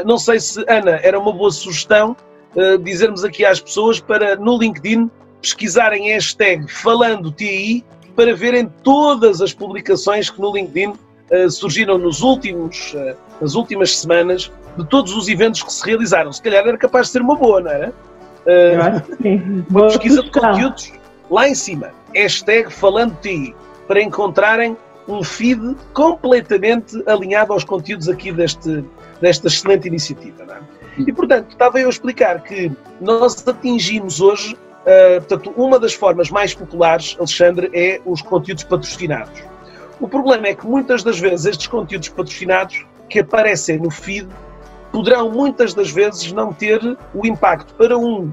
não 0.04 0.18
sei 0.18 0.40
se, 0.40 0.64
Ana, 0.68 1.00
era 1.02 1.18
uma 1.18 1.32
boa 1.32 1.50
sugestão 1.50 2.16
uh, 2.54 2.78
dizermos 2.78 3.24
aqui 3.24 3.44
às 3.44 3.60
pessoas 3.60 4.00
para 4.00 4.36
no 4.36 4.58
LinkedIn 4.58 5.10
pesquisarem 5.40 6.08
hashtag 6.08 6.70
falando 6.70 7.30
TI 7.30 7.84
para 8.16 8.34
verem 8.34 8.66
todas 8.82 9.40
as 9.40 9.52
publicações 9.52 10.30
que 10.30 10.40
no 10.40 10.52
LinkedIn 10.52 10.88
uh, 10.90 11.50
surgiram 11.50 11.98
nos 11.98 12.22
últimos, 12.22 12.94
nas 13.40 13.54
últimas 13.54 13.98
semanas 13.98 14.50
de 14.76 14.86
todos 14.86 15.12
os 15.14 15.28
eventos 15.28 15.62
que 15.62 15.72
se 15.72 15.84
realizaram. 15.84 16.32
Se 16.32 16.42
calhar 16.42 16.66
era 16.66 16.78
capaz 16.78 17.06
de 17.06 17.12
ser 17.12 17.22
uma 17.22 17.36
boa, 17.36 17.60
não 17.60 17.70
era? 17.70 17.92
uma 19.70 19.86
pesquisa 19.88 20.22
de 20.22 20.30
conteúdos 20.30 20.92
lá 21.30 21.48
em 21.48 21.54
cima. 21.54 21.90
Hashtag 22.14 22.72
falando 22.72 23.16
TI 23.20 23.54
para 23.86 24.02
encontrarem 24.02 24.76
um 25.08 25.22
feed 25.22 25.76
completamente 25.92 27.02
alinhado 27.06 27.52
aos 27.52 27.64
conteúdos 27.64 28.08
aqui 28.08 28.32
deste, 28.32 28.84
desta 29.20 29.48
excelente 29.48 29.88
iniciativa. 29.88 30.44
É? 30.44 31.02
E, 31.02 31.12
portanto, 31.12 31.50
estava 31.50 31.80
eu 31.80 31.86
a 31.86 31.90
explicar 31.90 32.42
que 32.42 32.70
nós 33.00 33.46
atingimos 33.46 34.20
hoje, 34.20 34.54
uh, 34.54 35.20
portanto, 35.26 35.52
uma 35.56 35.78
das 35.78 35.94
formas 35.94 36.30
mais 36.30 36.54
populares, 36.54 37.16
Alexandre, 37.18 37.70
é 37.72 38.00
os 38.04 38.22
conteúdos 38.22 38.64
patrocinados. 38.64 39.42
O 40.00 40.08
problema 40.08 40.48
é 40.48 40.54
que 40.54 40.66
muitas 40.66 41.02
das 41.02 41.18
vezes 41.18 41.46
estes 41.46 41.66
conteúdos 41.66 42.08
patrocinados 42.08 42.84
que 43.08 43.20
aparecem 43.20 43.78
no 43.78 43.90
feed 43.90 44.28
poderão 44.92 45.30
muitas 45.30 45.74
das 45.74 45.90
vezes 45.90 46.32
não 46.32 46.52
ter 46.52 46.80
o 47.12 47.26
impacto 47.26 47.74
para 47.74 47.98
um 47.98 48.26
uh, 48.26 48.32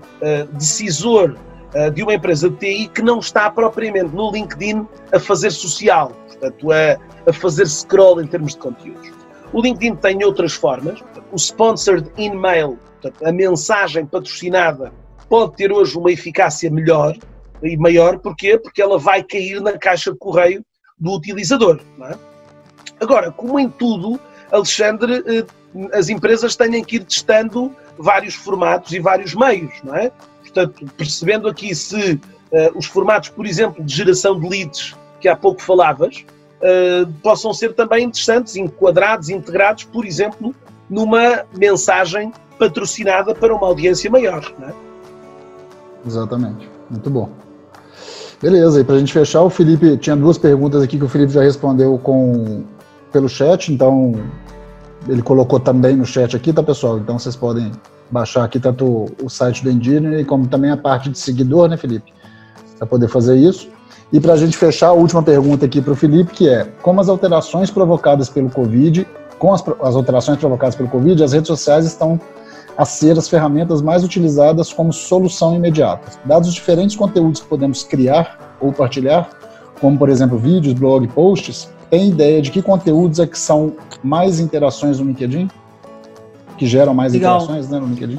decisor 0.54 1.36
uh, 1.74 1.90
de 1.92 2.04
uma 2.04 2.14
empresa 2.14 2.50
de 2.50 2.58
TI 2.58 2.88
que 2.88 3.02
não 3.02 3.20
está 3.20 3.50
propriamente 3.50 4.14
no 4.16 4.32
LinkedIn 4.32 4.88
a 5.12 5.20
fazer 5.20 5.50
social, 5.52 6.12
portanto, 6.28 6.72
a, 6.72 7.30
a 7.30 7.34
fazer 7.34 7.66
scroll 7.68 8.22
em 8.22 8.28
termos 8.28 8.54
de 8.54 8.60
conteúdos. 8.60 9.21
O 9.54 9.62
LinkedIn 9.62 9.96
tem 9.96 10.24
outras 10.24 10.54
formas. 10.54 11.04
O 11.32 11.36
sponsored 11.36 12.10
email, 12.18 12.78
a 13.24 13.32
mensagem 13.32 14.06
patrocinada, 14.06 14.94
pode 15.30 15.56
ter 15.56 15.72
hoje 15.72 15.98
uma 15.98 16.12
eficácia 16.12 16.70
melhor 16.70 17.18
e 17.62 17.76
maior. 17.78 18.18
Porquê? 18.20 18.58
Porque 18.58 18.82
ela 18.82 18.98
vai 18.98 19.24
cair 19.24 19.62
na 19.62 19.78
caixa 19.78 20.12
de 20.12 20.18
correio 20.18 20.64
do 20.98 21.14
utilizador. 21.16 21.80
É? 22.04 22.16
Agora, 23.00 23.32
como 23.32 23.60
em 23.60 23.70
tudo, 23.70 24.20
Alexandre, 24.52 25.24
eh, 25.26 25.46
as 25.94 26.10
empresas 26.10 26.56
têm 26.56 26.84
que 26.84 26.98
ir 26.98 27.04
testando 27.04 27.76
vários 27.98 28.36
formatos 28.36 28.92
e 28.94 29.00
vários 29.00 29.34
meios, 29.34 29.74
não 29.84 29.96
é? 29.96 30.12
Portanto, 30.42 30.86
percebendo 30.98 31.48
aqui 31.48 31.74
se 31.74 32.14
uh, 32.14 32.20
os 32.78 32.86
formatos, 32.86 33.30
por 33.30 33.46
exemplo, 33.46 33.84
de 33.84 33.96
geração 33.96 34.40
de 34.40 34.48
leads, 34.48 34.96
que 35.20 35.30
há 35.30 35.36
pouco 35.36 35.62
falavas, 35.62 36.26
uh, 36.62 37.12
possam 37.22 37.54
ser 37.54 37.74
também 37.74 38.06
interessantes, 38.06 38.56
enquadrados, 38.56 39.30
integrados, 39.30 39.84
por 39.84 40.06
exemplo, 40.06 40.54
numa 40.90 41.44
mensagem 41.58 42.32
patrocinada 42.58 43.34
para 43.34 43.54
uma 43.54 43.68
audiência 43.68 44.10
maior. 44.10 44.44
É? 44.62 44.72
Exatamente. 46.06 46.70
Muito 46.90 47.10
bom. 47.10 47.30
Beleza, 48.42 48.82
e 48.82 48.84
para 48.84 48.96
a 48.96 49.00
gente 49.00 49.14
fechar, 49.14 49.44
o 49.44 49.50
Felipe 49.50 49.98
tinha 49.98 50.16
duas 50.16 50.38
perguntas 50.38 50.82
aqui 50.82 50.98
que 50.98 51.06
o 51.06 51.10
Felipe 51.10 51.32
já 51.32 51.44
respondeu 51.44 51.98
com 52.00 52.64
pelo 53.12 53.30
chat, 53.30 53.72
então 53.72 54.14
ele 55.08 55.22
colocou 55.22 55.60
também 55.60 55.96
no 55.96 56.06
chat 56.06 56.36
aqui, 56.36 56.52
tá 56.52 56.64
pessoal? 56.64 56.98
Então 56.98 57.20
vocês 57.20 57.36
podem 57.36 57.72
baixar 58.10 58.44
aqui 58.44 58.60
tanto 58.60 59.06
o 59.22 59.30
site 59.30 59.64
do 59.64 59.70
Engineering 59.70 60.24
como 60.26 60.48
também 60.48 60.72
a 60.72 60.78
parte 60.78 61.10
de 61.10 61.20
seguidor, 61.20 61.70
né, 61.70 61.78
Felipe? 61.78 62.12
Para 62.78 62.88
poder 62.88 63.08
fazer 63.08 63.38
isso. 63.38 63.70
E 64.12 64.20
para 64.20 64.34
a 64.34 64.38
gente 64.38 64.58
fechar, 64.58 64.88
a 64.88 64.94
última 64.94 65.24
pergunta 65.24 65.66
aqui 65.66 65.82
para 65.82 65.94
o 65.94 65.96
Felipe, 65.96 66.34
que 66.34 66.50
é 66.50 66.68
como 66.82 67.00
as 67.00 67.08
alterações 67.08 67.72
provocadas 67.72 68.28
pelo 68.28 68.50
Covid, 68.50 69.08
com 69.40 69.54
as, 69.54 69.64
as 69.82 69.96
alterações 69.96 70.38
provocadas 70.38 70.76
pelo 70.76 70.90
Covid, 70.90 71.24
as 71.24 71.34
redes 71.34 71.48
sociais 71.48 71.86
estão 71.86 72.20
a 72.78 72.86
ser 72.86 73.18
as 73.18 73.30
ferramentas 73.30 73.82
mais 73.82 74.04
utilizadas 74.04 74.72
como 74.74 74.92
solução 74.92 75.56
imediata. 75.56 76.12
Dados 76.26 76.50
os 76.50 76.56
diferentes 76.56 76.96
conteúdos 76.96 77.42
que 77.42 77.48
podemos 77.48 77.84
criar 77.84 78.56
ou 78.60 78.74
partilhar, 78.74 79.30
como 79.80 79.98
por 79.98 80.10
exemplo 80.10 80.38
vídeos, 80.38 80.74
blog, 80.74 81.08
posts, 81.08 81.70
tem 81.90 82.10
ideia 82.10 82.42
de 82.42 82.52
que 82.52 82.62
conteúdos 82.62 83.20
é 83.20 83.28
que 83.28 83.38
são 83.38 83.76
mais 84.04 84.40
interações 84.40 85.00
no 85.00 85.06
LinkedIn? 85.06 85.50
Que 86.58 86.66
geram 86.66 86.94
mais 86.94 87.14
Legal. 87.14 87.42
interações 87.42 87.70
né, 87.70 87.80
no 87.80 87.88
LinkedIn? 87.88 88.18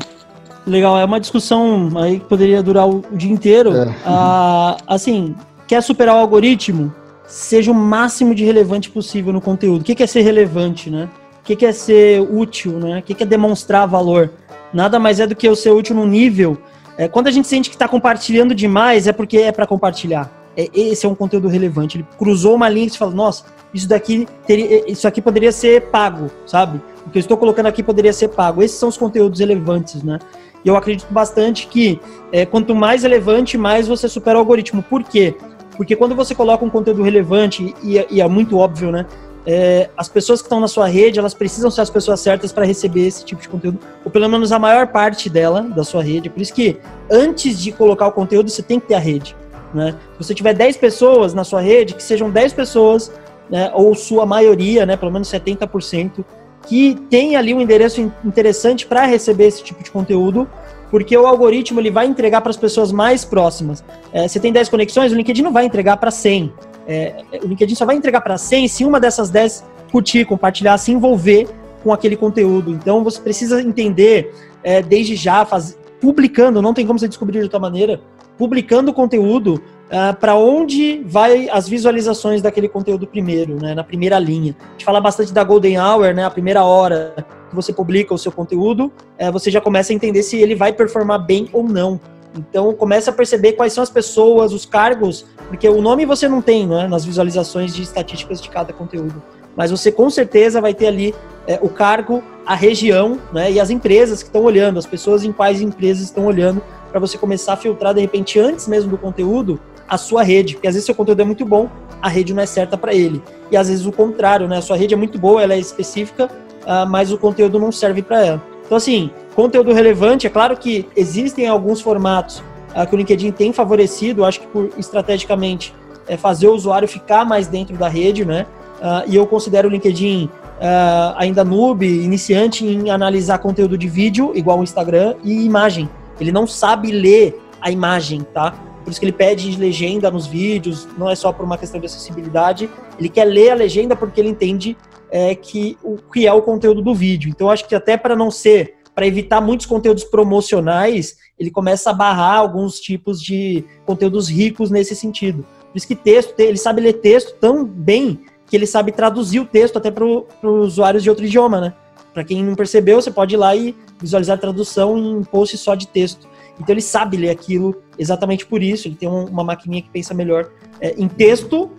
Legal, 0.66 0.98
é 0.98 1.04
uma 1.04 1.18
discussão 1.18 1.90
aí 1.96 2.20
que 2.20 2.26
poderia 2.26 2.62
durar 2.62 2.88
o, 2.88 3.02
dia 3.12 3.32
inteiro. 3.32 3.74
É. 3.76 3.94
Ah, 4.04 4.76
assim, 4.86 5.34
quer 5.72 5.82
superar 5.82 6.16
o 6.16 6.18
algoritmo? 6.18 6.92
Seja 7.26 7.70
o 7.70 7.74
máximo 7.74 8.34
de 8.34 8.44
relevante 8.44 8.90
possível 8.90 9.32
no 9.32 9.40
conteúdo. 9.40 9.80
O 9.80 9.84
que 9.84 10.02
é 10.02 10.06
ser 10.06 10.20
relevante, 10.20 10.90
né? 10.90 11.08
O 11.40 11.44
que 11.44 11.64
é 11.64 11.72
ser 11.72 12.20
útil, 12.20 12.72
né? 12.72 12.98
O 12.98 13.02
que 13.02 13.22
é 13.22 13.24
demonstrar 13.24 13.88
valor? 13.88 14.30
Nada 14.70 14.98
mais 14.98 15.18
é 15.18 15.26
do 15.26 15.34
que 15.34 15.48
o 15.48 15.56
ser 15.56 15.70
útil 15.70 15.96
no 15.96 16.06
nível. 16.06 16.58
É, 16.98 17.08
quando 17.08 17.28
a 17.28 17.30
gente 17.30 17.48
sente 17.48 17.70
que 17.70 17.74
está 17.74 17.88
compartilhando 17.88 18.54
demais, 18.54 19.06
é 19.06 19.12
porque 19.12 19.38
é 19.38 19.50
para 19.50 19.66
compartilhar. 19.66 20.30
É, 20.54 20.68
esse 20.74 21.06
é 21.06 21.08
um 21.08 21.14
conteúdo 21.14 21.48
relevante. 21.48 21.96
Ele 21.96 22.06
cruzou 22.18 22.54
uma 22.54 22.68
linha 22.68 22.88
e 22.88 22.90
você 22.90 22.98
fala, 22.98 23.12
nossa, 23.12 23.46
isso 23.72 23.88
daqui 23.88 24.28
teria, 24.46 24.90
isso 24.90 25.08
aqui 25.08 25.22
poderia 25.22 25.52
ser 25.52 25.88
pago, 25.90 26.30
sabe? 26.46 26.82
O 27.06 27.10
que 27.10 27.16
eu 27.16 27.20
estou 27.20 27.38
colocando 27.38 27.64
aqui 27.64 27.82
poderia 27.82 28.12
ser 28.12 28.28
pago. 28.28 28.62
Esses 28.62 28.78
são 28.78 28.90
os 28.90 28.98
conteúdos 28.98 29.40
relevantes, 29.40 30.02
né? 30.02 30.18
E 30.64 30.68
eu 30.68 30.76
acredito 30.76 31.10
bastante 31.10 31.66
que 31.66 32.00
é, 32.30 32.46
quanto 32.46 32.74
mais 32.74 33.02
relevante, 33.02 33.58
mais 33.58 33.88
você 33.88 34.08
supera 34.08 34.38
o 34.38 34.40
algoritmo. 34.40 34.82
Por 34.82 35.02
quê? 35.02 35.34
Porque 35.76 35.96
quando 35.96 36.14
você 36.14 36.34
coloca 36.34 36.64
um 36.64 36.70
conteúdo 36.70 37.02
relevante, 37.02 37.74
e, 37.82 38.04
e 38.10 38.20
é 38.20 38.28
muito 38.28 38.58
óbvio, 38.58 38.90
né? 38.90 39.06
é, 39.46 39.90
as 39.96 40.08
pessoas 40.08 40.40
que 40.40 40.46
estão 40.46 40.60
na 40.60 40.68
sua 40.68 40.86
rede, 40.86 41.18
elas 41.18 41.34
precisam 41.34 41.70
ser 41.70 41.80
as 41.80 41.90
pessoas 41.90 42.20
certas 42.20 42.52
para 42.52 42.64
receber 42.64 43.06
esse 43.06 43.24
tipo 43.24 43.40
de 43.40 43.48
conteúdo, 43.48 43.78
ou 44.04 44.10
pelo 44.10 44.28
menos 44.28 44.52
a 44.52 44.58
maior 44.58 44.86
parte 44.88 45.28
dela, 45.28 45.62
da 45.62 45.84
sua 45.84 46.02
rede. 46.02 46.30
Por 46.30 46.40
isso 46.40 46.54
que 46.54 46.78
antes 47.10 47.58
de 47.58 47.72
colocar 47.72 48.06
o 48.06 48.12
conteúdo, 48.12 48.50
você 48.50 48.62
tem 48.62 48.78
que 48.78 48.86
ter 48.86 48.94
a 48.94 49.00
rede. 49.00 49.36
Né? 49.74 49.96
Se 50.12 50.28
você 50.28 50.34
tiver 50.34 50.54
10 50.54 50.76
pessoas 50.76 51.34
na 51.34 51.44
sua 51.44 51.60
rede, 51.60 51.94
que 51.94 52.02
sejam 52.02 52.30
10 52.30 52.52
pessoas, 52.52 53.10
né, 53.50 53.70
ou 53.74 53.94
sua 53.94 54.24
maioria, 54.24 54.86
né, 54.86 54.96
pelo 54.96 55.10
menos 55.10 55.28
70%, 55.28 56.24
que 56.66 56.94
tem 57.10 57.36
ali 57.36 57.52
um 57.52 57.60
endereço 57.60 58.00
interessante 58.24 58.86
para 58.86 59.04
receber 59.04 59.46
esse 59.46 59.62
tipo 59.62 59.82
de 59.82 59.90
conteúdo, 59.90 60.48
porque 60.90 61.16
o 61.16 61.26
algoritmo 61.26 61.80
ele 61.80 61.90
vai 61.90 62.06
entregar 62.06 62.40
para 62.40 62.50
as 62.50 62.56
pessoas 62.56 62.92
mais 62.92 63.24
próximas. 63.24 63.82
É, 64.12 64.28
você 64.28 64.38
tem 64.38 64.52
10 64.52 64.68
conexões, 64.68 65.12
o 65.12 65.14
LinkedIn 65.14 65.42
não 65.42 65.52
vai 65.52 65.64
entregar 65.64 65.96
para 65.96 66.10
100. 66.10 66.52
É, 66.86 67.24
o 67.42 67.46
LinkedIn 67.46 67.74
só 67.74 67.86
vai 67.86 67.96
entregar 67.96 68.20
para 68.20 68.36
100 68.36 68.68
se 68.68 68.84
uma 68.84 69.00
dessas 69.00 69.30
10 69.30 69.64
curtir, 69.90 70.24
compartilhar, 70.24 70.76
se 70.78 70.92
envolver 70.92 71.48
com 71.82 71.92
aquele 71.92 72.16
conteúdo. 72.16 72.72
Então 72.72 73.02
você 73.02 73.20
precisa 73.20 73.60
entender 73.60 74.34
é, 74.62 74.82
desde 74.82 75.16
já, 75.16 75.44
faz, 75.44 75.78
publicando, 76.00 76.62
não 76.62 76.74
tem 76.74 76.86
como 76.86 76.98
você 76.98 77.08
descobrir 77.08 77.38
de 77.38 77.44
outra 77.44 77.58
maneira, 77.58 78.00
publicando 78.36 78.90
o 78.90 78.94
conteúdo 78.94 79.62
uh, 79.92 80.10
é, 80.10 80.12
para 80.12 80.34
onde 80.34 81.02
vai 81.04 81.48
as 81.50 81.68
visualizações 81.68 82.40
daquele 82.40 82.68
conteúdo 82.68 83.06
primeiro, 83.06 83.60
né, 83.60 83.74
na 83.74 83.84
primeira 83.84 84.18
linha. 84.18 84.56
A 84.60 84.72
gente 84.72 84.84
fala 84.84 85.00
bastante 85.00 85.32
da 85.32 85.44
Golden 85.44 85.78
Hour, 85.78 86.14
né, 86.14 86.24
a 86.24 86.30
primeira 86.30 86.64
hora 86.64 87.14
que 87.48 87.54
você 87.54 87.72
publica 87.72 88.14
o 88.14 88.18
seu 88.18 88.32
conteúdo, 88.32 88.90
uh, 89.20 89.32
você 89.32 89.50
já 89.50 89.60
começa 89.60 89.92
a 89.92 89.94
entender 89.94 90.22
se 90.22 90.36
ele 90.38 90.54
vai 90.54 90.72
performar 90.72 91.18
bem 91.18 91.48
ou 91.52 91.62
não. 91.62 92.00
Então 92.34 92.72
começa 92.72 93.10
a 93.10 93.12
perceber 93.12 93.52
quais 93.52 93.74
são 93.74 93.82
as 93.82 93.90
pessoas, 93.90 94.54
os 94.54 94.64
cargos, 94.64 95.26
porque 95.48 95.68
o 95.68 95.82
nome 95.82 96.06
você 96.06 96.26
não 96.26 96.40
tem 96.40 96.66
né, 96.66 96.88
nas 96.88 97.04
visualizações 97.04 97.74
de 97.74 97.82
estatísticas 97.82 98.40
de 98.40 98.48
cada 98.48 98.72
conteúdo. 98.72 99.22
Mas 99.54 99.70
você 99.70 99.92
com 99.92 100.08
certeza 100.08 100.58
vai 100.58 100.72
ter 100.72 100.86
ali 100.86 101.14
é, 101.46 101.58
o 101.60 101.68
cargo, 101.68 102.22
a 102.46 102.54
região 102.54 103.18
né, 103.34 103.52
e 103.52 103.60
as 103.60 103.68
empresas 103.68 104.22
que 104.22 104.30
estão 104.30 104.42
olhando, 104.42 104.78
as 104.78 104.86
pessoas 104.86 105.24
em 105.24 105.32
quais 105.32 105.60
empresas 105.60 106.04
estão 106.04 106.24
olhando, 106.24 106.62
para 106.90 106.98
você 106.98 107.18
começar 107.18 107.52
a 107.52 107.56
filtrar 107.56 107.92
de 107.92 108.00
repente 108.00 108.38
antes 108.38 108.66
mesmo 108.66 108.90
do 108.90 108.98
conteúdo 108.98 109.60
a 109.92 109.98
sua 109.98 110.22
rede. 110.22 110.54
Porque 110.54 110.66
às 110.66 110.74
vezes 110.74 110.86
seu 110.86 110.94
conteúdo 110.94 111.20
é 111.20 111.24
muito 111.24 111.44
bom, 111.44 111.68
a 112.00 112.08
rede 112.08 112.32
não 112.32 112.42
é 112.42 112.46
certa 112.46 112.78
para 112.78 112.94
ele. 112.94 113.22
E 113.50 113.56
às 113.58 113.68
vezes 113.68 113.84
o 113.84 113.92
contrário, 113.92 114.48
né? 114.48 114.56
A 114.56 114.62
sua 114.62 114.74
rede 114.74 114.94
é 114.94 114.96
muito 114.96 115.18
boa, 115.18 115.42
ela 115.42 115.52
é 115.52 115.58
específica, 115.58 116.30
uh, 116.62 116.88
mas 116.88 117.12
o 117.12 117.18
conteúdo 117.18 117.60
não 117.60 117.70
serve 117.70 118.00
para 118.00 118.24
ela. 118.24 118.42
Então, 118.64 118.78
assim, 118.78 119.10
conteúdo 119.34 119.70
relevante, 119.74 120.26
é 120.26 120.30
claro 120.30 120.56
que 120.56 120.88
existem 120.96 121.46
alguns 121.46 121.82
formatos 121.82 122.42
uh, 122.74 122.86
que 122.88 122.94
o 122.94 122.96
LinkedIn 122.96 123.32
tem 123.32 123.52
favorecido, 123.52 124.24
acho 124.24 124.40
que 124.40 124.46
por 124.46 124.70
estrategicamente 124.78 125.74
é 126.08 126.16
fazer 126.16 126.48
o 126.48 126.54
usuário 126.54 126.88
ficar 126.88 127.26
mais 127.26 127.46
dentro 127.46 127.76
da 127.76 127.88
rede, 127.88 128.24
né? 128.24 128.46
Uh, 128.78 129.10
e 129.10 129.14
eu 129.14 129.26
considero 129.26 129.68
o 129.68 129.70
LinkedIn 129.70 130.24
uh, 130.24 131.14
ainda 131.16 131.44
noob, 131.44 131.86
iniciante 131.86 132.64
em 132.64 132.88
analisar 132.88 133.38
conteúdo 133.38 133.76
de 133.76 133.88
vídeo, 133.88 134.32
igual 134.34 134.58
o 134.58 134.62
Instagram, 134.62 135.16
e 135.22 135.44
imagem. 135.44 135.86
Ele 136.18 136.32
não 136.32 136.46
sabe 136.46 136.90
ler 136.90 137.38
a 137.60 137.70
imagem, 137.70 138.22
tá? 138.32 138.54
Por 138.82 138.90
isso 138.90 139.00
que 139.00 139.06
ele 139.06 139.12
pede 139.12 139.56
legenda 139.56 140.10
nos 140.10 140.26
vídeos, 140.26 140.88
não 140.98 141.08
é 141.08 141.14
só 141.14 141.32
por 141.32 141.44
uma 141.44 141.56
questão 141.56 141.80
de 141.80 141.86
acessibilidade. 141.86 142.68
Ele 142.98 143.08
quer 143.08 143.24
ler 143.24 143.50
a 143.50 143.54
legenda 143.54 143.94
porque 143.94 144.20
ele 144.20 144.28
entende 144.28 144.76
é, 145.10 145.34
que 145.34 145.76
o 145.82 145.96
que 145.96 146.26
é 146.26 146.32
o 146.32 146.42
conteúdo 146.42 146.82
do 146.82 146.94
vídeo. 146.94 147.30
Então, 147.30 147.50
acho 147.50 147.66
que 147.68 147.74
até 147.74 147.96
para 147.96 148.16
não 148.16 148.30
ser, 148.30 148.76
para 148.94 149.06
evitar 149.06 149.40
muitos 149.40 149.66
conteúdos 149.66 150.04
promocionais, 150.04 151.16
ele 151.38 151.50
começa 151.50 151.90
a 151.90 151.94
barrar 151.94 152.36
alguns 152.36 152.80
tipos 152.80 153.22
de 153.22 153.64
conteúdos 153.84 154.28
ricos 154.28 154.70
nesse 154.70 154.94
sentido. 154.94 155.46
Por 155.70 155.78
isso 155.78 155.86
que 155.86 155.94
texto, 155.94 156.38
ele 156.38 156.58
sabe 156.58 156.80
ler 156.80 156.94
texto 156.94 157.34
tão 157.40 157.64
bem 157.64 158.24
que 158.46 158.56
ele 158.56 158.66
sabe 158.66 158.92
traduzir 158.92 159.40
o 159.40 159.46
texto 159.46 159.78
até 159.78 159.90
para 159.90 160.04
os 160.04 160.26
usuários 160.42 161.02
de 161.02 161.08
outro 161.08 161.24
idioma, 161.24 161.60
né? 161.60 161.74
Para 162.12 162.22
quem 162.22 162.44
não 162.44 162.54
percebeu, 162.54 163.00
você 163.00 163.10
pode 163.10 163.34
ir 163.34 163.38
lá 163.38 163.56
e 163.56 163.74
visualizar 163.98 164.36
a 164.36 164.40
tradução 164.40 164.98
em 164.98 165.24
post 165.24 165.56
só 165.56 165.74
de 165.74 165.86
texto. 165.88 166.28
Então 166.62 166.72
ele 166.72 166.80
sabe 166.80 167.16
ler 167.16 167.30
aquilo 167.30 167.82
exatamente 167.98 168.46
por 168.46 168.62
isso. 168.62 168.86
Ele 168.86 168.94
tem 168.94 169.08
uma 169.08 169.42
maquininha 169.42 169.82
que 169.82 169.90
pensa 169.90 170.14
melhor 170.14 170.48
é, 170.80 170.94
em 170.96 171.08
texto, 171.08 171.70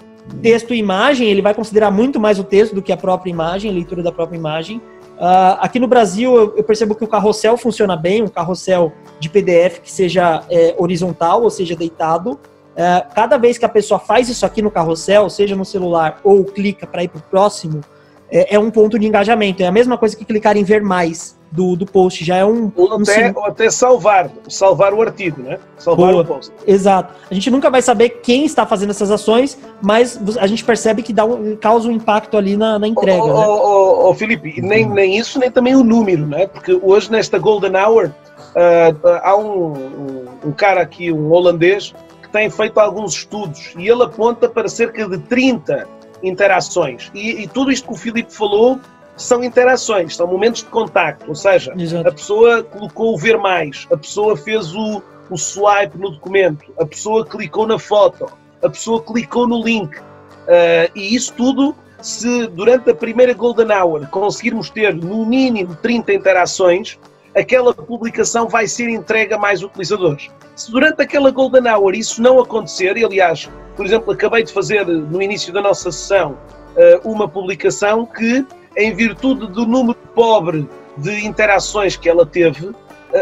texto 0.41 0.73
e 0.73 0.77
imagem. 0.77 1.29
Ele 1.29 1.41
vai 1.41 1.53
considerar 1.53 1.89
muito 1.89 2.19
mais 2.19 2.37
o 2.37 2.43
texto 2.43 2.75
do 2.75 2.81
que 2.81 2.91
a 2.91 2.97
própria 2.97 3.31
imagem, 3.31 3.71
a 3.71 3.73
leitura 3.73 4.03
da 4.03 4.11
própria 4.11 4.37
imagem. 4.37 4.77
Uh, 5.13 5.55
aqui 5.59 5.79
no 5.79 5.87
Brasil, 5.87 6.35
eu, 6.35 6.57
eu, 6.57 6.63
percebo 6.63 6.95
que 6.95 7.03
o 7.03 7.07
carrossel 7.07 7.55
funciona 7.55 7.95
bem, 7.95 8.23
um 8.23 8.27
carrossel 8.27 8.91
de 9.19 9.29
PDF 9.29 9.79
que 9.79 9.91
seja 9.91 10.43
é, 10.49 10.75
horizontal, 10.77 11.43
ou 11.43 11.49
seja, 11.49 11.75
deitado. 11.75 12.31
Uh, 12.31 13.13
cada 13.13 13.37
vez 13.37 13.57
que 13.57 13.63
a 13.63 13.69
pessoa 13.69 13.99
faz 13.99 14.27
isso 14.27 14.45
aqui 14.45 14.61
no 14.61 14.71
carrossel, 14.71 15.29
seja 15.29 15.55
no 15.55 15.63
celular 15.63 16.19
ou 16.23 16.43
clica 16.43 16.85
para 16.85 17.03
ir 17.03 17.07
para 17.07 17.19
o 17.19 17.23
próximo, 17.23 17.81
é, 18.29 18.55
é, 18.55 18.59
um 18.59 18.71
ponto 18.71 18.97
de 18.97 19.07
engajamento. 19.07 19.61
É 19.61 19.67
a 19.67 19.71
mesma 19.71 19.97
coisa 19.97 20.17
que 20.17 20.25
clicar 20.25 20.57
em 20.57 20.63
ver 20.63 20.81
mais 20.81 21.37
do, 21.53 21.75
do 21.75 21.85
post. 21.85 22.25
Já 22.25 22.37
é 22.37 22.45
um. 22.45 22.71
Ou 22.75 22.95
até, 22.95 23.29
um... 23.29 23.33
ou 23.35 23.45
até 23.45 23.69
salvar, 23.69 24.29
salvar 24.49 24.93
o 24.93 25.01
artigo, 25.01 25.41
né? 25.41 25.59
Salvar 25.77 26.11
Boa. 26.11 26.23
o 26.23 26.25
post. 26.25 26.51
Exato. 26.65 27.13
A 27.29 27.33
gente 27.33 27.51
nunca 27.51 27.69
vai 27.69 27.81
saber 27.81 28.09
quem 28.09 28.43
está 28.43 28.65
fazendo 28.65 28.89
essas 28.89 29.11
ações, 29.11 29.57
mas 29.81 30.19
a 30.39 30.47
gente 30.47 30.65
percebe 30.65 31.03
que 31.03 31.13
dá 31.13 31.23
um, 31.25 31.55
causa 31.55 31.87
um 31.87 31.91
impacto 31.91 32.37
ali 32.37 32.57
na, 32.57 32.79
na 32.79 32.87
entrega. 32.87 33.23
Ô, 33.23 33.39
né? 33.39 33.47
ô, 33.47 34.09
ô, 34.09 34.15
Felipe, 34.15 34.59
nem, 34.61 34.89
nem 34.89 35.15
isso, 35.15 35.37
nem 35.37 35.51
também 35.51 35.75
o 35.75 35.83
número, 35.83 36.25
né? 36.25 36.47
Porque 36.47 36.73
hoje, 36.81 37.11
nesta 37.11 37.37
Golden 37.37 37.75
Hour, 37.75 38.07
uh, 38.07 39.07
há 39.21 39.35
um, 39.37 39.73
um, 39.73 40.25
um 40.45 40.51
cara 40.51 40.81
aqui, 40.81 41.11
um 41.11 41.31
holandês, 41.31 41.93
que 42.23 42.29
tem 42.29 42.49
feito 42.49 42.79
alguns 42.79 43.13
estudos 43.13 43.73
e 43.77 43.87
ele 43.87 44.03
aponta 44.03 44.49
para 44.49 44.67
cerca 44.67 45.07
de 45.07 45.19
30 45.19 45.87
interações. 46.23 47.11
E, 47.13 47.43
e, 47.43 47.47
tudo 47.47 47.71
isto 47.71 47.87
que 47.87 47.93
o 47.93 47.97
Filipe 47.97 48.33
falou 48.33 48.79
são 49.15 49.43
interações, 49.43 50.15
são 50.15 50.27
momentos 50.27 50.61
de 50.61 50.69
contacto. 50.69 51.25
Ou 51.27 51.35
seja, 51.35 51.73
Exato. 51.77 52.07
a 52.07 52.11
pessoa 52.11 52.63
colocou 52.63 53.13
o 53.13 53.17
ver 53.17 53.37
mais, 53.37 53.87
a 53.91 53.97
pessoa 53.97 54.35
fez 54.35 54.73
o, 54.75 55.01
o 55.29 55.37
swipe 55.37 55.97
no 55.97 56.11
documento, 56.11 56.73
a 56.79 56.85
pessoa 56.85 57.25
clicou 57.25 57.67
na 57.67 57.79
foto, 57.79 58.25
a 58.61 58.69
pessoa 58.69 59.01
clicou 59.01 59.47
no 59.47 59.63
link. 59.63 59.97
Uh, 59.97 60.91
e 60.95 61.15
isso 61.15 61.33
tudo, 61.33 61.75
se 62.01 62.47
durante 62.47 62.89
a 62.89 62.95
primeira 62.95 63.33
Golden 63.33 63.71
Hour 63.71 64.07
conseguirmos 64.09 64.69
ter 64.69 64.93
no 64.93 65.25
mínimo 65.25 65.75
30 65.81 66.13
interações, 66.13 66.99
aquela 67.35 67.73
publicação 67.73 68.47
vai 68.47 68.67
ser 68.67 68.89
entregue 68.89 69.33
a 69.33 69.37
mais 69.37 69.63
utilizadores. 69.63 70.29
Se 70.55 70.71
durante 70.71 71.01
aquela 71.01 71.31
Golden 71.31 71.67
Hour 71.71 71.95
isso 71.95 72.21
não 72.21 72.39
acontecer, 72.39 72.97
e 72.97 73.03
aliás, 73.03 73.49
por 73.75 73.85
exemplo, 73.85 74.11
acabei 74.13 74.43
de 74.43 74.51
fazer 74.53 74.85
no 74.85 75.21
início 75.21 75.51
da 75.51 75.61
nossa 75.61 75.91
sessão 75.91 76.37
eh, 76.75 76.99
uma 77.03 77.27
publicação 77.27 78.05
que, 78.05 78.45
em 78.77 78.93
virtude 78.93 79.47
do 79.47 79.65
número 79.65 79.97
pobre 80.15 80.67
de 80.97 81.25
interações 81.25 81.95
que 81.95 82.09
ela 82.09 82.25
teve, 82.25 82.71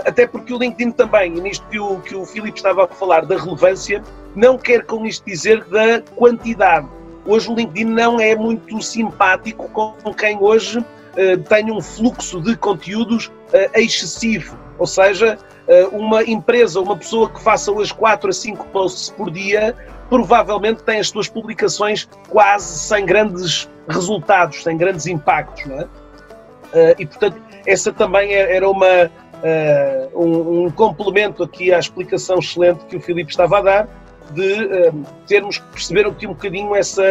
até 0.05 0.25
porque 0.25 0.53
o 0.53 0.57
LinkedIn 0.57 0.91
também, 0.91 1.37
e 1.37 1.41
nisto 1.41 1.65
que 1.67 1.79
o, 1.79 1.99
que 1.99 2.15
o 2.15 2.25
Filipe 2.25 2.57
estava 2.57 2.85
a 2.85 2.87
falar 2.87 3.25
da 3.25 3.37
relevância, 3.37 4.01
não 4.35 4.57
quer 4.57 4.85
com 4.85 5.05
isto 5.05 5.25
dizer 5.25 5.63
da 5.65 6.01
quantidade. 6.15 6.87
Hoje 7.25 7.49
o 7.49 7.55
LinkedIn 7.55 7.85
não 7.85 8.19
é 8.19 8.35
muito 8.35 8.81
simpático 8.81 9.69
com 9.69 10.13
quem 10.13 10.37
hoje 10.39 10.79
uh, 10.79 11.43
tem 11.49 11.71
um 11.71 11.81
fluxo 11.81 12.41
de 12.41 12.55
conteúdos 12.55 13.27
uh, 13.27 13.79
excessivo. 13.79 14.57
Ou 14.79 14.87
seja, 14.87 15.37
uh, 15.67 15.95
uma 15.95 16.23
empresa, 16.23 16.79
uma 16.79 16.97
pessoa 16.97 17.29
que 17.29 17.41
faça 17.41 17.71
hoje 17.71 17.93
4 17.93 18.29
a 18.29 18.33
5 18.33 18.65
posts 18.67 19.09
por 19.09 19.29
dia, 19.29 19.75
provavelmente 20.09 20.83
tem 20.83 20.99
as 20.99 21.09
suas 21.09 21.27
publicações 21.27 22.09
quase 22.29 22.79
sem 22.79 23.05
grandes 23.05 23.69
resultados, 23.87 24.63
sem 24.63 24.77
grandes 24.77 25.07
impactos. 25.07 25.65
Não 25.65 25.79
é? 25.79 25.87
e 26.97 27.05
portanto, 27.05 27.41
essa 27.67 27.91
também 27.91 28.33
é, 28.33 28.55
era 28.55 28.69
uma, 28.69 29.11
um, 30.15 30.65
um 30.65 30.71
complemento 30.71 31.43
aqui 31.43 31.73
à 31.73 31.79
explicação 31.79 32.39
excelente 32.39 32.85
que 32.85 32.95
o 32.95 33.01
Filipe 33.01 33.29
estava 33.29 33.57
a 33.57 33.61
dar 33.61 34.01
de 34.31 34.63
uh, 34.63 35.05
termos 35.27 35.57
que 35.57 35.67
perceber 35.67 36.05
aqui 36.05 36.25
um 36.25 36.33
bocadinho 36.33 36.75
essa, 36.75 37.03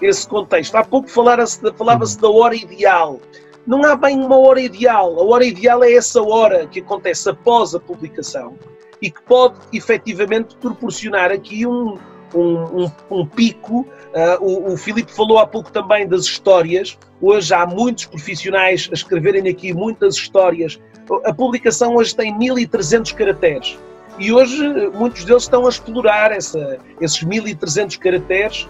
esse 0.00 0.26
contexto. 0.26 0.74
Há 0.74 0.84
pouco 0.84 1.08
falava-se 1.08 1.60
falava 1.72 2.04
da 2.20 2.30
hora 2.30 2.54
ideal. 2.54 3.20
Não 3.66 3.84
há 3.84 3.94
bem 3.94 4.18
uma 4.18 4.38
hora 4.38 4.60
ideal. 4.60 5.18
A 5.20 5.24
hora 5.24 5.44
ideal 5.44 5.84
é 5.84 5.92
essa 5.92 6.22
hora 6.22 6.66
que 6.66 6.80
acontece 6.80 7.28
após 7.28 7.74
a 7.74 7.80
publicação 7.80 8.56
e 9.00 9.10
que 9.10 9.22
pode 9.22 9.56
efetivamente 9.72 10.56
proporcionar 10.56 11.30
aqui 11.30 11.66
um, 11.66 11.98
um, 12.34 12.84
um, 12.84 12.92
um 13.10 13.26
pico. 13.26 13.86
Uh, 14.12 14.44
o, 14.44 14.72
o 14.74 14.76
Filipe 14.76 15.10
falou 15.10 15.38
há 15.38 15.46
pouco 15.46 15.72
também 15.72 16.06
das 16.06 16.24
histórias. 16.24 16.98
Hoje 17.20 17.54
há 17.54 17.66
muitos 17.66 18.04
profissionais 18.04 18.88
a 18.90 18.94
escreverem 18.94 19.48
aqui 19.48 19.72
muitas 19.72 20.16
histórias. 20.16 20.78
A 21.24 21.32
publicação 21.32 21.94
hoje 21.94 22.14
tem 22.14 22.36
1300 22.36 23.12
caracteres. 23.12 23.78
E 24.18 24.32
hoje 24.32 24.62
muitos 24.94 25.24
deles 25.24 25.44
estão 25.44 25.66
a 25.66 25.68
explorar 25.68 26.30
essa, 26.32 26.78
esses 27.00 27.22
1300 27.22 27.96
caracteres. 27.96 28.68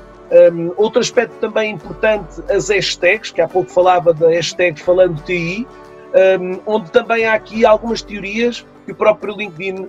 Um, 0.52 0.72
outro 0.76 1.00
aspecto 1.00 1.34
também 1.40 1.72
importante, 1.72 2.40
as 2.48 2.70
hashtags, 2.70 3.30
que 3.32 3.40
há 3.40 3.48
pouco 3.48 3.70
falava 3.70 4.14
da 4.14 4.28
hashtag 4.28 4.80
falando 4.80 5.20
TI, 5.24 5.66
um, 6.40 6.60
onde 6.64 6.90
também 6.90 7.26
há 7.26 7.34
aqui 7.34 7.66
algumas 7.66 8.00
teorias 8.00 8.64
que 8.84 8.92
o 8.92 8.94
próprio 8.94 9.36
LinkedIn 9.36 9.82
uh, 9.82 9.88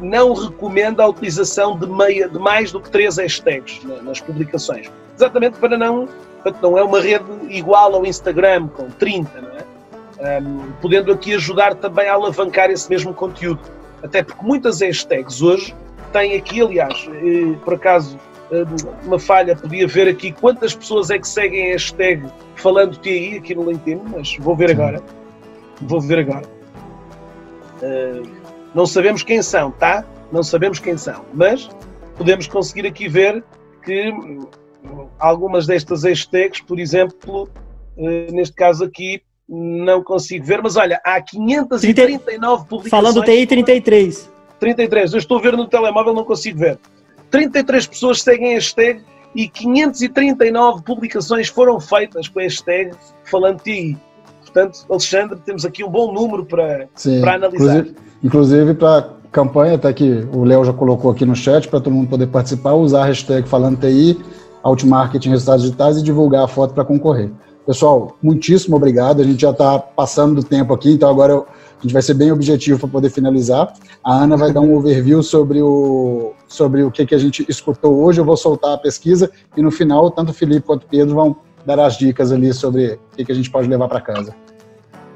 não 0.00 0.32
recomenda 0.32 1.02
a 1.02 1.08
utilização 1.08 1.78
de, 1.78 1.86
meia, 1.86 2.28
de 2.28 2.38
mais 2.38 2.72
do 2.72 2.80
que 2.80 2.90
três 2.90 3.16
hashtags 3.18 3.82
nas 4.02 4.20
publicações. 4.20 4.90
Exatamente 5.16 5.58
para 5.58 5.76
não, 5.76 6.08
portanto, 6.42 6.62
não 6.62 6.78
é 6.78 6.82
uma 6.82 7.00
rede 7.00 7.24
igual 7.48 7.94
ao 7.94 8.06
Instagram, 8.06 8.68
com 8.68 8.88
30, 8.90 9.40
não 9.40 9.48
é? 9.50 10.40
Um, 10.40 10.72
podendo 10.82 11.12
aqui 11.12 11.34
ajudar 11.34 11.74
também 11.74 12.06
a 12.06 12.14
alavancar 12.14 12.70
esse 12.70 12.88
mesmo 12.90 13.14
conteúdo. 13.14 13.60
Até 14.02 14.22
porque 14.22 14.44
muitas 14.44 14.80
hashtags 14.80 15.42
hoje 15.42 15.74
têm 16.12 16.36
aqui, 16.36 16.60
aliás, 16.60 17.08
eh, 17.08 17.56
por 17.64 17.74
acaso, 17.74 18.18
uma 19.04 19.18
falha, 19.18 19.54
podia 19.54 19.86
ver 19.86 20.08
aqui 20.08 20.32
quantas 20.32 20.74
pessoas 20.74 21.10
é 21.10 21.18
que 21.18 21.28
seguem 21.28 21.68
a 21.68 21.72
hashtag 21.72 22.26
falando 22.56 22.96
TI 22.96 23.36
aqui 23.38 23.54
no 23.54 23.70
LinkedIn, 23.70 24.02
mas 24.12 24.36
vou 24.38 24.56
ver 24.56 24.72
agora. 24.72 25.02
Vou 25.80 26.00
ver 26.00 26.18
agora. 26.18 26.59
Uh, 27.82 28.28
não 28.74 28.86
sabemos 28.86 29.22
quem 29.22 29.42
são, 29.42 29.70
tá? 29.70 30.04
Não 30.30 30.42
sabemos 30.42 30.78
quem 30.78 30.96
são, 30.96 31.24
mas 31.34 31.68
podemos 32.16 32.46
conseguir 32.46 32.86
aqui 32.86 33.08
ver 33.08 33.42
que 33.84 34.10
hum, 34.12 34.46
algumas 35.18 35.66
destas 35.66 36.04
hashtags, 36.04 36.60
por 36.60 36.78
exemplo, 36.78 37.48
uh, 37.96 38.32
neste 38.32 38.54
caso 38.54 38.84
aqui, 38.84 39.22
não 39.48 40.02
consigo 40.04 40.44
ver, 40.44 40.62
mas 40.62 40.76
olha, 40.76 41.00
há 41.04 41.20
539 41.20 42.66
publicações. 42.66 43.14
Falando 43.14 43.24
TI 43.24 43.46
33. 43.46 44.30
33, 44.60 45.12
eu 45.12 45.18
estou 45.18 45.38
a 45.38 45.40
ver 45.40 45.56
no 45.56 45.66
telemóvel, 45.66 46.14
não 46.14 46.24
consigo 46.24 46.58
ver. 46.58 46.78
33 47.30 47.86
pessoas 47.86 48.22
seguem 48.22 48.52
a 48.52 48.54
hashtag 48.54 49.02
e 49.34 49.48
539 49.48 50.82
publicações 50.82 51.48
foram 51.48 51.80
feitas 51.80 52.28
com 52.28 52.38
a 52.38 52.42
hashtag 52.42 52.92
falando 53.24 53.60
TI. 53.60 53.96
Portanto, 54.52 54.84
Alexandre, 54.90 55.38
temos 55.44 55.64
aqui 55.64 55.84
um 55.84 55.88
bom 55.88 56.12
número 56.12 56.44
para, 56.44 56.88
Sim, 56.94 57.20
para 57.20 57.34
analisar. 57.34 57.78
Inclusive, 57.78 57.96
inclusive 58.22 58.74
para 58.74 58.98
a 58.98 59.04
campanha, 59.30 59.74
até 59.76 59.92
que 59.92 60.26
o 60.32 60.44
Léo 60.44 60.64
já 60.64 60.72
colocou 60.72 61.10
aqui 61.10 61.24
no 61.24 61.36
chat, 61.36 61.68
para 61.68 61.80
todo 61.80 61.92
mundo 61.92 62.08
poder 62.08 62.26
participar, 62.26 62.74
usar 62.74 63.02
a 63.02 63.06
hashtag 63.06 63.48
falando 63.48 63.78
TI, 63.78 64.18
Outmarketing 64.62 65.30
Resultados 65.30 65.62
Digitais 65.62 65.96
e 65.98 66.02
divulgar 66.02 66.44
a 66.44 66.48
foto 66.48 66.74
para 66.74 66.84
concorrer. 66.84 67.30
Pessoal, 67.64 68.16
muitíssimo 68.20 68.74
obrigado. 68.74 69.22
A 69.22 69.24
gente 69.24 69.40
já 69.40 69.50
está 69.50 69.78
passando 69.78 70.34
do 70.34 70.42
tempo 70.42 70.74
aqui, 70.74 70.90
então 70.90 71.08
agora 71.08 71.36
a 71.36 71.82
gente 71.82 71.92
vai 71.92 72.02
ser 72.02 72.14
bem 72.14 72.32
objetivo 72.32 72.80
para 72.80 72.88
poder 72.88 73.10
finalizar. 73.10 73.72
A 74.02 74.24
Ana 74.24 74.36
vai 74.36 74.52
dar 74.52 74.60
um 74.60 74.74
overview 74.76 75.22
sobre 75.22 75.62
o, 75.62 76.32
sobre 76.48 76.82
o 76.82 76.90
que, 76.90 77.06
que 77.06 77.14
a 77.14 77.18
gente 77.18 77.44
escutou 77.48 78.02
hoje. 78.02 78.20
Eu 78.20 78.24
vou 78.24 78.36
soltar 78.36 78.74
a 78.74 78.78
pesquisa 78.78 79.30
e 79.56 79.62
no 79.62 79.70
final, 79.70 80.10
tanto 80.10 80.30
o 80.30 80.34
Felipe 80.34 80.66
quanto 80.66 80.82
o 80.82 80.86
Pedro 80.88 81.14
vão 81.14 81.36
dar 81.64 81.78
as 81.80 81.96
dicas 81.96 82.32
ali 82.32 82.52
sobre 82.52 82.94
o 83.12 83.16
que, 83.16 83.24
que 83.24 83.32
a 83.32 83.34
gente 83.34 83.50
pode 83.50 83.68
levar 83.68 83.88
para 83.88 84.00
casa. 84.00 84.34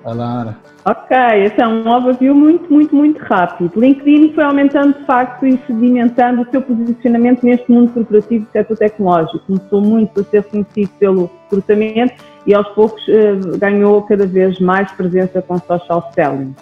Vai 0.05 0.15
lá, 0.15 0.43
Ana. 0.43 0.59
Ok, 0.85 1.16
é 1.16 1.66
um 1.66 1.89
overview 1.89 2.35
muito, 2.35 2.71
muito, 2.71 2.95
muito 2.95 3.19
rápido. 3.23 3.73
LinkedIn 3.75 4.35
foi 4.35 4.45
aumentando 4.45 4.99
de 4.99 5.05
facto 5.07 5.47
e 5.47 5.59
sedimentando 5.66 6.43
o 6.43 6.51
seu 6.51 6.61
posicionamento 6.61 7.43
neste 7.43 7.73
mundo 7.73 7.91
corporativo 7.91 8.45
do 8.45 8.51
setor 8.53 8.77
tecnológico. 8.77 9.41
Começou 9.47 9.81
muito 9.81 10.21
a 10.21 10.25
ser 10.25 10.43
conhecido 10.45 10.91
pelo 10.99 11.31
recrutamento 11.45 12.23
e 12.47 12.53
aos 12.53 12.69
poucos 12.75 13.03
uh, 13.09 13.57
ganhou 13.57 14.03
cada 14.03 14.27
vez 14.27 14.61
mais 14.61 14.93
presença 14.93 15.41
com 15.41 15.59
social 15.59 16.11
selling. 16.15 16.55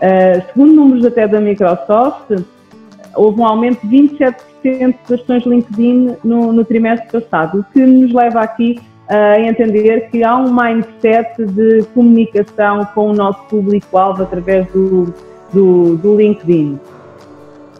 Uh, 0.00 0.42
segundo 0.46 0.72
números 0.72 1.04
até 1.04 1.28
da 1.28 1.38
Microsoft, 1.38 2.30
houve 3.14 3.40
um 3.42 3.44
aumento 3.44 3.86
de 3.86 3.94
27% 3.94 4.34
das 5.06 5.20
ações 5.20 5.44
LinkedIn 5.44 6.16
no, 6.24 6.50
no 6.50 6.64
trimestre 6.64 7.20
passado, 7.20 7.60
o 7.60 7.64
que 7.74 7.80
nos 7.80 8.10
leva 8.14 8.40
aqui 8.40 8.80
a 9.10 9.40
entender 9.40 10.08
que 10.08 10.22
há 10.22 10.36
um 10.36 10.54
mindset 10.54 11.44
de 11.44 11.82
comunicação 11.92 12.86
com 12.94 13.10
o 13.10 13.12
nosso 13.12 13.42
público-alvo 13.48 14.22
através 14.22 14.68
do, 14.68 15.12
do, 15.52 15.96
do, 15.96 16.16
LinkedIn. 16.16 16.78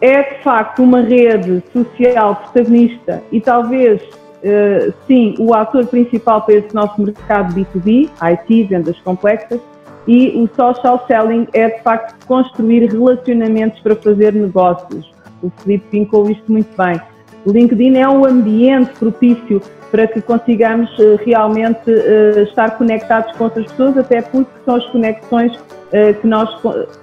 É 0.01 0.23
de 0.23 0.43
facto 0.43 0.83
uma 0.83 0.99
rede 0.99 1.63
social 1.71 2.35
protagonista 2.35 3.23
e 3.31 3.39
talvez, 3.39 4.01
uh, 4.01 4.93
sim, 5.07 5.35
o 5.39 5.53
ator 5.53 5.85
principal 5.85 6.41
para 6.41 6.55
esse 6.55 6.75
nosso 6.75 7.01
mercado 7.01 7.55
B2B, 7.55 8.09
IT, 8.21 8.63
vendas 8.65 8.99
complexas, 8.99 9.61
e 10.07 10.29
o 10.35 10.49
social 10.53 11.05
selling 11.07 11.47
é 11.53 11.69
de 11.69 11.81
facto 11.81 12.25
construir 12.25 12.91
relacionamentos 12.91 13.79
para 13.79 13.95
fazer 13.95 14.33
negócios. 14.33 15.09
O 15.41 15.49
Felipe 15.49 15.85
vincou 15.91 16.29
isto 16.29 16.51
muito 16.51 16.75
bem. 16.75 16.99
O 17.45 17.51
LinkedIn 17.51 17.97
é 17.97 18.07
um 18.07 18.25
ambiente 18.25 18.91
propício 18.99 19.61
para 19.91 20.07
que 20.07 20.21
consigamos 20.21 20.89
eh, 20.99 21.17
realmente 21.25 21.89
eh, 21.89 22.43
estar 22.43 22.77
conectados 22.77 23.35
com 23.35 23.45
outras 23.45 23.65
pessoas, 23.67 23.97
até 23.97 24.21
porque 24.21 24.49
são 24.63 24.75
as 24.75 24.85
conexões 24.87 25.59
eh, 25.91 26.13
que 26.13 26.27
nós 26.27 26.49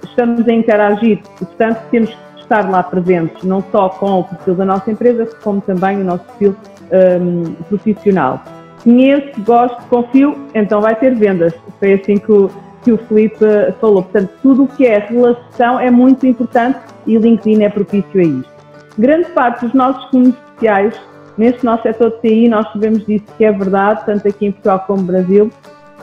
estamos 0.03 0.47
a 0.47 0.51
interagir 0.51 1.19
portanto, 1.37 1.81
temos 1.91 2.09
que 2.09 2.41
estar 2.41 2.69
lá 2.69 2.81
presentes, 2.81 3.43
não 3.43 3.63
só 3.71 3.89
com 3.89 4.21
o 4.21 4.23
perfil 4.23 4.55
da 4.55 4.65
nossa 4.65 4.89
empresa, 4.89 5.27
como 5.43 5.61
também 5.61 6.01
o 6.01 6.03
nosso 6.03 6.23
perfil 6.25 6.55
um, 6.91 7.43
ehm, 7.43 7.53
profissional. 7.67 8.41
Conheço, 8.83 9.39
gosto, 9.41 9.83
confio, 9.87 10.35
então 10.55 10.81
vai 10.81 10.95
ter 10.95 11.13
vendas. 11.13 11.53
Foi 11.79 11.93
assim 11.93 12.17
que 12.17 12.31
o, 12.31 12.49
que 12.81 12.91
o 12.91 12.97
Felipe 12.97 13.45
falou. 13.79 14.01
Portanto, 14.01 14.31
tudo 14.41 14.63
o 14.63 14.67
que 14.67 14.87
é 14.87 14.99
relação 14.99 15.79
é 15.79 15.91
muito 15.91 16.25
importante 16.25 16.79
e 17.05 17.17
o 17.17 17.21
LinkedIn 17.21 17.61
é 17.61 17.69
propício 17.69 18.19
a 18.19 18.23
isto. 18.23 18.58
Grande 18.99 19.29
parte 19.29 19.65
dos 19.65 19.73
nossos 19.73 20.03
comerciais 20.11 20.93
neste 21.37 21.63
nosso 21.63 21.83
setor 21.83 22.11
de 22.11 22.19
TI, 22.19 22.49
nós 22.49 22.69
sabemos 22.73 23.05
disso 23.05 23.23
que 23.37 23.45
é 23.45 23.51
verdade, 23.51 24.05
tanto 24.05 24.27
aqui 24.27 24.47
em 24.47 24.51
Portugal 24.51 24.83
como 24.85 24.99
no 24.99 25.07
Brasil, 25.07 25.49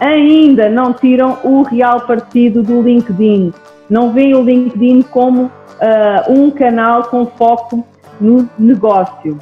ainda 0.01 0.71
não 0.71 0.95
tiram 0.95 1.37
o 1.45 1.63
real 1.63 2.01
partido 2.01 2.63
do 2.63 2.81
LinkedIn. 2.81 3.53
Não 3.91 4.15
veem 4.15 4.35
o 4.35 4.43
LinkedIn 4.43 5.03
como 5.03 5.43
uh, 5.43 6.33
um 6.33 6.51
canal 6.51 7.03
com 7.03 7.27
foco 7.27 7.87
no 8.19 8.49
negócio. 8.59 9.37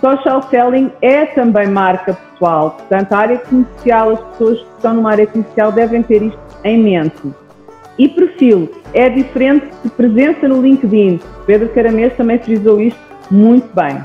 Social 0.00 0.42
selling 0.50 0.90
é 1.00 1.26
também 1.26 1.68
marca 1.68 2.14
pessoal, 2.14 2.72
portanto, 2.72 3.12
a 3.12 3.18
área 3.18 3.38
comercial, 3.38 4.10
as 4.10 4.20
pessoas 4.20 4.58
que 4.58 4.74
estão 4.74 4.94
numa 4.94 5.12
área 5.12 5.26
comercial 5.28 5.70
devem 5.70 6.02
ter 6.02 6.20
isto 6.20 6.40
em 6.64 6.82
mente. 6.82 7.32
E 7.96 8.08
perfil 8.08 8.68
é 8.94 9.08
diferente 9.08 9.66
de 9.82 9.90
presença 9.90 10.48
no 10.48 10.60
LinkedIn. 10.60 11.20
Pedro 11.46 11.68
Caramês 11.70 12.12
também 12.16 12.38
frisou 12.38 12.80
isto 12.80 12.98
muito 13.30 13.68
bem. 13.74 13.98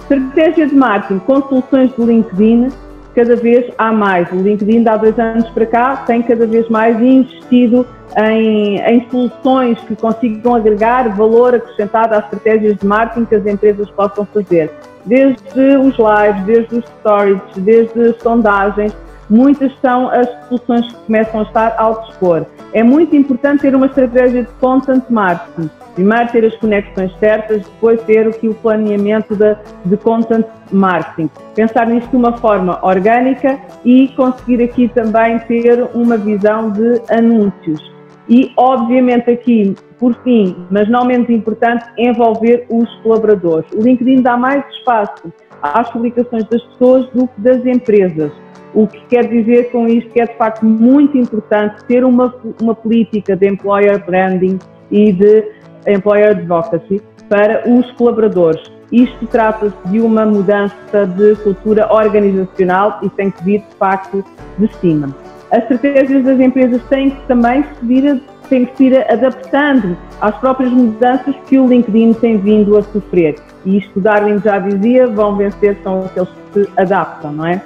Estratégia 0.00 0.66
de 0.66 0.74
marketing 0.74 1.20
com 1.20 1.42
soluções 1.42 1.92
do 1.92 2.04
LinkedIn, 2.04 2.68
cada 3.14 3.36
vez 3.36 3.72
há 3.78 3.92
mais. 3.92 4.30
O 4.32 4.36
LinkedIn, 4.36 4.86
há 4.88 4.96
dois 4.96 5.18
anos 5.18 5.48
para 5.50 5.66
cá, 5.66 5.96
tem 6.06 6.22
cada 6.22 6.46
vez 6.46 6.68
mais 6.68 7.00
investido 7.00 7.86
em, 8.16 8.78
em 8.78 9.06
soluções 9.10 9.78
que 9.80 9.94
consigam 9.96 10.54
agregar 10.54 11.08
valor 11.16 11.54
acrescentado 11.54 12.14
às 12.14 12.24
estratégias 12.24 12.76
de 12.76 12.86
marketing 12.86 13.24
que 13.26 13.34
as 13.36 13.46
empresas 13.46 13.90
possam 13.90 14.26
fazer. 14.26 14.70
Desde 15.06 15.76
os 15.76 15.96
lives, 15.96 16.44
desde 16.44 16.76
os 16.76 16.84
stories, 17.00 17.40
desde 17.56 18.00
as 18.00 18.16
sondagens, 18.20 18.92
muitas 19.30 19.72
são 19.80 20.08
as 20.08 20.28
soluções 20.48 20.86
que 20.88 20.94
começam 21.06 21.40
a 21.40 21.42
estar 21.44 21.74
ao 21.78 22.02
dispor. 22.02 22.44
É 22.72 22.82
muito 22.82 23.14
importante 23.14 23.62
ter 23.62 23.74
uma 23.74 23.86
estratégia 23.86 24.42
de 24.42 24.52
content 24.60 25.04
marketing. 25.08 25.70
Primeiro 25.94 26.28
ter 26.30 26.44
as 26.44 26.56
conexões 26.56 27.12
certas, 27.18 27.62
depois 27.62 28.00
ter 28.02 28.26
aqui 28.26 28.48
o 28.48 28.54
planeamento 28.54 29.34
de, 29.34 29.56
de 29.84 29.96
content 29.96 30.46
marketing. 30.72 31.30
Pensar 31.54 31.86
nisto 31.86 32.10
de 32.10 32.16
uma 32.16 32.36
forma 32.38 32.78
orgânica 32.82 33.58
e 33.84 34.08
conseguir 34.08 34.62
aqui 34.62 34.88
também 34.88 35.38
ter 35.40 35.82
uma 35.94 36.16
visão 36.16 36.70
de 36.70 37.00
anúncios. 37.10 37.90
E, 38.28 38.52
obviamente, 38.56 39.28
aqui, 39.30 39.74
por 39.98 40.14
fim, 40.22 40.56
mas 40.70 40.88
não 40.88 41.04
menos 41.04 41.28
importante, 41.28 41.84
envolver 41.98 42.64
os 42.70 42.88
colaboradores. 43.02 43.68
O 43.72 43.82
LinkedIn 43.82 44.22
dá 44.22 44.36
mais 44.36 44.64
espaço 44.76 45.32
às 45.60 45.90
publicações 45.90 46.44
das 46.44 46.62
pessoas 46.62 47.06
do 47.08 47.26
que 47.26 47.40
das 47.40 47.66
empresas. 47.66 48.32
O 48.74 48.86
que 48.86 49.00
quer 49.06 49.26
dizer 49.28 49.70
com 49.70 49.86
isto 49.88 50.10
que 50.10 50.20
é 50.20 50.26
de 50.26 50.36
facto 50.36 50.64
muito 50.64 51.16
importante 51.18 51.82
ter 51.86 52.04
uma, 52.04 52.34
uma 52.60 52.74
política 52.74 53.36
de 53.36 53.48
employer 53.48 54.04
branding 54.04 54.58
e 54.90 55.12
de 55.12 55.44
employer 55.86 56.30
advocacy 56.30 57.02
para 57.28 57.68
os 57.68 57.90
colaboradores. 57.92 58.60
Isto 58.92 59.26
trata-se 59.28 59.88
de 59.88 60.00
uma 60.00 60.26
mudança 60.26 61.06
de 61.06 61.36
cultura 61.36 61.92
organizacional 61.92 62.98
e 63.02 63.08
tem 63.10 63.30
que 63.30 63.44
vir 63.44 63.60
de 63.60 63.76
facto 63.76 64.24
de 64.58 64.72
cima. 64.76 65.14
As 65.52 65.62
estratégias 65.62 66.24
das 66.24 66.40
empresas 66.40 66.82
têm 66.88 67.10
que 67.10 67.26
também 67.26 67.62
se 67.62 67.86
vir, 67.86 68.22
têm 68.48 68.66
que 68.66 68.76
se 68.76 68.84
ir 68.84 69.10
adaptando 69.10 69.96
às 70.20 70.36
próprias 70.38 70.72
mudanças 70.72 71.34
que 71.46 71.58
o 71.58 71.66
LinkedIn 71.68 72.14
tem 72.14 72.36
vindo 72.36 72.76
a 72.76 72.82
sofrer. 72.82 73.36
E 73.64 73.78
isto 73.78 74.00
Darwin 74.00 74.38
já 74.38 74.58
dizia, 74.58 75.06
vão 75.06 75.36
vencer 75.36 75.76
são 75.82 76.04
aqueles 76.04 76.28
que 76.28 76.64
se 76.64 76.70
adaptam, 76.76 77.32
não 77.32 77.46
é? 77.46 77.62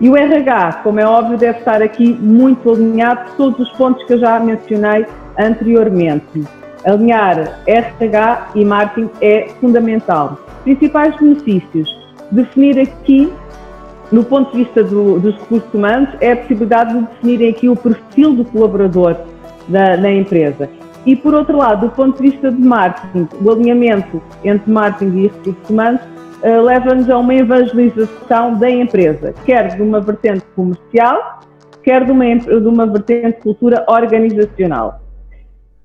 E 0.00 0.08
o 0.08 0.16
RH, 0.16 0.80
como 0.82 0.98
é 0.98 1.06
óbvio, 1.06 1.38
deve 1.38 1.58
estar 1.58 1.80
aqui 1.80 2.12
muito 2.14 2.70
alinhado 2.70 3.24
por 3.24 3.36
todos 3.36 3.60
os 3.60 3.72
pontos 3.76 4.04
que 4.04 4.14
eu 4.14 4.18
já 4.18 4.40
mencionei 4.40 5.06
anteriormente. 5.38 6.44
Alinhar 6.84 7.60
RH 7.66 8.48
e 8.54 8.64
marketing 8.64 9.10
é 9.20 9.48
fundamental. 9.60 10.38
Principais 10.64 11.16
benefícios: 11.16 11.88
definir 12.30 12.78
aqui, 12.78 13.32
no 14.10 14.24
ponto 14.24 14.50
de 14.52 14.64
vista 14.64 14.82
do, 14.82 15.18
dos 15.20 15.34
recursos 15.36 15.72
humanos, 15.72 16.10
é 16.20 16.32
a 16.32 16.36
possibilidade 16.36 16.92
de 16.92 17.00
definirem 17.00 17.50
aqui 17.50 17.68
o 17.68 17.76
perfil 17.76 18.34
do 18.34 18.44
colaborador 18.44 19.16
da, 19.68 19.96
na 19.96 20.12
empresa. 20.12 20.68
E 21.06 21.14
por 21.14 21.34
outro 21.34 21.58
lado, 21.58 21.86
do 21.86 21.94
ponto 21.94 22.20
de 22.20 22.30
vista 22.30 22.50
de 22.50 22.60
marketing, 22.60 23.28
o 23.42 23.50
alinhamento 23.50 24.22
entre 24.42 24.70
marketing 24.70 25.18
e 25.18 25.22
recursos 25.28 25.70
humanos 25.70 26.00
uh, 26.42 26.62
leva-nos 26.62 27.08
a 27.08 27.18
uma 27.18 27.34
evangelização 27.34 28.58
da 28.58 28.70
empresa, 28.70 29.32
quer 29.44 29.76
de 29.76 29.82
uma 29.82 30.00
vertente 30.00 30.44
comercial, 30.54 31.40
quer 31.82 32.04
de 32.04 32.12
uma, 32.12 32.36
de 32.36 32.68
uma 32.68 32.86
vertente 32.86 33.36
de 33.36 33.42
cultura 33.42 33.84
organizacional. 33.88 35.00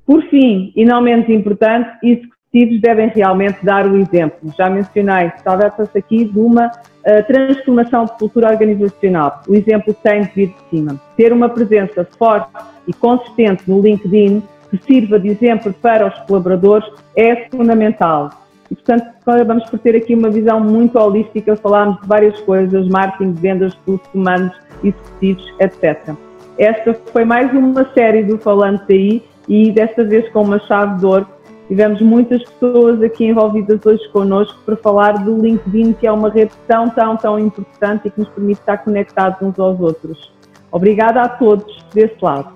Por 0.06 0.24
fim, 0.24 0.72
e 0.76 0.86
não 0.86 1.02
menos 1.02 1.30
importante, 1.30 1.90
executivos 2.02 2.82
devem 2.82 3.10
realmente 3.10 3.64
dar 3.64 3.86
o 3.86 3.96
exemplo. 3.96 4.52
Já 4.58 4.70
mencionei, 4.70 5.32
trata-se 5.44 5.98
aqui 5.98 6.26
de 6.26 6.40
uma 6.40 6.68
uh, 6.68 7.28
transformação 7.28 8.06
de 8.06 8.14
cultura 8.14 8.50
organizacional. 8.50 9.42
O 9.48 9.54
exemplo 9.54 9.94
tem 10.02 10.22
de 10.22 10.32
vir 10.34 10.48
de 10.48 10.70
cima. 10.70 11.00
Ter 11.16 11.32
uma 11.32 11.50
presença 11.50 12.08
forte 12.18 12.50
e 12.88 12.94
consistente 12.94 13.64
no 13.68 13.82
LinkedIn 13.82 14.42
que 14.70 14.78
sirva 14.84 15.20
de 15.20 15.30
exemplo 15.30 15.74
para 15.74 16.08
os 16.08 16.20
colaboradores 16.28 16.88
é 17.16 17.48
fundamental. 17.50 18.30
E, 18.72 18.76
portanto, 18.76 19.06
vamos 19.26 19.68
por 19.70 19.80
ter 19.80 19.96
aqui 19.96 20.14
uma 20.14 20.30
visão 20.30 20.60
muito 20.60 20.98
holística, 20.98 21.56
falámos 21.56 22.00
de 22.02 22.08
várias 22.08 22.40
coisas, 22.42 22.88
marketing, 22.88 23.34
vendas, 23.34 23.74
recursos 23.74 24.08
humanos, 24.14 24.54
executivos, 24.84 25.54
etc. 25.60 26.16
Esta 26.58 26.94
foi 27.12 27.26
mais 27.26 27.52
uma 27.54 27.88
série 27.94 28.24
do 28.24 28.38
Falando 28.38 28.86
TI 28.86 29.24
e 29.48 29.72
desta 29.72 30.04
vez 30.04 30.30
com 30.32 30.44
uma 30.44 30.60
chave 30.60 31.00
de 31.00 31.06
ouro. 31.06 31.28
Tivemos 31.68 32.02
muitas 32.02 32.44
pessoas 32.44 33.02
aqui 33.02 33.26
envolvidas 33.26 33.84
hoje 33.86 34.02
connosco 34.12 34.58
para 34.66 34.76
falar 34.76 35.24
do 35.24 35.38
LinkedIn, 35.38 35.94
que 35.94 36.08
é 36.08 36.12
uma 36.12 36.30
rede 36.30 36.52
tão, 36.68 36.90
tão, 36.90 37.16
tão 37.16 37.40
importante 37.40 38.08
e 38.08 38.12
que 38.12 38.20
nos 38.20 38.30
permite 38.30 38.60
estar 38.60 38.78
conectados 38.80 39.42
uns 39.42 39.58
aos 39.60 39.80
outros. 39.80 40.32
Obrigada 40.72 41.22
a 41.22 41.30
todos 41.30 41.86
desse 41.94 42.18
lado. 42.22 42.50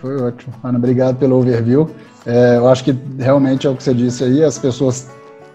Foi 0.00 0.20
ótimo. 0.20 0.54
Ana, 0.62 0.78
obrigado 0.78 1.16
pelo 1.16 1.38
overview. 1.38 1.88
É, 2.24 2.56
eu 2.56 2.68
acho 2.68 2.84
que 2.84 2.96
realmente 3.18 3.66
é 3.66 3.70
o 3.70 3.76
que 3.76 3.82
você 3.82 3.94
disse 3.94 4.22
aí, 4.24 4.44
as 4.44 4.58
pessoas 4.58 5.10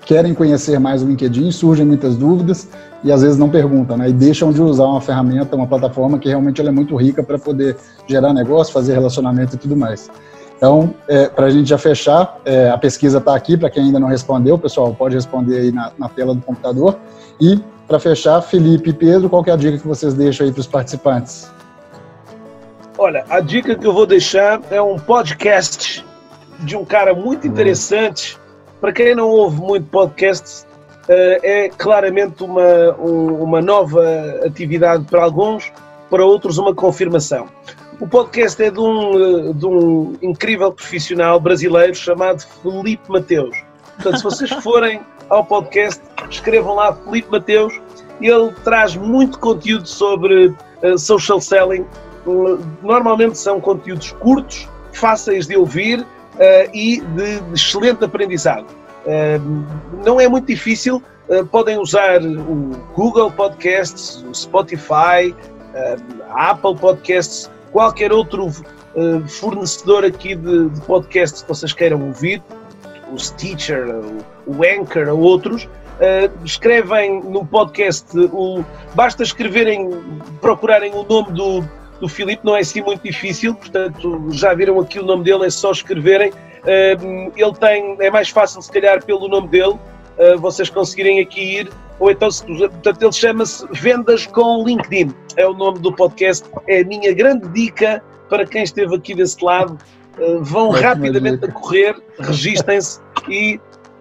querem 0.07 0.33
conhecer 0.33 0.79
mais 0.79 1.03
o 1.03 1.05
LinkedIn, 1.05 1.51
surgem 1.51 1.85
muitas 1.85 2.15
dúvidas 2.15 2.69
e 3.03 3.11
às 3.11 3.21
vezes 3.21 3.37
não 3.37 3.49
perguntam, 3.49 3.97
né? 3.97 4.07
E 4.09 4.13
deixam 4.13 4.53
de 4.53 4.61
usar 4.61 4.85
uma 4.85 5.01
ferramenta, 5.01 5.53
uma 5.53 5.67
plataforma 5.67 6.17
que 6.17 6.29
realmente 6.29 6.61
ela 6.61 6.69
é 6.69 6.71
muito 6.71 6.95
rica 6.95 7.21
para 7.21 7.37
poder 7.37 7.75
gerar 8.07 8.33
negócio, 8.33 8.71
fazer 8.71 8.93
relacionamento 8.93 9.55
e 9.55 9.57
tudo 9.57 9.75
mais. 9.75 10.09
Então, 10.55 10.95
é, 11.09 11.27
para 11.27 11.47
a 11.47 11.49
gente 11.49 11.67
já 11.67 11.77
fechar, 11.77 12.39
é, 12.45 12.69
a 12.69 12.77
pesquisa 12.77 13.17
está 13.17 13.35
aqui, 13.35 13.57
para 13.57 13.69
quem 13.69 13.83
ainda 13.83 13.99
não 13.99 14.07
respondeu, 14.07 14.57
pessoal, 14.57 14.95
pode 14.95 15.13
responder 15.13 15.57
aí 15.57 15.71
na, 15.73 15.91
na 15.99 16.07
tela 16.07 16.33
do 16.33 16.41
computador. 16.41 16.97
E, 17.39 17.59
para 17.85 17.99
fechar, 17.99 18.41
Felipe 18.41 18.91
e 18.91 18.93
Pedro, 18.93 19.29
qual 19.29 19.43
é 19.45 19.51
a 19.51 19.57
dica 19.57 19.77
que 19.77 19.87
vocês 19.87 20.13
deixam 20.13 20.47
aí 20.47 20.53
para 20.53 20.61
os 20.61 20.67
participantes? 20.67 21.51
Olha, 22.97 23.25
a 23.29 23.41
dica 23.41 23.75
que 23.75 23.85
eu 23.85 23.93
vou 23.93 24.05
deixar 24.05 24.61
é 24.71 24.81
um 24.81 24.97
podcast 24.97 26.03
de 26.61 26.77
um 26.77 26.85
cara 26.85 27.13
muito 27.13 27.45
interessante 27.45 28.39
para 28.79 28.91
quem 28.91 29.15
não 29.15 29.29
ouve 29.29 29.59
muito 29.59 29.87
podcasts, 29.87 30.65
eh, 31.09 31.39
é 31.43 31.69
claramente 31.69 32.43
uma, 32.43 32.93
uma 32.95 33.61
nova 33.61 34.03
atividade 34.45 35.05
para 35.05 35.23
alguns, 35.23 35.71
para 36.09 36.25
outros 36.25 36.57
uma 36.57 36.73
confirmação. 36.75 37.47
O 37.99 38.07
podcast 38.07 38.61
é 38.61 38.69
de 38.69 38.79
um, 38.79 39.53
de 39.53 39.65
um 39.65 40.15
incrível 40.21 40.71
profissional 40.71 41.39
brasileiro 41.39 41.95
chamado 41.95 42.43
Felipe 42.61 43.09
Mateus. 43.09 43.57
Portanto, 43.95 44.17
se 44.17 44.23
vocês 44.23 44.49
forem 44.63 45.01
ao 45.29 45.43
podcast, 45.43 46.01
escrevam 46.29 46.75
lá 46.75 46.93
Felipe 46.93 47.31
Mateus. 47.31 47.79
Ele 48.21 48.51
traz 48.63 48.95
muito 48.95 49.39
conteúdo 49.39 49.87
sobre 49.87 50.53
uh, 50.83 50.97
social 50.97 51.41
selling. 51.41 51.85
Uh, 52.25 52.59
normalmente 52.83 53.37
são 53.37 53.59
conteúdos 53.59 54.11
curtos, 54.11 54.67
fáceis 54.91 55.47
de 55.47 55.55
ouvir 55.55 56.05
uh, 56.37 56.69
e 56.73 57.01
de, 57.01 57.39
de, 57.39 57.53
excelente 57.53 58.03
aprendizado. 58.03 58.67
Uh, 59.05 60.03
não 60.05 60.19
é 60.19 60.27
muito 60.27 60.47
difícil, 60.47 61.01
uh, 61.29 61.45
podem 61.47 61.77
usar 61.77 62.21
o 62.21 62.71
Google 62.95 63.31
Podcasts, 63.31 64.23
o 64.23 64.33
Spotify, 64.33 65.35
a 66.29 66.49
Apple 66.49 66.75
Podcasts, 66.75 67.51
qualquer 67.71 68.11
outro 68.11 68.49
fornecedor 69.27 70.03
aqui 70.03 70.33
de, 70.33 70.69
de, 70.69 70.81
podcasts 70.81 71.43
que 71.43 71.47
vocês 71.47 71.71
queiram 71.71 72.01
ouvir, 72.07 72.41
o 73.11 73.19
Stitcher, 73.19 73.87
o, 73.87 74.25
o 74.47 74.63
Anchor 74.63 75.07
ou 75.09 75.19
outros. 75.19 75.69
escrevem 76.43 77.21
no 77.21 77.45
podcast, 77.45 78.07
o, 78.17 78.65
basta 78.95 79.21
escreverem, 79.21 79.87
procurarem 80.41 80.95
o 80.95 81.03
nome 81.03 81.31
do, 81.33 81.63
do 81.99 82.07
Filipe, 82.07 82.45
não 82.45 82.55
é 82.55 82.59
assim 82.59 82.81
muito 82.81 83.03
difícil, 83.03 83.55
portanto 83.55 84.27
já 84.31 84.53
viram 84.53 84.79
aqui 84.79 84.99
o 84.99 85.03
nome 85.05 85.23
dele, 85.23 85.45
é 85.45 85.49
só 85.49 85.71
escreverem. 85.71 86.31
Ele 86.65 87.53
tem, 87.59 87.95
é 87.99 88.11
mais 88.11 88.29
fácil 88.29 88.61
se 88.61 88.71
calhar 88.71 89.03
pelo 89.03 89.27
nome 89.27 89.47
dele, 89.47 89.79
ah, 90.19 90.35
vocês 90.37 90.69
conseguirem 90.69 91.19
aqui 91.19 91.59
ir, 91.59 91.69
ou 91.99 92.11
então, 92.11 92.29
portanto, 92.29 93.01
ele 93.01 93.11
chama-se 93.11 93.65
Vendas 93.71 94.25
com 94.27 94.63
LinkedIn, 94.65 95.13
é 95.35 95.47
o 95.47 95.53
nome 95.53 95.79
do 95.79 95.93
podcast, 95.93 96.47
é 96.67 96.81
a 96.81 96.85
minha 96.85 97.13
grande 97.13 97.47
dica 97.49 98.03
para 98.29 98.45
quem 98.45 98.63
esteve 98.63 98.95
aqui 98.95 99.13
desse 99.13 99.43
lado, 99.43 99.77
ah, 100.17 100.37
vão 100.41 100.69
rapidamente 100.69 101.45
a 101.45 101.51
correr, 101.51 101.95
registem-se 102.19 102.99
e 103.29 103.59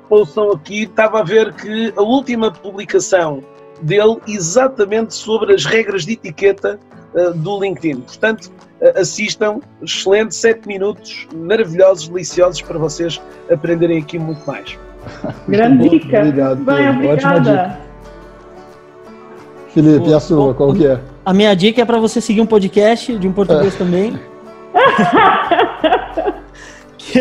ouçam 0.08 0.52
aqui, 0.52 0.84
estava 0.84 1.20
a 1.20 1.22
ver 1.22 1.52
que 1.54 1.92
a 1.96 2.02
última 2.02 2.50
publicação 2.50 3.42
dele 3.82 4.16
exatamente 4.26 5.14
sobre 5.14 5.54
as 5.54 5.64
regras 5.64 6.04
de 6.04 6.14
etiqueta 6.14 6.78
uh, 7.14 7.32
do 7.34 7.60
LinkedIn. 7.60 8.00
Portanto, 8.00 8.50
assistam, 8.94 9.60
excelente, 9.82 10.34
7 10.34 10.66
minutos 10.66 11.26
maravilhosos, 11.34 12.08
deliciosos 12.08 12.62
para 12.62 12.78
vocês 12.78 13.20
aprenderem 13.50 13.98
aqui 13.98 14.18
muito 14.18 14.44
mais. 14.46 14.78
Grande 15.48 15.88
dica. 15.88 16.20
Obrigado. 16.20 16.64
Bem, 16.64 16.90
obrigada. 16.90 17.86
Felipe, 19.76 20.08
e 20.08 20.14
a 20.14 20.20
sua, 20.20 20.54
qual 20.54 20.72
que 20.72 20.86
é? 20.86 20.98
A 21.24 21.34
minha 21.34 21.54
dica 21.54 21.82
é 21.82 21.84
para 21.84 21.98
você 21.98 22.20
seguir 22.20 22.40
um 22.40 22.46
podcast 22.46 23.16
de 23.18 23.28
um 23.28 23.32
português 23.32 23.74
é. 23.74 23.78
também. 23.78 24.18
que, 26.96 27.20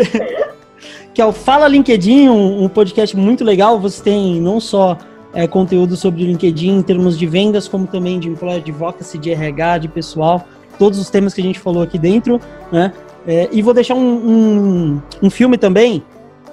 que, 1.12 1.20
é 1.20 1.24
o 1.24 1.32
Fala 1.32 1.68
LinkedIn, 1.68 2.28
um, 2.28 2.64
um, 2.64 2.68
podcast 2.68 3.14
muito 3.16 3.44
legal. 3.44 3.78
Você 3.78 4.02
tem 4.02 4.40
não 4.40 4.58
só 4.58 4.96
é, 5.36 5.46
conteúdo 5.46 5.96
sobre 5.96 6.24
LinkedIn 6.24 6.78
em 6.78 6.82
termos 6.82 7.18
de 7.18 7.26
vendas, 7.26 7.68
como 7.68 7.86
também 7.86 8.18
de 8.18 8.26
employer 8.26 8.56
advocacy, 8.56 9.18
de 9.18 9.30
RH, 9.30 9.78
de 9.78 9.88
pessoal 9.88 10.42
todos 10.78 10.98
os 10.98 11.10
temas 11.10 11.34
que 11.34 11.40
a 11.40 11.44
gente 11.44 11.58
falou 11.58 11.82
aqui 11.82 11.98
dentro, 11.98 12.40
né? 12.70 12.92
É, 13.26 13.48
e 13.50 13.60
vou 13.60 13.74
deixar 13.74 13.94
um, 13.94 13.98
um, 13.98 15.02
um, 15.22 15.30
filme 15.30 15.58
também, 15.58 16.02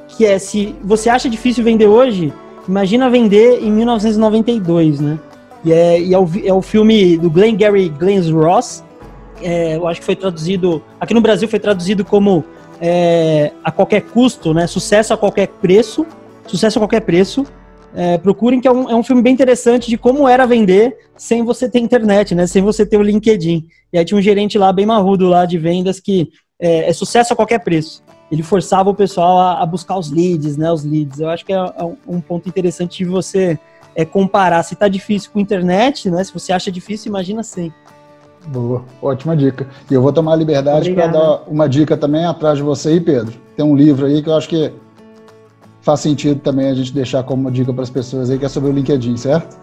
que 0.07 0.25
é 0.25 0.39
se 0.39 0.75
você 0.83 1.09
acha 1.09 1.29
difícil 1.29 1.63
vender 1.63 1.87
hoje, 1.87 2.33
imagina 2.67 3.09
vender 3.09 3.61
em 3.61 3.71
1992, 3.71 4.99
né? 4.99 5.19
E 5.63 5.71
é, 5.71 6.01
e 6.01 6.13
é, 6.13 6.19
o, 6.19 6.29
é 6.43 6.53
o 6.53 6.61
filme 6.61 7.17
do 7.17 7.29
Glenn 7.29 7.55
Gary 7.55 7.89
Glenn 7.89 8.21
Ross. 8.31 8.83
É, 9.41 9.75
eu 9.77 9.87
acho 9.87 9.99
que 9.99 10.05
foi 10.05 10.15
traduzido. 10.15 10.81
Aqui 10.99 11.13
no 11.13 11.21
Brasil 11.21 11.47
foi 11.47 11.59
traduzido 11.59 12.03
como 12.03 12.43
é, 12.81 13.51
a 13.63 13.71
qualquer 13.71 14.01
custo, 14.01 14.53
né? 14.53 14.67
Sucesso 14.67 15.13
a 15.13 15.17
qualquer 15.17 15.47
preço. 15.47 16.05
Sucesso 16.47 16.79
a 16.79 16.81
qualquer 16.81 17.01
preço. 17.01 17.45
É, 17.95 18.17
procurem 18.17 18.59
que 18.59 18.67
é 18.67 18.71
um, 18.71 18.89
é 18.89 18.95
um 18.95 19.03
filme 19.03 19.21
bem 19.21 19.33
interessante 19.33 19.89
de 19.89 19.97
como 19.97 20.27
era 20.27 20.47
vender 20.47 20.97
sem 21.15 21.43
você 21.43 21.69
ter 21.69 21.79
internet, 21.79 22.33
né? 22.33 22.47
Sem 22.47 22.61
você 22.61 22.85
ter 22.85 22.97
o 22.97 23.03
LinkedIn. 23.03 23.67
E 23.91 23.97
aí 23.97 24.03
tinha 24.03 24.17
um 24.17 24.21
gerente 24.21 24.57
lá 24.57 24.73
bem 24.73 24.85
marrudo 24.85 25.27
lá 25.27 25.45
de 25.45 25.57
vendas 25.59 25.99
que 25.99 26.29
é, 26.59 26.89
é 26.89 26.93
sucesso 26.93 27.33
a 27.33 27.35
qualquer 27.35 27.59
preço. 27.59 28.03
Ele 28.31 28.41
forçava 28.41 28.89
o 28.89 28.95
pessoal 28.95 29.37
a, 29.37 29.61
a, 29.61 29.65
buscar 29.65 29.97
os 29.97 30.09
leads, 30.09 30.57
né? 30.57 30.71
Os 30.71 30.83
leads. 30.83 31.19
Eu 31.19 31.29
acho 31.29 31.45
que 31.45 31.53
é, 31.53 31.57
é 31.57 31.83
um 32.07 32.19
ponto 32.19 32.49
interessante 32.49 32.97
de 32.97 33.05
você 33.05 33.59
é, 33.95 34.03
comparar. 34.03 34.63
Se 34.63 34.75
tá 34.75 34.87
difícil 34.87 35.29
com 35.31 35.39
internet, 35.39 36.09
né? 36.09 36.23
Se 36.23 36.33
você 36.33 36.51
acha 36.51 36.71
difícil, 36.71 37.09
imagina 37.09 37.43
sem. 37.43 37.71
Boa, 38.47 38.83
ótima 39.01 39.37
dica. 39.37 39.67
E 39.89 39.93
eu 39.93 40.01
vou 40.01 40.11
tomar 40.11 40.33
a 40.33 40.35
liberdade 40.35 40.91
para 40.93 41.07
dar 41.07 41.43
uma 41.47 41.69
dica 41.69 41.95
também 41.95 42.25
atrás 42.25 42.57
de 42.57 42.63
você 42.63 42.89
aí, 42.89 42.99
Pedro. 42.99 43.39
Tem 43.55 43.63
um 43.63 43.75
livro 43.75 44.05
aí 44.05 44.21
que 44.21 44.29
eu 44.29 44.35
acho 44.35 44.49
que 44.49 44.71
faz 45.83 45.99
sentido 45.99 46.39
também 46.39 46.69
a 46.69 46.73
gente 46.73 46.93
deixar 46.93 47.23
como 47.23 47.51
dica 47.51 47.73
para 47.73 47.83
as 47.83 47.89
pessoas 47.89 48.29
aí, 48.29 48.39
que 48.39 48.45
é 48.45 48.49
sobre 48.49 48.69
o 48.69 48.73
LinkedIn, 48.73 49.17
certo? 49.17 49.61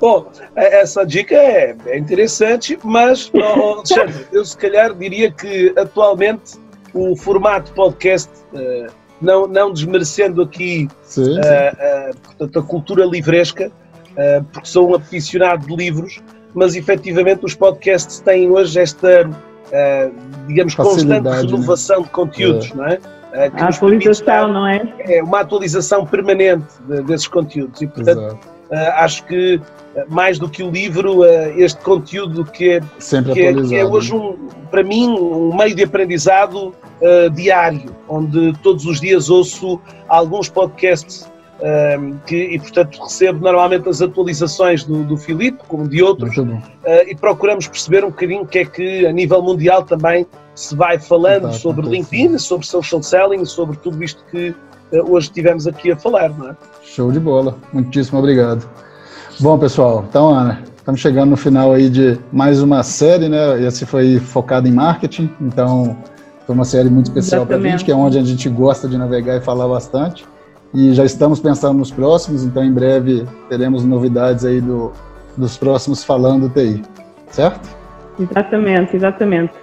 Bom, 0.00 0.26
é, 0.56 0.80
essa 0.80 1.04
dica 1.04 1.36
é, 1.36 1.76
é 1.86 1.98
interessante, 1.98 2.76
mas, 2.82 3.30
Alexandre, 3.34 4.26
eu 4.32 4.44
se 4.44 4.56
calhar 4.56 4.92
diria 4.94 5.30
que 5.30 5.72
atualmente 5.76 6.54
o 6.92 7.14
formato 7.14 7.72
podcast, 7.72 8.30
uh, 8.52 8.90
não, 9.20 9.46
não 9.46 9.72
desmerecendo 9.72 10.42
aqui 10.42 10.88
sim, 11.02 11.24
sim. 11.24 11.30
Uh, 11.30 12.10
uh, 12.10 12.16
portanto, 12.20 12.58
a 12.58 12.62
cultura 12.62 13.04
livresca, 13.04 13.70
porque 14.52 14.68
sou 14.68 14.90
um 14.90 14.94
aficionado 14.94 15.66
de 15.66 15.74
livros, 15.74 16.20
mas 16.52 16.74
efetivamente 16.74 17.46
os 17.46 17.54
podcasts 17.54 18.20
têm 18.20 18.50
hoje 18.50 18.78
esta, 18.78 19.30
digamos, 20.46 20.74
constante 20.74 21.24
né? 21.24 21.40
renovação 21.40 22.00
né? 22.00 22.02
de 22.02 22.10
conteúdos, 22.10 22.70
é. 22.72 22.74
não 22.74 22.86
é? 22.86 22.98
A 23.32 23.68
atualização, 23.68 24.52
não 24.52 24.66
é? 24.66 24.82
É 25.00 25.22
uma 25.22 25.40
atualização 25.40 26.04
permanente 26.06 26.66
de, 26.86 27.02
desses 27.02 27.26
conteúdos 27.26 27.80
e, 27.80 27.86
portanto, 27.86 28.38
uh, 28.70 28.76
acho 28.96 29.24
que 29.24 29.60
eh, 29.94 30.04
mais 30.08 30.38
do 30.38 30.48
que 30.48 30.62
o 30.62 30.70
livro, 30.70 31.20
uh, 31.20 31.24
este 31.56 31.80
conteúdo 31.80 32.44
que 32.44 32.72
é, 32.72 32.80
Sempre 32.98 33.32
que 33.32 33.40
é, 33.40 33.54
que 33.54 33.74
é 33.74 33.84
hoje, 33.84 34.14
um, 34.14 34.36
para 34.70 34.82
mim, 34.82 35.08
um 35.08 35.54
meio 35.56 35.74
de 35.74 35.84
aprendizado 35.84 36.74
uh, 37.00 37.30
diário, 37.30 37.94
onde 38.08 38.52
todos 38.62 38.84
os 38.84 39.00
dias 39.00 39.30
ouço 39.30 39.80
alguns 40.08 40.48
podcasts 40.48 41.30
que, 42.26 42.36
e 42.36 42.58
portanto 42.58 43.00
recebo 43.00 43.38
normalmente 43.40 43.88
as 43.88 44.02
atualizações 44.02 44.82
do, 44.82 45.04
do 45.04 45.16
Filipe, 45.16 45.58
como 45.68 45.88
de 45.88 46.02
outros, 46.02 46.36
uh, 46.36 46.50
e 47.06 47.14
procuramos 47.14 47.68
perceber 47.68 48.04
um 48.04 48.08
bocadinho 48.08 48.42
o 48.42 48.46
que 48.46 48.58
é 48.58 48.64
que 48.64 49.06
a 49.06 49.12
nível 49.12 49.40
mundial 49.40 49.84
também 49.84 50.26
se 50.54 50.76
vai 50.76 50.98
falando 50.98 51.42
tá, 51.42 51.52
sobre 51.52 51.86
LinkedIn, 51.86 52.38
sobre 52.38 52.66
social 52.66 53.02
selling, 53.02 53.44
sobre 53.44 53.76
tudo 53.78 54.02
isto 54.02 54.22
que 54.30 54.50
uh, 54.92 55.10
hoje 55.10 55.28
estivemos 55.28 55.66
aqui 55.66 55.90
a 55.90 55.96
falar, 55.96 56.30
não 56.30 56.50
é? 56.50 56.56
Show 56.82 57.10
de 57.10 57.20
bola, 57.20 57.56
muitíssimo 57.72 58.18
obrigado. 58.18 58.68
Bom, 59.40 59.58
pessoal, 59.58 60.04
então, 60.08 60.28
Ana, 60.28 60.62
estamos 60.76 61.00
chegando 61.00 61.30
no 61.30 61.36
final 61.36 61.72
aí 61.72 61.88
de 61.88 62.18
mais 62.32 62.62
uma 62.62 62.82
série, 62.82 63.28
né? 63.28 63.62
Esse 63.62 63.86
foi 63.86 64.18
focado 64.18 64.68
em 64.68 64.72
marketing, 64.72 65.30
então 65.40 65.96
foi 66.46 66.54
uma 66.54 66.64
série 66.64 66.90
muito 66.90 67.06
especial 67.06 67.46
para 67.46 67.56
a 67.56 67.60
gente, 67.60 67.84
que 67.84 67.90
é 67.90 67.94
onde 67.94 68.18
a 68.18 68.22
gente 68.22 68.48
gosta 68.48 68.88
de 68.88 68.98
navegar 68.98 69.36
e 69.36 69.40
falar 69.40 69.68
bastante. 69.68 70.24
E 70.74 70.92
já 70.94 71.04
estamos 71.04 71.38
pensando 71.38 71.78
nos 71.78 71.90
próximos, 71.90 72.44
então 72.44 72.64
em 72.64 72.72
breve 72.72 73.26
teremos 73.48 73.84
novidades 73.84 74.44
aí 74.44 74.60
do, 74.60 74.92
dos 75.36 75.56
próximos 75.56 76.02
Falando 76.02 76.48
TI, 76.48 76.82
certo? 77.30 77.68
Exatamente, 78.18 78.96
exatamente. 78.96 79.54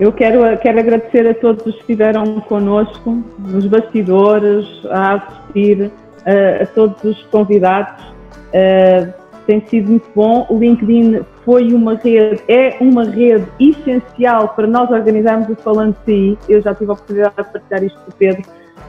Eu 0.00 0.12
quero, 0.12 0.56
quero 0.58 0.78
agradecer 0.78 1.26
a 1.26 1.34
todos 1.34 1.66
os 1.66 1.74
que 1.74 1.80
estiveram 1.80 2.40
conosco, 2.40 3.22
nos 3.38 3.66
bastidores, 3.66 4.66
a 4.90 5.14
assistir, 5.14 5.90
a, 6.24 6.62
a 6.62 6.66
todos 6.66 7.02
os 7.04 7.22
convidados. 7.24 8.02
Uh, 8.48 9.12
tem 9.46 9.60
sido 9.66 9.90
muito 9.90 10.08
bom. 10.14 10.46
O 10.48 10.58
LinkedIn 10.58 11.20
foi 11.44 11.70
uma 11.72 11.94
rede, 11.94 12.42
é 12.48 12.78
uma 12.80 13.04
rede 13.04 13.46
essencial 13.60 14.48
para 14.48 14.66
nós 14.66 14.90
organizarmos 14.90 15.50
o 15.50 15.56
Falando 15.56 15.94
TI. 16.04 16.38
Eu 16.48 16.62
já 16.62 16.74
tive 16.74 16.90
a 16.90 16.94
oportunidade 16.94 17.36
de 17.36 17.44
partilhar 17.44 17.84
isto 17.84 18.00
com 18.00 18.10
o 18.10 18.14
Pedro. 18.14 18.42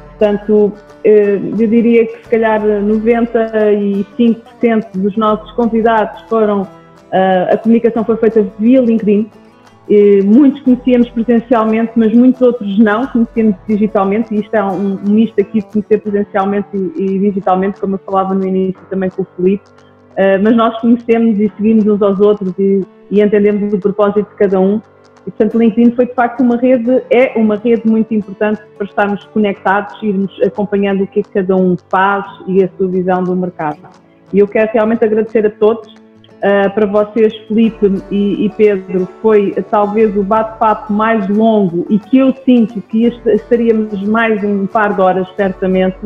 Portanto, 0.09 0.71
eu 1.03 1.67
diria 1.67 2.05
que 2.05 2.23
se 2.23 2.29
calhar 2.29 2.61
95% 2.61 4.85
dos 4.93 5.17
nossos 5.17 5.51
convidados 5.53 6.21
foram, 6.29 6.67
a 7.11 7.57
comunicação 7.57 8.05
foi 8.05 8.15
feita 8.17 8.45
via 8.59 8.79
LinkedIn 8.79 9.27
muitos 10.23 10.61
conhecíamos 10.61 11.09
presencialmente, 11.09 11.91
mas 11.95 12.13
muitos 12.13 12.41
outros 12.41 12.79
não, 12.79 13.05
conhecíamos 13.07 13.55
digitalmente, 13.67 14.33
e 14.33 14.39
isto 14.39 14.53
é 14.53 14.63
um, 14.63 14.93
um 14.95 15.09
misto 15.09 15.39
aqui 15.39 15.59
de 15.59 15.65
conhecer 15.65 15.99
presencialmente 15.99 16.67
e, 16.73 17.01
e, 17.01 17.19
digitalmente, 17.19 17.79
como 17.79 17.95
eu 17.95 17.99
falava 17.99 18.33
no 18.33 18.47
início 18.47 18.81
também 18.89 19.09
com 19.09 19.23
o 19.23 19.27
Felipe, 19.35 19.63
uh, 20.11 20.41
mas 20.41 20.55
nós 20.55 20.79
conhecemos 20.79 21.37
e 21.37 21.51
seguimos 21.57 21.85
uns 21.85 22.01
aos 22.01 22.19
outros 22.19 22.53
e, 22.57 22.81
e, 23.11 23.21
entendemos 23.21 23.73
o 23.73 23.79
propósito 23.79 24.29
de 24.29 24.35
cada 24.35 24.59
um. 24.59 24.81
E, 25.27 25.31
portanto, 25.31 25.57
LinkedIn 25.57 25.91
foi 25.95 26.05
de 26.05 26.13
facto 26.13 26.41
uma 26.41 26.57
rede, 26.57 27.03
é 27.09 27.33
uma 27.35 27.55
rede 27.55 27.85
muito 27.85 28.13
importante 28.13 28.61
para 28.77 28.87
estarmos 28.87 29.23
conectados, 29.25 30.01
irmos 30.01 30.31
acompanhando 30.41 31.03
o 31.03 31.07
que, 31.07 31.19
é 31.19 31.23
que 31.23 31.29
cada 31.29 31.55
um 31.55 31.75
faz 31.89 32.25
e 32.47 32.63
a 32.63 32.69
sua 32.77 32.87
visão 32.87 33.23
do 33.23 33.35
mercado. 33.35 33.79
E 34.31 34.39
eu 34.39 34.47
quero 34.47 34.71
realmente 34.73 35.03
agradecer 35.03 35.45
a 35.45 35.49
todos 35.49 35.93
Uh, 36.43 36.69
para 36.73 36.85
vocês, 36.85 37.33
Felipe 37.47 38.03
e, 38.11 38.45
e, 38.45 38.49
Pedro, 38.49 39.07
foi 39.21 39.55
talvez 39.71 40.13
o 40.17 40.23
bate-papo 40.23 40.91
mais 40.91 41.25
longo 41.29 41.85
e 41.89 41.97
que 41.97 42.17
eu 42.17 42.35
sinto 42.43 42.81
que 42.81 43.05
estaríamos 43.05 44.03
mais 44.03 44.43
um 44.43 44.65
par 44.65 44.93
de 44.93 44.99
horas, 44.99 45.25
certamente. 45.37 45.97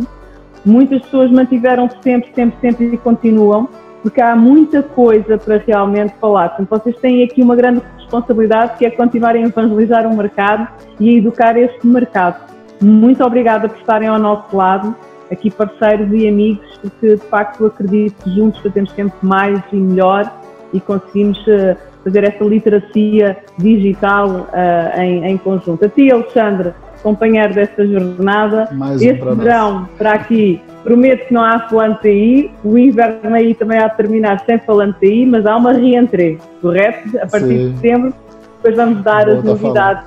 Muitas 0.64 1.01
pessoas 1.01 1.31
mantiveram 1.31 1.89
sempre, 2.03 2.31
sempre, 2.35 2.59
sempre 2.61 2.85
e 2.93 2.97
continuam, 2.99 3.68
porque 4.03 4.22
há 4.22 4.35
muita 4.35 4.84
coisa 4.84 5.39
para 5.39 5.57
realmente 5.57 6.14
falar. 6.22 6.49
Portanto, 6.49 6.84
vocês 6.84 6.95
têm 6.97 7.23
aqui 7.23 7.41
uma 7.41 7.55
grande 7.55 7.81
responsabilidade 7.97 8.77
que 8.77 8.85
é 8.85 8.91
continuarem 8.91 9.43
a 9.43 9.47
evangelizar 9.47 10.05
o 10.05 10.15
mercado 10.15 10.68
e 10.99 11.09
a 11.09 11.14
educar 11.14 11.57
este 11.57 11.88
mercado. 11.88 12.39
Muito 12.80 13.23
obrigada 13.23 13.68
por 13.68 13.80
estarem 13.80 14.07
ao 14.07 14.19
nosso 14.19 14.55
lado 14.55 14.95
aqui 15.31 15.49
parceiros 15.51 16.09
e 16.11 16.27
amigos, 16.27 16.65
porque 16.81 17.15
de 17.15 17.23
facto 17.23 17.65
acredito 17.65 18.23
que 18.23 18.35
juntos 18.35 18.59
fazemos 18.61 18.91
sempre 18.91 19.17
mais 19.21 19.61
e 19.71 19.75
melhor 19.75 20.31
e 20.73 20.79
conseguimos 20.79 21.39
uh, 21.47 21.75
fazer 22.03 22.23
essa 22.23 22.43
literacia 22.43 23.37
digital 23.57 24.29
uh, 24.29 24.99
em, 24.99 25.25
em, 25.25 25.37
conjunto. 25.37 25.85
A 25.85 25.89
ti, 25.89 26.11
Alexandre, 26.11 26.73
companheiro 27.03 27.53
desta 27.53 27.85
jornada, 27.85 28.69
mais 28.73 29.01
este 29.01 29.23
um 29.23 29.35
verão 29.35 29.89
para 29.97 30.13
aqui, 30.13 30.61
prometo 30.83 31.27
que 31.27 31.33
não 31.33 31.43
há 31.43 31.59
falante 31.67 32.07
aí, 32.07 32.51
o 32.63 32.77
inverno 32.77 33.35
aí 33.35 33.53
também 33.53 33.77
há 33.77 33.87
de 33.87 33.97
terminar 33.97 34.43
sem 34.45 34.57
falante 34.59 35.05
aí, 35.05 35.25
mas 35.25 35.45
há 35.45 35.55
uma 35.55 35.73
reentrée, 35.73 36.37
correto? 36.61 37.17
A 37.17 37.27
partir 37.27 37.47
Sim. 37.47 37.71
de 37.71 37.75
setembro, 37.75 38.13
depois 38.57 38.75
vamos 38.75 39.03
dar 39.03 39.29
as 39.29 39.43
novidades. 39.43 40.05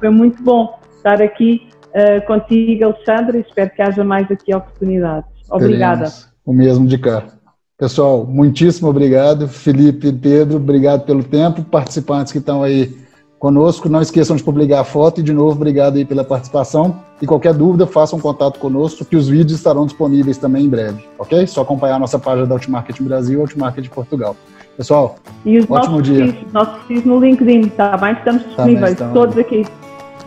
Foi 0.00 0.10
muito 0.10 0.42
bom 0.42 0.78
estar 0.96 1.20
aqui 1.20 1.68
uh, 1.94 2.26
contigo, 2.26 2.84
Alexandre, 2.84 3.38
e 3.38 3.40
espero 3.42 3.70
que 3.70 3.82
haja 3.82 4.04
mais 4.04 4.30
aqui 4.30 4.54
oportunidades. 4.54 5.30
Obrigada. 5.50 6.04
Teremos 6.04 6.32
o 6.44 6.52
mesmo 6.52 6.86
de 6.86 6.98
cá. 6.98 7.24
Pessoal, 7.78 8.26
muitíssimo 8.26 8.88
obrigado. 8.88 9.48
Felipe 9.48 10.08
e 10.08 10.12
Pedro, 10.12 10.56
obrigado 10.56 11.04
pelo 11.04 11.24
tempo. 11.24 11.62
Participantes 11.64 12.32
que 12.32 12.38
estão 12.38 12.62
aí 12.62 12.96
conosco, 13.38 13.88
não 13.88 14.00
esqueçam 14.00 14.36
de 14.36 14.44
publicar 14.44 14.80
a 14.80 14.84
foto 14.84 15.20
e, 15.20 15.22
de 15.24 15.32
novo, 15.32 15.56
obrigado 15.56 15.96
aí 15.96 16.04
pela 16.04 16.22
participação. 16.22 17.00
E 17.20 17.26
qualquer 17.26 17.52
dúvida, 17.52 17.86
façam 17.88 18.20
contato 18.20 18.60
conosco, 18.60 19.04
que 19.04 19.16
os 19.16 19.28
vídeos 19.28 19.58
estarão 19.58 19.84
disponíveis 19.84 20.38
também 20.38 20.64
em 20.64 20.68
breve, 20.68 21.04
ok? 21.18 21.44
Só 21.48 21.62
acompanhar 21.62 21.96
a 21.96 21.98
nossa 21.98 22.20
página 22.20 22.46
da 22.46 22.54
Outmarket 22.54 23.02
Brasil 23.02 23.40
e 23.40 23.42
Outmarket 23.42 23.88
Portugal. 23.88 24.36
Pessoal, 24.76 25.16
e 25.44 25.58
os 25.58 25.68
ótimo 25.68 25.98
nossos 25.98 26.02
dia. 26.02 26.26
Perfis, 26.26 26.52
nossos 26.52 26.82
perfis 26.84 27.04
no 27.04 27.18
LinkedIn, 27.18 27.68
tá 27.70 27.96
bem? 27.96 28.12
Estamos 28.12 28.44
disponíveis, 28.44 28.96
todos 29.12 29.36
aqui. 29.36 29.64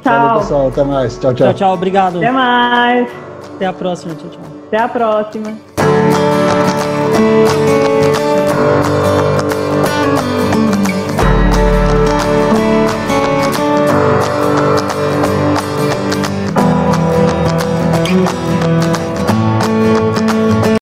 Tchau. 0.06 0.40
pessoal. 0.40 0.68
Até 0.68 0.84
mais. 0.84 1.18
Tchau, 1.18 1.34
tchau. 1.34 1.48
Tchau, 1.48 1.54
tchau. 1.54 1.74
Obrigado. 1.74 2.18
Até 2.18 2.32
mais. 2.32 3.10
Até 3.56 3.66
a 3.66 3.74
próxima. 3.74 4.14
Tchau, 4.16 4.30
tchau. 4.30 4.42
Até 4.68 4.78
a 4.78 4.88
próxima. 4.88 5.54